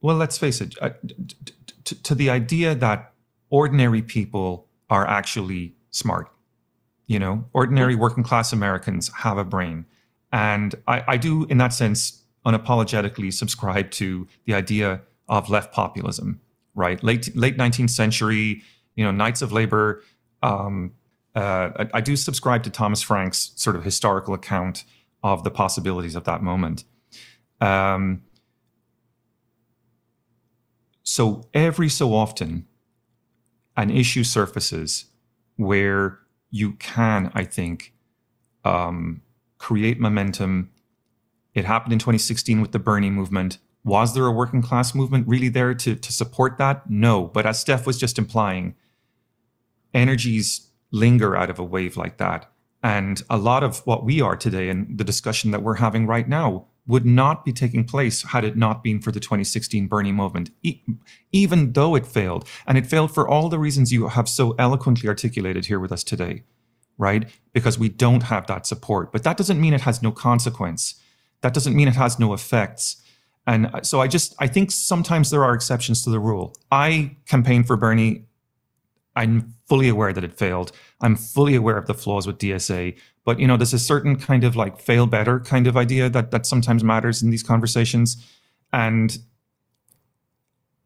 well, 0.00 0.16
let's 0.16 0.36
face 0.36 0.60
it, 0.60 0.74
uh, 0.80 0.90
to, 1.84 2.02
to 2.02 2.14
the 2.16 2.30
idea 2.30 2.74
that 2.74 3.12
ordinary 3.48 4.02
people 4.02 4.66
are 4.90 5.06
actually 5.06 5.76
smart. 5.92 6.28
You 7.06 7.20
know, 7.20 7.44
ordinary 7.52 7.94
working 7.94 8.24
class 8.24 8.52
Americans 8.52 9.08
have 9.18 9.38
a 9.38 9.44
brain. 9.44 9.84
And 10.32 10.74
I, 10.88 11.04
I 11.06 11.16
do, 11.16 11.44
in 11.44 11.58
that 11.58 11.72
sense, 11.72 12.22
unapologetically 12.44 13.32
subscribe 13.32 13.92
to 13.92 14.26
the 14.46 14.54
idea 14.54 15.02
of 15.28 15.48
left 15.48 15.72
populism, 15.72 16.40
right? 16.74 17.00
Late 17.04 17.36
late 17.36 17.56
19th 17.56 17.90
century, 17.90 18.62
you 18.94 19.04
know, 19.04 19.10
Knights 19.10 19.42
of 19.42 19.52
Labor. 19.52 20.02
Um, 20.42 20.92
uh, 21.34 21.70
I, 21.78 21.88
I, 21.94 22.00
do 22.00 22.14
subscribe 22.16 22.62
to 22.64 22.70
Thomas 22.70 23.00
Frank's 23.00 23.52
sort 23.56 23.74
of 23.74 23.84
historical 23.84 24.34
account 24.34 24.84
of 25.22 25.44
the 25.44 25.50
possibilities 25.50 26.14
of 26.14 26.24
that 26.24 26.42
moment. 26.42 26.84
Um, 27.60 28.22
so 31.02 31.48
every 31.54 31.88
so 31.88 32.12
often, 32.12 32.66
an 33.76 33.90
issue 33.90 34.24
surfaces 34.24 35.06
where 35.56 36.18
you 36.50 36.72
can, 36.72 37.30
I 37.34 37.44
think, 37.44 37.94
um, 38.64 39.22
create 39.58 39.98
momentum. 39.98 40.70
It 41.54 41.64
happened 41.64 41.92
in 41.92 41.98
2016 41.98 42.60
with 42.60 42.72
the 42.72 42.78
Bernie 42.78 43.10
movement. 43.10 43.58
Was 43.84 44.14
there 44.14 44.26
a 44.26 44.32
working 44.32 44.62
class 44.62 44.94
movement 44.94 45.26
really 45.26 45.48
there 45.48 45.74
to, 45.74 45.94
to 45.94 46.12
support 46.12 46.58
that? 46.58 46.88
No. 46.88 47.26
But 47.26 47.46
as 47.46 47.58
Steph 47.58 47.86
was 47.86 47.98
just 47.98 48.18
implying, 48.18 48.74
energies 49.94 50.68
linger 50.90 51.36
out 51.36 51.50
of 51.50 51.58
a 51.58 51.64
wave 51.64 51.96
like 51.96 52.18
that. 52.18 52.50
And 52.82 53.22
a 53.30 53.36
lot 53.36 53.62
of 53.62 53.86
what 53.86 54.04
we 54.04 54.20
are 54.20 54.36
today 54.36 54.68
and 54.68 54.98
the 54.98 55.04
discussion 55.04 55.50
that 55.52 55.62
we're 55.62 55.76
having 55.76 56.06
right 56.06 56.28
now 56.28 56.66
would 56.86 57.06
not 57.06 57.44
be 57.44 57.52
taking 57.52 57.84
place 57.84 58.22
had 58.22 58.44
it 58.44 58.56
not 58.56 58.82
been 58.82 59.00
for 59.00 59.12
the 59.12 59.20
2016 59.20 59.86
Bernie 59.86 60.10
movement, 60.10 60.50
e- 60.62 60.80
even 61.30 61.72
though 61.74 61.94
it 61.94 62.06
failed. 62.06 62.46
And 62.66 62.76
it 62.76 62.86
failed 62.86 63.14
for 63.14 63.28
all 63.28 63.48
the 63.48 63.58
reasons 63.58 63.92
you 63.92 64.08
have 64.08 64.28
so 64.28 64.52
eloquently 64.58 65.08
articulated 65.08 65.66
here 65.66 65.78
with 65.78 65.92
us 65.92 66.02
today, 66.02 66.42
right? 66.98 67.30
Because 67.52 67.78
we 67.78 67.88
don't 67.88 68.24
have 68.24 68.48
that 68.48 68.66
support. 68.66 69.12
But 69.12 69.22
that 69.22 69.36
doesn't 69.36 69.60
mean 69.60 69.74
it 69.74 69.82
has 69.82 70.02
no 70.02 70.10
consequence. 70.10 70.96
That 71.42 71.54
doesn't 71.54 71.76
mean 71.76 71.86
it 71.86 71.96
has 71.96 72.18
no 72.18 72.32
effects. 72.32 73.00
And 73.46 73.66
uh, 73.66 73.82
so 73.82 74.00
I 74.00 74.08
just, 74.08 74.34
I 74.40 74.48
think 74.48 74.72
sometimes 74.72 75.30
there 75.30 75.44
are 75.44 75.54
exceptions 75.54 76.02
to 76.04 76.10
the 76.10 76.20
rule. 76.20 76.54
I 76.70 77.16
campaigned 77.26 77.66
for 77.68 77.76
Bernie. 77.76 78.24
I'm 79.14 79.54
fully 79.68 79.88
aware 79.88 80.12
that 80.12 80.24
it 80.24 80.32
failed. 80.32 80.72
I'm 81.00 81.16
fully 81.16 81.54
aware 81.54 81.76
of 81.76 81.86
the 81.86 81.94
flaws 81.94 82.26
with 82.26 82.38
DSA. 82.38 82.96
But 83.24 83.38
you 83.38 83.46
know, 83.46 83.56
there's 83.56 83.74
a 83.74 83.78
certain 83.78 84.16
kind 84.16 84.44
of 84.44 84.56
like 84.56 84.80
fail 84.80 85.06
better 85.06 85.40
kind 85.40 85.66
of 85.66 85.76
idea 85.76 86.08
that 86.08 86.30
that 86.30 86.46
sometimes 86.46 86.82
matters 86.82 87.22
in 87.22 87.30
these 87.30 87.42
conversations. 87.42 88.24
And 88.72 89.18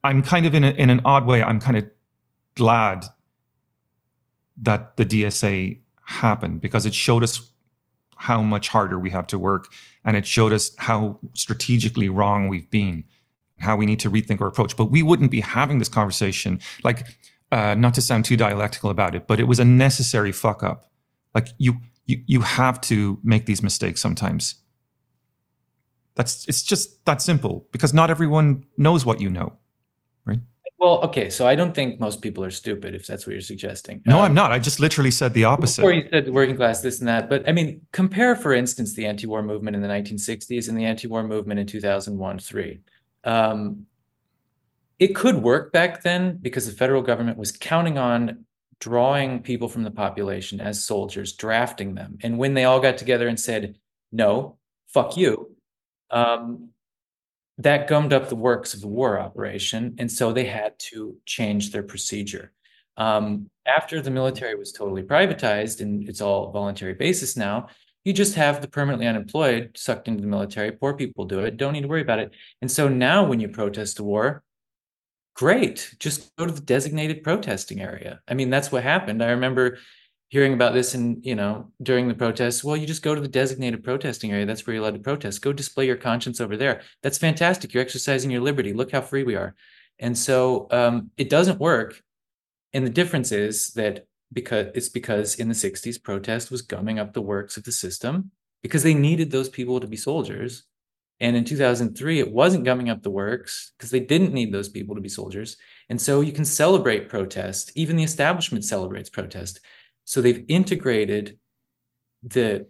I'm 0.02 0.22
kind 0.22 0.46
of 0.46 0.54
in 0.54 0.64
a, 0.64 0.70
in 0.70 0.90
an 0.90 1.00
odd 1.04 1.26
way, 1.26 1.42
I'm 1.42 1.60
kind 1.60 1.76
of 1.76 1.84
glad 2.54 3.04
that 4.56 4.96
the 4.96 5.04
DSA 5.04 5.78
happened 6.04 6.60
because 6.60 6.86
it 6.86 6.94
showed 6.94 7.22
us 7.22 7.50
how 8.16 8.40
much 8.42 8.68
harder 8.68 8.98
we 8.98 9.10
have 9.10 9.26
to 9.26 9.38
work 9.38 9.68
and 10.04 10.16
it 10.16 10.26
showed 10.26 10.52
us 10.52 10.74
how 10.78 11.18
strategically 11.34 12.08
wrong 12.08 12.48
we've 12.48 12.70
been 12.70 13.04
how 13.58 13.76
we 13.76 13.84
need 13.86 14.00
to 14.00 14.10
rethink 14.10 14.40
our 14.40 14.46
approach 14.46 14.76
but 14.76 14.86
we 14.86 15.02
wouldn't 15.02 15.30
be 15.30 15.40
having 15.40 15.78
this 15.78 15.88
conversation 15.88 16.58
like 16.82 17.06
uh, 17.52 17.74
not 17.74 17.94
to 17.94 18.00
sound 18.00 18.24
too 18.24 18.36
dialectical 18.36 18.90
about 18.90 19.14
it 19.14 19.26
but 19.26 19.38
it 19.38 19.44
was 19.44 19.60
a 19.60 19.64
necessary 19.64 20.32
fuck 20.32 20.62
up 20.62 20.90
like 21.34 21.48
you 21.58 21.80
you 22.06 22.22
you 22.26 22.40
have 22.40 22.80
to 22.82 23.18
make 23.22 23.46
these 23.46 23.62
mistakes 23.62 24.00
sometimes. 24.00 24.54
That's 26.14 26.48
it's 26.48 26.62
just 26.62 27.04
that 27.04 27.20
simple 27.20 27.66
because 27.72 27.92
not 27.92 28.10
everyone 28.10 28.64
knows 28.78 29.04
what 29.04 29.20
you 29.20 29.28
know, 29.28 29.52
right? 30.24 30.38
Well, 30.78 31.02
okay, 31.04 31.30
so 31.30 31.46
I 31.46 31.54
don't 31.54 31.74
think 31.74 32.00
most 32.00 32.22
people 32.22 32.44
are 32.44 32.50
stupid 32.50 32.94
if 32.94 33.06
that's 33.06 33.26
what 33.26 33.32
you're 33.32 33.42
suggesting. 33.42 34.02
No, 34.06 34.18
um, 34.18 34.24
I'm 34.24 34.34
not. 34.34 34.52
I 34.52 34.58
just 34.58 34.80
literally 34.80 35.10
said 35.10 35.34
the 35.34 35.44
opposite. 35.44 35.82
Before 35.82 35.92
you 35.92 36.08
said 36.10 36.24
the 36.24 36.32
working 36.32 36.56
class, 36.56 36.80
this 36.80 37.00
and 37.00 37.08
that, 37.08 37.28
but 37.28 37.46
I 37.48 37.52
mean, 37.52 37.82
compare, 37.92 38.36
for 38.36 38.54
instance, 38.54 38.94
the 38.94 39.06
anti-war 39.06 39.42
movement 39.42 39.74
in 39.76 39.82
the 39.82 39.88
1960s 39.88 40.68
and 40.68 40.78
the 40.78 40.84
anti-war 40.84 41.22
movement 41.22 41.60
in 41.60 41.66
2001, 41.66 42.38
three. 42.38 42.80
Um, 43.24 43.86
it 44.98 45.14
could 45.14 45.36
work 45.42 45.72
back 45.72 46.02
then 46.02 46.38
because 46.40 46.66
the 46.66 46.72
federal 46.72 47.02
government 47.02 47.38
was 47.38 47.52
counting 47.52 47.98
on 47.98 48.44
drawing 48.80 49.42
people 49.42 49.68
from 49.68 49.82
the 49.82 49.90
population 49.90 50.60
as 50.60 50.84
soldiers, 50.84 51.34
drafting 51.34 51.94
them. 51.94 52.18
And 52.22 52.38
when 52.38 52.54
they 52.54 52.64
all 52.64 52.80
got 52.80 52.98
together 52.98 53.28
and 53.28 53.38
said, 53.38 53.76
no, 54.12 54.58
fuck 54.88 55.16
you, 55.16 55.56
um, 56.10 56.70
that 57.58 57.88
gummed 57.88 58.12
up 58.12 58.28
the 58.28 58.36
works 58.36 58.74
of 58.74 58.82
the 58.82 58.86
war 58.86 59.18
operation, 59.18 59.96
and 59.98 60.12
so 60.12 60.32
they 60.32 60.44
had 60.44 60.78
to 60.78 61.16
change 61.24 61.72
their 61.72 61.82
procedure. 61.82 62.52
Um, 62.98 63.50
after 63.66 64.00
the 64.00 64.10
military 64.10 64.54
was 64.54 64.72
totally 64.72 65.02
privatized 65.02 65.80
and 65.80 66.08
it's 66.08 66.20
all 66.20 66.50
voluntary 66.50 66.94
basis 66.94 67.36
now, 67.36 67.68
you 68.04 68.12
just 68.12 68.36
have 68.36 68.60
the 68.60 68.68
permanently 68.68 69.06
unemployed 69.06 69.72
sucked 69.74 70.06
into 70.06 70.20
the 70.20 70.28
military. 70.28 70.70
Poor 70.70 70.94
people 70.94 71.24
do 71.24 71.40
it. 71.40 71.56
Don't 71.56 71.72
need 71.72 71.80
to 71.82 71.88
worry 71.88 72.02
about 72.02 72.20
it. 72.20 72.30
And 72.62 72.70
so 72.70 72.88
now, 72.88 73.24
when 73.24 73.40
you 73.40 73.48
protest 73.48 73.98
a 73.98 74.04
war, 74.04 74.44
great, 75.36 75.94
just 76.00 76.34
go 76.36 76.46
to 76.46 76.52
the 76.52 76.60
designated 76.60 77.22
protesting 77.22 77.80
area. 77.80 78.20
I 78.26 78.34
mean, 78.34 78.50
that's 78.50 78.72
what 78.72 78.82
happened. 78.82 79.22
I 79.22 79.30
remember 79.30 79.78
hearing 80.28 80.54
about 80.54 80.74
this 80.74 80.94
and 80.94 81.24
you 81.24 81.34
know 81.34 81.70
during 81.82 82.08
the 82.08 82.14
protests. 82.14 82.64
Well 82.64 82.76
you 82.76 82.86
just 82.86 83.02
go 83.02 83.14
to 83.14 83.20
the 83.20 83.28
designated 83.28 83.84
protesting 83.84 84.32
area. 84.32 84.46
That's 84.46 84.66
where 84.66 84.74
you're 84.74 84.82
allowed 84.82 84.94
to 84.94 85.00
protest. 85.00 85.42
Go 85.42 85.52
display 85.52 85.86
your 85.86 85.96
conscience 85.96 86.40
over 86.40 86.56
there. 86.56 86.82
That's 87.02 87.18
fantastic. 87.18 87.72
You're 87.72 87.82
exercising 87.82 88.30
your 88.30 88.40
liberty. 88.40 88.72
Look 88.72 88.92
how 88.92 89.02
free 89.02 89.22
we 89.22 89.36
are. 89.36 89.54
And 89.98 90.16
so 90.16 90.66
um, 90.70 91.10
it 91.16 91.30
doesn't 91.30 91.60
work. 91.60 92.02
And 92.72 92.84
the 92.84 92.90
difference 92.90 93.32
is 93.32 93.72
that 93.74 94.06
because 94.32 94.66
it's 94.74 94.88
because 94.88 95.36
in 95.36 95.48
the 95.48 95.54
60s 95.54 96.02
protest 96.02 96.50
was 96.50 96.62
gumming 96.62 96.98
up 96.98 97.12
the 97.12 97.22
works 97.22 97.56
of 97.56 97.62
the 97.62 97.72
system 97.72 98.32
because 98.62 98.82
they 98.82 98.94
needed 98.94 99.30
those 99.30 99.48
people 99.48 99.78
to 99.78 99.86
be 99.86 99.96
soldiers 99.96 100.64
and 101.20 101.36
in 101.36 101.44
2003 101.44 102.18
it 102.20 102.32
wasn't 102.32 102.64
gumming 102.64 102.90
up 102.90 103.02
the 103.02 103.10
works 103.10 103.72
because 103.76 103.90
they 103.90 104.00
didn't 104.00 104.34
need 104.34 104.52
those 104.52 104.68
people 104.68 104.94
to 104.94 105.00
be 105.00 105.08
soldiers 105.08 105.56
and 105.88 106.00
so 106.00 106.20
you 106.20 106.32
can 106.32 106.44
celebrate 106.44 107.08
protest 107.08 107.72
even 107.74 107.96
the 107.96 108.04
establishment 108.04 108.64
celebrates 108.64 109.10
protest 109.10 109.60
so 110.04 110.20
they've 110.20 110.44
integrated 110.48 111.38
the 112.22 112.66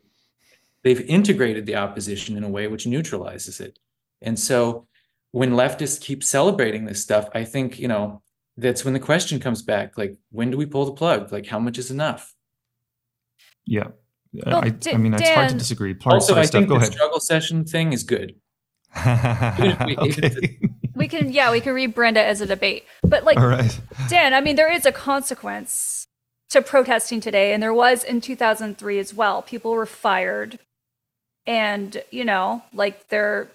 they've 0.87 1.01
integrated 1.01 1.67
the 1.67 1.75
opposition 1.75 2.37
in 2.37 2.45
a 2.45 2.49
way 2.49 2.69
which 2.69 2.87
neutralizes 2.87 3.59
it. 3.59 3.77
And 4.23 4.39
so 4.39 4.87
when 5.33 5.51
leftists 5.51 6.01
keep 6.01 6.23
celebrating 6.23 6.85
this 6.85 7.03
stuff, 7.03 7.29
I 7.35 7.43
think, 7.43 7.81
you 7.81 7.89
know, 7.89 8.23
that's 8.57 8.85
when 8.85 8.95
the 8.95 9.01
question 9.01 9.41
comes 9.41 9.63
back 9.63 9.99
like 9.99 10.17
when 10.31 10.53
do 10.53 10.57
we 10.57 10.65
pull 10.65 10.85
the 10.85 10.93
plug? 10.93 11.33
Like 11.33 11.47
how 11.47 11.59
much 11.59 11.77
is 11.77 11.91
enough? 11.91 12.33
Yeah. 13.67 13.89
Uh, 14.41 14.51
well, 14.51 14.65
I, 14.65 14.69
D- 14.71 14.93
I, 14.93 14.97
mean, 14.97 15.15
it's 15.15 15.29
hard 15.29 15.51
to 15.51 15.57
disagree. 15.57 15.95
Part 15.95 16.15
also, 16.15 16.35
I 16.35 16.47
think 16.47 16.69
Go 16.69 16.75
the 16.75 16.81
ahead. 16.81 16.93
struggle 16.93 17.21
session 17.21 17.65
thing 17.65 17.93
is 17.93 18.03
good. 18.03 18.35
we, 19.05 19.97
okay. 19.99 20.59
we 20.95 21.09
can, 21.09 21.33
yeah, 21.33 21.51
we 21.51 21.61
can 21.61 21.75
rebrand 21.75 22.13
it 22.13 22.27
as 22.27 22.41
a 22.41 22.47
debate. 22.47 22.85
But 23.03 23.25
like, 23.25 23.39
All 23.39 23.47
right. 23.47 23.79
Dan, 24.09 24.35
I 24.35 24.41
mean, 24.41 24.57
there 24.57 24.73
is 24.73 24.87
a 24.87 24.93
consequence 24.93 26.07
to 26.51 26.63
protesting 26.63 27.21
today 27.21 27.53
and 27.53 27.63
there 27.63 27.75
was 27.75 28.05
in 28.05 28.21
2003 28.21 28.99
as 28.99 29.13
well 29.13 29.43
people 29.43 29.73
were 29.73 29.87
fired 29.87 30.59
and 31.47 32.03
you 32.11 32.25
know 32.25 32.63
like 32.73 33.09
there 33.09 33.49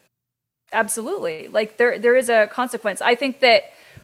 absolutely 0.74 1.48
like 1.48 1.78
there 1.78 1.98
there 1.98 2.16
is 2.16 2.30
a 2.30 2.48
consequence 2.48 3.02
i 3.02 3.16
think 3.16 3.40
that 3.40 3.64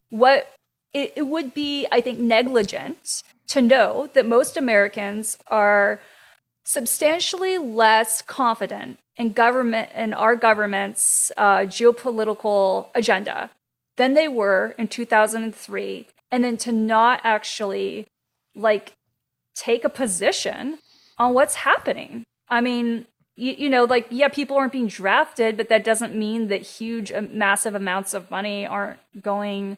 what 0.10 0.54
it, 0.94 1.14
it 1.16 1.24
would 1.24 1.54
be 1.54 1.86
i 1.92 2.00
think 2.00 2.20
negligent 2.20 3.24
to 3.48 3.62
know 3.62 4.10
that 4.14 4.26
most 4.26 4.58
americans 4.58 5.38
are 5.48 6.00
substantially 6.68 7.58
less 7.58 8.22
confident 8.22 9.00
in 9.16 9.32
government 9.32 9.90
in 9.96 10.14
our 10.14 10.36
government's 10.36 11.32
uh, 11.38 11.60
geopolitical 11.60 12.90
agenda 12.94 13.50
than 13.96 14.16
they 14.16 14.28
were 14.28 14.76
in 14.78 14.86
2003 14.86 16.08
and 16.30 16.44
then 16.44 16.58
to 16.58 16.74
not 16.74 17.22
actually 17.24 18.06
like 18.54 18.92
take 19.56 19.86
a 19.86 19.90
position 19.90 20.78
on 21.18 21.34
what's 21.34 21.56
happening. 21.56 22.26
I 22.50 22.60
mean, 22.60 23.08
you, 23.38 23.54
you, 23.58 23.70
know, 23.70 23.86
like, 23.86 24.08
yeah, 24.10 24.28
people 24.28 24.58
aren't 24.58 24.74
being 24.74 24.88
drafted, 24.88 25.56
but 25.56 25.70
that 25.70 25.86
doesn't 25.86 26.16
mean 26.16 26.50
that 26.50 26.64
huge, 26.64 27.14
uh, 27.14 27.22
massive 27.32 27.76
amounts 27.76 28.14
of 28.14 28.30
money 28.30 28.68
aren't 28.68 29.00
going 29.22 29.78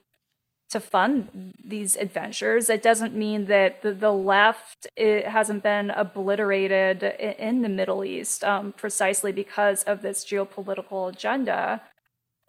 to 0.70 0.80
fund 0.80 1.54
these 1.64 1.96
adventures. 1.96 2.70
It 2.70 2.84
doesn't 2.84 3.16
mean 3.16 3.46
that 3.46 3.82
the, 3.82 3.92
the 3.92 4.12
left 4.12 4.88
it 4.96 5.28
hasn't 5.28 5.64
been 5.64 5.90
obliterated 5.90 7.04
in 7.04 7.62
the 7.62 7.70
Middle 7.70 8.06
East 8.06 8.44
um, 8.44 8.74
precisely 8.74 9.32
because 9.32 9.84
of 9.84 10.02
this 10.02 10.24
geopolitical 10.24 11.12
agenda. 11.12 11.82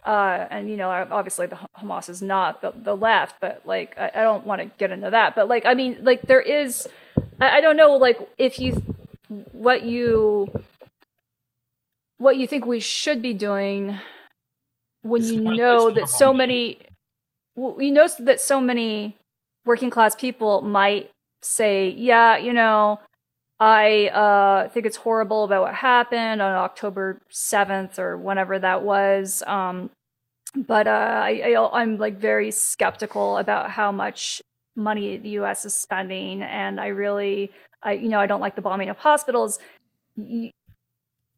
Uh, 0.05 0.47
and 0.51 0.71
you 0.71 0.79
know 0.79 0.89
obviously 0.89 1.47
the 1.47 1.59
hamas 1.79 2.09
is 2.09 2.23
not 2.23 2.63
the, 2.63 2.73
the 2.75 2.97
left 2.97 3.35
but 3.39 3.61
like 3.67 3.95
i, 3.99 4.11
I 4.15 4.23
don't 4.23 4.47
want 4.47 4.63
to 4.63 4.71
get 4.79 4.91
into 4.91 5.11
that. 5.11 5.35
But 5.35 5.49
like 5.49 5.67
i 5.67 5.75
mean 5.75 5.99
like 6.01 6.23
there 6.23 6.41
is 6.41 6.89
I, 7.39 7.59
I 7.59 7.61
don't 7.61 7.77
know 7.77 7.97
like 7.97 8.19
if 8.39 8.59
you 8.59 8.83
what 9.53 9.83
you 9.83 10.51
what 12.17 12.39
you 12.39 12.47
think 12.47 12.65
we 12.65 12.81
should 12.81 13.21
be 13.21 13.35
doing 13.35 13.99
when 15.03 15.23
you 15.23 15.41
know 15.41 15.91
that 15.91 16.09
so 16.09 16.33
many 16.33 16.79
well, 17.57 17.77
you 17.81 17.91
know 17.91 18.09
that 18.19 18.41
so 18.41 18.61
many 18.61 19.17
working 19.65 19.91
class 19.91 20.15
people 20.15 20.63
might 20.63 21.11
say 21.43 21.89
yeah 21.91 22.37
you 22.37 22.53
know 22.53 22.99
I 23.61 24.09
uh, 24.09 24.71
think 24.71 24.87
it's 24.87 24.97
horrible 24.97 25.45
about 25.45 25.63
what 25.63 25.75
happened 25.75 26.41
on 26.41 26.53
October 26.55 27.21
7th 27.31 27.99
or 27.99 28.17
whenever 28.17 28.59
that 28.59 28.83
was. 28.83 29.43
Um, 29.47 29.91
but 30.57 30.87
uh, 30.87 31.21
I, 31.23 31.55
I, 31.55 31.81
I'm 31.81 31.99
like 31.99 32.19
very 32.19 32.51
skeptical 32.51 33.37
about 33.37 33.71
how 33.71 33.93
much 33.93 34.41
money 34.77 35.19
the 35.19 35.29
U.S. 35.31 35.67
is 35.67 35.75
spending, 35.75 36.43
and 36.43 36.81
I 36.81 36.89
really, 36.89 37.53
I 37.83 37.93
you 37.93 38.09
know, 38.09 38.19
I 38.19 38.27
don't 38.27 38.41
like 38.41 38.57
the 38.57 38.63
bombing 38.63 38.89
of 38.89 38.97
hospitals. 38.97 39.59
You, 40.17 40.51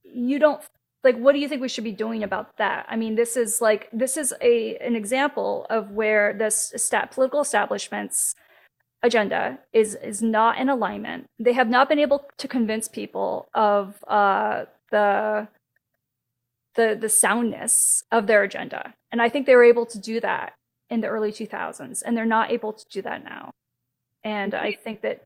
you 0.05 0.39
don't 0.39 0.63
like 1.05 1.17
what 1.17 1.33
do 1.33 1.39
you 1.39 1.49
think 1.49 1.61
we 1.61 1.69
should 1.69 1.85
be 1.85 1.93
doing 1.93 2.23
about 2.23 2.57
that 2.59 2.87
i 2.89 2.97
mean 2.97 3.15
this 3.15 3.37
is 3.37 3.61
like 3.61 3.89
this 3.93 4.17
is 4.17 4.33
a 4.41 4.77
an 4.79 4.97
example 4.97 5.67
of 5.71 5.91
where 5.91 6.33
this 6.33 6.73
stat 6.77 7.11
political 7.11 7.41
establishments 7.41 8.35
agenda 9.03 9.59
is 9.73 9.95
is 9.97 10.23
not 10.23 10.59
in 10.59 10.69
alignment. 10.69 11.27
They 11.39 11.53
have 11.53 11.69
not 11.69 11.89
been 11.89 11.99
able 11.99 12.27
to 12.39 12.49
convince 12.49 12.89
people 12.89 13.49
of 13.55 14.03
uh, 14.07 14.67
the 14.91 15.49
the 16.75 16.97
the 17.01 17.09
soundness 17.09 18.05
of 18.11 18.27
their 18.27 18.43
agenda, 18.43 18.95
and 19.11 19.21
I 19.21 19.29
think 19.29 19.47
they 19.47 19.57
were 19.57 19.65
able 19.65 19.87
to 19.87 19.99
do 19.99 20.21
that 20.21 20.55
in 20.89 21.01
the 21.01 21.09
early 21.09 21.33
2000s, 21.33 22.03
and 22.05 22.17
they're 22.17 22.25
not 22.27 22.51
able 22.51 22.73
to 22.73 22.85
do 22.91 23.03
that 23.03 23.25
now. 23.25 23.51
And 24.25 24.55
I 24.55 24.73
think 24.73 25.01
that. 25.03 25.25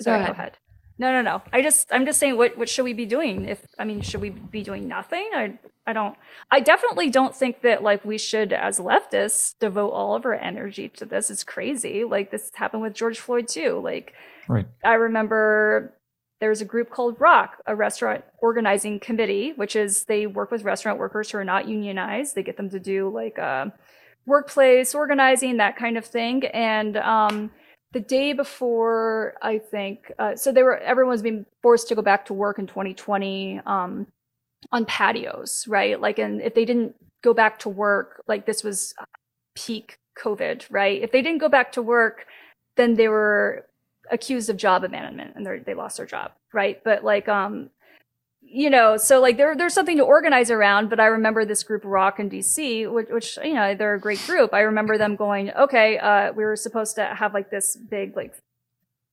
Sorry, 0.00 0.18
go 0.18 0.22
ahead. 0.22 0.36
Go 0.36 0.40
ahead. 0.40 0.56
No, 0.98 1.10
no, 1.10 1.22
no. 1.22 1.42
I 1.52 1.62
just, 1.62 1.88
I'm 1.90 2.06
just 2.06 2.20
saying, 2.20 2.36
what, 2.36 2.56
what 2.56 2.68
should 2.68 2.84
we 2.84 2.92
be 2.92 3.06
doing? 3.06 3.48
If, 3.48 3.64
I 3.78 3.84
mean, 3.84 4.02
should 4.02 4.20
we 4.20 4.30
be 4.30 4.62
doing 4.62 4.86
nothing? 4.86 5.28
I, 5.34 5.58
I 5.86 5.92
don't, 5.92 6.16
I 6.50 6.60
definitely 6.60 7.10
don't 7.10 7.34
think 7.34 7.62
that 7.62 7.82
like 7.82 8.04
we 8.04 8.18
should, 8.18 8.52
as 8.52 8.78
leftists, 8.78 9.58
devote 9.58 9.90
all 9.90 10.14
of 10.14 10.24
our 10.24 10.34
energy 10.34 10.88
to 10.90 11.04
this. 11.04 11.30
It's 11.30 11.44
crazy. 11.44 12.04
Like 12.04 12.30
this 12.30 12.50
happened 12.54 12.82
with 12.82 12.94
George 12.94 13.18
Floyd 13.18 13.48
too. 13.48 13.80
Like, 13.82 14.14
right. 14.48 14.66
I 14.84 14.94
remember 14.94 15.94
there's 16.42 16.60
a 16.60 16.64
group 16.64 16.90
called 16.90 17.20
ROC, 17.20 17.62
a 17.66 17.76
restaurant 17.76 18.24
organizing 18.38 18.98
committee, 18.98 19.52
which 19.54 19.76
is 19.76 20.04
they 20.04 20.26
work 20.26 20.50
with 20.50 20.64
restaurant 20.64 20.98
workers 20.98 21.30
who 21.30 21.38
are 21.38 21.44
not 21.44 21.68
unionized. 21.68 22.34
They 22.34 22.42
get 22.42 22.56
them 22.56 22.68
to 22.70 22.80
do 22.80 23.08
like 23.08 23.38
uh, 23.38 23.66
workplace 24.26 24.94
organizing, 24.94 25.56
that 25.58 25.76
kind 25.76 25.96
of 25.96 26.04
thing. 26.04 26.44
And 26.46 26.96
um, 26.96 27.52
the 27.92 28.00
day 28.00 28.32
before, 28.32 29.34
I 29.42 29.58
think, 29.58 30.10
uh, 30.18 30.36
so 30.36 30.50
they 30.50 30.62
were 30.62 30.78
everyone's 30.78 31.22
being 31.22 31.46
forced 31.62 31.88
to 31.88 31.94
go 31.94 32.02
back 32.02 32.26
to 32.26 32.34
work 32.34 32.58
in 32.58 32.66
2020 32.66 33.60
um, 33.66 34.06
on 34.70 34.86
patios, 34.86 35.66
right? 35.68 36.00
Like, 36.00 36.18
and 36.18 36.40
if 36.40 36.54
they 36.54 36.64
didn't 36.64 36.94
go 37.22 37.34
back 37.34 37.58
to 37.60 37.68
work, 37.68 38.22
like 38.26 38.46
this 38.46 38.64
was 38.64 38.94
peak 39.54 39.98
COVID, 40.18 40.66
right? 40.70 41.02
If 41.02 41.12
they 41.12 41.22
didn't 41.22 41.40
go 41.40 41.48
back 41.48 41.72
to 41.72 41.82
work, 41.82 42.26
then 42.76 42.94
they 42.94 43.08
were 43.08 43.66
accused 44.10 44.48
of 44.48 44.56
job 44.56 44.84
abandonment 44.84 45.34
and 45.36 45.64
they 45.64 45.74
lost 45.74 45.98
their 45.98 46.06
job, 46.06 46.32
right? 46.52 46.82
But 46.82 47.04
like, 47.04 47.28
um, 47.28 47.70
you 48.52 48.68
know, 48.68 48.98
so 48.98 49.20
like 49.20 49.38
there, 49.38 49.56
there's 49.56 49.72
something 49.72 49.96
to 49.96 50.02
organize 50.02 50.50
around. 50.50 50.90
But 50.90 51.00
I 51.00 51.06
remember 51.06 51.44
this 51.44 51.62
group 51.62 51.82
ROC 51.84 52.20
in 52.20 52.28
DC, 52.28 52.92
which, 52.92 53.08
which 53.08 53.38
you 53.42 53.54
know 53.54 53.74
they're 53.74 53.94
a 53.94 54.00
great 54.00 54.22
group. 54.26 54.52
I 54.52 54.60
remember 54.60 54.98
them 54.98 55.16
going, 55.16 55.50
okay, 55.52 55.98
uh, 55.98 56.32
we 56.32 56.44
were 56.44 56.56
supposed 56.56 56.96
to 56.96 57.04
have 57.04 57.32
like 57.32 57.50
this 57.50 57.76
big 57.76 58.14
like 58.14 58.34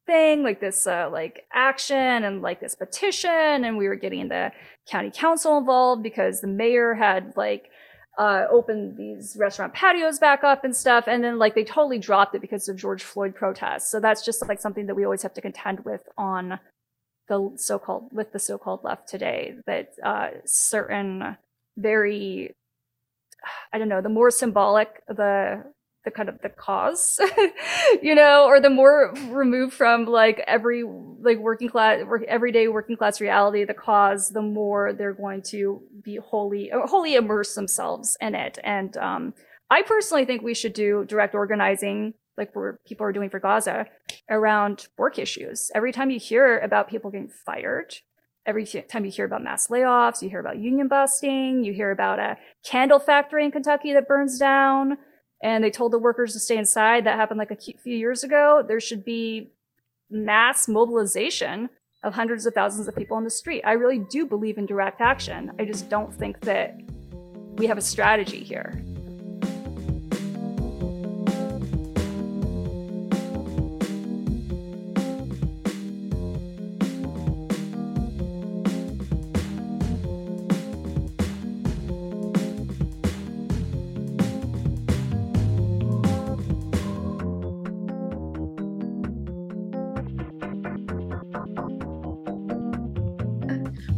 thing, 0.05 0.43
like 0.43 0.59
this 0.59 0.85
uh, 0.85 1.09
like 1.09 1.45
action 1.53 1.95
and 1.95 2.41
like 2.41 2.59
this 2.59 2.75
petition, 2.75 3.63
and 3.63 3.77
we 3.77 3.87
were 3.87 3.95
getting 3.95 4.27
the 4.27 4.51
county 4.89 5.11
council 5.13 5.57
involved 5.57 6.03
because 6.03 6.41
the 6.41 6.47
mayor 6.47 6.93
had 6.93 7.33
like 7.37 7.69
uh, 8.17 8.45
opened 8.51 8.97
these 8.97 9.37
restaurant 9.39 9.73
patios 9.73 10.19
back 10.19 10.43
up 10.43 10.65
and 10.65 10.75
stuff, 10.75 11.05
and 11.07 11.23
then 11.23 11.39
like 11.39 11.55
they 11.55 11.63
totally 11.63 11.97
dropped 11.97 12.35
it 12.35 12.41
because 12.41 12.67
of 12.67 12.75
George 12.75 13.03
Floyd 13.03 13.33
protests. 13.33 13.89
So 13.89 14.01
that's 14.01 14.25
just 14.25 14.45
like 14.49 14.59
something 14.59 14.87
that 14.87 14.95
we 14.95 15.05
always 15.05 15.21
have 15.21 15.33
to 15.35 15.41
contend 15.41 15.85
with 15.85 16.01
on 16.17 16.59
the 17.29 17.51
so-called 17.55 18.09
with 18.11 18.33
the 18.33 18.39
so-called 18.39 18.83
left 18.83 19.07
today 19.07 19.55
that 19.65 19.91
uh, 20.03 20.29
certain 20.45 21.37
very 21.77 22.51
I 23.71 23.77
don't 23.77 23.87
know 23.87 24.01
the 24.01 24.09
more 24.09 24.31
symbolic 24.31 25.01
the 25.07 25.63
the 26.05 26.11
kind 26.11 26.29
of 26.29 26.41
the 26.41 26.49
cause 26.49 27.19
you 28.01 28.15
know 28.15 28.45
or 28.45 28.59
the 28.59 28.69
more 28.69 29.13
removed 29.29 29.73
from 29.73 30.05
like 30.05 30.41
every 30.47 30.83
like 31.21 31.37
working 31.37 31.69
class 31.69 32.03
work, 32.05 32.23
everyday 32.27 32.67
working 32.67 32.97
class 32.97 33.21
reality 33.21 33.63
the 33.63 33.73
cause 33.73 34.29
the 34.29 34.41
more 34.41 34.93
they're 34.93 35.13
going 35.13 35.41
to 35.41 35.81
be 36.03 36.17
wholly 36.17 36.71
wholly 36.73 37.15
immerse 37.15 37.55
themselves 37.55 38.17
in 38.19 38.35
it. 38.35 38.57
And 38.63 38.97
um 38.97 39.33
i 39.69 39.81
personally 39.81 40.25
think 40.25 40.41
we 40.41 40.53
should 40.53 40.73
do 40.73 41.05
direct 41.05 41.35
organizing 41.35 42.13
like 42.39 42.55
where 42.55 42.79
people 42.87 43.05
are 43.05 43.11
doing 43.11 43.29
for 43.29 43.39
gaza 43.39 43.85
around 44.29 44.87
work 44.97 45.19
issues 45.19 45.69
every 45.75 45.91
time 45.91 46.09
you 46.09 46.19
hear 46.19 46.57
about 46.59 46.89
people 46.89 47.11
getting 47.11 47.29
fired 47.45 47.93
every 48.47 48.65
time 48.65 49.05
you 49.05 49.11
hear 49.11 49.25
about 49.25 49.43
mass 49.43 49.67
layoffs 49.67 50.21
you 50.23 50.29
hear 50.29 50.39
about 50.39 50.57
union 50.57 50.87
busting 50.87 51.63
you 51.63 51.73
hear 51.73 51.91
about 51.91 52.17
a 52.17 52.37
candle 52.65 52.99
factory 52.99 53.45
in 53.45 53.51
kentucky 53.51 53.93
that 53.93 54.07
burns 54.07 54.39
down 54.39 54.97
and 55.41 55.63
they 55.63 55.71
told 55.71 55.93
the 55.93 55.99
workers 55.99 56.33
to 56.33 56.39
stay 56.39 56.57
inside. 56.57 57.05
That 57.05 57.15
happened 57.15 57.37
like 57.37 57.51
a 57.51 57.55
few 57.55 57.95
years 57.95 58.23
ago. 58.23 58.63
There 58.67 58.79
should 58.79 59.05
be 59.05 59.51
mass 60.09 60.67
mobilization 60.67 61.69
of 62.03 62.13
hundreds 62.13 62.45
of 62.45 62.53
thousands 62.53 62.87
of 62.87 62.95
people 62.95 63.15
on 63.17 63.23
the 63.23 63.29
street. 63.29 63.61
I 63.65 63.73
really 63.73 63.99
do 63.99 64.25
believe 64.25 64.57
in 64.57 64.65
direct 64.65 65.01
action. 65.01 65.51
I 65.59 65.65
just 65.65 65.89
don't 65.89 66.13
think 66.13 66.41
that 66.41 66.79
we 67.57 67.67
have 67.67 67.77
a 67.77 67.81
strategy 67.81 68.43
here. 68.43 68.83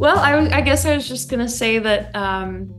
Well, 0.02 0.18
I, 0.18 0.56
I 0.56 0.62
guess 0.62 0.84
I 0.84 0.96
was 0.96 1.06
just 1.06 1.30
gonna 1.30 1.48
say 1.48 1.78
that 1.78 2.16
um, 2.16 2.74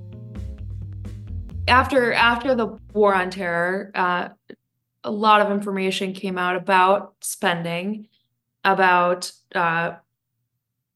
after 1.70 2.12
after 2.12 2.54
the 2.54 2.78
war 2.92 3.16
on 3.16 3.30
terror, 3.30 3.92
uh, 3.96 4.28
a 5.06 5.10
lot 5.10 5.40
of 5.40 5.50
information 5.50 6.12
came 6.12 6.38
out 6.38 6.58
about 6.58 7.14
spending, 7.22 8.10
about 8.66 9.32
uh, 9.56 9.94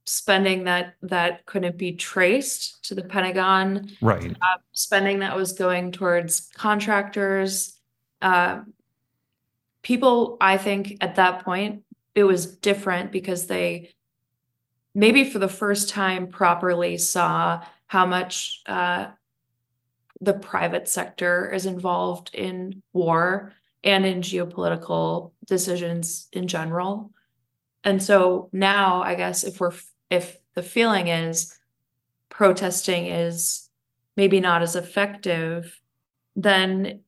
spending 0.04 0.66
that 0.66 0.96
that 1.04 1.46
couldn't 1.46 1.78
be 1.78 1.94
traced 1.94 2.84
to 2.84 2.94
the 2.94 3.04
Pentagon, 3.04 3.90
right? 4.02 4.36
Uh, 4.42 4.58
spending 4.74 5.20
that 5.20 5.34
was 5.34 5.54
going 5.54 5.94
towards 5.94 6.50
contractors. 6.54 7.80
Uh, 8.22 8.64
people, 9.82 10.36
I 10.42 10.58
think, 10.58 10.98
at 11.00 11.16
that 11.16 11.46
point, 11.46 11.84
it 12.16 12.26
was 12.26 12.58
different 12.58 13.14
because 13.14 13.48
they 13.48 13.94
maybe 14.98 15.24
for 15.24 15.38
the 15.38 15.48
first 15.48 15.90
time 15.90 16.26
properly 16.26 16.98
saw 16.98 17.64
how 17.86 18.04
much 18.04 18.62
uh, 18.66 19.06
the 20.22 20.34
private 20.34 20.90
sector 20.90 21.52
is 21.52 21.68
involved 21.68 22.32
in 22.34 22.82
war 22.94 23.54
and 23.84 24.08
in 24.08 24.22
geopolitical 24.22 25.34
decisions 25.46 26.28
in 26.34 26.48
general. 26.48 27.12
And 27.84 28.02
so 28.02 28.50
now, 28.52 29.04
I 29.04 29.14
guess, 29.14 29.44
if 29.44 29.60
we're 29.60 29.74
if 30.10 30.36
the 30.56 30.64
feeling 30.64 31.10
is 31.10 31.56
protesting 32.30 33.06
is 33.06 33.70
maybe 34.16 34.40
not 34.40 34.64
as 34.64 34.76
effective, 34.76 35.80
then 36.36 37.02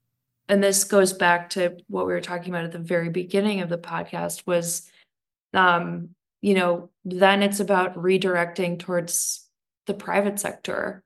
and 0.48 0.64
this 0.64 0.84
goes 0.84 1.12
back 1.12 1.50
to 1.52 1.76
what 1.88 2.06
we 2.06 2.14
were 2.14 2.22
talking 2.22 2.54
about 2.54 2.66
at 2.66 2.72
the 2.72 2.78
very 2.78 3.10
beginning 3.10 3.62
of 3.62 3.70
the 3.70 3.80
podcast 3.80 4.46
was 4.46 4.88
um, 5.56 6.10
you 6.42 6.54
know, 6.54 6.90
then 7.04 7.44
it's 7.44 7.60
about 7.60 7.96
redirecting 7.96 8.80
towards 8.80 9.48
the 9.88 9.94
private 9.94 10.40
sector. 10.40 11.04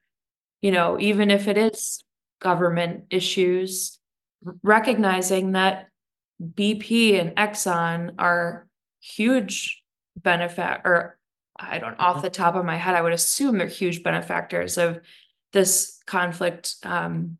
You 0.61 0.71
know, 0.71 0.99
even 0.99 1.31
if 1.31 1.47
it 1.47 1.57
is 1.57 2.03
government 2.39 3.05
issues, 3.09 3.99
recognizing 4.61 5.53
that 5.53 5.87
BP 6.41 7.19
and 7.19 7.35
Exxon 7.35 8.15
are 8.19 8.67
huge 8.99 9.81
benefit 10.15 10.81
or 10.85 11.17
I 11.57 11.79
don't 11.79 11.99
off 11.99 12.21
the 12.21 12.29
top 12.29 12.55
of 12.55 12.65
my 12.65 12.77
head, 12.77 12.95
I 12.95 13.01
would 13.01 13.13
assume 13.13 13.57
they're 13.57 13.67
huge 13.67 14.03
benefactors 14.03 14.77
of 14.77 14.99
this 15.51 15.99
conflict 16.05 16.75
um, 16.83 17.37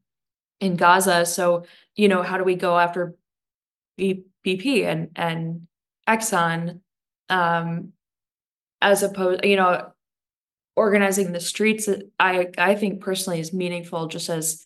in 0.60 0.76
Gaza. 0.76 1.26
So, 1.26 1.66
you 1.96 2.08
know, 2.08 2.22
how 2.22 2.38
do 2.38 2.44
we 2.44 2.56
go 2.56 2.78
after 2.78 3.16
BP 4.00 4.86
and 4.86 5.10
and 5.16 5.68
Exxon 6.08 6.80
um, 7.30 7.94
as 8.82 9.04
opposed, 9.04 9.46
you 9.46 9.56
know, 9.56 9.92
organizing 10.76 11.32
the 11.32 11.40
streets. 11.40 11.88
I 12.20 12.50
I 12.58 12.76
think 12.76 13.02
personally 13.02 13.40
is 13.40 13.54
meaningful, 13.54 14.08
just 14.08 14.30
as 14.30 14.66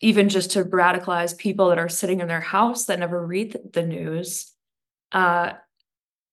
even 0.00 0.28
just 0.28 0.52
to 0.52 0.64
radicalize 0.64 1.36
people 1.36 1.68
that 1.68 1.78
are 1.78 1.88
sitting 1.88 2.20
in 2.20 2.28
their 2.28 2.40
house 2.40 2.84
that 2.84 3.00
never 3.00 3.24
read 3.24 3.58
the 3.72 3.82
news. 3.82 4.52
Uh, 5.10 5.52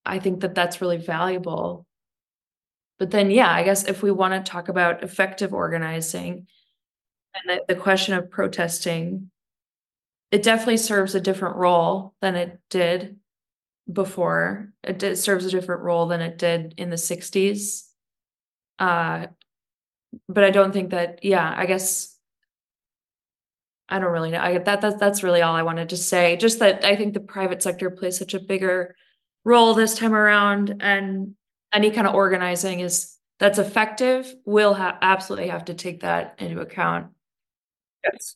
I 0.06 0.19
think 0.19 0.41
that 0.41 0.53
that's 0.53 0.82
really 0.82 0.98
valuable. 0.98 1.88
But 2.99 3.11
then, 3.11 3.32
yeah, 3.32 3.52
I 3.52 3.64
guess 3.64 3.84
if 3.86 4.03
we 4.03 4.11
want 4.11 4.34
to 4.45 4.52
talk 4.52 4.69
about 4.69 5.03
effective 5.03 5.53
organizing 5.53 6.48
and 7.34 7.60
the, 7.60 7.73
the 7.73 7.80
question 7.80 8.14
of 8.14 8.30
protesting, 8.30 9.32
it 10.32 10.44
definitely 10.44 10.77
serves 10.77 11.15
a 11.15 11.22
different 11.22 11.56
role 11.56 12.14
than 12.22 12.36
it 12.36 12.60
did 12.69 13.18
before. 13.91 14.73
It, 14.83 14.99
did, 14.99 15.17
serves 15.17 15.45
a 15.45 15.51
different 15.51 15.83
role 15.83 16.07
than 16.07 16.21
it 16.21 16.37
did 16.37 16.73
in 16.77 16.89
the 16.89 16.95
60s. 16.95 17.83
Uh, 18.79 19.27
but 20.27 20.43
I 20.43 20.49
don't 20.49 20.71
think 20.71 20.91
that, 20.91 21.23
yeah, 21.23 21.53
I 21.55 21.65
guess 21.65 22.15
I 23.87 23.99
don't 23.99 24.11
really 24.11 24.31
know. 24.31 24.39
I 24.39 24.57
that 24.57 24.81
that's 24.81 24.99
that's 24.99 25.23
really 25.23 25.41
all 25.41 25.55
I 25.55 25.61
wanted 25.61 25.89
to 25.89 25.97
say. 25.97 26.37
Just 26.37 26.59
that 26.59 26.83
I 26.83 26.95
think 26.95 27.13
the 27.13 27.19
private 27.19 27.61
sector 27.61 27.91
plays 27.91 28.17
such 28.17 28.33
a 28.33 28.39
bigger 28.39 28.95
role 29.43 29.73
this 29.73 29.95
time 29.95 30.13
around, 30.13 30.77
and 30.79 31.35
any 31.71 31.91
kind 31.91 32.07
of 32.07 32.15
organizing 32.15 32.79
is 32.79 33.15
that's 33.39 33.59
effective 33.59 34.33
will 34.45 34.73
have 34.73 34.97
absolutely 35.01 35.49
have 35.49 35.65
to 35.65 35.75
take 35.75 36.01
that 36.01 36.35
into 36.39 36.61
account. 36.61 37.07
Yes. 38.03 38.35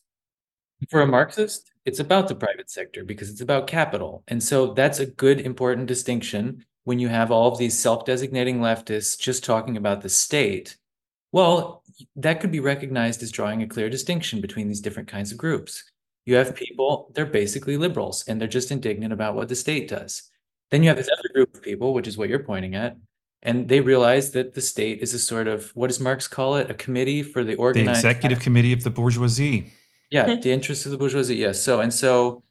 For 0.88 1.02
a 1.02 1.06
Marxist, 1.06 1.69
it's 1.84 2.00
about 2.00 2.28
the 2.28 2.34
private 2.34 2.70
sector 2.70 3.04
because 3.04 3.30
it's 3.30 3.40
about 3.40 3.66
capital. 3.66 4.22
And 4.28 4.42
so 4.42 4.74
that's 4.74 5.00
a 5.00 5.06
good, 5.06 5.40
important 5.40 5.86
distinction 5.86 6.64
when 6.84 6.98
you 6.98 7.08
have 7.08 7.30
all 7.30 7.50
of 7.52 7.58
these 7.58 7.78
self 7.78 8.04
designating 8.04 8.60
leftists 8.60 9.18
just 9.18 9.44
talking 9.44 9.76
about 9.76 10.02
the 10.02 10.08
state. 10.08 10.76
Well, 11.32 11.82
that 12.16 12.40
could 12.40 12.50
be 12.50 12.60
recognized 12.60 13.22
as 13.22 13.30
drawing 13.30 13.62
a 13.62 13.68
clear 13.68 13.88
distinction 13.88 14.40
between 14.40 14.68
these 14.68 14.80
different 14.80 15.08
kinds 15.08 15.32
of 15.32 15.38
groups. 15.38 15.84
You 16.26 16.36
have 16.36 16.54
people, 16.54 17.10
they're 17.14 17.26
basically 17.26 17.76
liberals 17.76 18.24
and 18.26 18.40
they're 18.40 18.48
just 18.48 18.70
indignant 18.70 19.12
about 19.12 19.34
what 19.34 19.48
the 19.48 19.56
state 19.56 19.88
does. 19.88 20.30
Then 20.70 20.82
you 20.82 20.88
have 20.88 20.98
this 20.98 21.10
other 21.10 21.28
group 21.34 21.54
of 21.54 21.62
people, 21.62 21.94
which 21.94 22.06
is 22.06 22.16
what 22.16 22.28
you're 22.28 22.44
pointing 22.44 22.74
at, 22.74 22.96
and 23.42 23.68
they 23.68 23.80
realize 23.80 24.30
that 24.32 24.54
the 24.54 24.60
state 24.60 25.00
is 25.00 25.14
a 25.14 25.18
sort 25.18 25.48
of 25.48 25.70
what 25.74 25.88
does 25.88 25.98
Marx 25.98 26.28
call 26.28 26.56
it? 26.56 26.70
A 26.70 26.74
committee 26.74 27.22
for 27.22 27.42
the 27.42 27.56
organized 27.56 28.04
the 28.04 28.08
executive 28.08 28.40
committee 28.40 28.72
of 28.72 28.84
the 28.84 28.90
bourgeoisie. 28.90 29.72
Yeah, 30.10 30.34
the 30.36 30.50
interests 30.50 30.84
of 30.86 30.92
the 30.92 30.98
bourgeoisie. 30.98 31.36
Yes. 31.36 31.62
So 31.62 31.80
and 31.80 31.92
so, 31.94 32.42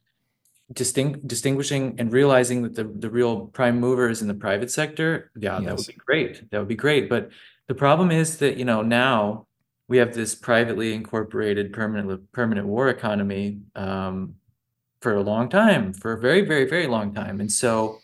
distinct 0.73 1.27
distinguishing 1.27 1.95
and 1.99 2.11
realizing 2.11 2.63
that 2.63 2.75
the 2.75 2.85
the 2.85 3.09
real 3.09 3.47
prime 3.47 3.79
mover 3.79 4.09
is 4.09 4.21
in 4.21 4.27
the 4.27 4.33
private 4.33 4.71
sector. 4.71 5.31
Yeah, 5.37 5.59
that 5.59 5.75
would 5.75 5.87
be 5.87 5.93
great. 5.93 6.49
That 6.51 6.59
would 6.59 6.67
be 6.67 6.75
great. 6.75 7.09
But 7.09 7.31
the 7.67 7.75
problem 7.75 8.11
is 8.11 8.37
that 8.37 8.57
you 8.57 8.65
know 8.65 8.81
now 8.81 9.47
we 9.87 9.97
have 9.97 10.13
this 10.13 10.35
privately 10.35 10.93
incorporated 10.93 11.73
permanent 11.73 12.31
permanent 12.31 12.67
war 12.67 12.89
economy 12.89 13.59
um, 13.75 14.35
for 15.01 15.15
a 15.15 15.21
long 15.21 15.49
time, 15.49 15.93
for 15.93 16.13
a 16.13 16.19
very 16.19 16.41
very 16.41 16.67
very 16.69 16.87
long 16.87 17.13
time, 17.13 17.39
and 17.39 17.51
so. 17.51 17.99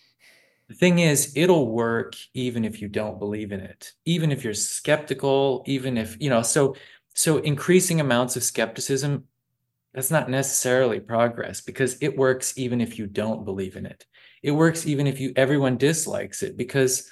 The 0.68 0.74
thing 0.74 0.98
is, 0.98 1.32
it'll 1.36 1.70
work 1.70 2.16
even 2.34 2.66
if 2.66 2.82
you 2.82 2.88
don't 2.88 3.20
believe 3.20 3.52
in 3.52 3.60
it, 3.60 3.94
even 4.06 4.32
if 4.32 4.44
you're 4.44 4.56
skeptical, 4.56 5.64
even 5.68 5.96
if, 5.96 6.18
you 6.20 6.28
know, 6.28 6.42
so 6.42 6.76
so 7.14 7.38
increasing 7.38 8.02
amounts 8.02 8.36
of 8.36 8.44
skepticism 8.44 9.26
that's 9.96 10.12
not 10.12 10.30
necessarily 10.30 11.00
progress 11.00 11.62
because 11.62 11.98
it 12.02 12.18
works 12.18 12.58
even 12.58 12.82
if 12.82 13.00
you 13.00 13.08
don't 13.08 13.46
believe 13.46 13.78
in 13.78 13.86
it. 13.86 14.06
It 14.44 14.52
works 14.52 14.86
even 14.86 15.08
if 15.08 15.20
you 15.20 15.34
everyone 15.36 15.78
dislikes 15.78 16.44
it 16.44 16.58
because 16.58 17.10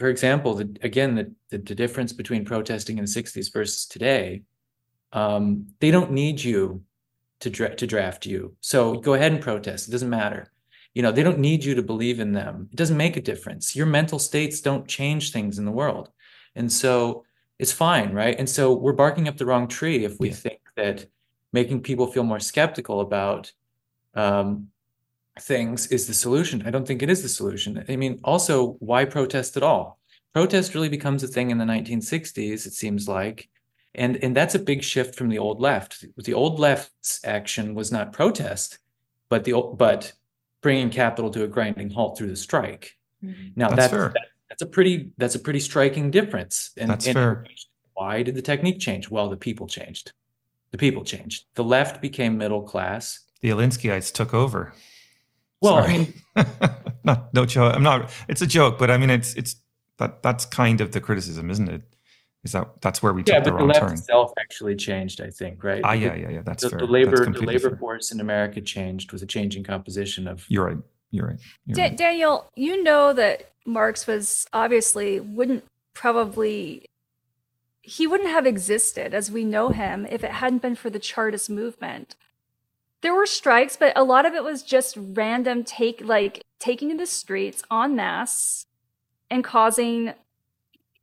for 0.00 0.08
example, 0.08 0.54
the, 0.54 0.76
again, 0.80 1.14
the, 1.14 1.30
the, 1.50 1.58
the 1.58 1.74
difference 1.74 2.14
between 2.14 2.46
protesting 2.46 2.96
in 2.96 3.04
the 3.04 3.10
60s 3.10 3.52
versus 3.52 3.84
today, 3.84 4.42
um, 5.12 5.66
they 5.78 5.90
don't 5.90 6.10
need 6.10 6.42
you 6.42 6.82
to, 7.40 7.50
dra- 7.50 7.76
to 7.76 7.86
draft 7.86 8.24
you. 8.24 8.56
So 8.62 8.94
go 8.94 9.12
ahead 9.12 9.32
and 9.32 9.42
protest. 9.42 9.88
It 9.88 9.90
doesn't 9.90 10.08
matter. 10.08 10.50
You 10.94 11.02
know, 11.02 11.12
they 11.12 11.22
don't 11.22 11.38
need 11.38 11.62
you 11.62 11.74
to 11.74 11.82
believe 11.82 12.18
in 12.18 12.32
them. 12.32 12.70
It 12.72 12.76
doesn't 12.76 12.96
make 12.96 13.18
a 13.18 13.20
difference. 13.20 13.76
Your 13.76 13.84
mental 13.84 14.18
states 14.18 14.62
don't 14.62 14.88
change 14.88 15.32
things 15.32 15.58
in 15.58 15.66
the 15.66 15.70
world. 15.70 16.08
And 16.54 16.72
so 16.72 17.24
it's 17.58 17.72
fine, 17.72 18.14
right? 18.14 18.38
And 18.38 18.48
so 18.48 18.72
we're 18.72 18.94
barking 18.94 19.28
up 19.28 19.36
the 19.36 19.44
wrong 19.44 19.68
tree 19.68 20.06
if 20.06 20.18
we 20.18 20.30
yeah. 20.30 20.34
think 20.34 20.60
that 20.76 21.04
making 21.52 21.82
people 21.82 22.06
feel 22.06 22.24
more 22.24 22.40
skeptical 22.40 23.00
about 23.00 23.52
um, 24.14 24.68
things 25.40 25.86
is 25.88 26.06
the 26.06 26.14
solution. 26.14 26.62
I 26.66 26.70
don't 26.70 26.86
think 26.86 27.02
it 27.02 27.10
is 27.10 27.22
the 27.22 27.28
solution. 27.28 27.84
I 27.88 27.96
mean, 27.96 28.20
also, 28.24 28.72
why 28.80 29.04
protest 29.04 29.56
at 29.56 29.62
all? 29.62 29.98
Protest 30.32 30.74
really 30.74 30.88
becomes 30.88 31.22
a 31.22 31.28
thing 31.28 31.50
in 31.50 31.58
the 31.58 31.64
1960s, 31.64 32.66
it 32.66 32.72
seems 32.72 33.08
like. 33.08 33.48
And, 33.94 34.16
and 34.22 34.36
that's 34.36 34.54
a 34.54 34.60
big 34.60 34.84
shift 34.84 35.16
from 35.16 35.28
the 35.28 35.38
old 35.38 35.60
left. 35.60 36.04
The 36.16 36.34
old 36.34 36.60
left's 36.60 37.20
action 37.24 37.74
was 37.74 37.90
not 37.90 38.12
protest, 38.12 38.78
but 39.28 39.42
the 39.44 39.54
but 39.76 40.12
bringing 40.62 40.90
capital 40.90 41.30
to 41.30 41.42
a 41.42 41.48
grinding 41.48 41.90
halt 41.90 42.16
through 42.16 42.28
the 42.28 42.36
strike. 42.36 42.96
Mm-hmm. 43.24 43.48
Now 43.56 43.70
that's, 43.70 43.90
that's, 43.90 44.14
that, 44.14 44.26
that's 44.48 44.62
a 44.62 44.66
pretty 44.66 45.10
that's 45.18 45.34
a 45.34 45.40
pretty 45.40 45.58
striking 45.58 46.12
difference. 46.12 46.70
And, 46.76 46.90
that's 46.90 47.06
and 47.06 47.14
fair. 47.14 47.46
Why 47.94 48.22
did 48.22 48.36
the 48.36 48.42
technique 48.42 48.78
change? 48.78 49.10
Well, 49.10 49.28
the 49.28 49.36
people 49.36 49.66
changed. 49.66 50.12
The 50.70 50.78
people 50.78 51.04
changed. 51.04 51.46
The 51.54 51.64
left 51.64 52.00
became 52.00 52.38
middle 52.38 52.62
class. 52.62 53.20
The 53.40 53.50
Alinskyites 53.50 54.12
took 54.12 54.34
over. 54.34 54.72
Well, 55.60 55.82
Sorry. 55.82 55.94
I 55.94 55.98
mean, 55.98 56.14
no, 57.04 57.26
no 57.32 57.46
joke. 57.46 57.74
I'm 57.74 57.82
not. 57.82 58.10
It's 58.28 58.42
a 58.42 58.46
joke, 58.46 58.78
but 58.78 58.90
I 58.90 58.96
mean, 58.96 59.10
it's 59.10 59.34
it's 59.34 59.56
that 59.98 60.22
that's 60.22 60.46
kind 60.46 60.80
of 60.80 60.92
the 60.92 61.00
criticism, 61.00 61.50
isn't 61.50 61.68
it? 61.68 61.82
Is 62.44 62.52
that 62.52 62.80
that's 62.80 63.02
where 63.02 63.12
we 63.12 63.22
yeah, 63.26 63.36
took 63.36 63.44
the 63.44 63.52
wrong 63.52 63.60
turn? 63.60 63.68
Yeah, 63.68 63.72
but 63.72 63.80
the 63.80 63.86
left 63.86 63.98
itself 63.98 64.32
actually 64.38 64.76
changed, 64.76 65.20
I 65.20 65.28
think, 65.28 65.62
right? 65.62 65.82
Ah, 65.84 65.92
yeah, 65.92 66.14
yeah, 66.14 66.30
yeah. 66.30 66.42
That's 66.42 66.62
the, 66.62 66.70
fair. 66.70 66.78
The 66.78 66.86
labor, 66.86 67.26
the 67.26 67.40
labor 67.42 67.70
fair. 67.70 67.76
force 67.76 68.12
in 68.12 68.20
America 68.20 68.62
changed 68.62 69.12
with 69.12 69.22
a 69.22 69.26
changing 69.26 69.64
composition 69.64 70.26
of. 70.26 70.46
You're 70.48 70.66
right. 70.66 70.78
You're 71.10 71.26
right. 71.26 71.38
You're 71.66 71.74
da- 71.74 71.82
right. 71.82 71.96
Daniel, 71.96 72.50
you 72.54 72.82
know 72.82 73.12
that 73.12 73.50
Marx 73.66 74.06
was 74.06 74.46
obviously 74.52 75.20
wouldn't 75.20 75.64
probably 75.92 76.86
he 77.82 78.06
wouldn't 78.06 78.30
have 78.30 78.46
existed 78.46 79.14
as 79.14 79.30
we 79.30 79.44
know 79.44 79.70
him 79.70 80.06
if 80.10 80.22
it 80.22 80.32
hadn't 80.32 80.62
been 80.62 80.74
for 80.74 80.90
the 80.90 80.98
Chartist 80.98 81.48
movement. 81.48 82.14
There 83.02 83.14
were 83.14 83.26
strikes, 83.26 83.76
but 83.76 83.96
a 83.96 84.04
lot 84.04 84.26
of 84.26 84.34
it 84.34 84.44
was 84.44 84.62
just 84.62 84.96
random 84.98 85.64
take 85.64 86.02
like 86.04 86.44
taking 86.58 86.90
to 86.90 86.96
the 86.96 87.06
streets 87.06 87.62
en 87.72 87.96
masse 87.96 88.66
and 89.30 89.42
causing 89.42 90.12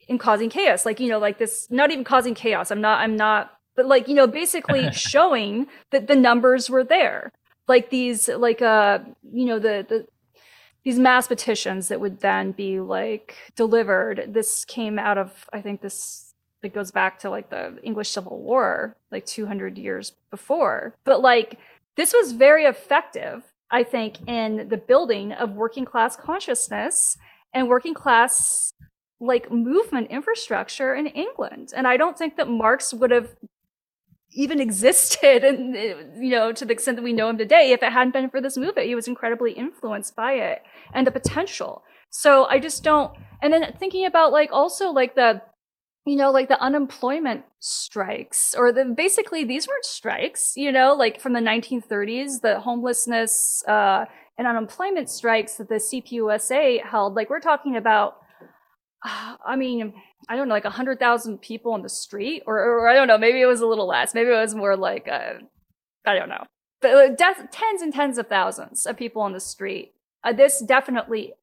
and 0.08 0.20
causing 0.20 0.50
chaos. 0.50 0.86
Like 0.86 1.00
you 1.00 1.10
know 1.10 1.18
like 1.18 1.40
this 1.40 1.68
not 1.72 1.90
even 1.92 2.04
causing 2.04 2.36
chaos. 2.36 2.70
I'm 2.70 2.82
not 2.82 3.00
i'm 3.00 3.16
not 3.16 3.54
but 3.76 3.88
like 3.88 4.08
you 4.08 4.14
know 4.14 4.28
basically 4.28 4.92
showing 4.94 5.68
that 5.92 6.08
the 6.08 6.16
numbers 6.16 6.70
were 6.70 6.84
there. 6.84 7.32
Like 7.68 7.90
these 7.90 8.28
like 8.28 8.62
uh 8.62 9.00
you 9.34 9.46
know 9.46 9.58
the 9.58 9.86
the 9.88 10.08
these 10.84 11.00
mass 11.00 11.28
petitions 11.28 11.88
that 11.88 12.00
would 12.00 12.20
then 12.20 12.52
be 12.52 12.80
like 12.80 13.36
delivered. 13.56 14.26
This 14.30 14.66
came 14.66 15.00
out 15.00 15.18
of 15.18 15.50
i 15.52 15.62
think 15.62 15.82
this 15.82 16.27
it 16.68 16.74
goes 16.74 16.92
back 16.92 17.20
to 17.20 17.30
like 17.30 17.50
the 17.50 17.78
english 17.84 18.10
civil 18.10 18.42
war 18.42 18.96
like 19.12 19.26
200 19.26 19.78
years 19.78 20.14
before. 20.30 20.96
But 21.04 21.22
like 21.22 21.58
this 21.96 22.14
was 22.14 22.32
very 22.34 22.66
effective 22.66 23.44
i 23.72 23.84
think 23.84 24.28
in 24.28 24.70
the 24.70 24.78
building 24.78 25.32
of 25.34 25.52
working 25.52 25.84
class 25.84 26.16
consciousness 26.16 27.18
and 27.54 27.68
working 27.68 27.94
class 27.94 28.74
like 29.20 29.52
movement 29.52 30.10
infrastructure 30.12 30.94
in 30.94 31.08
England. 31.08 31.74
And 31.76 31.88
I 31.88 31.98
don't 31.98 32.18
think 32.18 32.38
that 32.38 32.48
Marx 32.48 32.94
would 32.94 33.12
have 33.12 33.36
even 34.32 34.60
existed 34.68 35.44
and 35.44 35.76
you 36.24 36.30
know 36.30 36.52
to 36.52 36.66
the 36.66 36.74
extent 36.74 36.98
that 36.98 37.04
we 37.04 37.14
know 37.14 37.30
him 37.30 37.38
today 37.38 37.72
if 37.72 37.82
it 37.82 37.92
hadn't 37.92 38.14
been 38.14 38.30
for 38.30 38.42
this 38.42 38.58
movement. 38.58 38.88
He 38.88 38.96
was 38.96 39.08
incredibly 39.08 39.54
influenced 39.54 40.16
by 40.16 40.34
it 40.34 40.64
and 40.94 41.08
the 41.08 41.12
potential. 41.12 41.84
So 42.10 42.46
i 42.46 42.60
just 42.60 42.84
don't 42.84 43.12
and 43.42 43.52
then 43.52 43.74
thinking 43.80 44.06
about 44.06 44.32
like 44.32 44.50
also 44.52 44.92
like 44.92 45.16
the 45.16 45.42
you 46.08 46.16
know 46.16 46.32
like 46.32 46.48
the 46.48 46.60
unemployment 46.62 47.44
strikes 47.60 48.56
or 48.58 48.72
the 48.72 48.86
basically 48.86 49.44
these 49.44 49.68
weren't 49.68 49.86
strikes 49.86 50.54
you 50.56 50.72
know 50.72 50.94
like 50.94 51.20
from 51.20 51.34
the 51.34 51.40
1930s 51.40 52.42
the 52.42 52.60
homelessness 52.60 53.64
uh 53.68 54.06
and 54.38 54.48
unemployment 54.48 55.10
strikes 55.10 55.56
that 55.56 55.68
the 55.68 55.76
CPUSA 55.76 56.86
held 56.86 57.16
like 57.16 57.30
we're 57.30 57.40
talking 57.40 57.76
about 57.76 58.18
I 59.04 59.56
mean, 59.56 59.94
I 60.28 60.36
don't 60.36 60.48
know, 60.48 60.54
like 60.54 60.66
a 60.66 60.70
hundred 60.70 61.00
thousand 61.00 61.40
people 61.40 61.74
on 61.74 61.82
the 61.82 61.90
street, 61.90 62.44
or, 62.46 62.58
or, 62.58 62.88
I 62.88 62.94
don't 62.94 63.08
know, 63.08 63.18
maybe 63.18 63.42
it 63.42 63.46
was 63.46 63.62
a 63.62 63.68
little 63.68 63.88
less. 63.88 64.14
Maybe 64.14 64.30
it 64.30 64.34
was 64.34 64.56
more 64.56 64.76
like 64.76 65.08
uh, 65.08 65.34
I 66.06 66.16
don't 66.16 66.30
know, 66.30 66.44
but 66.82 66.92
uh, 66.92 67.08
de- 67.10 67.48
tens 67.52 67.82
and 67.82 67.94
tens 67.94 68.18
of 68.18 68.28
thousands 68.28 68.86
of 68.86 68.98
people 68.98 69.22
on 69.22 69.34
the 69.34 69.40
street. 69.40 69.94
Uh, 70.24 70.34
this 70.34 70.62
definitely 70.62 71.34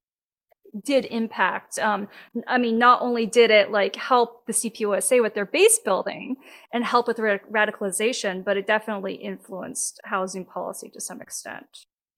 did 0.82 1.04
impact. 1.06 1.78
Um, 1.78 2.08
I 2.46 2.58
mean, 2.58 2.78
not 2.78 3.02
only 3.02 3.26
did 3.26 3.50
it 3.50 3.70
like 3.70 3.96
help 3.96 4.46
the 4.46 4.52
CPUSA 4.52 5.22
with 5.22 5.34
their 5.34 5.46
base 5.46 5.78
building 5.78 6.36
and 6.72 6.84
help 6.84 7.06
with 7.06 7.18
ra- 7.18 7.38
radicalization, 7.50 8.44
but 8.44 8.56
it 8.56 8.66
definitely 8.66 9.14
influenced 9.14 10.00
housing 10.04 10.44
policy 10.44 10.90
to 10.90 11.00
some 11.00 11.20
extent 11.20 11.66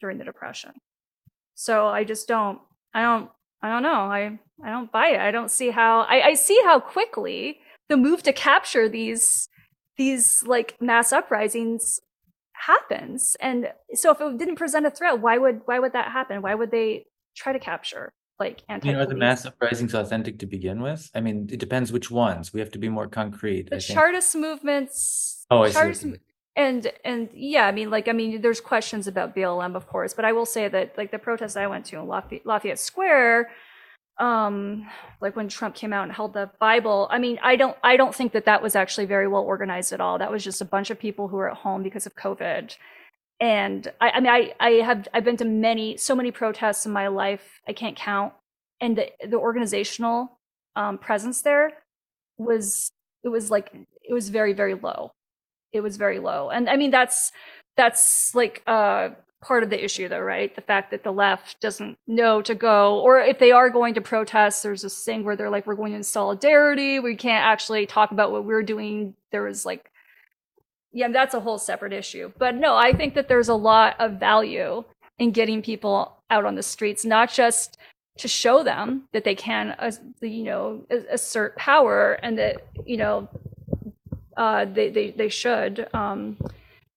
during 0.01 0.19
the 0.19 0.25
Depression. 0.25 0.73
So 1.55 1.87
I 1.87 2.05
just 2.05 2.29
don't, 2.29 2.61
I 2.95 3.03
don't 3.03 3.31
I 3.63 3.69
don't 3.69 3.83
know. 3.83 3.89
I 3.91 4.39
I 4.65 4.71
don't 4.71 4.93
buy 4.93 5.09
it. 5.09 5.21
I 5.21 5.31
don't 5.31 5.51
see 5.51 5.71
how 5.71 6.01
I, 6.01 6.21
I 6.29 6.35
see 6.35 6.61
how 6.65 6.79
quickly 6.79 7.59
the 7.89 7.97
move 7.97 8.23
to 8.25 8.33
capture 8.33 8.89
these 8.89 9.49
these 9.97 10.43
like 10.47 10.77
mass 10.81 11.13
uprisings 11.13 12.01
happens. 12.53 13.37
And 13.41 13.73
so 13.95 14.13
if 14.13 14.21
it 14.21 14.39
didn't 14.39 14.57
present 14.57 14.87
a 14.87 14.91
threat, 14.91 15.21
why 15.21 15.39
would 15.39 15.63
why 15.65 15.79
would 15.79 15.93
that 15.93 16.13
happen? 16.13 16.43
Why 16.43 16.55
would 16.55 16.71
they 16.71 17.07
try 17.35 17.53
to 17.53 17.59
capture 17.59 18.13
like 18.39 18.63
anti 18.69 18.89
You 18.89 18.95
know, 18.95 19.01
are 19.01 19.07
the 19.07 19.15
mass 19.15 19.47
uprisings 19.47 19.95
authentic 19.95 20.39
to 20.41 20.47
begin 20.47 20.83
with? 20.83 21.11
I 21.15 21.21
mean, 21.21 21.49
it 21.51 21.59
depends 21.59 21.93
which 21.93 22.11
ones. 22.11 22.53
We 22.53 22.61
have 22.61 22.71
to 22.73 22.79
be 22.79 22.89
more 22.89 23.09
concrete. 23.09 23.71
The 23.71 23.81
Chartist 23.81 24.37
movements. 24.37 25.47
Oh, 25.51 25.63
I 25.63 25.71
Chartist, 25.71 26.03
see 26.03 26.15
and 26.57 26.91
and 27.05 27.29
yeah 27.35 27.67
i 27.67 27.73
mean 27.73 27.91
like 27.91 28.09
i 28.09 28.13
mean 28.13 28.41
there's 28.41 28.61
questions 28.61 29.07
about 29.07 29.37
blm 29.37 29.77
of 29.77 29.87
course 29.87 30.15
but 30.15 30.25
i 30.25 30.33
will 30.33 30.47
say 30.47 30.67
that 30.69 30.97
like 30.97 31.11
the 31.11 31.19
protest 31.19 31.57
i 31.57 31.67
went 31.67 31.85
to 31.85 31.97
in 31.97 32.07
lafayette, 32.07 32.47
lafayette 32.47 32.79
square 32.79 33.51
um 34.19 34.87
like 35.21 35.37
when 35.37 35.49
trump 35.49 35.75
came 35.75 35.93
out 35.93 36.05
and 36.05 36.13
held 36.13 36.33
the 36.33 36.51
bible 36.59 37.07
i 37.11 37.19
mean 37.19 37.39
i 37.43 37.55
don't 37.55 37.77
i 37.85 37.97
don't 37.97 38.15
think 38.15 38.33
that 38.33 38.47
that 38.47 38.63
was 38.63 38.75
actually 38.75 39.05
very 39.05 39.29
well 39.29 39.43
organized 39.43 39.93
at 39.93 40.01
all 40.01 40.19
that 40.19 40.33
was 40.33 40.43
just 40.43 40.63
a 40.63 40.65
bunch 40.65 40.91
of 40.91 40.99
people 40.99 41.29
who 41.29 41.37
were 41.37 41.51
at 41.51 41.59
home 41.59 41.83
because 41.83 42.07
of 42.07 42.15
covid 42.17 42.75
and 43.41 43.93
i, 44.01 44.11
I 44.11 44.21
mean 44.21 44.31
i 44.31 44.53
i 44.61 44.71
have 44.83 45.09
i've 45.13 45.25
been 45.25 45.37
to 45.39 45.45
many 45.45 45.97
so 45.97 46.15
many 46.15 46.31
protests 46.31 46.87
in 46.87 46.93
my 46.93 47.09
life 47.09 47.61
i 47.69 47.73
can't 47.73 47.97
count 47.97 48.33
and 48.81 48.97
the 48.97 49.11
the 49.27 49.37
organizational 49.37 50.39
um 50.75 50.99
presence 50.99 51.43
there 51.43 51.73
was 52.39 52.91
it 53.25 53.29
was 53.29 53.51
like 53.51 53.73
it 54.09 54.13
was 54.13 54.29
very 54.29 54.53
very 54.53 54.75
low 54.75 55.13
it 55.77 55.83
was 55.83 55.97
very 55.97 56.19
low. 56.19 56.51
And 56.51 56.69
I 56.69 56.77
mean 56.77 56.91
that's 56.91 57.33
that's 57.77 58.35
like 58.35 58.63
uh 58.67 59.11
part 59.43 59.63
of 59.63 59.71
the 59.71 59.83
issue 59.83 60.09
though, 60.09 60.21
right? 60.21 60.55
The 60.55 60.63
fact 60.63 60.91
that 60.91 61.05
the 61.05 61.13
left 61.13 61.61
doesn't 61.61 61.99
know 62.07 62.43
to 62.43 62.55
go 62.55 63.01
or 63.01 63.21
if 63.21 63.39
they 63.39 63.53
are 63.53 63.71
going 63.71 63.95
to 63.95 64.01
protest, 64.01 64.63
there's 64.63 64.83
this 64.83 65.05
thing 65.05 65.25
where 65.25 65.37
they're 65.37 65.51
like 65.51 65.67
we're 65.67 65.75
going 65.75 65.93
in 65.93 66.03
solidarity, 66.03 66.99
we 66.99 67.17
can't 67.17 67.45
actually 67.45 67.87
talk 67.87 68.11
about 68.11 68.33
what 68.33 68.45
we're 68.45 68.63
doing. 68.63 69.15
There 69.31 69.43
was 69.43 69.65
like 69.65 69.91
yeah, 70.97 71.09
that's 71.09 71.35
a 71.35 71.41
whole 71.41 71.59
separate 71.59 71.93
issue. 71.93 72.33
But 72.39 72.55
no, 72.55 72.75
I 72.75 72.95
think 72.95 73.15
that 73.17 73.29
there's 73.29 73.51
a 73.51 73.55
lot 73.55 73.97
of 73.99 74.13
value 74.13 74.83
in 75.19 75.31
getting 75.31 75.61
people 75.61 76.17
out 76.31 76.47
on 76.47 76.55
the 76.55 76.63
streets, 76.63 77.05
not 77.05 77.31
just 77.31 77.77
to 78.17 78.29
show 78.29 78.63
them 78.63 79.03
that 79.13 79.23
they 79.23 79.35
can, 79.35 79.73
uh, 79.79 79.93
you 80.23 80.45
know, 80.45 80.87
assert 81.11 81.55
power 81.57 82.15
and 82.23 82.39
that, 82.39 82.67
you 82.87 82.97
know, 82.97 83.29
uh, 84.39 84.65
they, 84.65 84.89
they, 84.89 85.11
they 85.11 85.29
should. 85.29 85.87
Um, 85.93 86.39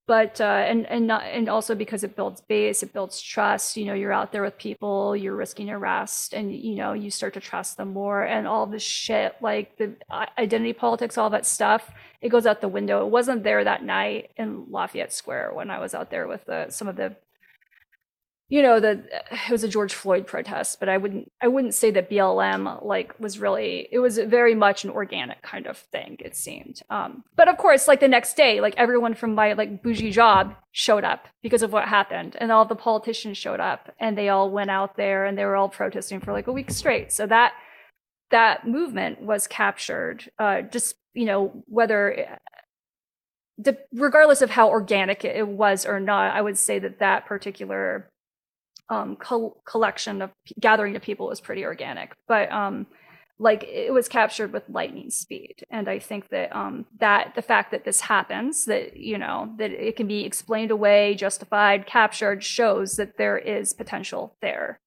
but 0.10 0.41
uh, 0.41 0.65
and 0.65 0.88
and 0.88 1.06
not 1.06 1.23
and 1.26 1.48
also 1.48 1.76
because 1.76 2.03
it 2.03 2.15
builds 2.15 2.41
base, 2.41 2.81
it 2.81 2.94
builds 2.94 3.22
trust. 3.22 3.77
You 3.77 3.86
know, 3.86 3.94
you're 3.94 4.11
out 4.11 4.31
there 4.31 4.41
with 4.41 4.57
people, 4.57 5.15
you're 5.15 5.36
risking 5.36 5.69
arrest, 5.69 6.34
and 6.34 6.52
you 6.52 6.73
know 6.73 6.94
you 6.94 7.11
start 7.11 7.36
to 7.36 7.40
trust 7.40 7.77
them 7.77 7.94
more. 7.94 8.23
And 8.23 8.48
all 8.48 8.65
this 8.65 8.81
shit, 8.81 9.36
like 9.40 9.77
the 9.77 9.94
identity 10.40 10.73
politics, 10.73 11.15
all 11.15 11.30
that 11.30 11.45
stuff, 11.45 11.91
it 12.22 12.30
goes 12.30 12.48
out 12.48 12.60
the 12.60 12.68
window. 12.68 13.06
It 13.06 13.11
wasn't 13.11 13.44
there 13.44 13.64
that 13.64 13.84
night 13.84 14.31
in 14.36 14.65
Lafayette 14.72 15.14
Square 15.14 15.52
when 15.53 15.69
I 15.69 15.77
was 15.77 15.94
out 15.94 16.10
there 16.10 16.27
with 16.27 16.44
the, 16.45 16.72
some 16.72 16.88
of 16.88 16.95
the 16.95 17.15
you 18.49 18.63
know 18.63 18.80
the 18.80 19.03
it 19.31 19.51
was 19.51 19.63
a 19.63 19.67
George 19.67 19.93
Floyd 19.93 20.26
protest, 20.26 20.80
but 20.80 20.89
I 20.89 20.97
wouldn't 20.97 21.31
I 21.39 21.47
wouldn't 21.47 21.76
say 21.76 21.91
that 21.91 22.09
BLM 22.09 22.84
like 22.84 23.17
was 23.19 23.38
really 23.38 23.88
it 23.91 23.99
was 23.99 24.17
very 24.17 24.55
much 24.55 24.84
an 24.84 24.89
organic 24.89 25.41
kind 25.43 25.67
of 25.67 25.77
thing 25.77 26.17
it 26.19 26.35
seemed. 26.35 26.81
Um, 26.89 27.23
but 27.35 27.47
of 27.47 27.57
course, 27.57 27.88
like 27.88 27.99
the 27.99 28.07
next 28.07 28.35
day, 28.35 28.59
like 28.59 28.73
everyone 28.76 29.13
from 29.13 29.35
my 29.35 29.53
like 29.53 29.84
bougie 29.84 30.11
job 30.11 30.55
showed 30.71 31.03
up 31.03 31.27
because 31.43 31.61
of 31.61 31.71
what 31.71 31.88
happened, 31.88 32.35
and 32.39 32.51
all 32.51 32.65
the 32.65 32.76
politicians 32.76 33.38
showed 33.38 33.59
up, 33.59 33.93
and 33.99 34.17
they 34.17 34.30
all 34.30 34.49
went 34.49 34.71
out 34.71 34.97
there 34.97 35.26
and 35.26 35.38
they 35.38 35.45
were 35.45 35.55
all 35.55 35.69
protesting 35.69 36.19
for 36.19 36.34
like 36.34 36.47
a 36.47 36.51
week 36.51 36.71
straight. 36.71 37.11
So 37.11 37.27
that 37.27 37.53
that 38.31 38.67
movement 38.67 39.21
was 39.21 39.45
captured. 39.45 40.31
Uh, 40.39 40.63
just 40.63 40.95
you 41.13 41.26
know 41.26 41.63
whether 41.67 42.39
the, 43.59 43.77
regardless 43.93 44.41
of 44.41 44.49
how 44.49 44.69
organic 44.69 45.23
it 45.26 45.47
was 45.47 45.85
or 45.85 45.99
not, 45.99 46.34
I 46.34 46.41
would 46.41 46.57
say 46.57 46.80
that 46.80 46.99
that 46.99 47.26
particular 47.26 48.09
um, 48.90 49.18
collection 49.66 50.22
of 50.22 50.32
gathering 50.60 50.95
of 50.95 51.02
people 51.02 51.28
was 51.28 51.41
pretty 51.41 51.64
organic. 51.66 52.14
But 52.28 52.52
um, 52.52 52.88
like 53.40 53.64
it 53.64 53.94
was 53.94 54.10
captured 54.10 54.52
with 54.52 54.64
lightning 54.70 55.10
speed. 55.10 55.64
And 55.72 55.88
i 55.90 55.98
think 55.98 56.30
that 56.30 56.56
um 56.56 56.86
that 56.99 57.34
the 57.36 57.41
fact 57.41 57.72
that 57.72 57.86
this 57.86 58.02
happens 58.02 58.66
that 58.66 58.98
you 58.98 59.18
know 59.18 59.53
that 59.57 59.72
it 59.72 59.95
can 59.95 60.07
be 60.07 60.26
explained 60.26 60.72
away 60.72 61.16
justified 61.16 61.88
captured 61.88 62.44
shows 62.44 62.98
that 62.98 63.18
there 63.18 63.38
is 63.38 63.74
potential 63.74 64.36
there. 64.41 64.80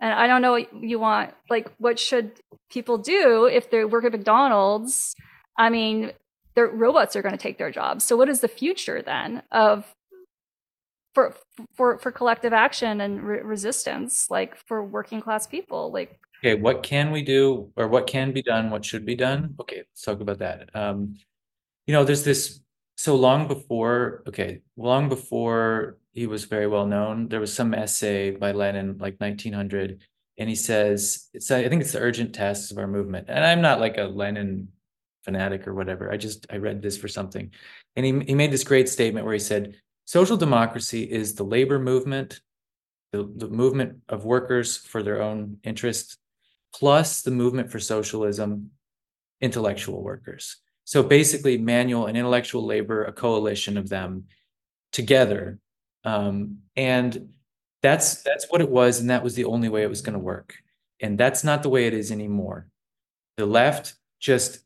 And 0.00 0.12
i 0.12 0.26
don't 0.26 0.42
know 0.42 0.52
what 0.52 0.74
you 0.82 0.98
want 0.98 1.32
like 1.48 1.72
what 1.78 1.98
should 1.98 2.32
people 2.70 2.98
do 2.98 3.46
if 3.46 3.70
they 3.70 3.84
work 3.84 4.04
at 4.04 4.12
mcdonald's? 4.12 5.14
I 5.56 5.70
mean 5.70 6.12
their 6.54 6.66
robots 6.66 7.16
are 7.16 7.22
going 7.22 7.32
to 7.32 7.38
take 7.38 7.56
their 7.56 7.70
jobs. 7.70 8.04
So 8.04 8.14
what 8.14 8.28
is 8.28 8.40
the 8.40 8.48
future 8.48 9.00
then 9.00 9.42
of 9.50 9.94
for 11.14 11.34
for 11.74 11.98
for 11.98 12.10
collective 12.10 12.52
action 12.52 13.00
and 13.00 13.22
re- 13.22 13.42
resistance 13.42 14.30
like 14.30 14.56
for 14.56 14.84
working 14.84 15.20
class 15.20 15.46
people 15.46 15.92
like 15.92 16.18
okay 16.40 16.54
what 16.54 16.82
can 16.82 17.10
we 17.10 17.22
do 17.22 17.70
or 17.76 17.88
what 17.88 18.06
can 18.06 18.32
be 18.32 18.42
done 18.42 18.70
what 18.70 18.84
should 18.84 19.04
be 19.04 19.14
done? 19.14 19.54
Okay 19.60 19.78
let's 19.78 20.02
talk 20.02 20.20
about 20.20 20.38
that. 20.38 20.68
Um 20.74 21.14
you 21.86 21.92
know 21.92 22.04
there's 22.04 22.24
this 22.24 22.60
so 22.96 23.16
long 23.16 23.48
before 23.48 24.22
okay 24.28 24.60
long 24.76 25.08
before 25.08 25.98
he 26.12 26.26
was 26.26 26.44
very 26.44 26.66
well 26.66 26.86
known 26.86 27.28
there 27.28 27.40
was 27.40 27.52
some 27.52 27.74
essay 27.74 28.30
by 28.30 28.52
lenin 28.52 28.98
like 28.98 29.16
1900 29.18 30.02
and 30.38 30.48
he 30.48 30.54
says 30.54 31.28
it's 31.32 31.50
i 31.50 31.68
think 31.68 31.80
it's 31.82 31.92
the 31.92 31.98
urgent 31.98 32.34
tasks 32.34 32.70
of 32.70 32.78
our 32.78 32.86
movement 32.86 33.26
and 33.28 33.44
i'm 33.44 33.62
not 33.62 33.80
like 33.80 33.96
a 33.96 34.02
lenin 34.02 34.68
fanatic 35.24 35.66
or 35.66 35.74
whatever 35.74 36.12
i 36.12 36.16
just 36.16 36.46
i 36.50 36.56
read 36.56 36.82
this 36.82 36.96
for 36.96 37.08
something. 37.08 37.50
And 37.96 38.06
he, 38.06 38.20
he 38.26 38.34
made 38.34 38.52
this 38.52 38.64
great 38.64 38.88
statement 38.88 39.26
where 39.26 39.34
he 39.34 39.40
said 39.40 39.76
social 40.04 40.36
democracy 40.36 41.02
is 41.02 41.34
the 41.34 41.44
labor 41.44 41.78
movement 41.78 42.40
the, 43.12 43.30
the 43.36 43.48
movement 43.48 43.98
of 44.08 44.24
workers 44.24 44.76
for 44.76 45.02
their 45.02 45.20
own 45.22 45.58
interests 45.64 46.16
plus 46.74 47.22
the 47.22 47.30
movement 47.30 47.70
for 47.70 47.78
socialism 47.78 48.70
intellectual 49.40 50.02
workers. 50.02 50.56
So 50.84 51.02
basically, 51.02 51.58
manual 51.58 52.06
and 52.06 52.16
intellectual 52.16 52.64
labor, 52.64 53.04
a 53.04 53.12
coalition 53.12 53.76
of 53.76 53.88
them 53.88 54.24
together. 54.92 55.58
Um, 56.04 56.58
and 56.76 57.34
that's 57.82 58.22
that's 58.22 58.46
what 58.50 58.60
it 58.60 58.70
was, 58.70 59.00
and 59.00 59.10
that 59.10 59.22
was 59.22 59.34
the 59.34 59.44
only 59.44 59.68
way 59.68 59.82
it 59.82 59.90
was 59.90 60.00
going 60.00 60.14
to 60.14 60.18
work. 60.18 60.56
And 61.00 61.18
that's 61.18 61.44
not 61.44 61.62
the 61.62 61.68
way 61.68 61.86
it 61.86 61.94
is 61.94 62.10
anymore. 62.10 62.68
The 63.36 63.46
left 63.46 63.94
just 64.20 64.60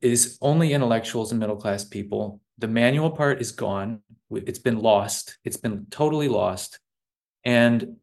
is 0.00 0.38
only 0.40 0.72
intellectuals 0.72 1.32
and 1.32 1.40
middle 1.40 1.56
class 1.56 1.84
people. 1.84 2.40
The 2.58 2.68
manual 2.68 3.10
part 3.10 3.40
is 3.40 3.52
gone. 3.52 4.02
It's 4.30 4.58
been 4.58 4.78
lost. 4.78 5.38
It's 5.44 5.56
been 5.56 5.86
totally 5.90 6.28
lost. 6.28 6.78
And 7.44 7.96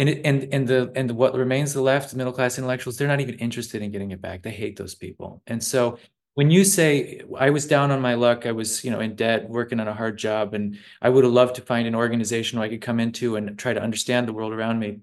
and 0.00 0.08
it, 0.08 0.22
and 0.24 0.48
and 0.52 0.66
the 0.66 0.90
and 0.94 1.10
what 1.12 1.34
remains 1.34 1.74
the 1.74 1.82
left 1.82 2.14
middle 2.14 2.32
class 2.32 2.58
intellectuals 2.58 2.96
they're 2.96 3.06
not 3.06 3.20
even 3.20 3.34
interested 3.36 3.82
in 3.82 3.90
getting 3.90 4.10
it 4.10 4.20
back 4.20 4.42
they 4.42 4.50
hate 4.50 4.76
those 4.76 4.94
people 4.94 5.42
and 5.46 5.62
so 5.62 5.98
when 6.34 6.50
you 6.50 6.64
say 6.64 7.20
i 7.38 7.50
was 7.50 7.66
down 7.66 7.90
on 7.90 8.00
my 8.00 8.14
luck 8.14 8.46
i 8.46 8.52
was 8.52 8.82
you 8.82 8.90
know 8.90 9.00
in 9.00 9.14
debt 9.14 9.48
working 9.48 9.78
on 9.78 9.88
a 9.88 9.94
hard 9.94 10.16
job 10.16 10.54
and 10.54 10.78
i 11.02 11.08
would 11.08 11.24
have 11.24 11.32
loved 11.32 11.56
to 11.56 11.62
find 11.62 11.86
an 11.86 11.94
organization 11.94 12.58
i 12.58 12.68
could 12.68 12.80
come 12.80 12.98
into 12.98 13.36
and 13.36 13.58
try 13.58 13.74
to 13.74 13.82
understand 13.82 14.26
the 14.26 14.32
world 14.32 14.52
around 14.52 14.78
me 14.78 15.00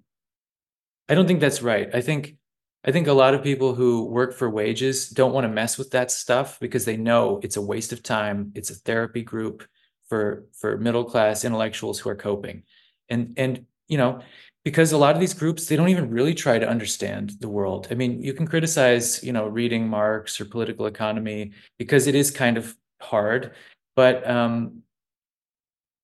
i 1.10 1.14
don't 1.14 1.28
think 1.28 1.40
that's 1.40 1.62
right 1.62 1.94
i 1.94 2.02
think 2.02 2.36
i 2.88 2.92
think 2.92 3.08
a 3.08 3.14
lot 3.14 3.34
of 3.34 3.44
people 3.44 3.76
who 3.76 4.06
work 4.06 4.34
for 4.34 4.50
wages 4.50 5.10
don't 5.10 5.34
want 5.34 5.46
to 5.46 5.54
mess 5.54 5.78
with 5.78 5.92
that 5.92 6.10
stuff 6.10 6.60
because 6.60 6.86
they 6.86 6.98
know 6.98 7.40
it's 7.44 7.58
a 7.58 7.62
waste 7.62 7.94
of 7.94 8.02
time 8.02 8.52
it's 8.56 8.72
a 8.72 8.76
therapy 8.76 9.22
group 9.22 9.68
for 10.08 10.46
for 10.54 10.78
middle 10.78 11.04
class 11.04 11.46
intellectuals 11.46 12.00
who 12.00 12.10
are 12.10 12.16
coping. 12.16 12.64
And 13.10 13.34
and 13.38 13.66
you 13.88 13.98
know 13.98 14.22
because 14.64 14.92
a 14.92 14.98
lot 14.98 15.16
of 15.16 15.22
these 15.22 15.34
groups 15.34 15.66
they 15.66 15.76
don't 15.76 15.90
even 15.90 16.10
really 16.10 16.34
try 16.34 16.60
to 16.60 16.68
understand 16.68 17.34
the 17.40 17.50
world. 17.50 17.88
I 17.92 17.96
mean 17.96 18.22
you 18.22 18.34
can 18.34 18.48
criticize 18.48 19.24
you 19.24 19.32
know 19.32 19.48
reading 19.48 19.88
marx 19.88 20.40
or 20.42 20.46
political 20.46 20.86
economy 20.86 21.52
because 21.78 22.08
it 22.08 22.16
is 22.16 22.32
kind 22.32 22.58
of 22.58 22.76
hard 23.00 23.54
but 23.96 24.28
um 24.28 24.82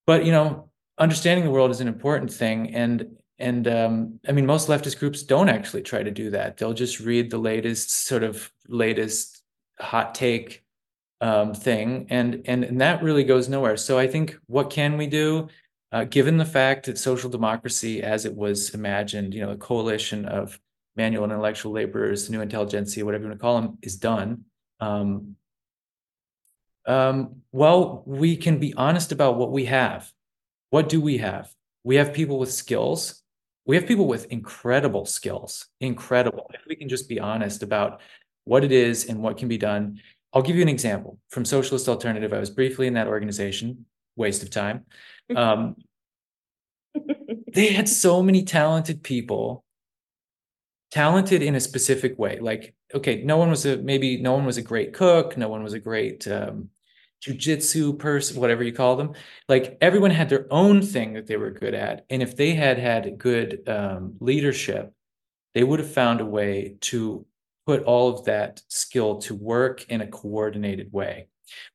but 0.05 0.25
you 0.25 0.31
know 0.31 0.69
understanding 0.97 1.43
the 1.43 1.51
world 1.51 1.71
is 1.71 1.81
an 1.81 1.87
important 1.87 2.31
thing. 2.31 2.73
And 2.75 3.17
and 3.43 3.67
um, 3.67 4.19
I 4.27 4.31
mean, 4.31 4.45
most 4.45 4.69
leftist 4.69 4.99
groups 4.99 5.21
don't 5.23 5.49
actually 5.49 5.81
try 5.81 6.01
to 6.01 6.11
do 6.11 6.29
that. 6.31 6.57
They'll 6.57 6.73
just 6.73 6.99
read 6.99 7.29
the 7.29 7.37
latest 7.37 8.05
sort 8.05 8.23
of 8.23 8.51
latest 8.67 9.43
hot 9.79 10.15
take 10.15 10.63
um, 11.21 11.53
thing, 11.53 12.07
and, 12.09 12.41
and 12.45 12.63
and 12.63 12.81
that 12.81 13.03
really 13.03 13.23
goes 13.23 13.49
nowhere. 13.49 13.77
So 13.77 13.99
I 13.99 14.07
think 14.07 14.37
what 14.47 14.69
can 14.69 14.97
we 14.97 15.07
do? 15.07 15.49
Uh, 15.91 16.05
given 16.05 16.37
the 16.37 16.45
fact 16.45 16.87
that 16.87 16.97
social 16.97 17.29
democracy, 17.29 18.01
as 18.01 18.25
it 18.25 18.33
was 18.33 18.73
imagined, 18.73 19.33
you 19.33 19.41
know, 19.41 19.51
a 19.51 19.57
coalition 19.57 20.25
of 20.25 20.59
manual 20.95 21.23
and 21.23 21.33
intellectual 21.33 21.71
laborers, 21.71 22.29
new 22.29 22.41
intelligentsia, 22.41 23.05
whatever 23.05 23.23
you 23.23 23.29
want 23.29 23.39
to 23.39 23.41
call 23.41 23.61
them, 23.61 23.77
is 23.81 23.97
done. 23.97 24.45
Um, 24.79 25.35
um, 26.85 27.41
well, 27.51 28.03
we 28.05 28.35
can 28.37 28.59
be 28.59 28.73
honest 28.73 29.11
about 29.11 29.37
what 29.37 29.51
we 29.51 29.65
have. 29.65 30.11
What 30.69 30.89
do 30.89 30.99
we 30.99 31.19
have? 31.19 31.53
We 31.83 31.95
have 31.97 32.13
people 32.13 32.39
with 32.39 32.51
skills. 32.51 33.22
We 33.65 33.75
have 33.77 33.87
people 33.87 34.07
with 34.07 34.25
incredible 34.25 35.05
skills, 35.05 35.67
incredible. 35.79 36.51
If 36.53 36.61
we 36.67 36.75
can 36.75 36.89
just 36.89 37.07
be 37.07 37.19
honest 37.19 37.63
about 37.63 38.01
what 38.45 38.63
it 38.63 38.71
is 38.71 39.05
and 39.05 39.21
what 39.21 39.37
can 39.37 39.47
be 39.47 39.57
done. 39.57 40.01
I'll 40.33 40.41
give 40.41 40.55
you 40.55 40.61
an 40.61 40.69
example 40.69 41.19
from 41.29 41.45
Socialist 41.45 41.87
Alternative. 41.87 42.33
I 42.33 42.39
was 42.39 42.49
briefly 42.49 42.87
in 42.87 42.95
that 42.95 43.07
organization, 43.07 43.85
waste 44.15 44.43
of 44.43 44.49
time. 44.49 44.85
Um, 45.33 45.77
they 47.53 47.71
had 47.71 47.87
so 47.87 48.21
many 48.21 48.43
talented 48.43 49.03
people, 49.03 49.63
talented 50.91 51.41
in 51.41 51.55
a 51.55 51.61
specific 51.61 52.19
way. 52.19 52.39
Like, 52.39 52.75
okay, 52.93 53.23
no 53.23 53.37
one 53.37 53.49
was 53.49 53.65
a 53.65 53.77
maybe 53.77 54.21
no 54.21 54.33
one 54.33 54.45
was 54.45 54.57
a 54.57 54.61
great 54.61 54.93
cook, 54.93 55.37
no 55.37 55.47
one 55.47 55.63
was 55.63 55.71
a 55.71 55.79
great 55.79 56.27
um, 56.27 56.69
jujitsu 57.23 57.97
person, 57.97 58.39
whatever 58.39 58.63
you 58.63 58.73
call 58.73 58.95
them. 58.95 59.13
Like 59.47 59.77
everyone 59.81 60.11
had 60.11 60.29
their 60.29 60.47
own 60.51 60.81
thing 60.81 61.13
that 61.13 61.27
they 61.27 61.37
were 61.37 61.51
good 61.51 61.73
at, 61.73 62.05
and 62.09 62.21
if 62.21 62.35
they 62.35 62.53
had 62.53 62.77
had 62.77 63.17
good 63.17 63.67
um, 63.67 64.15
leadership, 64.19 64.93
they 65.53 65.63
would 65.63 65.79
have 65.79 65.91
found 65.91 66.21
a 66.21 66.25
way 66.25 66.75
to 66.81 67.25
put 67.65 67.83
all 67.83 68.09
of 68.09 68.25
that 68.25 68.61
skill 68.67 69.19
to 69.19 69.35
work 69.35 69.85
in 69.89 70.01
a 70.01 70.07
coordinated 70.07 70.91
way. 70.91 71.27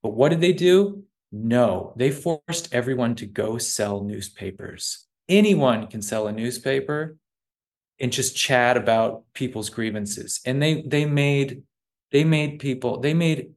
But 0.02 0.10
what 0.10 0.30
did 0.30 0.40
they 0.40 0.52
do? 0.52 1.04
No, 1.30 1.92
they 1.96 2.10
forced 2.10 2.72
everyone 2.72 3.14
to 3.16 3.26
go 3.26 3.58
sell 3.58 4.02
newspapers. 4.02 5.06
Anyone 5.28 5.86
can 5.86 6.02
sell 6.02 6.26
a 6.26 6.32
newspaper 6.32 7.16
and 8.00 8.12
just 8.12 8.36
chat 8.36 8.76
about 8.76 9.24
people's 9.34 9.70
grievances. 9.70 10.40
And 10.44 10.62
they 10.62 10.82
they 10.82 11.04
made 11.04 11.62
they 12.12 12.24
made 12.24 12.58
people 12.58 13.00
they 13.00 13.14
made 13.14 13.50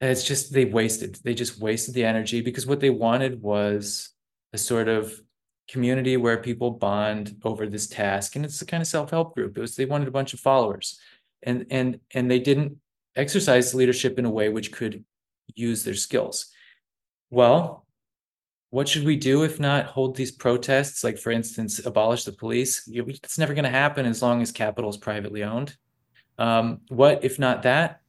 it's 0.00 0.24
just 0.24 0.52
they 0.52 0.64
wasted 0.64 1.18
they 1.24 1.34
just 1.34 1.60
wasted 1.60 1.94
the 1.94 2.04
energy 2.04 2.40
because 2.40 2.66
what 2.66 2.80
they 2.80 2.90
wanted 2.90 3.42
was 3.42 4.10
a 4.52 4.58
sort 4.58 4.88
of 4.88 5.20
community 5.68 6.16
where 6.16 6.38
people 6.38 6.70
bond 6.70 7.36
over 7.44 7.66
this 7.66 7.86
task 7.86 8.34
and 8.34 8.44
it's 8.44 8.60
a 8.60 8.66
kind 8.66 8.80
of 8.80 8.86
self-help 8.86 9.34
group 9.34 9.56
it 9.56 9.60
was 9.60 9.76
they 9.76 9.84
wanted 9.84 10.08
a 10.08 10.12
bunch 10.12 10.34
of 10.34 10.40
followers 10.40 10.98
and 11.42 11.66
and 11.70 12.00
and 12.12 12.30
they 12.30 12.40
didn't 12.40 12.76
exercise 13.14 13.74
leadership 13.74 14.18
in 14.18 14.24
a 14.24 14.30
way 14.30 14.48
which 14.48 14.72
could 14.72 15.04
use 15.54 15.84
their 15.84 15.94
skills 15.94 16.52
well, 17.30 17.86
what 18.70 18.88
should 18.88 19.04
we 19.04 19.16
do 19.16 19.44
if 19.44 19.58
not 19.58 19.86
hold 19.86 20.16
these 20.16 20.32
protests? 20.32 21.02
Like, 21.02 21.18
for 21.18 21.30
instance, 21.30 21.84
abolish 21.84 22.24
the 22.24 22.32
police? 22.32 22.88
It's 22.92 23.38
never 23.38 23.54
going 23.54 23.64
to 23.64 23.70
happen 23.70 24.04
as 24.06 24.22
long 24.22 24.42
as 24.42 24.52
capital 24.52 24.90
is 24.90 24.96
privately 24.96 25.42
owned. 25.42 25.76
Um, 26.38 26.80
what 26.88 27.24
if 27.24 27.38
not 27.38 27.62
that? 27.62 28.00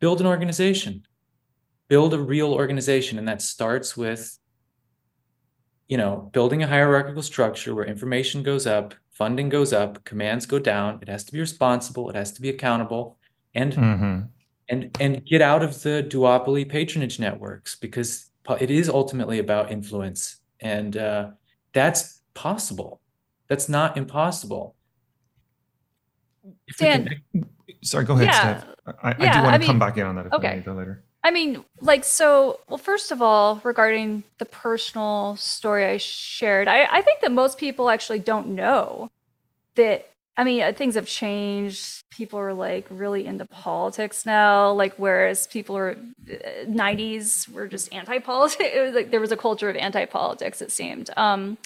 Build 0.00 0.20
an 0.20 0.26
organization, 0.26 1.04
build 1.88 2.14
a 2.14 2.18
real 2.18 2.52
organization. 2.52 3.18
And 3.18 3.26
that 3.28 3.42
starts 3.42 3.96
with, 3.96 4.38
you 5.88 5.96
know, 5.96 6.30
building 6.32 6.62
a 6.62 6.66
hierarchical 6.66 7.22
structure 7.22 7.74
where 7.74 7.84
information 7.84 8.42
goes 8.42 8.66
up, 8.66 8.94
funding 9.10 9.48
goes 9.48 9.72
up, 9.72 10.04
commands 10.04 10.46
go 10.46 10.58
down. 10.58 10.98
It 11.02 11.08
has 11.08 11.24
to 11.24 11.32
be 11.32 11.40
responsible, 11.40 12.08
it 12.10 12.16
has 12.16 12.32
to 12.32 12.42
be 12.42 12.50
accountable. 12.50 13.18
And 13.54 13.72
mm-hmm. 13.72 14.20
and 14.68 14.96
and 15.00 15.24
get 15.24 15.40
out 15.40 15.62
of 15.62 15.82
the 15.82 16.06
duopoly 16.08 16.68
patronage 16.68 17.18
networks 17.18 17.74
because 17.74 18.30
it 18.60 18.70
is 18.70 18.88
ultimately 18.88 19.38
about 19.38 19.70
influence 19.70 20.36
and 20.60 20.96
uh, 20.96 21.30
that's 21.72 22.20
possible 22.34 23.00
that's 23.48 23.68
not 23.68 23.96
impossible 23.96 24.76
Dan, 26.78 27.08
can, 27.32 27.48
sorry 27.82 28.04
go 28.04 28.14
ahead 28.14 28.26
yeah, 28.26 28.60
Steph. 28.60 28.66
I, 29.02 29.08
yeah, 29.10 29.14
I 29.16 29.16
do 29.16 29.24
want 29.24 29.32
to 29.32 29.48
I 29.48 29.58
mean, 29.58 29.66
come 29.66 29.78
back 29.78 29.96
in 29.96 30.06
on 30.06 30.16
that 30.16 30.26
if 30.26 30.32
okay. 30.34 30.62
later 30.66 31.04
I 31.28 31.30
mean, 31.30 31.62
like, 31.82 32.04
so, 32.04 32.60
well, 32.70 32.78
first 32.78 33.12
of 33.12 33.20
all, 33.20 33.60
regarding 33.62 34.24
the 34.38 34.46
personal 34.46 35.36
story 35.36 35.84
I 35.84 35.98
shared, 35.98 36.68
I, 36.68 36.88
I 36.90 37.02
think 37.02 37.20
that 37.20 37.30
most 37.30 37.58
people 37.58 37.90
actually 37.90 38.20
don't 38.20 38.48
know 38.48 39.10
that 39.74 40.08
I 40.38 40.44
mean, 40.44 40.62
uh, 40.62 40.72
things 40.72 40.94
have 40.94 41.06
changed. 41.06 42.04
People 42.10 42.38
are 42.38 42.54
like 42.54 42.86
really 42.90 43.26
into 43.26 43.44
politics 43.44 44.24
now. 44.24 44.70
Like, 44.72 44.94
whereas 44.94 45.48
people 45.48 45.76
are 45.76 45.96
'90s 46.66 47.48
uh, 47.48 47.52
were 47.52 47.66
just 47.66 47.92
anti-politics. 47.92 48.70
It 48.74 48.80
was 48.80 48.94
like 48.94 49.10
there 49.10 49.20
was 49.20 49.32
a 49.32 49.36
culture 49.36 49.68
of 49.68 49.76
anti-politics. 49.76 50.62
It 50.62 50.70
seemed. 50.70 51.10
Um, 51.16 51.58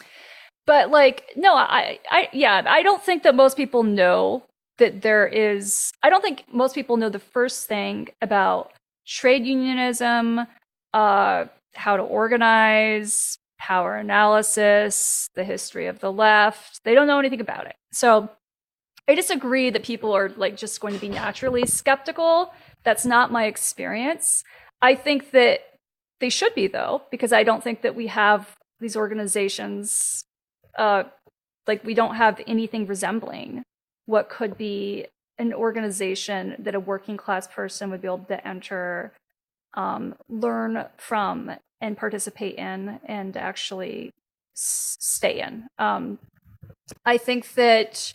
but 0.66 0.90
like, 0.90 1.24
no, 1.36 1.55
I, 1.55 2.01
I, 2.10 2.28
yeah, 2.32 2.62
I 2.66 2.82
don't 2.82 3.02
think 3.02 3.22
that 3.24 3.34
most 3.34 3.56
people 3.56 3.82
know 3.82 4.43
that 4.78 5.02
there 5.02 5.26
is 5.26 5.93
i 6.02 6.09
don't 6.09 6.22
think 6.22 6.44
most 6.51 6.74
people 6.74 6.97
know 6.97 7.10
the 7.10 7.18
first 7.18 7.68
thing 7.68 8.09
about 8.22 8.72
trade 9.07 9.47
unionism 9.47 10.47
uh, 10.93 11.45
how 11.74 11.97
to 11.97 12.03
organize 12.03 13.39
power 13.59 13.97
analysis 13.97 15.29
the 15.35 15.45
history 15.45 15.87
of 15.87 16.01
the 16.01 16.12
left. 16.12 16.83
They 16.85 16.95
don't 16.95 17.07
know 17.07 17.19
anything 17.19 17.41
about 17.41 17.66
it. 17.66 17.77
So 17.93 18.31
i 19.09 19.16
disagree 19.16 19.69
that 19.69 19.83
people 19.83 20.15
are 20.15 20.29
like 20.37 20.57
just 20.57 20.81
going 20.81 20.95
to 20.95 21.01
be 21.01 21.09
naturally 21.09 21.66
skeptical. 21.66 22.53
That's 22.85 23.05
not 23.05 23.33
my 23.33 23.47
experience. 23.47 24.45
I 24.81 24.95
think 24.95 25.33
that 25.33 25.61
they 26.23 26.31
should 26.31 26.55
be 26.55 26.69
though 26.69 27.03
because 27.11 27.33
i 27.33 27.43
don't 27.43 27.62
think 27.62 27.83
that 27.83 27.95
we 27.95 28.07
have 28.07 28.57
these 28.81 28.97
organizations 28.97 30.24
uh, 30.79 31.03
like 31.66 31.85
we 31.85 31.93
don't 31.93 32.15
have 32.15 32.41
anything 32.47 32.87
resembling 32.87 33.62
what 34.07 34.31
could 34.31 34.57
be 34.57 35.05
an 35.43 35.55
organization 35.55 36.56
that 36.59 36.74
a 36.74 36.81
working 36.81 37.16
class 37.16 37.47
person 37.48 37.90
would 37.90 38.01
be 38.01 38.09
able 38.09 38.19
to 38.19 38.47
enter, 38.47 39.12
um, 39.74 40.14
learn 40.28 40.86
from, 40.97 41.51
and 41.81 41.97
participate 41.97 42.55
in, 42.55 43.01
and 43.05 43.36
actually 43.36 44.12
s- 44.56 44.97
stay 45.01 45.40
in. 45.40 45.66
Um, 45.78 46.19
I 47.05 47.19
think 47.19 47.55
that 47.55 48.12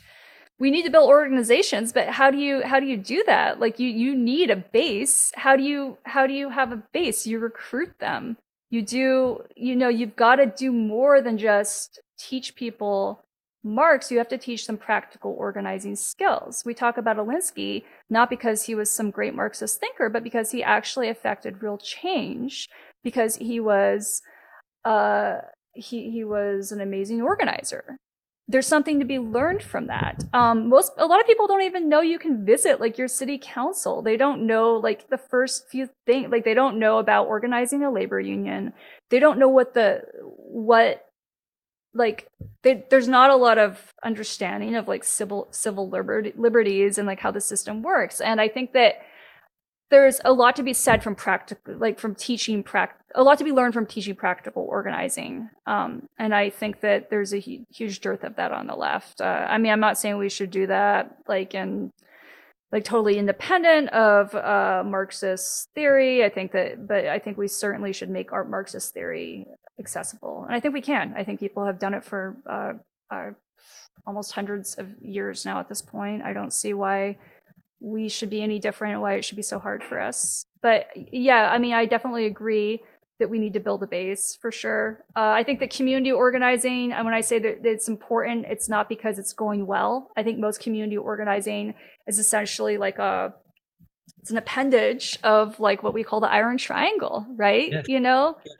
we 0.60 0.72
need 0.72 0.84
to 0.84 0.90
build 0.90 1.10
organizations, 1.10 1.92
but 1.92 2.08
how 2.08 2.32
do 2.32 2.38
you 2.38 2.64
how 2.64 2.80
do 2.80 2.86
you 2.86 2.98
do 2.98 3.24
that? 3.28 3.60
Like 3.60 3.78
you 3.78 3.90
you 3.90 4.16
need 4.16 4.50
a 4.50 4.56
base. 4.56 5.32
How 5.36 5.56
do 5.56 5.64
you 5.64 5.98
how 6.04 6.26
do 6.26 6.34
you 6.34 6.50
have 6.50 6.72
a 6.72 6.82
base? 6.94 7.28
You 7.28 7.40
recruit 7.40 8.00
them. 8.00 8.38
You 8.72 8.82
do 8.82 9.44
you 9.56 9.76
know 9.76 9.90
you've 9.90 10.16
got 10.16 10.38
to 10.38 10.46
do 10.46 10.72
more 10.72 11.22
than 11.22 11.38
just 11.38 12.00
teach 12.18 12.56
people 12.56 13.22
Marx, 13.68 14.12
you 14.12 14.18
have 14.18 14.28
to 14.30 14.38
teach 14.38 14.66
some 14.66 14.78
practical 14.78 15.36
organizing 15.38 15.96
skills. 15.96 16.64
We 16.66 16.74
talk 16.74 16.98
about 16.98 17.18
Alinsky 17.18 17.84
not 18.10 18.30
because 18.30 18.64
he 18.64 18.76
was 18.76 18.90
some 18.90 19.12
great 19.12 19.36
Marxist 19.36 19.80
thinker, 19.80 20.10
but 20.10 20.24
because 20.24 20.52
he 20.52 20.64
actually 20.64 21.10
affected 21.10 21.62
real 21.62 21.78
change, 21.78 22.70
because 23.04 23.36
he 23.36 23.60
was 23.60 24.22
uh, 24.86 25.40
he 25.74 26.10
he 26.10 26.24
was 26.24 26.72
an 26.72 26.82
amazing 26.82 27.22
organizer. 27.22 27.98
There's 28.50 28.66
something 28.66 29.00
to 29.00 29.06
be 29.06 29.20
learned 29.20 29.62
from 29.62 29.88
that. 29.88 30.24
Um, 30.32 30.70
most 30.70 30.94
a 30.98 31.06
lot 31.06 31.20
of 31.20 31.28
people 31.28 31.48
don't 31.48 31.64
even 31.64 31.90
know 31.90 32.00
you 32.00 32.18
can 32.18 32.46
visit 32.46 32.80
like 32.80 32.98
your 32.98 33.10
city 33.10 33.38
council. 33.38 34.02
They 34.02 34.16
don't 34.16 34.48
know 34.48 34.76
like 34.76 35.10
the 35.10 35.18
first 35.18 35.68
few 35.70 35.90
things. 36.06 36.32
Like 36.32 36.46
they 36.46 36.54
don't 36.54 36.80
know 36.80 37.00
about 37.00 37.28
organizing 37.28 37.84
a 37.84 37.92
labor 37.92 38.22
union. 38.22 38.72
They 39.10 39.20
don't 39.20 39.38
know 39.38 39.50
what 39.50 39.74
the 39.74 40.04
what 40.24 41.07
like 41.98 42.30
they, 42.64 42.86
there's 42.90 43.08
not 43.08 43.30
a 43.30 43.36
lot 43.36 43.58
of 43.58 43.94
understanding 44.04 44.76
of 44.76 44.88
like 44.88 45.04
civil 45.04 45.48
civil 45.52 45.90
liberty, 45.90 46.34
liberties 46.36 46.98
and 46.98 47.08
like 47.08 47.20
how 47.20 47.32
the 47.32 47.42
system 47.42 47.82
works. 47.82 48.22
And 48.22 48.40
i 48.40 48.48
think 48.48 48.74
that 48.74 48.96
there's 49.90 50.20
a 50.26 50.34
lot 50.34 50.56
to 50.58 50.64
be 50.64 50.74
said 50.74 51.02
from 51.02 51.16
practical 51.16 51.76
like 51.78 52.00
from 52.00 52.14
teaching 52.14 52.62
prac 52.62 53.00
a 53.16 53.24
lot 53.24 53.38
to 53.38 53.44
be 53.44 53.52
learned 53.52 53.74
from 53.74 53.86
teaching 53.86 54.16
practical 54.16 54.64
organizing. 54.64 55.50
Um, 55.66 56.08
and 56.20 56.34
i 56.34 56.50
think 56.50 56.82
that 56.82 57.10
there's 57.10 57.34
a 57.34 57.40
hu- 57.40 57.66
huge 57.74 58.00
dearth 58.00 58.24
of 58.24 58.36
that 58.36 58.52
on 58.52 58.68
the 58.68 58.76
left. 58.76 59.22
Uh, 59.22 59.46
i 59.50 59.58
mean 59.58 59.72
i'm 59.72 59.80
not 59.80 59.98
saying 59.98 60.18
we 60.18 60.30
should 60.30 60.52
do 60.52 60.68
that 60.68 61.18
like 61.28 61.56
in 61.56 61.92
like 62.72 62.84
totally 62.84 63.18
independent 63.18 63.88
of 63.92 64.36
uh, 64.36 64.84
marxist 64.86 65.70
theory. 65.74 66.26
I 66.26 66.30
think 66.30 66.52
that 66.52 66.88
but 66.88 67.06
i 67.08 67.18
think 67.20 67.38
we 67.38 67.48
certainly 67.48 67.94
should 67.94 68.10
make 68.10 68.34
our 68.34 68.44
marxist 68.44 68.94
theory 68.94 69.48
accessible. 69.80 70.44
And 70.46 70.56
I 70.56 70.60
think 70.60 70.74
we 70.74 70.82
can. 70.82 71.14
I 71.16 71.24
think 71.24 71.40
people 71.40 71.66
have 71.66 71.80
done 71.80 71.94
it 71.94 72.04
for 72.04 72.38
uh, 72.46 72.74
uh, 73.14 73.32
almost 74.06 74.32
hundreds 74.32 74.76
of 74.76 74.88
years 75.02 75.46
now 75.46 75.60
at 75.60 75.70
this 75.70 75.82
point. 75.82 76.24
I 76.24 76.34
don't 76.34 76.54
see 76.54 76.74
why 76.74 77.18
we 77.80 78.10
should 78.10 78.30
be 78.30 78.42
any 78.42 78.60
different, 78.60 79.02
why 79.02 79.16
it 79.16 79.26
should 79.26 79.36
be 79.36 79.44
so 79.44 79.60
hard 79.60 79.84
for 79.84 80.00
us. 80.00 80.46
But 80.62 80.88
yeah, 80.96 81.50
I 81.52 81.58
mean, 81.60 81.74
I 81.74 81.86
definitely 81.86 82.26
agree 82.26 82.82
that 83.20 83.30
we 83.30 83.40
need 83.40 83.54
to 83.54 83.60
build 83.60 83.82
a 83.82 83.88
base 83.88 84.38
for 84.40 84.52
sure. 84.52 85.04
Uh, 85.16 85.32
I 85.32 85.44
think 85.44 85.60
that 85.60 85.72
community 85.72 86.12
organizing, 86.12 86.92
and 86.92 87.04
when 87.04 87.14
I 87.14 87.22
say 87.22 87.40
that 87.40 87.66
it's 87.66 87.88
important, 87.88 88.46
it's 88.48 88.70
not 88.70 88.90
because 88.90 89.18
it's 89.18 89.34
going 89.34 89.66
well. 89.66 90.12
I 90.16 90.24
think 90.24 90.40
most 90.40 90.60
community 90.62 90.98
organizing 90.98 91.74
is 92.06 92.20
essentially 92.20 92.78
like 92.78 93.00
a 93.00 93.34
it's 94.20 94.32
an 94.32 94.38
appendage 94.38 95.18
of 95.24 95.60
like 95.60 95.84
what 95.84 95.94
we 95.94 96.04
call 96.04 96.20
the 96.20 96.30
iron 96.30 96.58
triangle, 96.58 97.26
right? 97.36 97.72
Yes. 97.72 97.86
You 97.88 98.00
know, 98.00 98.38
yes 98.46 98.56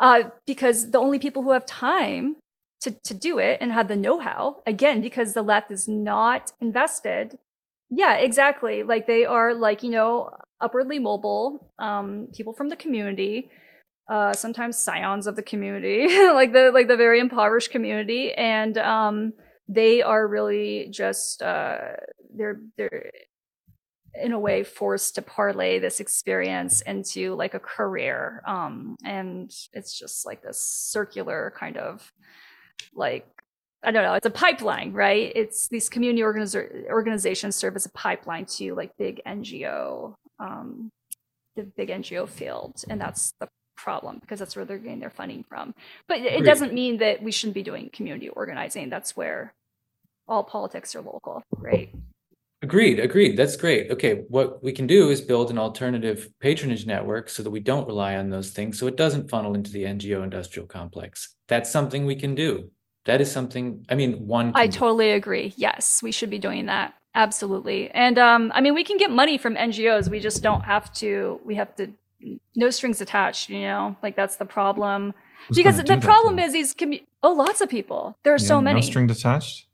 uh, 0.00 0.24
because 0.46 0.90
the 0.90 0.98
only 0.98 1.18
people 1.18 1.42
who 1.42 1.52
have 1.52 1.66
time 1.66 2.36
to, 2.82 2.90
to 3.04 3.14
do 3.14 3.38
it 3.38 3.58
and 3.60 3.72
have 3.72 3.88
the 3.88 3.96
know-how 3.96 4.62
again 4.66 5.00
because 5.00 5.32
the 5.32 5.42
left 5.42 5.70
is 5.70 5.88
not 5.88 6.52
invested. 6.60 7.38
Yeah 7.90 8.14
exactly. 8.14 8.82
Like 8.82 9.06
they 9.06 9.24
are 9.24 9.54
like 9.54 9.82
you 9.82 9.90
know 9.90 10.30
upwardly 10.60 10.98
mobile 10.98 11.72
um, 11.78 12.28
people 12.34 12.52
from 12.52 12.68
the 12.68 12.76
community 12.76 13.50
uh, 14.08 14.32
sometimes 14.32 14.78
scions 14.78 15.26
of 15.26 15.36
the 15.36 15.42
community 15.42 16.06
like 16.32 16.52
the 16.52 16.70
like 16.72 16.88
the 16.88 16.96
very 16.96 17.20
impoverished 17.20 17.70
community. 17.70 18.32
And 18.32 18.78
um, 18.78 19.32
they 19.68 20.02
are 20.02 20.26
really 20.26 20.88
just 20.90 21.42
uh, 21.42 21.78
they're 22.34 22.60
they're 22.76 23.10
in 24.22 24.32
a 24.32 24.38
way 24.38 24.64
forced 24.64 25.14
to 25.14 25.22
parlay 25.22 25.78
this 25.78 26.00
experience 26.00 26.80
into 26.82 27.34
like 27.34 27.54
a 27.54 27.60
career 27.60 28.42
um 28.46 28.96
and 29.04 29.52
it's 29.72 29.98
just 29.98 30.26
like 30.26 30.42
this 30.42 30.60
circular 30.60 31.52
kind 31.56 31.76
of 31.76 32.12
like 32.94 33.26
I 33.82 33.92
don't 33.92 34.02
know, 34.02 34.14
it's 34.14 34.26
a 34.26 34.30
pipeline, 34.30 34.92
right? 34.92 35.30
It's 35.36 35.68
these 35.68 35.88
community 35.88 36.22
organiz- 36.22 36.88
organizations 36.90 37.54
serve 37.54 37.76
as 37.76 37.86
a 37.86 37.90
pipeline 37.90 38.44
to 38.56 38.74
like 38.74 38.90
big 38.98 39.20
NGO, 39.24 40.14
um, 40.40 40.90
the 41.54 41.62
big 41.62 41.90
NGO 41.90 42.28
field. 42.28 42.82
And 42.88 43.00
that's 43.00 43.32
the 43.38 43.46
problem 43.76 44.18
because 44.20 44.40
that's 44.40 44.56
where 44.56 44.64
they're 44.64 44.78
getting 44.78 44.98
their 44.98 45.10
funding 45.10 45.44
from. 45.48 45.72
But 46.08 46.18
it 46.18 46.44
doesn't 46.44 46.72
mean 46.72 46.98
that 46.98 47.22
we 47.22 47.30
shouldn't 47.30 47.54
be 47.54 47.62
doing 47.62 47.90
community 47.92 48.28
organizing. 48.28 48.90
That's 48.90 49.16
where 49.16 49.54
all 50.26 50.42
politics 50.42 50.96
are 50.96 51.02
local, 51.02 51.42
right? 51.56 51.94
Agreed, 52.62 52.98
agreed. 52.98 53.36
That's 53.36 53.56
great. 53.56 53.90
Okay, 53.90 54.24
what 54.28 54.62
we 54.62 54.72
can 54.72 54.86
do 54.86 55.10
is 55.10 55.20
build 55.20 55.50
an 55.50 55.58
alternative 55.58 56.30
patronage 56.40 56.86
network 56.86 57.28
so 57.28 57.42
that 57.42 57.50
we 57.50 57.60
don't 57.60 57.86
rely 57.86 58.16
on 58.16 58.30
those 58.30 58.50
things, 58.50 58.78
so 58.78 58.86
it 58.86 58.96
doesn't 58.96 59.28
funnel 59.28 59.54
into 59.54 59.70
the 59.70 59.84
NGO 59.84 60.24
industrial 60.24 60.66
complex. 60.66 61.34
That's 61.48 61.70
something 61.70 62.06
we 62.06 62.16
can 62.16 62.34
do. 62.34 62.70
That 63.04 63.20
is 63.20 63.30
something, 63.30 63.84
I 63.88 63.94
mean, 63.94 64.26
one. 64.26 64.52
I 64.54 64.68
totally 64.68 65.12
agree. 65.12 65.54
Yes, 65.56 66.02
we 66.02 66.10
should 66.10 66.30
be 66.30 66.38
doing 66.38 66.66
that. 66.66 66.94
Absolutely. 67.14 67.90
And 67.90 68.18
um, 68.18 68.50
I 68.54 68.60
mean, 68.60 68.74
we 68.74 68.84
can 68.84 68.96
get 68.96 69.10
money 69.10 69.38
from 69.38 69.54
NGOs. 69.54 70.08
We 70.10 70.18
just 70.18 70.42
don't 70.42 70.62
have 70.62 70.92
to, 70.94 71.40
we 71.44 71.54
have 71.54 71.74
to, 71.76 71.92
no 72.56 72.70
strings 72.70 73.00
attached, 73.00 73.48
you 73.48 73.60
know, 73.60 73.96
like 74.02 74.16
that's 74.16 74.36
the 74.36 74.44
problem. 74.44 75.14
Who's 75.48 75.56
because 75.56 75.76
the 75.76 75.98
problem 75.98 76.38
is 76.38 76.52
these, 76.52 76.74
commu- 76.74 77.04
oh, 77.22 77.32
lots 77.32 77.60
of 77.60 77.68
people. 77.68 78.18
There 78.24 78.34
are 78.34 78.38
yeah, 78.38 78.46
so 78.46 78.60
many. 78.60 78.80
No 78.80 78.86
strings 78.86 79.16
attached? 79.16 79.65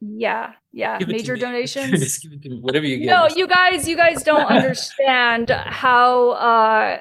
Yeah, 0.00 0.52
yeah. 0.72 0.98
Give 0.98 1.08
Major 1.08 1.36
donations. 1.36 2.24
whatever 2.60 2.86
you 2.86 2.98
get. 2.98 3.06
No, 3.06 3.28
you 3.34 3.46
guys, 3.46 3.86
you 3.86 3.96
guys 3.96 4.22
don't 4.22 4.46
understand 4.50 5.50
how 5.50 6.30
uh, 6.30 7.00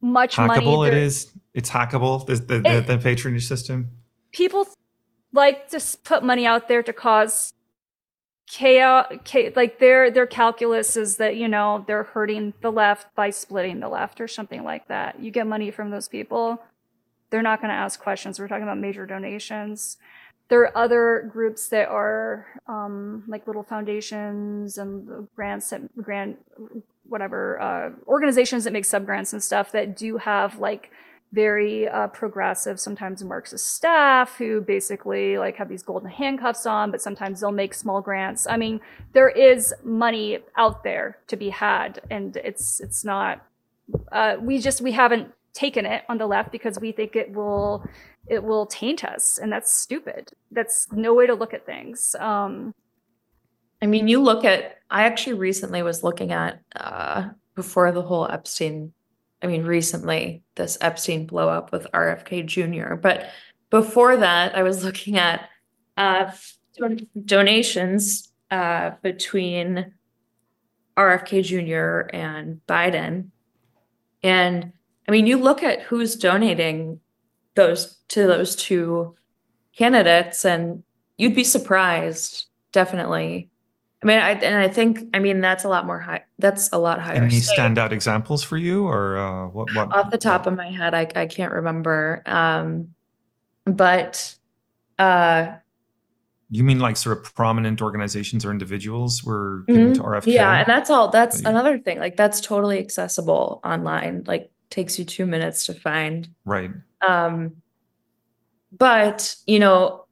much 0.00 0.36
hackable 0.36 0.78
money 0.78 0.88
it 0.88 0.94
is. 0.94 1.32
It's 1.54 1.70
hackable. 1.70 2.26
The 2.26 2.36
the, 2.36 2.56
it, 2.56 2.86
the, 2.86 2.96
the 2.96 2.98
patronage 2.98 3.46
system. 3.46 3.90
People 4.32 4.66
like 5.32 5.68
to 5.70 5.80
put 6.04 6.22
money 6.22 6.46
out 6.46 6.68
there 6.68 6.82
to 6.82 6.92
cause 6.92 7.54
chaos. 8.46 9.06
Like 9.56 9.78
their 9.78 10.10
their 10.10 10.26
calculus 10.26 10.96
is 10.96 11.16
that 11.16 11.36
you 11.36 11.48
know 11.48 11.84
they're 11.86 12.04
hurting 12.04 12.52
the 12.60 12.70
left 12.70 13.14
by 13.14 13.30
splitting 13.30 13.80
the 13.80 13.88
left 13.88 14.20
or 14.20 14.28
something 14.28 14.64
like 14.64 14.88
that. 14.88 15.20
You 15.20 15.30
get 15.30 15.46
money 15.46 15.70
from 15.70 15.90
those 15.90 16.08
people. 16.08 16.62
They're 17.30 17.42
not 17.42 17.60
going 17.60 17.68
to 17.68 17.76
ask 17.76 18.00
questions. 18.00 18.40
We're 18.40 18.48
talking 18.48 18.64
about 18.64 18.78
major 18.78 19.06
donations 19.06 19.96
there 20.50 20.62
are 20.62 20.76
other 20.76 21.30
groups 21.32 21.68
that 21.68 21.88
are 21.88 22.46
um, 22.66 23.24
like 23.28 23.46
little 23.46 23.62
foundations 23.62 24.76
and 24.76 25.28
grants 25.34 25.70
that 25.70 25.80
grant 25.96 26.38
whatever 27.08 27.60
uh, 27.60 27.90
organizations 28.06 28.64
that 28.64 28.72
make 28.72 28.84
sub 28.84 29.06
grants 29.06 29.32
and 29.32 29.42
stuff 29.42 29.72
that 29.72 29.96
do 29.96 30.18
have 30.18 30.58
like 30.58 30.90
very 31.32 31.88
uh, 31.88 32.08
progressive, 32.08 32.80
sometimes 32.80 33.22
Marxist 33.22 33.74
staff 33.76 34.36
who 34.38 34.60
basically 34.60 35.38
like 35.38 35.56
have 35.56 35.68
these 35.68 35.84
golden 35.84 36.10
handcuffs 36.10 36.66
on, 36.66 36.90
but 36.90 37.00
sometimes 37.00 37.40
they'll 37.40 37.52
make 37.52 37.72
small 37.72 38.00
grants. 38.00 38.48
I 38.48 38.56
mean, 38.56 38.80
there 39.12 39.28
is 39.28 39.72
money 39.84 40.40
out 40.56 40.82
there 40.82 41.18
to 41.28 41.36
be 41.36 41.50
had, 41.50 42.00
and 42.10 42.36
it's 42.36 42.80
it's 42.80 43.04
not. 43.04 43.46
Uh, 44.10 44.36
we 44.40 44.58
just 44.58 44.80
we 44.80 44.90
haven't 44.92 45.32
taken 45.52 45.86
it 45.86 46.02
on 46.08 46.18
the 46.18 46.26
left 46.26 46.50
because 46.50 46.78
we 46.80 46.92
think 46.92 47.14
it 47.14 47.32
will 47.32 47.84
it 48.30 48.42
will 48.42 48.66
taint 48.66 49.04
us 49.04 49.38
and 49.38 49.52
that's 49.52 49.72
stupid 49.72 50.30
that's 50.50 50.86
no 50.92 51.12
way 51.12 51.26
to 51.26 51.34
look 51.34 51.52
at 51.52 51.66
things 51.66 52.14
um 52.20 52.74
i 53.82 53.86
mean 53.86 54.08
you 54.08 54.22
look 54.22 54.44
at 54.44 54.78
i 54.90 55.04
actually 55.04 55.34
recently 55.34 55.82
was 55.82 56.02
looking 56.02 56.32
at 56.32 56.60
uh 56.76 57.28
before 57.54 57.92
the 57.92 58.02
whole 58.02 58.26
epstein 58.30 58.92
i 59.42 59.46
mean 59.46 59.64
recently 59.64 60.42
this 60.54 60.78
epstein 60.80 61.26
blow 61.26 61.48
up 61.48 61.72
with 61.72 61.86
rfk 61.92 62.46
jr 62.46 62.94
but 62.94 63.28
before 63.68 64.16
that 64.16 64.56
i 64.56 64.62
was 64.62 64.84
looking 64.86 65.18
at 65.18 65.48
uh 65.96 66.30
donations 67.24 68.32
uh, 68.50 68.92
between 69.02 69.92
RFK 70.96 71.42
Jr. 71.44 72.14
and 72.14 72.60
Biden. 72.66 73.28
And 74.22 74.72
I 75.08 75.12
mean, 75.12 75.26
you 75.26 75.38
look 75.38 75.62
at 75.62 75.82
who's 75.82 76.16
donating 76.16 77.00
those 77.60 77.96
to 78.08 78.26
those 78.26 78.56
two 78.56 79.14
candidates, 79.76 80.44
and 80.44 80.82
you'd 81.16 81.34
be 81.34 81.44
surprised, 81.44 82.46
definitely. 82.72 83.50
I 84.02 84.06
mean, 84.06 84.18
I 84.18 84.30
and 84.30 84.56
I 84.56 84.68
think 84.68 85.00
I 85.12 85.18
mean 85.18 85.40
that's 85.40 85.64
a 85.64 85.68
lot 85.68 85.84
more 85.86 86.00
high. 86.00 86.24
That's 86.38 86.70
a 86.72 86.78
lot 86.78 87.00
higher. 87.00 87.16
Any 87.16 87.40
stake. 87.40 87.58
standout 87.58 87.92
examples 87.92 88.42
for 88.42 88.56
you, 88.56 88.86
or 88.86 89.18
uh, 89.18 89.48
what? 89.48 89.74
What 89.74 89.94
Off 89.94 90.10
the 90.10 90.18
top 90.18 90.46
of 90.46 90.56
my 90.56 90.70
head, 90.70 90.94
I 90.94 91.06
I 91.14 91.26
can't 91.26 91.52
remember. 91.52 92.22
Um, 92.24 92.94
but 93.66 94.34
uh, 94.98 95.52
You 96.50 96.64
mean 96.64 96.78
like 96.78 96.96
sort 96.96 97.18
of 97.18 97.34
prominent 97.34 97.82
organizations 97.82 98.44
or 98.44 98.50
individuals 98.50 99.22
were 99.22 99.64
giving 99.68 99.94
to 99.94 100.02
RFK? 100.02 100.20
Mm-hmm. 100.20 100.30
yeah, 100.30 100.58
and 100.60 100.66
that's 100.66 100.88
all. 100.88 101.08
That's 101.08 101.40
another 101.40 101.78
thing. 101.78 101.98
Like 101.98 102.16
that's 102.16 102.40
totally 102.40 102.78
accessible 102.78 103.60
online. 103.64 104.24
Like 104.26 104.50
takes 104.70 104.98
you 104.98 105.04
two 105.04 105.26
minutes 105.26 105.66
to 105.66 105.74
find. 105.74 106.28
right. 106.44 106.70
Um, 107.06 107.56
but 108.76 109.34
you 109.46 109.58
know, 109.58 110.06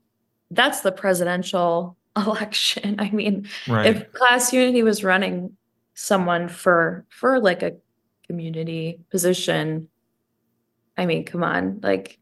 that's 0.50 0.80
the 0.80 0.92
presidential 0.92 1.96
election. 2.16 2.96
I 2.98 3.10
mean, 3.10 3.48
Right. 3.68 3.86
if 3.86 4.12
Class 4.12 4.52
Unity 4.52 4.82
was 4.82 5.04
running 5.04 5.56
someone 5.94 6.48
for 6.48 7.04
for 7.08 7.40
like 7.40 7.62
a 7.62 7.76
community 8.26 9.00
position, 9.10 9.88
I 10.96 11.06
mean, 11.06 11.24
come 11.24 11.44
on, 11.44 11.80
like 11.82 12.17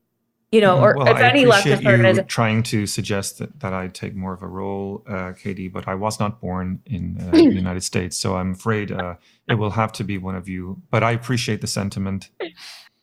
you 0.57 0.63
know, 0.63 0.81
or 0.81 0.97
well, 0.97 1.07
if 1.09 1.17
I 1.17 1.29
any 1.29 1.45
leftist 1.45 1.83
you 1.83 1.91
organization. 1.91 2.27
trying 2.29 2.63
to 2.63 2.87
suggest 2.87 3.39
that, 3.41 3.61
that 3.61 3.75
I 3.75 3.89
take 3.89 4.15
more 4.15 4.33
of 4.33 4.43
a 4.43 4.47
role, 4.47 5.05
uh, 5.07 5.33
Katie, 5.33 5.69
but 5.69 5.87
I 5.87 5.95
was 5.95 6.19
not 6.19 6.41
born 6.41 6.81
in 6.87 7.19
uh, 7.21 7.31
the 7.33 7.43
United 7.53 7.83
States, 7.83 8.17
so 8.17 8.37
I'm 8.37 8.53
afraid 8.53 8.91
uh, 8.91 9.17
it 9.51 9.55
will 9.57 9.71
have 9.71 9.93
to 9.93 10.05
be 10.05 10.17
one 10.17 10.35
of 10.35 10.49
you. 10.49 10.81
But 10.91 11.03
I 11.03 11.11
appreciate 11.13 11.61
the 11.61 11.67
sentiment. 11.67 12.31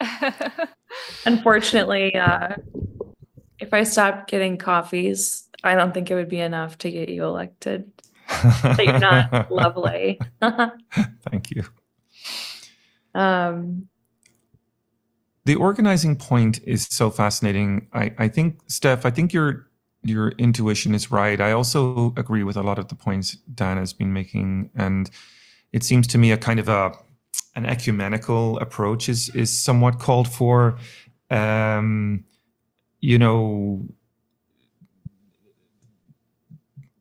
Unfortunately, 1.27 2.15
uh, 2.15 2.55
if 3.59 3.71
I 3.71 3.83
stopped 3.83 4.31
getting 4.31 4.57
coffees, 4.57 5.47
I 5.63 5.75
don't 5.75 5.93
think 5.93 6.09
it 6.09 6.15
would 6.15 6.29
be 6.29 6.39
enough 6.39 6.79
to 6.79 6.89
get 6.89 7.07
you 7.09 7.23
elected. 7.23 7.91
So 8.61 8.81
you're 8.81 8.97
not 8.97 9.51
lovely. 9.51 10.19
Thank 10.41 11.51
you. 11.51 11.65
um, 13.13 13.87
the 15.45 15.55
organizing 15.55 16.15
point 16.15 16.59
is 16.63 16.87
so 16.89 17.09
fascinating. 17.09 17.87
I, 17.93 18.13
I 18.17 18.27
think, 18.27 18.59
Steph, 18.67 19.05
I 19.05 19.09
think 19.11 19.33
your 19.33 19.67
your 20.05 20.29
intuition 20.31 20.93
is 20.93 21.11
right. 21.11 21.39
I 21.39 21.53
also 21.53 22.13
agree 22.17 22.43
with 22.43 22.57
a 22.57 22.61
lot 22.61 22.77
of 22.77 22.89
the 22.89 22.95
points 22.95 23.37
Dan 23.53 23.77
has 23.77 23.93
been 23.93 24.11
making, 24.11 24.69
and 24.75 25.09
it 25.71 25.83
seems 25.83 26.07
to 26.07 26.17
me 26.17 26.31
a 26.31 26.37
kind 26.37 26.59
of 26.59 26.69
a 26.69 26.91
an 27.55 27.65
ecumenical 27.65 28.57
approach 28.59 29.09
is 29.09 29.29
is 29.29 29.51
somewhat 29.51 29.99
called 29.99 30.27
for. 30.27 30.77
Um, 31.29 32.25
you 32.99 33.17
know, 33.17 33.85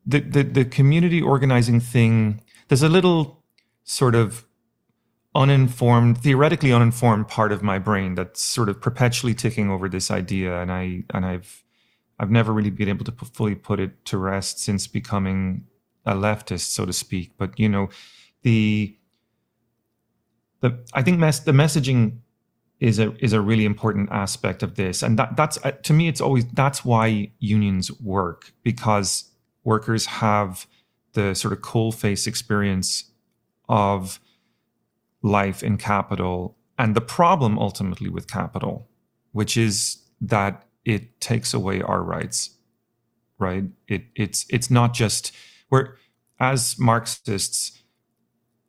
the, 0.05 0.19
the 0.19 0.43
the 0.43 0.65
community 0.65 1.21
organizing 1.21 1.79
thing. 1.79 2.41
There's 2.67 2.83
a 2.83 2.89
little 2.89 3.43
sort 3.83 4.15
of 4.15 4.45
uninformed 5.35 6.17
theoretically 6.17 6.71
uninformed 6.71 7.27
part 7.27 7.51
of 7.51 7.63
my 7.63 7.79
brain 7.79 8.13
that's 8.13 8.41
sort 8.41 8.69
of 8.69 8.79
perpetually 8.79 9.33
ticking 9.33 9.69
over 9.69 9.89
this 9.89 10.11
idea 10.11 10.61
and 10.61 10.71
i 10.71 11.03
and 11.11 11.25
i've 11.25 11.63
i've 12.19 12.29
never 12.29 12.53
really 12.53 12.69
been 12.69 12.87
able 12.87 13.03
to 13.03 13.11
fully 13.11 13.55
put 13.55 13.79
it 13.79 14.05
to 14.05 14.17
rest 14.17 14.59
since 14.59 14.85
becoming 14.85 15.65
a 16.05 16.13
leftist 16.13 16.71
so 16.71 16.85
to 16.85 16.93
speak. 16.93 17.31
But 17.37 17.57
you 17.59 17.69
know 17.69 17.89
the 18.41 18.95
the 20.61 20.79
i 20.93 21.01
think 21.01 21.19
mes- 21.19 21.39
the 21.39 21.51
messaging 21.51 22.19
is 22.79 22.99
a 22.99 23.13
is 23.23 23.33
a 23.33 23.41
really 23.41 23.65
important 23.65 24.09
aspect 24.11 24.63
of 24.63 24.75
this. 24.75 25.03
And 25.03 25.17
that 25.19 25.35
that's 25.37 25.57
uh, 25.63 25.71
to 25.71 25.93
me 25.93 26.07
it's 26.07 26.21
always 26.21 26.45
that's 26.47 26.83
why 26.83 27.31
unions 27.39 27.91
work 28.01 28.51
because 28.63 29.31
workers 29.63 30.05
have 30.05 30.67
the 31.13 31.33
sort 31.33 31.53
of 31.53 31.61
coal 31.61 31.91
face 31.91 32.27
experience 32.27 33.11
of 33.69 34.19
life 35.23 35.63
in 35.63 35.77
capital 35.77 36.55
and 36.77 36.95
the 36.95 37.01
problem 37.01 37.57
ultimately 37.57 38.09
with 38.09 38.27
capital 38.27 38.87
which 39.31 39.57
is 39.57 39.97
that 40.21 40.65
it 40.85 41.19
takes 41.19 41.53
away 41.53 41.81
our 41.81 42.03
rights 42.03 42.51
right? 43.43 43.65
It 43.87 44.05
it's 44.15 44.45
it's 44.49 44.71
not 44.71 44.93
just 44.93 45.31
we're 45.69 45.95
as 46.39 46.77
marxists 46.79 47.79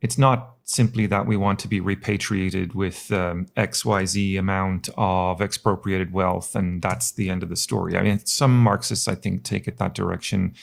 it's 0.01 0.17
not 0.17 0.55
simply 0.63 1.05
that 1.07 1.25
we 1.25 1.37
want 1.37 1.59
to 1.59 1.67
be 1.67 1.79
repatriated 1.79 2.73
with 2.73 3.11
um, 3.11 3.45
xyz 3.55 4.37
amount 4.37 4.89
of 4.97 5.41
expropriated 5.41 6.11
wealth 6.11 6.55
and 6.55 6.81
that's 6.81 7.11
the 7.13 7.29
end 7.29 7.41
of 7.43 7.49
the 7.49 7.55
story. 7.55 7.97
I 7.97 8.01
mean 8.03 8.19
some 8.19 8.61
marxists 8.61 9.07
i 9.07 9.15
think 9.15 9.43
take 9.43 9.67
it 9.67 9.77
that 9.77 9.93
direction. 9.93 10.53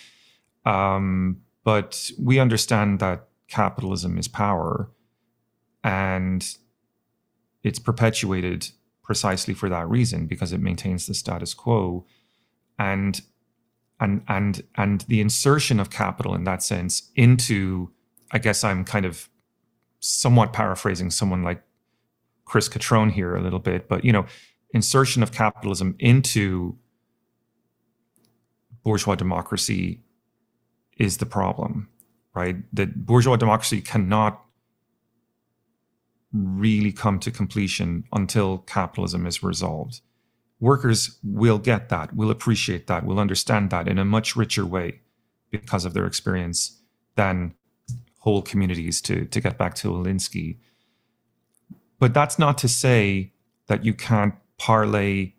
Um, 0.65 1.41
but 1.65 2.11
we 2.19 2.39
understand 2.39 2.99
that 3.01 3.29
capitalism 3.49 4.19
is 4.19 4.29
power 4.29 4.91
and 5.85 6.57
it's 7.63 7.79
perpetuated 7.79 8.71
precisely 9.03 9.55
for 9.55 9.69
that 9.69 9.89
reason 9.89 10.27
because 10.27 10.53
it 10.53 10.61
maintains 10.61 11.07
the 11.07 11.15
status 11.15 11.55
quo. 11.55 12.05
And 12.79 13.21
and 14.01 14.23
and 14.29 14.63
and 14.77 15.03
the 15.03 15.21
insertion 15.21 15.79
of 15.79 15.91
capital 15.91 16.35
in 16.35 16.43
that 16.43 16.63
sense 16.63 17.11
into 17.15 17.93
i 18.33 18.39
guess 18.39 18.65
i'm 18.65 18.85
kind 18.85 19.07
of 19.07 19.29
somewhat 20.01 20.53
paraphrasing 20.53 21.09
someone 21.11 21.45
like 21.45 21.63
chris 22.45 22.69
cutrone 22.69 23.13
here 23.13 23.37
a 23.37 23.43
little 23.43 23.61
bit 23.61 23.89
but 23.89 24.05
you 24.05 24.11
know 24.11 24.27
insertion 24.73 25.23
of 25.23 25.31
capitalism 25.31 25.95
into 26.01 26.77
bourgeois 28.83 29.15
democracy 29.15 30.03
is 30.97 31.19
the 31.19 31.27
problem 31.27 31.89
right? 32.35 32.57
That 32.73 33.07
bourgeois 33.07 33.37
democracy 33.37 33.81
cannot 33.81 34.43
really 36.33 36.93
come 36.93 37.19
to 37.21 37.31
completion 37.31 38.05
until 38.13 38.59
capitalism 38.59 39.27
is 39.27 39.43
resolved. 39.43 40.01
Workers 40.61 41.19
will 41.23 41.59
get 41.59 41.89
that, 41.89 42.15
will 42.15 42.31
appreciate 42.31 42.87
that, 42.87 43.05
will 43.05 43.19
understand 43.19 43.71
that 43.71 43.89
in 43.89 43.99
a 43.99 44.05
much 44.05 44.37
richer 44.37 44.65
way 44.65 45.01
because 45.51 45.85
of 45.85 45.93
their 45.93 46.07
experience 46.07 46.81
than 47.17 47.55
whole 48.21 48.43
communities 48.43 49.01
to, 49.03 49.25
to 49.27 49.41
get 49.41 49.59
back 49.59 49.75
to 49.75 49.89
Alinsky. 49.89 50.59
But 51.99 52.15
that's 52.15 52.39
not 52.39 52.59
to 52.59 52.69
say 52.69 53.33
that 53.67 53.85
you 53.85 53.95
can't 53.95 54.35
parlay 54.59 55.33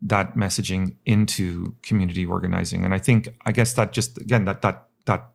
that 0.00 0.34
messaging 0.34 0.96
into 1.04 1.76
community 1.82 2.26
organizing. 2.26 2.84
And 2.84 2.94
I 2.94 2.98
think, 2.98 3.28
I 3.46 3.52
guess 3.52 3.74
that 3.74 3.92
just 3.92 4.18
again 4.18 4.44
that 4.46 4.62
that 4.62 4.88
that 5.06 5.28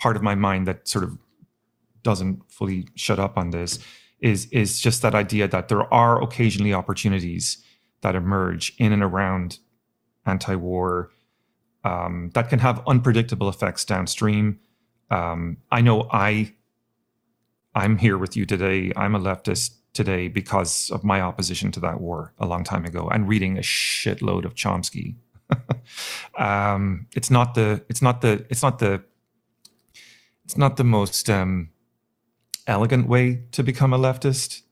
part 0.00 0.16
of 0.16 0.22
my 0.22 0.34
mind 0.34 0.66
that 0.66 0.88
sort 0.88 1.04
of 1.04 1.18
doesn't 2.02 2.42
fully 2.50 2.88
shut 2.96 3.20
up 3.20 3.38
on 3.38 3.50
this 3.50 3.78
is 4.22 4.46
is 4.46 4.80
just 4.80 5.02
that 5.02 5.14
idea 5.14 5.48
that 5.48 5.68
there 5.68 5.92
are 5.92 6.22
occasionally 6.22 6.72
opportunities 6.72 7.62
that 8.00 8.14
emerge 8.14 8.74
in 8.78 8.92
and 8.92 9.02
around 9.02 9.58
anti-war 10.24 11.10
um, 11.84 12.30
that 12.34 12.48
can 12.48 12.60
have 12.60 12.82
unpredictable 12.86 13.48
effects 13.48 13.84
downstream. 13.84 14.60
Um, 15.10 15.58
I 15.70 15.80
know 15.80 16.08
I 16.10 16.54
I'm 17.74 17.98
here 17.98 18.16
with 18.16 18.36
you 18.36 18.46
today. 18.46 18.92
I'm 18.96 19.14
a 19.14 19.20
leftist 19.20 19.76
today 19.92 20.28
because 20.28 20.90
of 20.90 21.04
my 21.04 21.20
opposition 21.20 21.70
to 21.72 21.80
that 21.80 22.00
war 22.00 22.32
a 22.38 22.46
long 22.46 22.64
time 22.64 22.84
ago 22.84 23.08
and 23.08 23.28
reading 23.28 23.58
a 23.58 23.62
shitload 23.62 24.44
of 24.44 24.54
Chomsky. 24.54 25.16
um, 26.38 27.06
it's 27.14 27.30
not 27.30 27.54
the 27.54 27.84
it's 27.88 28.00
not 28.00 28.20
the 28.20 28.46
it's 28.48 28.62
not 28.62 28.78
the 28.78 29.02
it's 30.44 30.56
not 30.56 30.76
the 30.76 30.84
most 30.84 31.28
um, 31.28 31.70
elegant 32.66 33.08
way 33.08 33.42
to 33.52 33.62
become 33.62 33.92
a 33.92 33.98
leftist. 33.98 34.62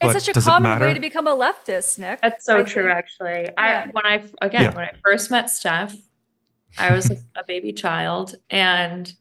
it's 0.00 0.24
such 0.24 0.36
a 0.36 0.40
common 0.40 0.78
way 0.80 0.94
to 0.94 1.00
become 1.00 1.26
a 1.26 1.36
leftist, 1.36 1.98
Nick. 1.98 2.20
That's 2.20 2.44
so 2.44 2.58
I 2.58 2.62
true, 2.62 2.84
think. 2.84 2.94
actually. 2.96 3.42
Yeah. 3.44 3.52
I 3.56 3.88
when 3.92 4.06
I 4.06 4.24
again 4.42 4.62
Yeah. 4.62 4.74
when 4.74 4.84
I 4.84 4.92
first 5.04 5.30
met 5.30 5.50
Steph, 5.50 5.94
I 6.78 6.94
was 6.94 7.10
a, 7.10 7.16
a 7.36 7.44
baby 7.46 7.72
child, 7.72 8.34
and 8.50 9.12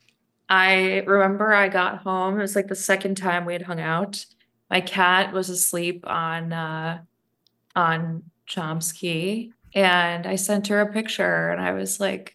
I 0.49 1.03
remember 1.05 1.53
I 1.53 1.67
got 1.69 1.99
home. 1.99 2.37
It 2.37 2.41
was 2.41 2.55
like 2.55 2.67
the 2.67 2.75
second 2.75 3.15
time 3.17 3.45
we 3.45 3.53
had 3.53 3.63
hung 3.63 3.79
out. 3.81 4.25
My 4.69 4.81
cat 4.81 5.33
was 5.33 5.49
asleep 5.49 6.05
on 6.07 6.53
uh, 6.53 6.99
on 7.75 8.23
Chomsky, 8.49 9.51
and 9.73 10.25
I 10.27 10.35
sent 10.35 10.67
her 10.67 10.79
a 10.81 10.91
picture, 10.91 11.49
and 11.49 11.59
I 11.61 11.73
was 11.73 11.99
like, 11.99 12.33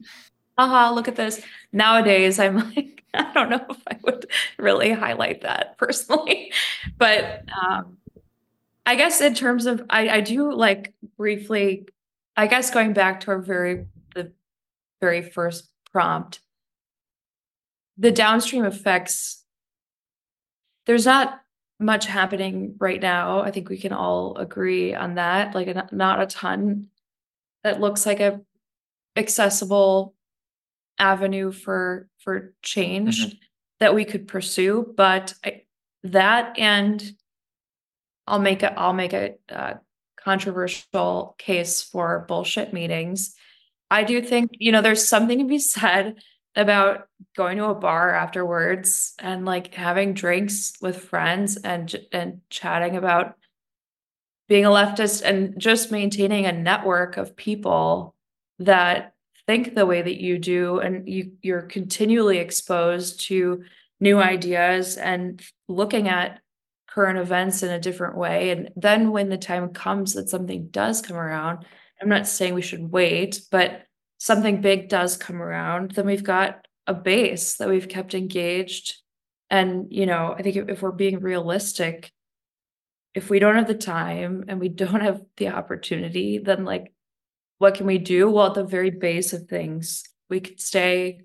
"Haha, 0.59 0.93
look 0.95 1.09
at 1.09 1.17
this." 1.17 1.41
Nowadays, 1.73 2.39
I'm 2.39 2.57
like, 2.77 3.02
I 3.15 3.33
don't 3.33 3.51
know 3.51 3.65
if 3.69 3.83
I 3.87 3.99
would 4.05 4.27
really 4.59 4.93
highlight 4.93 5.43
that 5.43 5.77
personally, 5.79 6.53
but 6.99 7.45
um, 7.61 7.99
I 8.87 8.97
guess 8.97 9.21
in 9.21 9.35
terms 9.35 9.67
of 9.67 9.83
I, 9.91 10.09
I 10.09 10.21
do 10.21 10.53
like 10.53 10.95
briefly, 11.17 11.89
I 12.37 12.47
guess 12.47 12.71
going 12.71 12.93
back 12.93 13.21
to 13.21 13.33
our 13.33 13.39
very 13.39 13.87
the 14.15 14.33
very 15.01 15.23
first 15.23 15.69
prompt, 15.93 16.41
the 17.99 18.11
downstream 18.11 18.65
effects, 18.65 19.45
there's 20.87 21.07
not 21.07 21.41
much 21.79 22.07
happening 22.07 22.77
right 22.79 23.01
now. 23.01 23.41
I 23.41 23.51
think 23.51 23.69
we 23.69 23.79
can 23.79 23.93
all 23.93 24.37
agree 24.37 24.95
on 24.95 25.17
that. 25.17 25.55
Like, 25.55 25.75
not- 25.75 25.93
not 25.93 26.23
a 26.23 26.27
ton 26.27 26.89
that 27.65 27.81
looks 27.81 28.07
like 28.07 28.21
a 28.21 28.41
accessible 29.17 30.15
avenue 31.03 31.51
for 31.51 32.09
for 32.19 32.55
change 32.63 33.37
that 33.81 33.95
we 33.95 34.05
could 34.05 34.29
pursue. 34.29 34.95
But 34.97 35.35
I, 35.45 35.63
that 36.05 36.59
and 36.59 37.03
I'll 38.27 38.39
make 38.39 38.63
a 38.63 38.79
I'll 38.79 38.93
make 38.93 39.13
a, 39.13 39.35
uh 39.51 39.75
controversial 40.17 41.35
case 41.37 41.83
for 41.83 42.25
bullshit 42.29 42.73
meetings. 42.73 43.35
I 43.91 44.05
do 44.05 44.23
think 44.23 44.53
you 44.53 44.71
know 44.71 44.81
there's 44.81 45.07
something 45.07 45.39
to 45.41 45.45
be 45.45 45.59
said 45.59 46.15
about 46.55 47.09
going 47.35 47.57
to 47.57 47.65
a 47.65 47.75
bar 47.75 48.15
afterwards 48.15 49.15
and 49.19 49.45
like 49.45 49.75
having 49.75 50.15
drinks 50.15 50.75
with 50.81 50.97
friends 50.97 51.57
and 51.57 51.95
and 52.13 52.41
chatting 52.51 52.97
about 52.97 53.35
being 54.49 54.65
a 54.65 54.71
leftist 54.71 55.23
and 55.23 55.59
just 55.59 55.91
maintaining 55.91 56.47
a 56.47 56.53
network 56.53 57.17
of 57.17 57.37
people 57.37 58.15
that 58.59 59.12
think 59.47 59.75
the 59.75 59.87
way 59.87 60.03
that 60.03 60.21
you 60.21 60.39
do 60.39 60.79
and 60.79 61.09
you 61.09 61.33
you're 61.43 61.63
continually 61.63 62.39
exposed 62.39 63.21
to 63.29 63.65
new 64.01 64.21
ideas 64.21 64.97
and 64.97 65.43
looking 65.69 66.09
at 66.09 66.41
current 66.89 67.19
events 67.19 67.63
in 67.63 67.71
a 67.71 67.81
different 67.81 68.17
way. 68.17 68.51
And 68.51 68.71
then 68.77 69.11
when 69.11 69.29
the 69.29 69.39
time 69.39 69.71
comes 69.71 70.15
that 70.15 70.29
something 70.29 70.69
does 70.69 71.01
come 71.01 71.17
around 71.17 71.65
i'm 72.03 72.09
not 72.09 72.27
saying 72.27 72.53
we 72.53 72.63
should 72.63 72.91
wait 72.91 73.41
but 73.51 73.83
something 74.19 74.61
big 74.61 74.89
does 74.89 75.17
come 75.17 75.41
around 75.41 75.93
then 75.93 76.07
we've 76.07 76.25
got 76.25 76.67
a 76.87 76.95
base 76.95 77.55
that 77.55 77.69
we've 77.69 77.89
kept 77.89 78.15
engaged. 78.15 78.97
And 79.49 79.87
you 79.91 80.07
know 80.07 80.35
i 80.37 80.43
think 80.43 80.57
if, 80.57 80.83
we're 80.83 80.93
being 80.93 81.21
realistic 81.21 82.11
if 83.15 83.29
we 83.31 83.39
don't 83.39 83.57
have 83.57 83.67
the 83.67 83.75
time 83.75 84.45
and 84.49 84.59
we 84.59 84.69
don't 84.69 85.03
have 85.03 85.23
the 85.37 85.49
opportunity 85.49 86.39
then 86.39 86.65
like 86.65 86.93
what 87.63 87.75
can 87.77 87.87
we 87.87 87.99
do 87.99 88.29
well 88.29 88.49
at 88.49 88.55
the 88.55 88.65
very 88.65 88.91
base 88.91 89.33
of 89.33 89.47
things 89.47 90.03
we 90.29 90.41
could 90.41 90.61
stay 90.61 91.21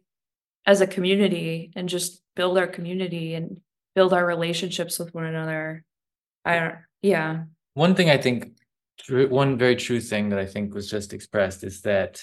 as 0.67 0.81
a 0.81 0.85
community 0.85 1.71
and 1.75 1.89
just 1.89 2.21
build 2.35 2.59
our 2.59 2.67
community 2.67 3.33
and 3.33 3.59
build 3.95 4.13
our 4.13 4.23
relationships 4.23 4.99
with 4.99 5.15
one 5.15 5.25
another 5.25 5.83
i 6.45 6.59
don't 6.59 6.75
yeah 7.01 7.43
One 7.73 7.95
thing 7.95 8.09
I 8.09 8.17
think, 8.17 8.57
one 9.09 9.57
very 9.57 9.75
true 9.75 10.01
thing 10.01 10.29
that 10.29 10.39
I 10.39 10.47
think 10.47 10.73
was 10.73 10.89
just 10.89 11.13
expressed 11.13 11.63
is 11.63 11.81
that 11.81 12.21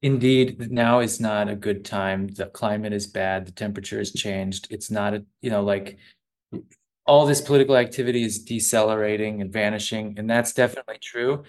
indeed 0.00 0.70
now 0.70 1.00
is 1.00 1.18
not 1.20 1.48
a 1.48 1.56
good 1.66 1.84
time. 1.84 2.28
The 2.28 2.46
climate 2.46 2.92
is 2.92 3.08
bad. 3.08 3.46
The 3.46 3.52
temperature 3.64 3.98
has 3.98 4.12
changed. 4.12 4.68
It's 4.70 4.90
not 4.90 5.14
a, 5.14 5.24
you 5.42 5.50
know, 5.50 5.64
like 5.64 5.98
all 7.04 7.26
this 7.26 7.40
political 7.40 7.76
activity 7.76 8.22
is 8.22 8.44
decelerating 8.44 9.40
and 9.42 9.52
vanishing, 9.52 10.14
and 10.18 10.30
that's 10.30 10.52
definitely 10.52 10.98
true. 11.02 11.42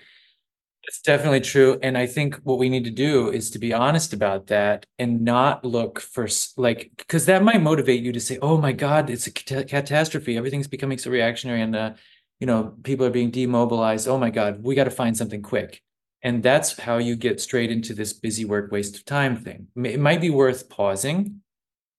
It's 0.84 1.02
definitely 1.02 1.42
true. 1.42 1.78
And 1.84 1.98
I 1.98 2.08
think 2.08 2.36
what 2.44 2.58
we 2.58 2.68
need 2.68 2.86
to 2.86 2.92
do 2.92 3.30
is 3.30 3.52
to 3.52 3.60
be 3.60 3.72
honest 3.72 4.14
about 4.14 4.48
that 4.48 4.86
and 4.98 5.22
not 5.22 5.64
look 5.64 6.00
for 6.00 6.28
like, 6.58 6.92
because 6.98 7.28
that 7.28 7.44
might 7.44 7.62
motivate 7.62 8.02
you 8.02 8.12
to 8.12 8.20
say, 8.20 8.40
oh 8.42 8.58
my 8.58 8.72
God, 8.72 9.10
it's 9.10 9.28
a 9.28 9.32
cata- 9.32 9.66
catastrophe. 9.66 10.38
Everything's 10.38 10.68
becoming 10.68 10.98
so 10.98 11.12
reactionary 11.12 11.62
and, 11.62 11.76
uh, 11.76 11.94
you 12.40 12.48
know, 12.48 12.74
people 12.84 13.06
are 13.06 13.12
being 13.12 13.30
demobilized. 13.30 14.08
Oh 14.08 14.18
my 14.18 14.32
God, 14.32 14.64
we 14.64 14.74
got 14.74 14.86
to 14.86 14.92
find 14.92 15.16
something 15.16 15.44
quick. 15.44 15.84
And 16.24 16.42
that's 16.42 16.78
how 16.80 16.98
you 16.98 17.16
get 17.16 17.40
straight 17.40 17.72
into 17.72 17.94
this 17.94 18.14
busy 18.14 18.46
work, 18.46 18.72
waste 18.72 18.96
of 18.96 19.06
time 19.06 19.38
thing. 19.38 19.68
It 19.76 20.00
might 20.00 20.22
be 20.22 20.30
worth 20.32 20.70
pausing, 20.70 21.42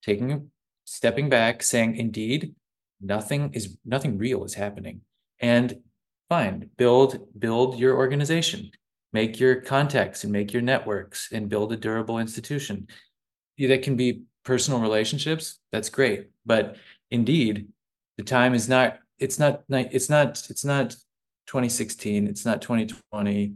taking, 0.05 0.51
stepping 0.85 1.29
back, 1.29 1.63
saying, 1.63 1.97
indeed, 1.97 2.55
nothing 3.01 3.53
is, 3.55 3.77
nothing 3.85 4.19
real 4.19 4.45
is 4.45 4.55
happening. 4.55 5.03
And 5.41 5.81
fine, 6.33 6.71
build, 6.79 7.11
build 7.39 7.79
your 7.79 7.95
organization, 7.95 8.71
make 9.13 9.39
your 9.39 9.55
contacts 9.61 10.25
and 10.25 10.33
make 10.33 10.51
your 10.51 10.63
networks 10.63 11.31
and 11.31 11.51
build 11.51 11.71
a 11.73 11.77
durable 11.77 12.19
institution. 12.19 12.87
That 13.59 13.83
can 13.83 13.97
be 13.97 14.23
personal 14.43 14.81
relationships, 14.81 15.61
that's 15.73 15.91
great. 15.91 16.31
But 16.47 16.77
indeed, 17.11 17.69
the 18.17 18.25
time 18.25 18.55
is 18.55 18.67
not, 18.67 18.99
it's 19.19 19.39
not, 19.39 19.63
it's 19.69 20.09
not, 20.09 20.29
it's 20.49 20.65
not 20.65 20.97
twenty 21.47 21.69
sixteen, 21.69 22.27
it's 22.27 22.47
not 22.47 22.63
twenty 22.63 22.87
twenty. 23.11 23.55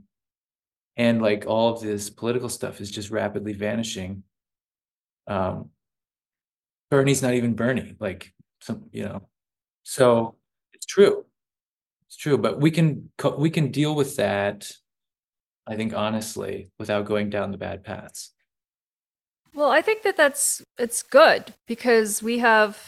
And 0.97 1.23
like 1.23 1.45
all 1.47 1.73
of 1.73 1.81
this 1.81 2.11
political 2.11 2.49
stuff 2.49 2.81
is 2.81 2.91
just 2.91 3.11
rapidly 3.11 3.55
vanishing. 3.55 4.23
Um, 5.27 5.71
Bernie's 6.91 7.23
not 7.23 7.35
even 7.35 7.55
Bernie, 7.55 7.97
like 8.01 8.33
some, 8.61 8.85
you 8.93 9.05
know, 9.05 9.29
so 9.83 10.37
it's 10.73 10.87
true. 10.87 11.26
It's 12.09 12.17
true, 12.17 12.39
but 12.39 12.61
we 12.61 12.71
can, 12.71 13.11
we 13.37 13.51
can 13.51 13.71
deal 13.71 13.95
with 13.95 14.17
that. 14.17 14.71
I 15.67 15.75
think 15.75 15.95
honestly, 15.95 16.71
without 16.79 17.07
going 17.07 17.29
down 17.29 17.51
the 17.51 17.59
bad 17.59 17.83
paths. 17.83 18.33
Well, 19.57 19.71
I 19.71 19.81
think 19.81 20.03
that 20.03 20.17
that's 20.17 20.63
it's 20.79 21.03
good 21.03 21.55
because 21.67 22.23
we 22.23 22.39
have 22.39 22.79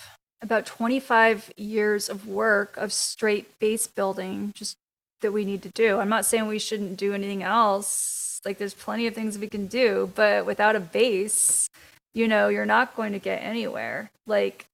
about 0.43 0.66
25 0.66 1.53
years 1.57 2.09
of 2.09 2.28
work 2.28 2.77
of 2.77 2.93
straight 2.93 3.59
base 3.59 3.86
building 3.86 4.53
just 4.55 4.77
that 5.20 5.32
we 5.32 5.45
need 5.45 5.62
to 5.62 5.70
do. 5.70 5.99
I'm 5.99 6.09
not 6.09 6.24
saying 6.24 6.47
we 6.47 6.59
shouldn't 6.59 6.97
do 6.97 7.15
anything 7.15 7.43
else. 7.43 8.40
Like 8.45 8.59
there's 8.59 8.74
plenty 8.74 9.07
of 9.07 9.15
things 9.15 9.39
we 9.39 9.49
can 9.49 9.66
do, 9.66 10.12
but 10.15 10.47
without 10.47 10.77
a 10.77 10.81
base, 10.81 11.69
you 12.15 12.28
know, 12.28 12.49
you're 12.49 12.66
not 12.66 12.95
going 12.95 13.12
to 13.12 13.19
get 13.19 13.43
anywhere. 13.43 14.11
Like 14.27 14.66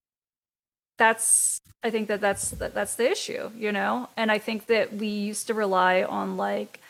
that's 0.98 1.60
I 1.82 1.90
think 1.90 2.08
that 2.08 2.20
that's 2.20 2.50
that, 2.52 2.74
that's 2.74 2.94
the 2.94 3.10
issue, 3.10 3.50
you 3.56 3.72
know? 3.72 4.08
And 4.16 4.30
I 4.30 4.38
think 4.38 4.66
that 4.66 4.94
we 4.94 5.08
used 5.08 5.46
to 5.48 5.54
rely 5.54 6.02
on 6.02 6.36
like 6.36 6.80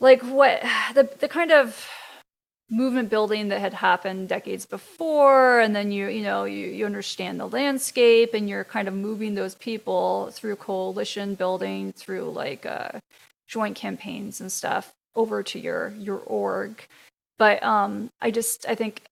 like 0.00 0.22
what 0.22 0.62
the 0.94 1.08
the 1.18 1.28
kind 1.28 1.52
of 1.52 1.88
movement 2.70 3.10
building 3.10 3.48
that 3.48 3.60
had 3.60 3.74
happened 3.74 4.28
decades 4.30 4.64
before 4.64 5.60
and 5.60 5.76
then 5.76 5.92
you 5.92 6.08
you 6.08 6.22
know 6.22 6.44
you, 6.44 6.68
you 6.68 6.86
understand 6.86 7.38
the 7.38 7.46
landscape 7.46 8.32
and 8.32 8.48
you're 8.48 8.64
kind 8.64 8.88
of 8.88 8.94
moving 8.94 9.34
those 9.34 9.54
people 9.56 10.30
through 10.32 10.56
coalition 10.56 11.34
building 11.34 11.92
through 11.92 12.30
like 12.30 12.64
uh, 12.64 12.98
joint 13.46 13.76
campaigns 13.76 14.40
and 14.40 14.50
stuff 14.50 14.94
over 15.14 15.42
to 15.42 15.58
your 15.58 15.92
your 15.98 16.16
org 16.20 16.82
but 17.38 17.62
um 17.62 18.08
i 18.22 18.30
just 18.30 18.66
i 18.66 18.74
think 18.74 19.02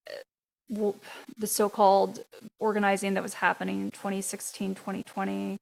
the 0.70 1.46
so-called 1.46 2.24
organizing 2.58 3.14
that 3.14 3.22
was 3.22 3.34
happening 3.34 3.80
in 3.80 3.90
2016 3.90 4.74
2020 4.74 5.58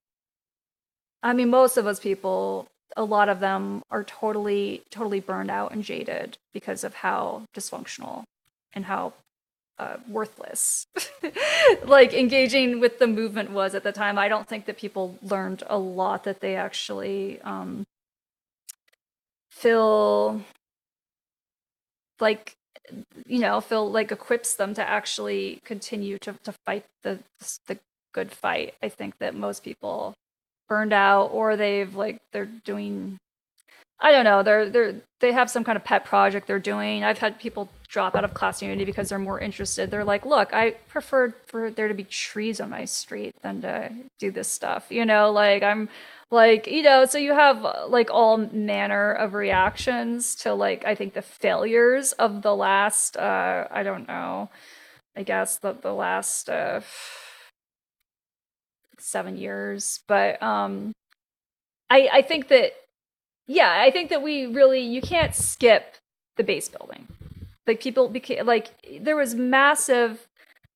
i 1.23 1.33
mean 1.33 1.49
most 1.49 1.77
of 1.77 1.87
us 1.87 1.99
people 1.99 2.67
a 2.97 3.05
lot 3.05 3.29
of 3.29 3.41
them 3.41 3.83
are 3.91 4.05
totally 4.05 4.83
totally 4.91 5.21
burned 5.21 5.51
out 5.51 5.73
and 5.73 5.83
jaded 5.83 6.37
because 6.53 6.85
of 6.85 6.95
how 6.95 7.43
dysfunctional 7.55 8.25
and 8.73 8.85
how 8.87 9.13
uh, 9.79 9.97
worthless 10.09 10.87
like 11.85 12.13
engaging 12.13 12.81
with 12.81 12.99
the 12.99 13.07
movement 13.07 13.51
was 13.51 13.75
at 13.75 13.85
the 13.85 13.93
time. 13.93 14.19
I 14.19 14.29
don't 14.29 14.49
think 14.49 14.67
that 14.67 14.77
people 14.77 15.17
learned 15.23 15.63
a 15.69 15.79
lot 15.79 16.25
that 16.25 16.41
they 16.41 16.57
actually 16.57 17.41
um, 17.43 17.87
feel 19.51 20.43
like 22.21 22.57
you 23.27 23.39
know 23.39 23.61
feel 23.61 23.91
like 23.91 24.13
equips 24.13 24.55
them 24.55 24.75
to 24.75 24.89
actually 24.89 25.61
continue 25.65 26.19
to, 26.19 26.35
to 26.45 26.53
fight 26.67 26.85
the 27.03 27.19
the 27.67 27.79
good 28.13 28.33
fight 28.33 28.75
i 28.83 28.89
think 28.89 29.19
that 29.19 29.35
most 29.35 29.63
people 29.63 30.15
burned 30.69 30.93
out 30.93 31.27
or 31.27 31.57
they've 31.57 31.95
like 31.95 32.21
they're 32.33 32.47
doing 32.47 33.19
I 34.01 34.13
don't 34.13 34.25
know, 34.25 34.43
they're 34.43 34.71
they're 34.71 34.95
they 35.21 35.33
have 35.33 35.51
some 35.51 35.65
kind 35.65 35.77
of 35.77 35.85
pet 35.85 36.05
project 36.05 36.47
they're 36.47 36.61
doing. 36.61 37.03
I've 37.03 37.19
had 37.19 37.41
people 37.41 37.69
drop 37.89 38.15
out 38.15 38.23
of 38.25 38.35
class 38.35 38.63
unity 38.63 38.85
because 38.85 39.09
they're 39.09 39.19
more 39.19 39.41
interested. 39.41 39.91
They're 39.91 40.05
like, 40.05 40.25
"Look, 40.25 40.55
I 40.55 40.73
prefer 40.89 41.35
for 41.47 41.71
there 41.71 41.89
to 41.89 41.95
be 41.95 42.05
trees 42.05 42.61
on 42.61 42.71
my 42.71 42.85
street 42.85 43.35
than 43.43 43.61
to 43.63 43.91
do 44.19 44.31
this 44.31 44.47
stuff." 44.49 44.87
You 44.91 45.05
know, 45.05 45.33
like 45.33 45.63
I'm 45.65 45.89
like, 46.31 46.67
you 46.69 46.83
know, 46.83 47.07
so 47.07 47.19
you 47.19 47.33
have 47.33 47.67
like 47.89 48.11
all 48.13 48.37
manner 48.39 49.13
of 49.13 49.35
reactions 49.35 50.35
to 50.37 50.55
like 50.55 50.85
I 50.85 50.95
think 50.95 51.15
the 51.15 51.23
failures 51.23 52.13
of 52.13 52.43
the 52.43 52.55
last 52.55 53.17
uh 53.17 53.67
I 53.71 53.83
don't 53.83 54.07
know. 54.07 54.51
I 55.17 55.23
guess 55.25 55.59
the 55.59 55.73
the 55.73 55.93
last 55.95 56.49
uh 56.49 56.81
seven 58.99 59.37
years 59.37 60.01
but 60.09 60.43
um 60.43 60.93
i 61.91 62.09
i 62.13 62.23
think 62.23 62.49
that 62.49 62.73
yeah 63.49 63.83
i 63.83 63.91
think 63.91 64.11
that 64.11 64.23
we 64.23 64.47
really 64.47 64.81
you 64.81 65.03
can't 65.03 65.35
skip 65.35 65.97
the 66.37 66.45
base 66.45 66.69
building 66.69 67.09
like 67.67 67.81
people 67.81 68.09
became 68.09 68.47
like 68.47 68.71
there 69.01 69.17
was 69.17 69.35
massive 69.35 70.29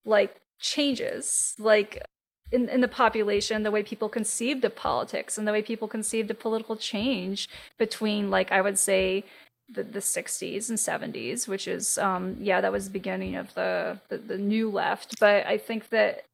like 0.05 0.41
changes 0.59 1.55
like 1.57 2.03
in, 2.51 2.67
in 2.67 2.81
the 2.81 2.87
population 2.87 3.63
the 3.63 3.71
way 3.71 3.81
people 3.81 4.09
conceived 4.09 4.65
of 4.65 4.75
politics 4.75 5.37
and 5.37 5.47
the 5.47 5.51
way 5.53 5.61
people 5.61 5.87
conceived 5.87 6.29
of 6.29 6.39
political 6.39 6.75
change 6.75 7.47
between 7.77 8.29
like 8.29 8.51
i 8.51 8.59
would 8.59 8.77
say 8.77 9.23
the, 9.69 9.83
the 9.83 9.99
60s 9.99 10.69
and 10.69 10.77
70s, 10.77 11.47
which 11.47 11.67
is 11.67 11.97
um 11.97 12.37
yeah, 12.39 12.61
that 12.61 12.71
was 12.71 12.85
the 12.85 12.91
beginning 12.91 13.35
of 13.35 13.53
the 13.53 13.99
the, 14.09 14.17
the 14.17 14.37
new 14.37 14.69
left. 14.69 15.19
But 15.19 15.45
I 15.45 15.57
think 15.57 15.89
that 15.89 16.25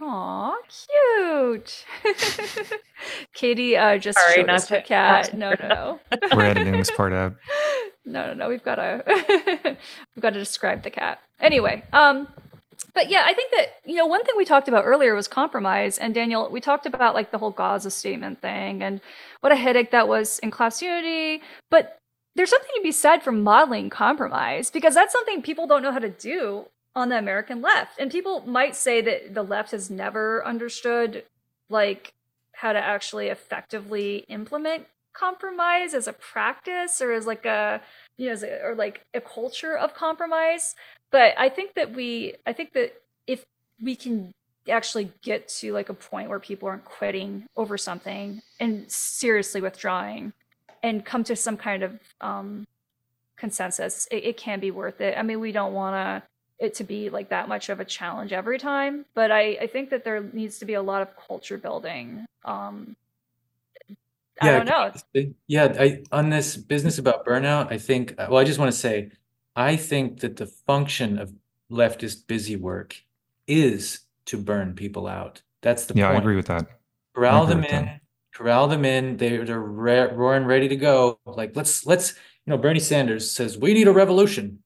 Aw, 0.00 0.54
cute. 0.68 1.84
Katie 3.34 3.76
uh, 3.76 3.98
just 3.98 4.18
Sorry, 4.18 4.34
showed 4.36 4.46
not 4.46 4.56
us 4.56 4.68
her 4.68 4.80
cat. 4.80 5.34
No, 5.34 5.54
no, 5.60 5.68
no. 5.68 6.00
We're 6.36 6.44
editing 6.44 6.76
this 6.76 6.90
part 6.90 7.12
out. 7.12 7.34
no, 8.04 8.28
no, 8.28 8.34
no. 8.34 8.48
We've 8.48 8.62
got 8.62 8.76
to 8.76 9.02
we've 10.14 10.22
got 10.22 10.34
to 10.34 10.38
describe 10.38 10.84
the 10.84 10.90
cat. 10.90 11.20
Anyway, 11.40 11.82
um, 11.92 12.28
but 12.94 13.10
yeah, 13.10 13.24
I 13.26 13.34
think 13.34 13.50
that 13.56 13.66
you 13.84 13.96
know 13.96 14.06
one 14.06 14.24
thing 14.24 14.34
we 14.36 14.44
talked 14.44 14.68
about 14.68 14.84
earlier 14.84 15.14
was 15.14 15.26
compromise, 15.26 15.98
and 15.98 16.14
Daniel, 16.14 16.48
we 16.48 16.60
talked 16.60 16.86
about 16.86 17.14
like 17.14 17.32
the 17.32 17.38
whole 17.38 17.50
Gaza 17.50 17.90
statement 17.90 18.40
thing 18.40 18.82
and 18.84 19.00
what 19.40 19.50
a 19.50 19.56
headache 19.56 19.90
that 19.90 20.06
was 20.06 20.38
in 20.40 20.52
class 20.52 20.80
unity. 20.80 21.42
But 21.70 21.98
there's 22.36 22.50
something 22.50 22.70
to 22.76 22.82
be 22.82 22.92
said 22.92 23.18
for 23.24 23.32
modeling 23.32 23.90
compromise 23.90 24.70
because 24.70 24.94
that's 24.94 25.12
something 25.12 25.42
people 25.42 25.66
don't 25.66 25.82
know 25.82 25.90
how 25.90 25.98
to 25.98 26.08
do 26.08 26.66
on 26.98 27.08
the 27.08 27.18
American 27.18 27.62
left, 27.62 27.98
and 27.98 28.10
people 28.10 28.40
might 28.46 28.74
say 28.74 29.00
that 29.00 29.32
the 29.32 29.42
left 29.42 29.70
has 29.70 29.88
never 29.88 30.44
understood 30.44 31.24
like 31.70 32.12
how 32.52 32.72
to 32.72 32.78
actually 32.78 33.28
effectively 33.28 34.24
implement 34.28 34.86
compromise 35.12 35.94
as 35.94 36.08
a 36.08 36.12
practice 36.12 37.00
or 37.00 37.12
as 37.12 37.26
like 37.26 37.44
a 37.44 37.80
you 38.16 38.28
know 38.28 38.36
a, 38.42 38.66
or 38.66 38.74
like 38.74 39.04
a 39.14 39.20
culture 39.20 39.76
of 39.76 39.94
compromise. 39.94 40.74
But 41.10 41.34
i 41.38 41.48
think 41.48 41.74
that 41.74 41.94
we 41.94 42.34
i 42.46 42.52
think 42.52 42.72
that 42.72 42.94
if 43.26 43.44
we 43.82 43.96
can 43.96 44.32
actually 44.68 45.12
get 45.22 45.48
to 45.48 45.72
like 45.72 45.88
a 45.88 45.94
point 45.94 46.28
where 46.28 46.40
people 46.40 46.68
aren't 46.68 46.84
quitting 46.84 47.46
over 47.56 47.78
something 47.78 48.42
and 48.60 48.90
seriously 48.90 49.60
withdrawing 49.60 50.32
and 50.82 51.04
come 51.04 51.24
to 51.24 51.34
some 51.34 51.56
kind 51.56 51.82
of 51.82 51.98
um 52.20 52.66
consensus 53.36 54.06
it, 54.10 54.24
it 54.24 54.36
can 54.36 54.58
be 54.60 54.70
worth 54.70 55.00
it. 55.00 55.16
I 55.16 55.22
mean 55.22 55.40
we 55.40 55.52
don't 55.52 55.72
want 55.72 55.94
to 55.94 56.28
it 56.58 56.74
to 56.74 56.84
be 56.84 57.08
like 57.10 57.28
that 57.28 57.48
much 57.48 57.68
of 57.68 57.80
a 57.80 57.84
challenge 57.84 58.32
every 58.32 58.58
time 58.58 59.04
but 59.14 59.30
i 59.30 59.56
i 59.60 59.66
think 59.66 59.90
that 59.90 60.04
there 60.04 60.20
needs 60.32 60.58
to 60.58 60.64
be 60.64 60.74
a 60.74 60.82
lot 60.82 61.02
of 61.02 61.08
culture 61.16 61.58
building 61.58 62.26
um 62.44 62.96
i 64.40 64.50
don't 64.50 64.66
know 64.66 64.92
Yeah, 65.46 65.74
I 65.78 66.02
on 66.12 66.30
this 66.30 66.56
business 66.56 66.98
about 66.98 67.26
burnout, 67.26 67.72
I 67.72 67.78
think, 67.78 68.14
uh, 68.18 68.26
well, 68.30 68.38
I 68.38 68.44
just 68.44 68.58
want 68.58 68.70
to 68.70 68.78
say, 68.78 69.10
I 69.56 69.76
think 69.76 70.20
that 70.20 70.36
the 70.36 70.46
function 70.46 71.18
of 71.18 71.32
leftist 71.70 72.26
busy 72.26 72.56
work 72.56 73.02
is 73.46 74.00
to 74.26 74.36
burn 74.36 74.74
people 74.74 75.06
out. 75.06 75.42
That's 75.62 75.86
the 75.86 75.94
Yeah, 75.94 76.10
I 76.10 76.14
agree 76.14 76.36
with 76.36 76.46
that. 76.46 76.66
Corral 77.14 77.46
them 77.46 77.62
with 77.62 77.70
that. 77.70 77.82
in, 77.82 78.00
corral 78.32 78.68
them 78.68 78.84
in. 78.84 79.16
They're 79.16 79.44
they're 79.44 79.60
ra- 79.60 80.12
roaring, 80.12 80.44
ready 80.44 80.68
to 80.68 80.76
go. 80.76 81.18
Like 81.24 81.56
let's 81.56 81.84
let's 81.86 82.14
you 82.46 82.52
know, 82.52 82.58
Bernie 82.58 82.80
Sanders 82.80 83.30
says 83.30 83.58
we 83.58 83.74
need 83.74 83.88
a 83.88 83.92
revolution. 83.92 84.62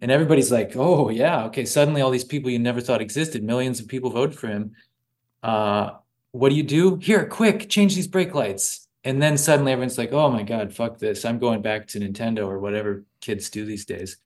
And 0.00 0.10
everybody's 0.10 0.50
like, 0.52 0.72
oh 0.76 1.08
yeah, 1.10 1.44
okay. 1.44 1.64
Suddenly, 1.64 2.00
all 2.00 2.10
these 2.10 2.24
people 2.24 2.50
you 2.50 2.58
never 2.58 2.80
thought 2.80 3.00
existed, 3.00 3.42
millions 3.42 3.80
of 3.80 3.88
people 3.88 4.10
voted 4.10 4.38
for 4.38 4.48
him. 4.48 4.72
Uh, 5.42 5.90
what 6.32 6.50
do 6.50 6.54
you 6.54 6.62
do? 6.62 6.96
Here, 6.96 7.26
quick, 7.26 7.68
change 7.68 7.94
these 7.94 8.08
brake 8.08 8.34
lights. 8.34 8.86
And 9.04 9.22
then 9.22 9.38
suddenly 9.38 9.72
everyone's 9.72 9.98
like, 9.98 10.12
oh 10.12 10.30
my 10.30 10.42
God, 10.42 10.74
fuck 10.74 10.98
this. 10.98 11.24
I'm 11.24 11.38
going 11.38 11.62
back 11.62 11.86
to 11.88 12.00
Nintendo 12.00 12.46
or 12.46 12.58
whatever 12.58 13.04
kids 13.20 13.50
do 13.50 13.64
these 13.64 13.84
days. 13.84 14.16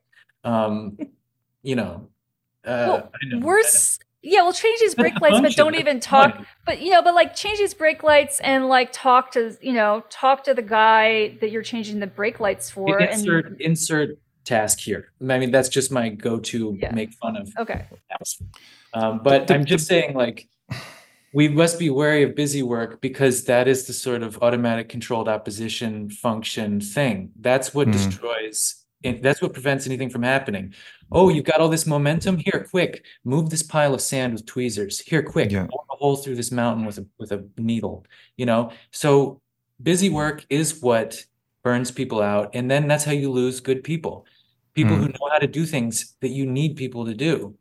Um, 0.43 0.98
you 1.62 1.77
know, 1.77 2.09
uh, 2.64 2.86
well, 2.89 3.10
I 3.14 3.27
know, 3.27 3.47
worse 3.47 3.98
yeah 4.22 4.43
well 4.43 4.52
change 4.52 4.81
these 4.81 4.94
brake 4.94 5.18
lights 5.20 5.40
but 5.40 5.52
don't 5.52 5.74
even 5.74 5.98
talk 5.98 6.44
but 6.66 6.81
you 6.81 6.90
know 6.90 7.02
but 7.02 7.14
like 7.14 7.35
change 7.35 7.59
these 7.59 7.72
brake 7.72 8.02
lights 8.02 8.39
and 8.40 8.68
like 8.68 8.93
talk 8.93 9.31
to 9.32 9.56
you 9.62 9.72
know 9.72 10.05
talk 10.10 10.44
to 10.44 10.52
the 10.52 10.62
guy 10.62 11.36
that 11.40 11.51
you're 11.51 11.62
changing 11.62 12.01
the 12.01 12.06
brake 12.06 12.39
lights 12.39 12.70
for 12.70 13.01
insert 13.01 13.47
and 13.47 13.60
insert 13.60 14.18
task 14.44 14.78
here. 14.80 15.12
I 15.20 15.38
mean, 15.38 15.50
that's 15.50 15.68
just 15.68 15.90
my 15.92 16.08
go-to 16.08 16.76
Yeah. 16.80 16.92
make 16.94 17.12
fun 17.14 17.36
of. 17.36 17.52
okay 17.58 17.86
apps. 18.12 18.40
Um, 18.94 19.20
but 19.22 19.50
I'm 19.50 19.64
just 19.64 19.86
saying, 19.86 20.14
like, 20.14 20.48
we 21.32 21.48
must 21.48 21.78
be 21.78 21.90
wary 21.90 22.22
of 22.24 22.34
busy 22.34 22.62
work 22.62 23.00
because 23.00 23.44
that 23.44 23.68
is 23.68 23.86
the 23.86 23.92
sort 23.92 24.22
of 24.22 24.42
automatic 24.42 24.88
controlled 24.88 25.28
opposition 25.28 26.10
function 26.10 26.80
thing. 26.80 27.30
That's 27.40 27.72
what 27.74 27.86
Hmm. 27.86 27.92
destroys. 27.92 28.76
It, 29.02 29.22
that's 29.22 29.40
what 29.40 29.52
prevents 29.54 29.86
anything 29.86 30.10
from 30.10 30.22
happening. 30.22 30.74
Oh, 31.12 31.28
you've 31.30 31.44
got 31.46 31.60
all 31.60 31.68
this 31.70 31.86
momentum. 31.86 32.36
Here, 32.36 32.66
quick, 32.70 33.04
move 33.24 33.48
this 33.48 33.62
pile 33.62 33.94
of 33.94 34.00
sand 34.02 34.34
with 34.34 34.44
tweezers. 34.44 34.98
Here, 35.00 35.22
quick, 35.22 35.50
Yeah. 35.50 35.66
bore 35.70 35.84
a 35.90 35.96
hole 35.96 36.16
through 36.16 36.34
this 36.36 36.50
mountain 36.52 36.84
with 36.84 36.98
a 36.98 37.06
with 37.18 37.32
a 37.32 37.44
needle. 37.56 38.04
You 38.36 38.46
know, 38.46 38.72
so 38.90 39.40
busy 39.82 40.10
work 40.10 40.44
is 40.50 40.82
what 40.82 41.24
burns 41.62 41.91
people 41.91 42.23
out, 42.23 42.51
and 42.55 42.70
then 42.70 42.89
that's 42.89 43.05
how 43.05 43.12
you 43.12 43.31
lose 43.31 43.61
good 43.61 43.82
people, 43.85 44.24
people 44.74 44.97
Hmm. 44.97 45.03
who 45.03 45.09
know 45.09 45.28
how 45.32 45.39
to 45.39 45.47
do 45.47 45.66
things 45.66 46.15
that 46.20 46.28
you 46.31 46.47
need 46.47 46.77
people 46.77 47.05
to 47.07 47.15
do. 47.15 47.55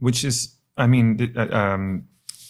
which 0.00 0.22
is 0.24 0.54
i 0.76 0.86
mean 0.86 1.32
uh, 1.36 1.48
um, 1.50 2.04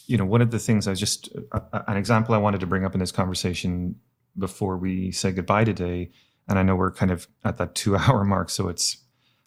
you 0.07 0.19
know 0.19 0.25
one 0.27 0.43
of 0.43 0.51
the 0.51 0.59
things 0.59 0.87
i 0.87 0.91
was 0.91 1.01
just 1.01 1.31
uh, 1.53 1.61
uh, 1.73 1.83
an 1.89 1.97
example 1.97 2.35
i 2.35 2.39
wanted 2.39 2.61
to 2.61 2.67
bring 2.67 2.85
up 2.85 2.93
in 2.95 3.01
this 3.01 3.11
conversation 3.13 3.95
before 4.39 4.77
we 4.77 5.11
say 5.11 5.33
goodbye 5.33 5.65
today 5.65 6.11
and 6.47 6.59
i 6.59 6.63
know 6.63 6.77
we're 6.77 6.91
kind 6.93 7.11
of 7.11 7.27
at 7.45 7.57
that 7.57 7.75
two 7.75 7.97
hour 8.03 8.23
mark 8.25 8.51
so 8.51 8.69
it's 8.69 8.99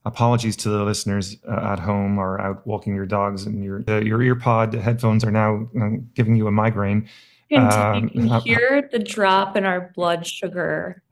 apologies 0.03 0.56
to 0.56 0.68
the 0.69 0.84
listeners 0.84 1.38
uh, 1.48 1.73
at 1.73 1.80
home 1.80 2.18
or 2.18 2.41
out 2.41 2.65
walking 2.65 2.95
your 2.95 3.06
dogs 3.06 3.45
and 3.45 3.64
your 3.64 3.84
uh, 3.88 3.99
your 3.99 4.19
ear 4.23 4.36
pod 4.36 4.73
headphones 4.73 5.23
are 5.23 5.32
now 5.32 5.69
uh, 5.80 5.90
giving 6.15 6.36
you 6.36 6.48
a 6.48 6.52
migraine 6.52 7.07
You 7.52 7.57
can, 7.57 7.95
Um, 7.95 8.03
you 8.14 8.30
can 8.30 8.40
hear 8.41 8.88
the 8.90 8.99
drop 8.99 9.57
in 9.57 9.65
our 9.65 9.91
blood 9.94 10.26
sugar. 10.26 11.03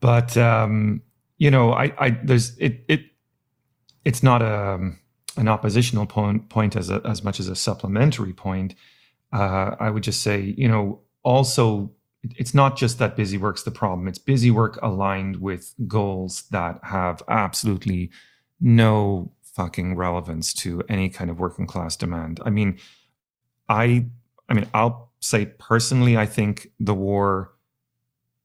but 0.00 0.36
um, 0.38 1.02
you 1.36 1.50
know, 1.50 1.74
I, 1.74 1.92
I 1.98 2.10
there's 2.24 2.56
it 2.56 2.82
it 2.88 3.02
it's 4.06 4.22
not 4.22 4.40
a 4.40 4.92
an 5.36 5.48
oppositional 5.48 6.06
point 6.06 6.48
point 6.48 6.76
as 6.76 6.88
a, 6.88 7.02
as 7.04 7.22
much 7.22 7.38
as 7.38 7.48
a 7.48 7.54
supplementary 7.54 8.32
point. 8.32 8.74
Uh, 9.34 9.76
I 9.78 9.90
would 9.90 10.02
just 10.02 10.22
say, 10.22 10.54
you 10.56 10.66
know, 10.66 11.02
also 11.22 11.92
it's 12.22 12.54
not 12.54 12.78
just 12.78 12.98
that 13.00 13.16
busy 13.16 13.36
work's 13.36 13.64
the 13.64 13.70
problem. 13.70 14.08
It's 14.08 14.18
busy 14.18 14.50
work 14.50 14.78
aligned 14.82 15.36
with 15.42 15.74
goals 15.86 16.44
that 16.52 16.80
have 16.84 17.22
absolutely 17.28 18.10
no 18.62 19.30
fucking 19.42 19.94
relevance 19.94 20.54
to 20.54 20.82
any 20.88 21.10
kind 21.10 21.28
of 21.30 21.38
working 21.38 21.66
class 21.66 21.96
demand. 21.96 22.40
I 22.46 22.50
mean, 22.50 22.78
I 23.68 24.06
I 24.48 24.54
mean, 24.54 24.68
I'll 24.72 25.12
say 25.20 25.46
personally, 25.46 26.16
I 26.16 26.26
think 26.26 26.68
the 26.78 26.94
war 26.94 27.52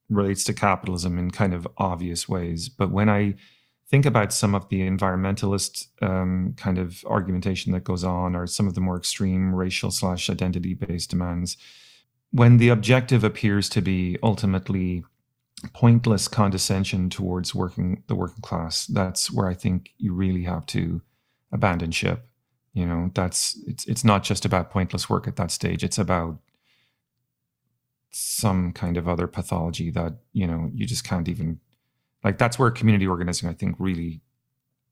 relates 0.10 0.44
to 0.46 0.54
capitalism 0.54 1.18
in 1.18 1.32
kind 1.32 1.54
of 1.54 1.68
obvious 1.78 2.28
ways. 2.28 2.70
But 2.70 2.92
when 2.92 3.10
I 3.10 3.36
think 3.88 4.06
about 4.06 4.34
some 4.34 4.56
of 4.56 4.68
the 4.70 4.82
environmentalist 4.82 5.88
um, 6.02 6.54
kind 6.58 6.78
of 6.78 7.04
argumentation 7.06 7.72
that 7.74 7.84
goes 7.84 8.04
on, 8.04 8.36
or 8.36 8.48
some 8.48 8.68
of 8.68 8.74
the 8.74 8.82
more 8.82 8.98
extreme 8.98 9.54
racial 9.54 9.92
slash 9.92 10.30
identity 10.30 10.74
based 10.74 11.10
demands, 11.10 11.58
when 12.32 12.58
the 12.58 12.70
objective 12.70 13.24
appears 13.24 13.70
to 13.70 13.82
be 13.82 14.18
ultimately 14.24 15.04
pointless 15.74 16.28
condescension 16.28 17.10
towards 17.10 17.54
working 17.54 18.04
the 18.08 18.16
working 18.16 18.42
class, 18.42 18.88
that's 18.88 19.32
where 19.32 19.48
I 19.48 19.54
think 19.54 19.92
you 19.98 20.14
really 20.14 20.44
have 20.44 20.66
to 20.68 21.02
abandon 21.52 21.92
ship. 21.92 22.28
You 22.74 22.86
know, 22.86 23.12
that's 23.14 23.60
it's 23.68 23.86
it's 23.86 24.04
not 24.04 24.24
just 24.24 24.46
about 24.46 24.70
pointless 24.72 25.10
work 25.10 25.28
at 25.28 25.36
that 25.36 25.52
stage. 25.52 25.84
It's 25.84 25.98
about 25.98 26.40
some 28.12 28.74
kind 28.74 28.98
of 28.98 29.08
other 29.08 29.28
pathology 29.28 29.90
that 29.90 30.14
you 30.34 30.46
know 30.46 30.70
you 30.74 30.86
just 30.86 31.04
can't 31.04 31.30
even 31.30 31.60
like 32.24 32.38
that's 32.38 32.60
where 32.60 32.70
community 32.70 33.08
organizing 33.08 33.48
i 33.50 33.54
think 33.54 33.74
really 33.80 34.22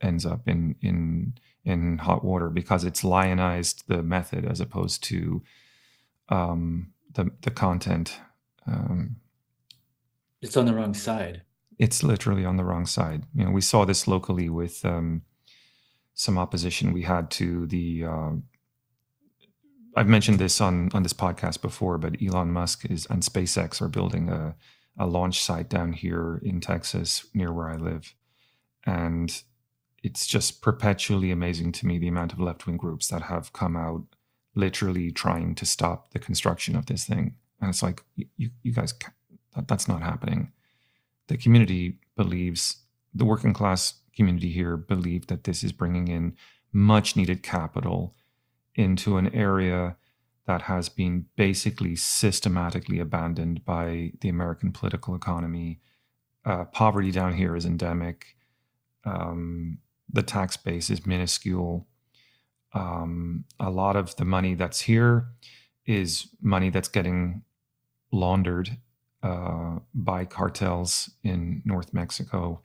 ends 0.01 0.26
up 0.26 0.47
in 0.47 0.76
in 0.81 1.34
in 1.65 1.97
hot 1.97 2.23
water 2.23 2.49
because 2.49 2.85
it's 2.85 3.03
lionized 3.03 3.84
the 3.88 4.01
method 4.01 4.45
as 4.45 4.61
opposed 4.61 5.03
to 5.03 5.43
um 6.30 6.93
the 7.14 7.30
the 7.41 7.51
content 7.51 8.19
um 8.65 9.18
It's 10.41 10.56
on 10.56 10.65
the 10.65 10.73
wrong 10.73 10.93
side. 10.93 11.41
it's 11.77 12.03
literally 12.03 12.45
on 12.45 12.56
the 12.56 12.64
wrong 12.64 12.85
side 12.85 13.23
you 13.35 13.43
know 13.43 13.51
we 13.51 13.61
saw 13.61 13.84
this 13.84 14.07
locally 14.07 14.47
with 14.47 14.85
um 14.85 15.23
some 16.20 16.38
opposition 16.38 16.91
we 16.91 17.04
had 17.04 17.32
to 17.32 17.66
the 17.68 18.04
uh, 18.04 18.32
I've 19.96 20.10
mentioned 20.10 20.38
this 20.38 20.60
on 20.60 20.90
on 20.94 21.04
this 21.04 21.14
podcast 21.14 21.62
before, 21.62 21.98
but 21.98 22.22
Elon 22.22 22.52
Musk 22.52 22.84
is 22.91 23.06
and 23.06 23.24
SpaceX 23.24 23.82
are 23.82 23.88
building 23.88 24.28
a 24.28 24.56
a 24.98 25.08
launch 25.08 25.41
site 25.41 25.70
down 25.70 25.94
here 25.94 26.41
in 26.44 26.60
Texas 26.60 27.26
near 27.34 27.54
where 27.54 27.70
I 27.70 27.78
live, 27.78 28.14
and 28.86 29.41
it's 30.04 30.28
just 30.28 30.62
perpetually 30.62 31.32
amazing 31.32 31.72
to 31.74 31.88
me 31.88 31.98
the 31.98 32.10
amount 32.10 32.34
of 32.34 32.41
left 32.41 32.68
wing 32.68 32.76
groups 32.76 33.08
that 33.08 33.22
have 33.22 33.54
come 33.54 33.78
out 33.78 34.04
literally 34.56 35.12
trying 35.12 35.56
to 35.56 35.66
stop 35.66 36.12
the 36.12 36.20
construction 36.20 36.76
of 36.76 36.88
this 36.88 37.06
thing, 37.06 37.36
and 37.62 37.70
it's 37.70 37.82
like 37.82 38.04
you 38.18 38.50
you 38.62 38.74
guys 38.74 38.94
that, 39.56 39.70
that's 39.70 39.88
not 39.88 40.02
happening. 40.02 40.52
The 41.28 41.38
community 41.38 42.00
believes 42.18 42.84
the 43.14 43.26
working 43.26 43.54
class 43.54 43.94
community 44.20 44.50
here 44.50 44.76
believe 44.76 45.28
that 45.28 45.46
this 45.46 45.64
is 45.64 45.72
bringing 45.72 46.10
in 46.10 46.36
much 46.74 47.16
needed 47.16 47.41
capital 47.41 48.16
into 48.76 49.16
an 49.16 49.34
area 49.34 49.96
that 50.46 50.64
has 50.64 50.90
been 50.90 51.26
basically 51.38 51.96
systematically 51.96 53.00
abandoned 53.00 53.64
by 53.64 54.12
the 54.20 54.28
American 54.28 54.74
political 54.74 55.16
economy. 55.16 55.80
Uh, 56.44 56.66
poverty 56.66 57.12
down 57.12 57.34
here 57.34 57.56
is 57.56 57.66
endemic. 57.66 58.36
Um, 59.06 59.78
the 60.12 60.24
tax 60.24 60.58
base 60.58 60.90
is 60.90 61.06
minuscule. 61.06 61.88
Um, 62.74 63.46
a 63.58 63.70
lot 63.70 63.96
of 63.96 64.18
the 64.18 64.26
money 64.26 64.54
that's 64.54 64.82
here 64.82 65.28
is 65.86 66.28
money 66.41 66.70
that's 66.70 66.90
getting 66.90 67.44
laundered 68.12 68.78
uh, 69.24 69.80
by 69.94 70.26
cartels 70.26 71.10
in 71.24 71.62
North 71.64 71.94
Mexico. 71.94 72.64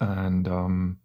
And 0.00 0.48
um, 0.48 0.98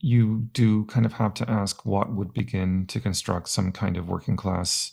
you 0.00 0.48
do 0.52 0.84
kind 0.84 1.06
of 1.06 1.14
have 1.14 1.34
to 1.34 1.50
ask 1.50 1.86
what 1.86 2.12
would 2.12 2.32
begin 2.32 2.86
to 2.88 3.00
construct 3.00 3.48
some 3.48 3.72
kind 3.72 3.96
of 3.96 4.08
working 4.08 4.36
class 4.36 4.92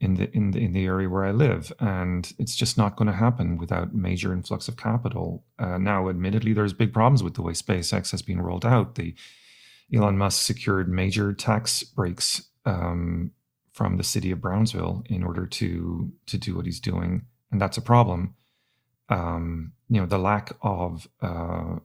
in 0.00 0.14
the 0.14 0.30
in 0.36 0.52
the 0.52 0.60
in 0.60 0.72
the 0.72 0.84
area 0.84 1.08
where 1.08 1.24
I 1.24 1.32
live, 1.32 1.72
and 1.80 2.32
it's 2.38 2.54
just 2.54 2.78
not 2.78 2.96
going 2.96 3.06
to 3.06 3.14
happen 3.14 3.56
without 3.58 3.94
major 3.94 4.32
influx 4.32 4.68
of 4.68 4.76
capital. 4.76 5.44
Uh, 5.58 5.78
now, 5.78 6.08
admittedly, 6.08 6.52
there's 6.52 6.72
big 6.72 6.92
problems 6.92 7.22
with 7.22 7.34
the 7.34 7.42
way 7.42 7.52
SpaceX 7.52 8.10
has 8.12 8.22
been 8.22 8.40
rolled 8.40 8.64
out. 8.64 8.94
The 8.94 9.14
Elon 9.92 10.18
Musk 10.18 10.44
secured 10.44 10.88
major 10.88 11.32
tax 11.32 11.82
breaks 11.82 12.42
um, 12.64 13.32
from 13.72 13.96
the 13.96 14.04
city 14.04 14.30
of 14.30 14.40
Brownsville 14.40 15.02
in 15.06 15.24
order 15.24 15.46
to 15.46 16.12
to 16.26 16.38
do 16.38 16.54
what 16.54 16.66
he's 16.66 16.80
doing, 16.80 17.22
and 17.50 17.60
that's 17.60 17.78
a 17.78 17.82
problem. 17.82 18.34
Um, 19.08 19.72
you 19.88 20.00
know, 20.00 20.06
the 20.06 20.18
lack 20.18 20.52
of 20.62 21.08
uh, 21.20 21.76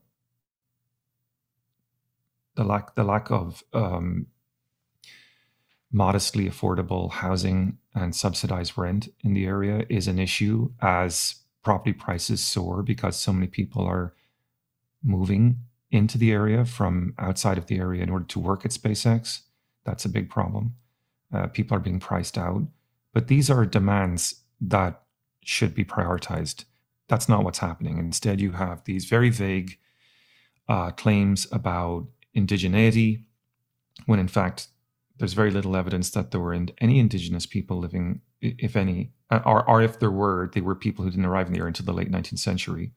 the 2.56 2.64
lack 2.64 2.96
the 2.96 3.04
lack 3.04 3.32
of 3.32 3.64
um, 3.74 4.28
modestly 5.92 6.50
affordable 6.50 7.12
housing 7.12 7.78
and 7.96 8.16
subsidized 8.16 8.78
rent 8.78 9.10
in 9.24 9.34
the 9.34 9.46
area 9.46 9.86
is 9.90 10.08
an 10.08 10.20
issue 10.20 10.72
as 10.82 11.36
property 11.64 11.94
prices 11.94 12.44
soar 12.44 12.84
because 12.84 13.16
so 13.16 13.32
many 13.32 13.48
people 13.48 13.86
are 13.86 14.14
moving 15.04 15.60
into 15.92 16.18
the 16.18 16.32
area 16.32 16.66
from 16.66 17.14
outside 17.20 17.58
of 17.58 17.68
the 17.68 17.78
area 17.78 18.02
in 18.02 18.10
order 18.10 18.26
to 18.26 18.40
work 18.40 18.66
at 18.66 18.72
SpaceX. 18.72 19.42
That's 19.86 20.06
a 20.06 20.10
big 20.10 20.30
problem. 20.30 20.76
Uh, 21.32 21.48
people 21.48 21.78
are 21.78 21.80
being 21.80 22.00
priced 22.00 22.38
out. 22.38 22.64
But 23.14 23.28
these 23.28 23.50
are 23.50 23.66
demands 23.66 24.44
that 24.60 25.04
should 25.44 25.76
be 25.76 25.86
prioritized. 25.86 26.66
That's 27.14 27.30
not 27.30 27.44
what's 27.44 27.60
happening. 27.60 28.00
Instead, 28.00 28.42
you 28.42 28.54
have 28.54 28.86
these 28.86 29.06
very 29.06 29.30
vague 29.30 29.78
uh, 30.68 30.90
claims 30.90 31.46
about 31.52 32.08
indigeneity, 32.36 33.26
when 34.08 34.18
in 34.18 34.28
fact, 34.28 34.70
there's 35.20 35.34
very 35.34 35.52
little 35.52 35.76
evidence 35.76 36.10
that 36.10 36.32
there 36.32 36.42
were 36.42 36.56
any 36.56 36.98
indigenous 36.98 37.46
people 37.46 37.78
living, 37.78 38.22
if 38.42 38.76
any, 38.76 39.12
uh, 39.30 39.42
or, 39.46 39.64
or 39.70 39.80
if 39.80 40.00
there 40.00 40.10
were, 40.10 40.50
they 40.56 40.62
were 40.62 40.74
people 40.74 41.06
who 41.06 41.12
didn't 41.12 41.28
arrive 41.28 41.46
in 41.46 41.54
the 41.54 41.60
area 41.60 41.68
until 41.68 41.86
the 41.86 41.94
late 41.94 42.12
19th 42.12 42.40
century. 42.40 42.94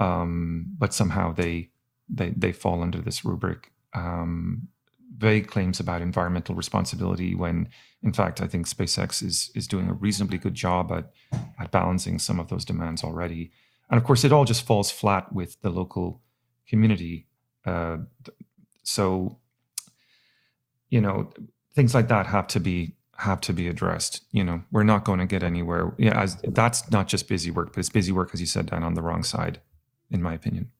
Um, 0.00 0.66
but 0.76 0.92
somehow 0.92 1.32
they, 1.32 1.70
they, 2.08 2.30
they 2.30 2.50
fall 2.50 2.82
under 2.82 3.00
this 3.00 3.24
rubric. 3.24 3.70
Um, 3.94 4.66
vague 5.16 5.48
claims 5.48 5.80
about 5.80 6.02
environmental 6.02 6.54
responsibility 6.54 7.34
when 7.34 7.68
in 8.02 8.12
fact 8.12 8.40
I 8.40 8.46
think 8.46 8.66
SpaceX 8.68 9.22
is 9.22 9.50
is 9.54 9.66
doing 9.66 9.88
a 9.88 9.92
reasonably 9.92 10.38
good 10.38 10.54
job 10.54 10.92
at 10.92 11.10
at 11.58 11.70
balancing 11.70 12.18
some 12.18 12.40
of 12.40 12.48
those 12.48 12.64
demands 12.64 13.02
already. 13.04 13.50
And 13.90 13.98
of 13.98 14.04
course 14.04 14.24
it 14.24 14.32
all 14.32 14.44
just 14.44 14.64
falls 14.64 14.90
flat 14.90 15.32
with 15.32 15.60
the 15.62 15.70
local 15.70 16.22
community. 16.68 17.26
Uh, 17.66 17.98
so 18.82 19.38
you 20.88 21.00
know 21.00 21.32
things 21.74 21.94
like 21.94 22.08
that 22.08 22.26
have 22.26 22.46
to 22.48 22.60
be 22.60 22.94
have 23.20 23.40
to 23.42 23.52
be 23.52 23.68
addressed. 23.68 24.22
You 24.32 24.42
know, 24.42 24.62
we're 24.72 24.82
not 24.82 25.04
going 25.04 25.18
to 25.18 25.26
get 25.26 25.42
anywhere. 25.42 25.92
Yeah, 25.98 26.18
as 26.20 26.36
that's 26.42 26.90
not 26.90 27.06
just 27.06 27.28
busy 27.28 27.50
work, 27.50 27.72
but 27.72 27.80
it's 27.80 27.90
busy 27.90 28.12
work, 28.12 28.30
as 28.32 28.40
you 28.40 28.46
said, 28.46 28.66
Dan, 28.66 28.82
on 28.82 28.94
the 28.94 29.02
wrong 29.02 29.22
side, 29.22 29.60
in 30.10 30.22
my 30.22 30.32
opinion. 30.32 30.70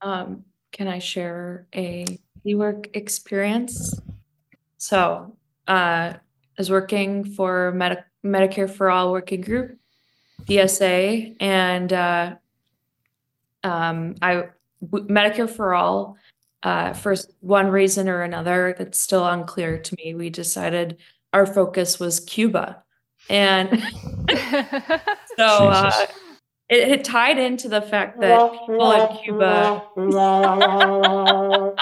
Um, 0.00 0.44
can 0.72 0.88
I 0.88 0.98
share 0.98 1.66
a 1.74 2.18
work 2.44 2.88
experience? 2.94 3.94
So, 4.78 5.36
uh, 5.68 5.70
I 6.14 6.18
was 6.58 6.70
working 6.70 7.24
for 7.24 7.72
Medi- 7.72 8.02
Medicare 8.24 8.68
for 8.68 8.90
All 8.90 9.12
Working 9.12 9.42
Group, 9.42 9.78
DSA, 10.46 11.36
and 11.40 11.92
uh, 11.92 12.34
um, 13.62 14.16
I 14.20 14.48
w- 14.90 15.06
Medicare 15.08 15.48
for 15.48 15.74
All. 15.74 16.16
Uh, 16.62 16.92
for 16.92 17.16
one 17.40 17.68
reason 17.68 18.08
or 18.08 18.22
another, 18.22 18.74
that's 18.78 19.00
still 19.00 19.26
unclear 19.26 19.78
to 19.78 19.96
me. 19.98 20.14
We 20.14 20.30
decided 20.30 20.98
our 21.32 21.44
focus 21.44 21.98
was 21.98 22.20
Cuba, 22.20 22.82
and 23.28 23.70
so 25.36 25.68
uh, 25.68 26.06
it, 26.72 26.88
it 26.88 27.04
tied 27.04 27.38
into 27.38 27.68
the 27.68 27.82
fact 27.82 28.18
that 28.20 28.50
people 28.66 28.92
in 28.92 29.18
Cuba 29.18 29.82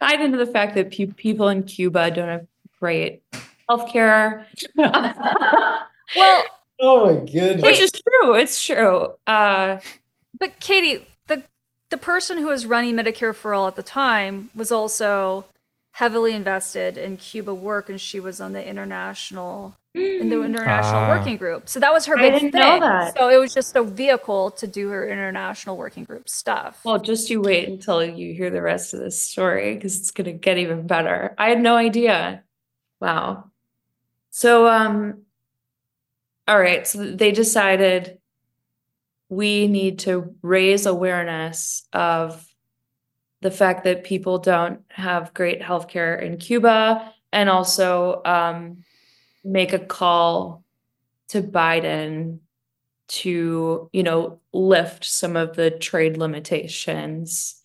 tied 0.00 0.20
into 0.20 0.36
the 0.36 0.46
fact 0.46 0.74
that 0.74 0.90
pe- 0.90 1.06
people 1.06 1.48
in 1.48 1.62
Cuba 1.62 2.10
don't 2.10 2.28
have 2.28 2.46
great 2.78 3.22
healthcare. 3.68 4.44
well, 4.76 6.44
oh 6.80 7.06
my 7.06 7.14
goodness, 7.24 7.62
which 7.62 7.80
is 7.80 7.90
true. 7.90 8.34
It's 8.34 8.62
true. 8.62 9.14
Uh, 9.26 9.78
but 10.38 10.60
Katie, 10.60 11.06
the 11.26 11.42
the 11.88 11.96
person 11.96 12.36
who 12.36 12.48
was 12.48 12.66
running 12.66 12.96
Medicare 12.96 13.34
for 13.34 13.54
All 13.54 13.66
at 13.66 13.76
the 13.76 13.82
time 13.82 14.50
was 14.54 14.70
also 14.70 15.46
heavily 15.92 16.34
invested 16.34 16.98
in 16.98 17.16
Cuba 17.16 17.54
work, 17.54 17.88
and 17.88 17.98
she 17.98 18.20
was 18.20 18.42
on 18.42 18.52
the 18.52 18.62
international 18.62 19.77
in 19.94 20.28
the 20.28 20.42
international 20.42 21.00
Ah. 21.02 21.08
working 21.08 21.36
group. 21.36 21.68
So 21.68 21.80
that 21.80 21.92
was 21.92 22.06
her 22.06 22.16
I 22.18 22.22
big 22.22 22.32
didn't 22.34 22.52
thing. 22.52 22.60
know 22.60 22.80
that. 22.80 23.16
So 23.16 23.28
it 23.28 23.38
was 23.38 23.52
just 23.54 23.74
a 23.74 23.82
vehicle 23.82 24.50
to 24.52 24.66
do 24.66 24.88
her 24.90 25.08
international 25.08 25.76
working 25.76 26.04
group 26.04 26.28
stuff. 26.28 26.80
well, 26.84 26.98
just 26.98 27.30
you 27.30 27.40
wait 27.40 27.68
until 27.68 28.04
you 28.04 28.34
hear 28.34 28.50
the 28.50 28.62
rest 28.62 28.94
of 28.94 29.00
this 29.00 29.20
story 29.20 29.74
because 29.74 29.98
it's 29.98 30.10
gonna 30.10 30.32
get 30.32 30.58
even 30.58 30.86
better. 30.86 31.34
I 31.38 31.48
had 31.48 31.60
no 31.60 31.76
idea. 31.76 32.44
Wow. 33.00 33.50
So, 34.30 34.68
um, 34.68 35.22
all 36.46 36.58
right. 36.58 36.86
So 36.86 37.04
they 37.12 37.32
decided 37.32 38.18
we 39.28 39.66
need 39.68 40.00
to 40.00 40.34
raise 40.42 40.86
awareness 40.86 41.86
of 41.92 42.46
the 43.40 43.50
fact 43.50 43.84
that 43.84 44.04
people 44.04 44.38
don't 44.38 44.80
have 44.90 45.34
great 45.34 45.60
healthcare 45.60 46.20
in 46.20 46.38
Cuba 46.38 47.12
and 47.32 47.48
also 47.50 48.22
um, 48.24 48.84
make 49.44 49.72
a 49.72 49.78
call 49.78 50.64
to 51.28 51.42
Biden 51.42 52.38
to, 53.08 53.88
you 53.92 54.02
know, 54.02 54.40
lift 54.52 55.04
some 55.04 55.36
of 55.36 55.56
the 55.56 55.70
trade 55.70 56.16
limitations. 56.16 57.60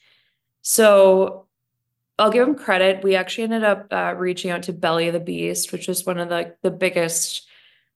So 0.62 1.48
I'll 2.18 2.32
give 2.32 2.48
him 2.48 2.56
credit. 2.56 3.04
We 3.04 3.16
actually 3.16 3.46
ended 3.46 3.64
up 3.64 3.88
uh, 3.92 4.14
reaching 4.16 4.52
out 4.52 4.64
to 4.64 4.74
Belly 4.74 5.08
of 5.08 5.14
the 5.14 5.20
Beast, 5.20 5.72
which 5.72 5.90
is 5.90 6.06
one 6.06 6.20
of 6.20 6.30
the 6.30 6.56
the 6.62 6.72
biggest 6.72 7.48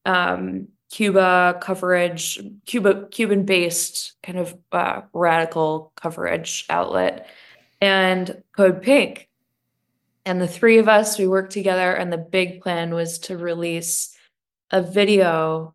um, 0.05 0.69
Cuba 0.89 1.59
coverage, 1.61 2.39
Cuba 2.65 3.07
Cuban 3.11 3.45
based 3.45 4.13
kind 4.23 4.39
of 4.39 4.57
uh, 4.71 5.01
radical 5.13 5.91
coverage 5.95 6.65
outlet, 6.69 7.27
and 7.79 8.41
Code 8.55 8.81
Pink. 8.81 9.26
And 10.27 10.41
the 10.41 10.47
three 10.47 10.77
of 10.77 10.89
us, 10.89 11.17
we 11.17 11.25
worked 11.25 11.53
together, 11.53 11.93
and 11.93 12.11
the 12.11 12.17
big 12.17 12.59
plan 12.59 12.93
was 12.93 13.17
to 13.19 13.37
release 13.37 14.13
a 14.71 14.81
video 14.81 15.73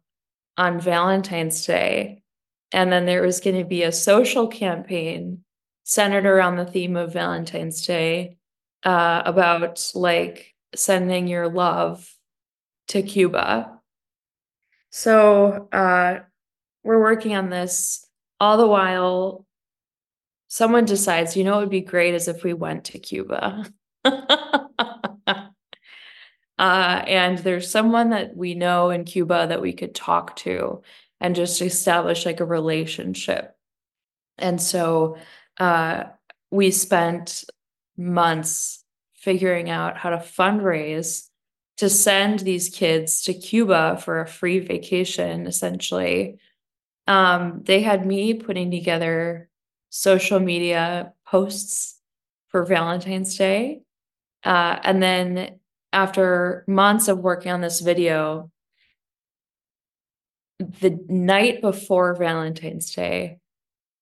on 0.58 0.78
Valentine's 0.78 1.64
Day. 1.64 2.22
And 2.70 2.92
then 2.92 3.06
there 3.06 3.22
was 3.22 3.40
going 3.40 3.56
to 3.56 3.64
be 3.64 3.82
a 3.82 3.90
social 3.90 4.46
campaign 4.46 5.42
centered 5.84 6.26
around 6.26 6.56
the 6.56 6.66
theme 6.66 6.96
of 6.96 7.14
Valentine's 7.14 7.86
Day 7.86 8.36
uh, 8.82 9.22
about 9.24 9.90
like 9.94 10.54
sending 10.74 11.28
your 11.28 11.48
love 11.48 12.14
to 12.88 13.02
Cuba. 13.02 13.80
So 14.90 15.66
uh, 15.72 16.18
we're 16.84 17.00
working 17.00 17.34
on 17.34 17.48
this 17.48 18.06
all 18.38 18.58
the 18.58 18.66
while. 18.66 19.46
Someone 20.48 20.84
decides, 20.84 21.38
you 21.38 21.44
know, 21.44 21.56
it 21.56 21.60
would 21.60 21.70
be 21.70 21.80
great 21.80 22.12
as 22.12 22.28
if 22.28 22.44
we 22.44 22.52
went 22.52 22.84
to 22.84 22.98
Cuba. 22.98 23.64
uh, 24.04 25.50
and 26.58 27.38
there's 27.38 27.70
someone 27.70 28.10
that 28.10 28.36
we 28.36 28.54
know 28.54 28.90
in 28.90 29.04
Cuba 29.04 29.46
that 29.48 29.62
we 29.62 29.72
could 29.72 29.94
talk 29.94 30.36
to 30.36 30.82
and 31.20 31.36
just 31.36 31.62
establish 31.62 32.26
like 32.26 32.40
a 32.40 32.44
relationship. 32.44 33.56
And 34.38 34.60
so 34.60 35.16
uh, 35.58 36.04
we 36.50 36.70
spent 36.70 37.44
months 37.96 38.84
figuring 39.14 39.70
out 39.70 39.96
how 39.96 40.10
to 40.10 40.16
fundraise 40.16 41.28
to 41.76 41.88
send 41.88 42.40
these 42.40 42.68
kids 42.68 43.22
to 43.22 43.34
Cuba 43.34 43.98
for 44.02 44.20
a 44.20 44.26
free 44.26 44.58
vacation, 44.58 45.46
essentially. 45.46 46.38
Um, 47.06 47.62
they 47.64 47.82
had 47.82 48.06
me 48.06 48.34
putting 48.34 48.70
together 48.70 49.48
social 49.90 50.40
media 50.40 51.12
posts 51.26 51.98
for 52.48 52.64
Valentine's 52.64 53.36
Day. 53.36 53.82
Uh, 54.44 54.78
and 54.82 55.02
then 55.02 55.58
after 55.92 56.64
months 56.66 57.08
of 57.08 57.18
working 57.18 57.52
on 57.52 57.60
this 57.60 57.80
video, 57.80 58.50
the 60.80 60.98
night 61.08 61.60
before 61.60 62.14
Valentine's 62.14 62.94
Day, 62.94 63.38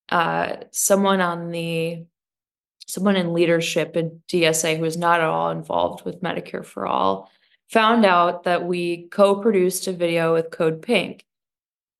uh, 0.08 0.56
someone 0.70 1.20
on 1.20 1.50
the 1.50 2.04
someone 2.86 3.14
in 3.14 3.32
leadership 3.32 3.96
at 3.96 4.10
DSA 4.26 4.76
who 4.76 4.84
is 4.84 4.96
not 4.96 5.20
at 5.20 5.26
all 5.26 5.50
involved 5.50 6.04
with 6.04 6.22
Medicare 6.22 6.64
for 6.64 6.86
All 6.86 7.30
found 7.70 8.04
out 8.04 8.44
that 8.44 8.64
we 8.66 9.06
co-produced 9.08 9.86
a 9.86 9.92
video 9.92 10.34
with 10.34 10.50
Code 10.50 10.82
Pink. 10.82 11.24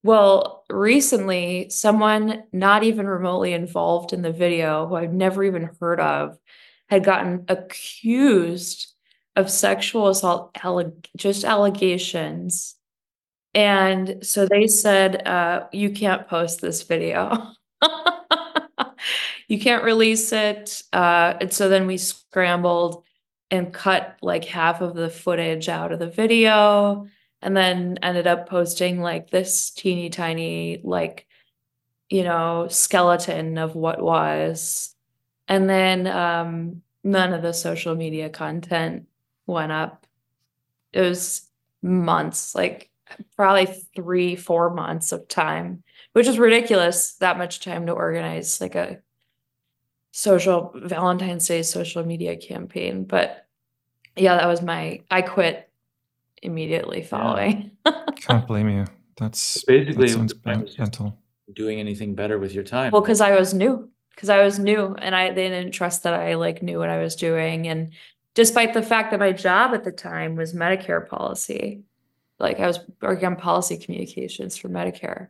Well, 0.02 0.64
recently, 0.68 1.68
someone 1.70 2.42
not 2.52 2.82
even 2.82 3.06
remotely 3.06 3.52
involved 3.52 4.12
in 4.12 4.22
the 4.22 4.32
video, 4.32 4.86
who 4.86 4.96
I've 4.96 5.12
never 5.12 5.44
even 5.44 5.70
heard 5.78 6.00
of, 6.00 6.38
had 6.90 7.04
gotten 7.04 7.44
accused 7.48 8.92
of 9.36 9.48
sexual 9.48 10.08
assault, 10.08 10.52
alleg- 10.54 11.06
just 11.16 11.44
allegations. 11.44 12.74
And 13.54 14.26
so 14.26 14.46
they 14.46 14.66
said, 14.66 15.26
uh, 15.26 15.66
you 15.72 15.90
can't 15.90 16.26
post 16.28 16.60
this 16.60 16.82
video. 16.82 17.52
you 19.48 19.60
can't 19.60 19.84
release 19.84 20.32
it. 20.32 20.82
Uh, 20.92 21.34
and 21.40 21.52
so 21.52 21.68
then 21.68 21.86
we 21.86 21.96
scrambled 21.96 23.04
and 23.52 23.72
cut 23.72 24.16
like 24.20 24.44
half 24.44 24.80
of 24.80 24.94
the 24.94 25.10
footage 25.10 25.68
out 25.68 25.92
of 25.92 26.00
the 26.00 26.10
video 26.10 27.06
and 27.42 27.56
then 27.56 27.98
ended 28.02 28.26
up 28.26 28.48
posting 28.48 29.00
like 29.00 29.30
this 29.30 29.70
teeny 29.70 30.10
tiny, 30.10 30.80
like, 30.82 31.26
you 32.08 32.24
know, 32.24 32.66
skeleton 32.68 33.58
of 33.58 33.76
what 33.76 34.02
was. 34.02 34.89
And 35.50 35.68
then 35.68 36.06
um, 36.06 36.80
none 37.02 37.32
of 37.32 37.42
the 37.42 37.52
social 37.52 37.96
media 37.96 38.30
content 38.30 39.08
went 39.46 39.72
up. 39.72 40.06
It 40.92 41.00
was 41.00 41.48
months, 41.82 42.54
like 42.54 42.88
probably 43.34 43.66
three, 43.96 44.36
four 44.36 44.72
months 44.72 45.10
of 45.10 45.26
time, 45.26 45.82
which 46.12 46.28
is 46.28 46.38
ridiculous. 46.38 47.14
That 47.14 47.36
much 47.36 47.58
time 47.58 47.86
to 47.86 47.92
organize 47.92 48.60
like 48.60 48.76
a 48.76 49.00
social 50.12 50.72
Valentine's 50.76 51.48
Day 51.48 51.62
social 51.62 52.06
media 52.06 52.36
campaign. 52.36 53.02
But 53.02 53.44
yeah, 54.14 54.36
that 54.36 54.46
was 54.46 54.62
my, 54.62 55.00
I 55.10 55.22
quit 55.22 55.68
immediately 56.42 57.02
following. 57.02 57.72
Can't 58.16 58.46
blame 58.46 58.68
you. 58.68 58.84
That's 59.18 59.64
Basically, 59.64 60.06
that 60.06 60.12
sounds 60.12 60.32
the 60.32 60.38
plan 60.38 60.60
was 60.60 60.70
just- 60.70 60.78
mental. 60.78 61.16
Doing 61.52 61.80
anything 61.80 62.14
better 62.14 62.38
with 62.38 62.52
your 62.54 62.62
time. 62.62 62.92
Well, 62.92 63.02
because 63.02 63.20
I 63.20 63.34
was 63.36 63.52
new, 63.52 63.90
because 64.20 64.28
I 64.28 64.44
was 64.44 64.58
new 64.58 64.94
and 64.98 65.16
I 65.16 65.32
they 65.32 65.48
didn't 65.48 65.72
trust 65.72 66.02
that 66.02 66.12
I 66.12 66.34
like 66.34 66.62
knew 66.62 66.78
what 66.78 66.90
I 66.90 66.98
was 66.98 67.16
doing. 67.16 67.66
And 67.68 67.92
despite 68.34 68.74
the 68.74 68.82
fact 68.82 69.12
that 69.12 69.20
my 69.20 69.32
job 69.32 69.72
at 69.72 69.82
the 69.82 69.92
time 69.92 70.36
was 70.36 70.52
Medicare 70.52 71.08
policy, 71.08 71.84
like 72.38 72.60
I 72.60 72.66
was 72.66 72.80
working 73.00 73.24
on 73.24 73.36
policy 73.36 73.78
communications 73.78 74.58
for 74.58 74.68
Medicare. 74.68 75.28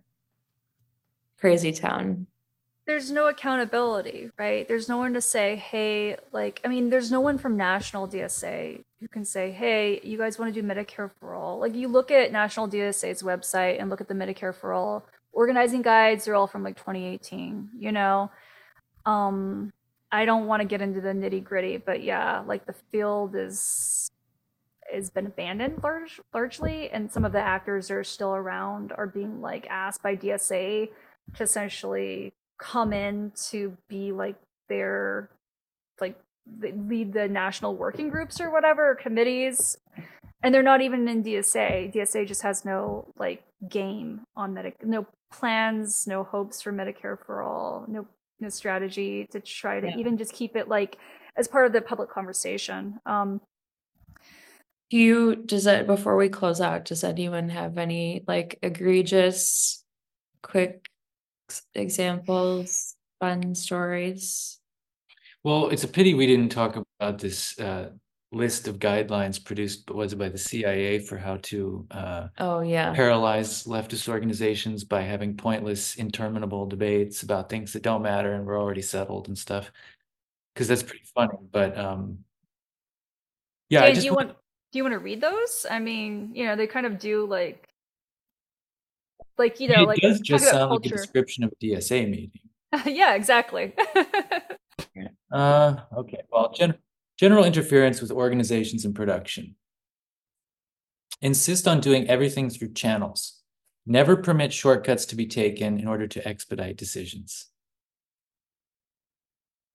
Crazy 1.39 1.71
town. 1.71 2.27
there's 2.85 3.13
no 3.13 3.29
accountability, 3.29 4.33
right? 4.37 4.67
There's 4.67 4.89
no 4.89 4.97
one 4.97 5.15
to 5.15 5.21
say, 5.21 5.55
hey, 5.55 6.17
like, 6.33 6.61
I 6.65 6.69
mean, 6.69 6.91
there's 6.91 7.13
no 7.13 7.21
one 7.21 7.39
from 7.39 7.57
National 7.57 8.09
DSA 8.09 8.83
who 8.99 9.07
can 9.07 9.25
say, 9.25 9.53
hey, 9.53 10.01
you 10.03 10.19
guys 10.19 10.37
want 10.37 10.53
to 10.53 10.61
do 10.61 10.67
Medicare 10.67 11.13
for 11.21 11.37
All. 11.37 11.61
Like, 11.61 11.77
you 11.77 11.87
look 11.87 12.11
at 12.11 12.33
National 12.33 12.69
DSA's 12.69 13.23
website 13.23 13.81
and 13.81 13.89
look 13.89 14.01
at 14.01 14.09
the 14.09 14.15
Medicare 14.15 14.53
for 14.53 14.73
All 14.73 15.07
organizing 15.33 15.83
guides, 15.83 16.25
they're 16.25 16.35
all 16.35 16.47
from 16.47 16.63
like 16.63 16.77
2018, 16.77 17.71
you 17.79 17.93
know? 17.93 18.31
Um, 19.07 19.73
I 20.13 20.25
don't 20.25 20.47
want 20.47 20.61
to 20.61 20.67
get 20.67 20.81
into 20.81 21.01
the 21.01 21.11
nitty 21.11 21.45
gritty, 21.45 21.77
but 21.77 22.03
yeah, 22.03 22.43
like 22.47 22.67
the 22.67 22.75
field 22.93 23.35
is 23.37 24.11
has 24.93 25.09
been 25.09 25.27
abandoned 25.27 25.81
large, 25.85 26.21
largely, 26.35 26.91
and 26.91 27.11
some 27.11 27.25
of 27.25 27.31
the 27.31 27.39
actors 27.39 27.91
are 27.93 28.03
still 28.03 28.35
around 28.35 28.93
are 28.93 29.07
being 29.07 29.41
like 29.41 29.67
asked 29.71 30.03
by 30.03 30.17
DSA 30.17 30.89
to 31.35 31.43
essentially 31.43 32.33
come 32.59 32.93
in 32.93 33.33
to 33.51 33.77
be 33.89 34.11
like 34.11 34.37
their 34.69 35.31
like 36.01 36.19
lead 36.61 37.13
the 37.13 37.29
national 37.29 37.77
working 37.77 38.09
groups 38.09 38.41
or 38.41 38.51
whatever 38.51 38.91
or 38.91 38.95
committees 38.97 39.77
and 40.43 40.55
they're 40.55 40.63
not 40.63 40.81
even 40.81 41.09
in 41.09 41.23
DSA. 41.23 41.95
DSA 41.95 42.27
just 42.27 42.43
has 42.43 42.65
no 42.65 43.13
like 43.19 43.43
game 43.69 44.23
on 44.37 44.55
medic 44.55 44.77
no 44.85 45.07
plans, 45.33 46.07
no 46.07 46.25
hopes 46.25 46.63
for 46.63 46.73
Medicare 46.73 47.19
for 47.25 47.43
all, 47.43 47.85
no 47.89 48.07
no 48.41 48.49
strategy 48.49 49.27
to 49.33 49.41
try 49.41 49.81
to 49.81 49.89
Yeah. 49.89 49.97
even 49.97 50.17
just 50.17 50.33
keep 50.33 50.57
it 50.57 50.69
like 50.69 50.97
as 51.37 51.49
part 51.49 51.67
of 51.67 51.73
the 51.73 51.81
public 51.81 52.11
conversation. 52.11 52.99
Um 53.07 53.41
Do 54.91 54.97
you, 54.97 55.37
does 55.37 55.65
that, 55.65 55.87
before 55.87 56.17
we 56.17 56.29
close 56.29 56.61
out, 56.61 56.85
does 56.85 57.05
anyone 57.05 57.49
have 57.51 57.79
any 57.79 58.25
like 58.27 58.59
egregious, 58.63 59.85
quick 60.43 60.89
examples, 61.75 62.97
fun 63.21 63.55
stories? 63.55 64.59
Well, 65.45 65.69
it's 65.71 65.85
a 65.85 65.89
pity 65.89 66.15
we 66.15 66.27
didn't 66.27 66.51
talk 66.51 66.77
about 66.77 67.19
this 67.21 67.59
uh, 67.59 67.91
list 68.33 68.69
of 68.69 68.79
guidelines 68.79 69.45
produced, 69.45 69.91
was 69.91 70.13
it 70.13 70.17
by 70.17 70.29
the 70.29 70.39
CIA 70.39 71.01
for 71.01 71.17
how 71.19 71.37
to 71.43 71.87
uh, 71.91 72.29
Oh, 72.39 72.61
yeah. 72.61 72.95
paralyze 72.95 73.65
leftist 73.65 74.09
organizations 74.09 74.85
by 74.85 75.01
having 75.03 75.37
pointless, 75.37 75.97
interminable 75.97 76.67
debates 76.67 77.23
about 77.23 77.49
things 77.49 77.73
that 77.73 77.83
don't 77.83 78.03
matter 78.03 78.33
and 78.35 78.47
were 78.47 78.59
already 78.59 78.83
settled 78.83 79.27
and 79.29 79.37
stuff. 79.37 79.73
Because 80.55 80.69
that's 80.69 80.83
pretty 80.83 81.05
funny. 81.15 81.39
But 81.51 81.77
um, 81.77 82.19
yeah, 83.69 83.83
I 83.85 83.89
just 83.91 84.03
do 84.03 84.07
you 84.07 84.15
want- 84.15 84.37
do 84.73 84.79
you 84.79 84.85
want 84.85 84.93
to 84.95 85.01
read 85.01 85.21
those? 85.21 85.67
I 85.69 85.81
mean, 85.81 86.31
you 86.33 86.45
know, 86.47 86.55
they 86.55 86.69
kind 86.69 86.87
of 86.87 87.01
do 87.01 87.27
like 87.27 87.67
like 89.37 89.59
you 89.59 89.67
know, 89.67 89.83
it 89.83 89.87
like 89.87 90.01
does 90.01 90.21
just 90.21 90.49
sound 90.49 90.71
like 90.71 90.87
a 90.87 90.89
description 90.91 91.43
of 91.43 91.51
a 91.53 91.57
DSA 91.65 92.09
meeting. 92.09 92.31
yeah, 92.87 93.15
exactly. 93.15 93.75
Uh, 95.33 95.77
okay. 95.97 96.23
Well, 96.33 96.53
gen- 96.53 96.77
general 97.21 97.45
interference 97.45 98.01
with 98.01 98.11
organizations 98.11 98.87
and 98.87 98.95
production. 98.95 99.55
Insist 101.21 101.69
on 101.69 101.81
doing 101.81 102.09
everything 102.09 102.49
through 102.49 102.73
channels. 102.73 103.43
Never 103.85 104.17
permit 104.17 104.55
shortcuts 104.55 105.05
to 105.07 105.17
be 105.17 105.27
taken 105.27 105.79
in 105.79 105.87
order 105.87 106.07
to 106.07 106.27
expedite 106.27 106.79
decisions. 106.79 107.49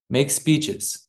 Make 0.09 0.31
speeches. 0.31 1.07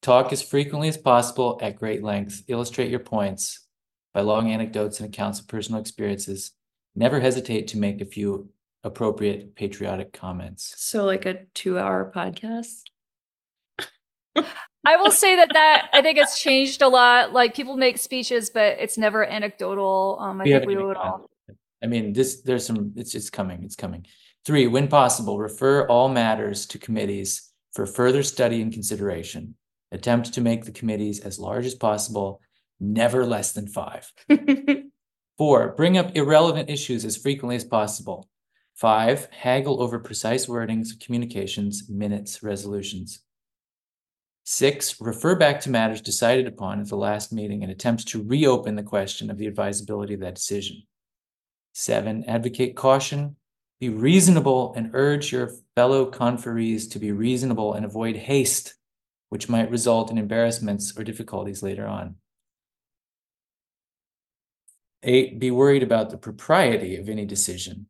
Talk 0.00 0.32
as 0.32 0.40
frequently 0.42 0.88
as 0.88 0.96
possible 0.96 1.58
at 1.60 1.76
great 1.76 2.02
length. 2.02 2.44
Illustrate 2.48 2.90
your 2.90 3.00
points 3.00 3.66
by 4.14 4.22
long 4.22 4.50
anecdotes 4.50 5.00
and 5.00 5.08
accounts 5.10 5.38
of 5.38 5.48
personal 5.48 5.82
experiences. 5.82 6.52
Never 6.96 7.20
hesitate 7.20 7.68
to 7.68 7.78
make 7.78 8.00
a 8.00 8.06
few 8.06 8.48
appropriate 8.84 9.54
patriotic 9.54 10.14
comments. 10.14 10.72
So 10.78 11.04
like 11.04 11.26
a 11.26 11.44
two 11.52 11.78
hour 11.78 12.10
podcast? 12.14 12.84
I 14.84 14.96
will 14.96 15.10
say 15.10 15.36
that 15.36 15.50
that 15.52 15.88
I 15.92 16.02
think 16.02 16.18
it's 16.18 16.40
changed 16.40 16.82
a 16.82 16.88
lot. 16.88 17.32
Like 17.32 17.54
people 17.54 17.76
make 17.76 17.98
speeches, 17.98 18.50
but 18.50 18.78
it's 18.80 18.98
never 18.98 19.24
anecdotal. 19.24 20.18
Um, 20.20 20.40
I 20.40 20.44
We 20.44 20.50
think 20.50 20.66
we 20.66 20.76
would 20.76 20.96
all. 20.96 21.30
I 21.82 21.86
mean, 21.86 22.12
this, 22.12 22.42
there's 22.42 22.64
some, 22.64 22.92
it's, 22.96 23.14
it's 23.14 23.30
coming, 23.30 23.64
it's 23.64 23.74
coming. 23.74 24.06
Three, 24.44 24.66
when 24.66 24.88
possible, 24.88 25.38
refer 25.38 25.86
all 25.88 26.08
matters 26.08 26.66
to 26.66 26.78
committees 26.78 27.52
for 27.72 27.86
further 27.86 28.22
study 28.22 28.62
and 28.62 28.72
consideration. 28.72 29.56
Attempt 29.90 30.32
to 30.34 30.40
make 30.40 30.64
the 30.64 30.72
committees 30.72 31.20
as 31.20 31.38
large 31.38 31.66
as 31.66 31.74
possible, 31.74 32.40
never 32.80 33.26
less 33.26 33.52
than 33.52 33.66
five. 33.66 34.12
Four, 35.38 35.74
bring 35.74 35.98
up 35.98 36.14
irrelevant 36.14 36.70
issues 36.70 37.04
as 37.04 37.16
frequently 37.16 37.56
as 37.56 37.64
possible. 37.64 38.28
Five, 38.74 39.28
haggle 39.30 39.82
over 39.82 39.98
precise 39.98 40.46
wordings, 40.46 40.98
communications, 41.00 41.88
minutes, 41.88 42.42
resolutions. 42.42 43.20
Six, 44.44 45.00
refer 45.00 45.36
back 45.36 45.60
to 45.60 45.70
matters 45.70 46.00
decided 46.00 46.46
upon 46.46 46.80
at 46.80 46.88
the 46.88 46.96
last 46.96 47.32
meeting 47.32 47.62
and 47.62 47.70
attempt 47.70 48.08
to 48.08 48.22
reopen 48.22 48.74
the 48.74 48.82
question 48.82 49.30
of 49.30 49.38
the 49.38 49.46
advisability 49.46 50.14
of 50.14 50.20
that 50.20 50.34
decision. 50.34 50.82
Seven, 51.74 52.24
advocate 52.26 52.74
caution, 52.74 53.36
be 53.80 53.88
reasonable 53.88 54.74
and 54.74 54.90
urge 54.94 55.32
your 55.32 55.50
fellow 55.76 56.06
conferees 56.06 56.88
to 56.88 56.98
be 56.98 57.12
reasonable 57.12 57.74
and 57.74 57.84
avoid 57.84 58.16
haste, 58.16 58.74
which 59.28 59.48
might 59.48 59.70
result 59.70 60.10
in 60.10 60.18
embarrassments 60.18 60.96
or 60.96 61.04
difficulties 61.04 61.62
later 61.62 61.86
on. 61.86 62.16
Eight, 65.04 65.38
be 65.38 65.50
worried 65.50 65.82
about 65.82 66.10
the 66.10 66.18
propriety 66.18 66.96
of 66.96 67.08
any 67.08 67.24
decision. 67.24 67.86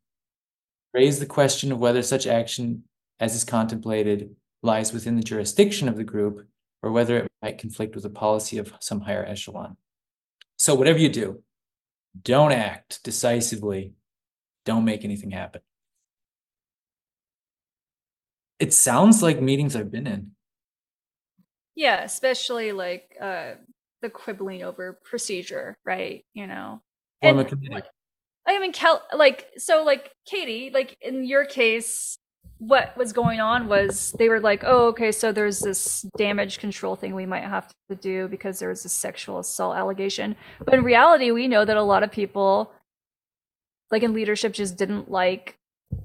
Raise 0.93 1.19
the 1.19 1.25
question 1.25 1.71
of 1.71 1.79
whether 1.79 2.01
such 2.01 2.25
action 2.25 2.83
as 3.19 3.35
is 3.35 3.43
contemplated 3.43 4.35
lies 4.63 4.93
within 4.93 5.15
the 5.15 5.23
jurisdiction 5.23 5.87
of 5.87 5.97
the 5.97 6.03
group 6.03 6.47
or 6.81 6.91
whether 6.91 7.17
it 7.17 7.31
might 7.41 7.59
conflict 7.59 7.93
with 7.93 8.03
the 8.03 8.09
policy 8.09 8.57
of 8.57 8.73
some 8.79 9.01
higher 9.01 9.25
echelon. 9.25 9.77
So 10.57 10.73
whatever 10.73 10.97
you 10.97 11.09
do, 11.09 11.43
don't 12.19 12.51
act 12.51 13.03
decisively. 13.03 13.93
Don't 14.65 14.85
make 14.85 15.03
anything 15.03 15.31
happen. 15.31 15.61
It 18.59 18.73
sounds 18.73 19.21
like 19.21 19.41
meetings 19.41 19.75
I've 19.75 19.91
been 19.91 20.07
in. 20.07 20.31
Yeah, 21.75 22.03
especially 22.03 22.71
like 22.71 23.15
uh 23.19 23.55
the 24.01 24.09
quibbling 24.09 24.63
over 24.63 24.99
procedure, 25.03 25.77
right? 25.85 26.25
You 26.33 26.47
know. 26.47 26.81
Form 27.21 27.37
a 27.37 27.41
And, 27.41 27.49
committee. 27.49 27.87
I 28.45 28.59
mean, 28.59 28.73
Kel, 28.73 29.01
like, 29.15 29.47
so, 29.57 29.85
like, 29.85 30.11
Katie, 30.25 30.69
like, 30.73 30.97
in 30.99 31.23
your 31.23 31.45
case, 31.45 32.17
what 32.67 32.95
was 32.97 33.11
going 33.13 33.39
on 33.39 33.67
was 33.67 34.13
they 34.17 34.29
were 34.29 34.39
like, 34.39 34.63
oh, 34.65 34.87
okay, 34.87 35.11
so 35.11 35.31
there's 35.31 35.59
this 35.59 36.05
damage 36.17 36.59
control 36.59 36.95
thing 36.95 37.13
we 37.15 37.25
might 37.25 37.43
have 37.43 37.71
to 37.89 37.95
do 37.95 38.27
because 38.27 38.59
there 38.59 38.69
was 38.69 38.85
a 38.85 38.89
sexual 38.89 39.39
assault 39.39 39.75
allegation. 39.75 40.35
But 40.63 40.75
in 40.75 40.83
reality, 40.83 41.31
we 41.31 41.47
know 41.47 41.65
that 41.65 41.77
a 41.77 41.81
lot 41.83 42.03
of 42.03 42.11
people, 42.11 42.71
like, 43.91 44.03
in 44.03 44.13
leadership 44.13 44.53
just 44.53 44.77
didn't 44.77 45.11
like, 45.11 45.57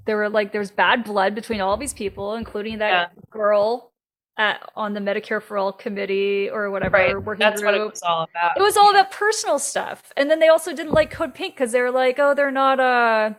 there 0.04 0.16
were 0.16 0.28
like, 0.28 0.52
there's 0.52 0.70
bad 0.70 1.04
blood 1.04 1.34
between 1.34 1.60
all 1.60 1.76
these 1.76 1.94
people, 1.94 2.34
including 2.34 2.78
that 2.78 3.12
girl 3.30 3.92
at, 4.36 4.60
on 4.76 4.94
the 4.94 5.00
Medicare 5.00 5.42
for 5.42 5.58
All 5.58 5.72
committee 5.72 6.48
or 6.50 6.70
whatever 6.70 6.96
Right. 6.96 7.22
working 7.22 7.40
That's 7.40 7.60
group 7.60 7.72
what 7.74 7.80
it 7.80 7.90
was 7.90 8.02
all 8.02 8.22
about. 8.30 8.56
it 8.56 8.62
was 8.62 8.76
all 8.76 8.90
about 8.90 9.10
personal 9.10 9.58
stuff 9.58 10.12
and 10.16 10.30
then 10.30 10.38
they 10.38 10.46
also 10.46 10.72
didn't 10.72 10.92
like 10.92 11.10
code 11.10 11.34
pink 11.34 11.54
because 11.56 11.72
they 11.72 11.80
were 11.80 11.90
like 11.90 12.20
oh 12.20 12.34
they're 12.34 12.52
not 12.52 12.78
uh 12.78 13.32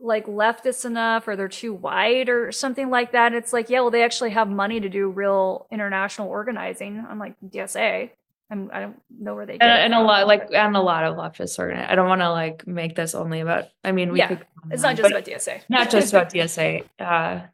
like 0.00 0.26
leftist 0.26 0.84
enough 0.84 1.26
or 1.26 1.36
they're 1.36 1.48
too 1.48 1.74
white 1.74 2.28
or 2.28 2.52
something 2.52 2.88
like 2.90 3.12
that 3.12 3.32
it's 3.34 3.52
like 3.52 3.68
yeah 3.68 3.80
well 3.80 3.90
they 3.90 4.02
actually 4.04 4.30
have 4.30 4.48
money 4.48 4.80
to 4.80 4.88
do 4.88 5.08
real 5.10 5.66
international 5.70 6.28
organizing 6.28 7.04
unlike 7.08 7.34
dsa 7.48 8.10
I'm, 8.50 8.70
i 8.72 8.80
don't 8.80 9.02
know 9.20 9.34
where 9.34 9.44
they 9.44 9.58
get 9.58 9.62
and, 9.68 9.78
it 9.80 9.84
and 9.86 9.94
a 9.94 9.96
from. 9.98 10.06
lot 10.06 10.26
like 10.26 10.48
and 10.54 10.76
a 10.76 10.80
lot 10.80 11.04
of 11.04 11.16
leftists 11.16 11.58
organ 11.58 11.78
I 11.78 11.94
don't 11.94 12.08
want 12.08 12.20
to 12.20 12.30
like 12.30 12.66
make 12.66 12.94
this 12.94 13.14
only 13.14 13.40
about 13.40 13.64
I 13.84 13.92
mean 13.92 14.12
we 14.12 14.18
Yeah, 14.20 14.28
could 14.28 14.46
it's 14.70 14.82
not 14.88 14.96
just 14.96 15.10
about 15.10 15.24
dsa 15.24 15.60
not 15.68 15.90
just 15.90 16.12
about 16.12 16.30
DSA. 16.30 16.84
Uh 16.98 17.46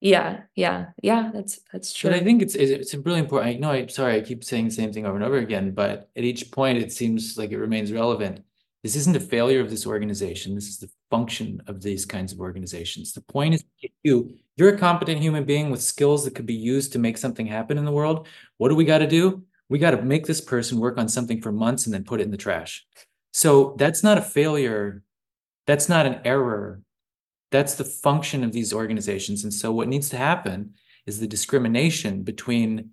yeah, 0.00 0.42
yeah, 0.54 0.86
yeah, 1.02 1.30
that's 1.32 1.60
that's 1.72 1.92
true. 1.92 2.10
But 2.10 2.20
I 2.20 2.24
think 2.24 2.42
it's 2.42 2.54
it's 2.54 2.70
it's 2.70 2.94
really 3.06 3.20
important. 3.20 3.56
I 3.56 3.58
know 3.58 3.70
I 3.70 3.86
sorry 3.86 4.16
I 4.16 4.20
keep 4.20 4.44
saying 4.44 4.66
the 4.66 4.70
same 4.70 4.92
thing 4.92 5.06
over 5.06 5.16
and 5.16 5.24
over 5.24 5.36
again, 5.38 5.70
but 5.70 6.10
at 6.14 6.24
each 6.24 6.50
point 6.50 6.76
it 6.78 6.92
seems 6.92 7.38
like 7.38 7.52
it 7.52 7.58
remains 7.58 7.90
relevant. 7.90 8.44
This 8.84 8.96
isn't 8.96 9.16
a 9.16 9.20
failure 9.20 9.62
of 9.62 9.70
this 9.70 9.86
organization. 9.86 10.54
This 10.54 10.68
is 10.68 10.76
the 10.76 10.90
function 11.10 11.62
of 11.66 11.80
these 11.80 12.04
kinds 12.04 12.34
of 12.34 12.38
organizations. 12.38 13.14
The 13.14 13.22
point 13.22 13.54
is 13.54 13.64
you 14.02 14.36
you're 14.56 14.74
a 14.74 14.78
competent 14.78 15.20
human 15.20 15.44
being 15.44 15.70
with 15.70 15.82
skills 15.82 16.24
that 16.24 16.34
could 16.34 16.44
be 16.44 16.54
used 16.54 16.92
to 16.92 16.98
make 16.98 17.16
something 17.16 17.46
happen 17.46 17.78
in 17.78 17.86
the 17.86 17.90
world. 17.90 18.28
What 18.58 18.68
do 18.68 18.74
we 18.74 18.84
got 18.84 18.98
to 18.98 19.06
do? 19.06 19.42
We 19.70 19.78
got 19.78 19.92
to 19.92 20.02
make 20.02 20.26
this 20.26 20.42
person 20.42 20.78
work 20.78 20.98
on 20.98 21.08
something 21.08 21.40
for 21.40 21.50
months 21.50 21.86
and 21.86 21.94
then 21.94 22.04
put 22.04 22.20
it 22.20 22.24
in 22.24 22.30
the 22.30 22.36
trash. 22.36 22.86
So 23.32 23.74
that's 23.78 24.02
not 24.02 24.18
a 24.18 24.22
failure. 24.22 25.02
That's 25.66 25.88
not 25.88 26.04
an 26.04 26.20
error. 26.26 26.82
That's 27.50 27.76
the 27.76 27.84
function 27.84 28.44
of 28.44 28.52
these 28.52 28.74
organizations. 28.74 29.44
And 29.44 29.54
so 29.54 29.72
what 29.72 29.88
needs 29.88 30.10
to 30.10 30.18
happen 30.18 30.74
is 31.06 31.20
the 31.20 31.26
discrimination 31.26 32.22
between 32.22 32.90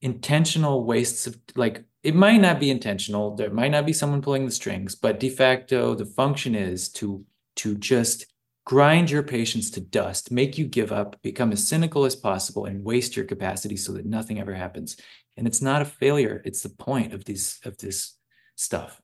intentional 0.00 0.84
wastes 0.84 1.26
of 1.26 1.36
like 1.56 1.84
it 2.02 2.14
might 2.14 2.40
not 2.40 2.58
be 2.58 2.70
intentional. 2.70 3.36
There 3.36 3.50
might 3.50 3.70
not 3.70 3.86
be 3.86 3.92
someone 3.92 4.22
pulling 4.22 4.46
the 4.46 4.52
strings 4.52 4.94
but 4.94 5.20
de 5.20 5.28
facto 5.28 5.94
the 5.94 6.06
function 6.06 6.54
is 6.54 6.88
to 6.90 7.24
to 7.56 7.76
just 7.76 8.26
grind 8.64 9.10
your 9.10 9.22
patience 9.22 9.70
to 9.70 9.80
dust 9.80 10.30
make 10.30 10.56
you 10.56 10.64
give 10.64 10.92
up 10.92 11.20
become 11.22 11.50
as 11.50 11.66
cynical 11.66 12.04
as 12.04 12.14
possible 12.14 12.66
and 12.66 12.84
waste 12.84 13.16
your 13.16 13.24
capacity 13.24 13.76
so 13.76 13.92
that 13.92 14.06
nothing 14.06 14.40
ever 14.40 14.54
happens. 14.54 14.96
And 15.36 15.46
it's 15.46 15.62
not 15.62 15.82
a 15.82 15.86
failure. 15.86 16.42
It's 16.44 16.62
the 16.62 16.68
point 16.68 17.12
of 17.12 17.24
these 17.24 17.58
of 17.64 17.78
this 17.78 18.14
stuff. 18.56 19.00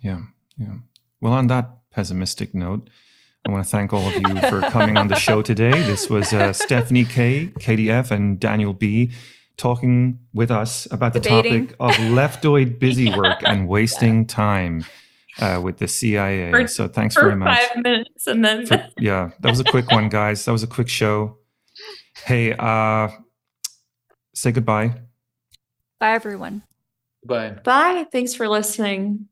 Yeah, 0.00 0.22
yeah. 0.58 0.76
Well, 1.20 1.32
on 1.32 1.48
that 1.48 1.70
pessimistic 1.90 2.54
note, 2.54 2.88
I 3.46 3.50
want 3.50 3.64
to 3.64 3.70
thank 3.70 3.92
all 3.92 4.06
of 4.06 4.14
you 4.14 4.40
for 4.48 4.60
coming 4.70 4.96
on 4.96 5.08
the 5.08 5.16
show 5.16 5.42
today. 5.42 5.70
This 5.70 6.08
was 6.08 6.32
uh, 6.32 6.52
Stephanie 6.52 7.04
K, 7.04 7.52
Katie 7.58 7.90
F, 7.90 8.10
and 8.10 8.38
Daniel 8.38 8.72
B 8.72 9.10
talking 9.58 10.18
with 10.32 10.50
us 10.50 10.86
about 10.90 11.12
the 11.12 11.20
Debating. 11.20 11.66
topic 11.68 11.76
of 11.80 11.90
leftoid 12.16 12.78
busy 12.78 13.14
work 13.14 13.42
and 13.44 13.68
wasting 13.68 14.24
time 14.26 14.84
uh, 15.40 15.60
with 15.62 15.76
the 15.78 15.86
CIA. 15.88 16.50
For- 16.50 16.66
so 16.68 16.88
thanks 16.88 17.14
for 17.14 17.22
very 17.24 17.36
much. 17.36 17.58
five 17.58 17.82
minutes 17.82 18.26
and 18.26 18.42
then 18.44 18.64
For- 18.66 18.86
yeah, 18.98 19.30
that 19.40 19.50
was 19.50 19.60
a 19.60 19.64
quick 19.64 19.90
one, 19.90 20.08
guys. 20.08 20.44
That 20.46 20.52
was 20.52 20.62
a 20.62 20.66
quick 20.68 20.88
show. 20.88 21.36
Hey, 22.24 22.54
uh, 22.58 23.08
say 24.34 24.50
goodbye. 24.52 24.94
bye 26.00 26.12
everyone 26.12 26.62
bye 27.24 27.50
bye. 27.64 28.06
Thanks 28.12 28.32
for 28.34 28.48
listening. 28.48 29.26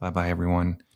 Bye 0.00 0.10
bye, 0.10 0.30
everyone. 0.30 0.80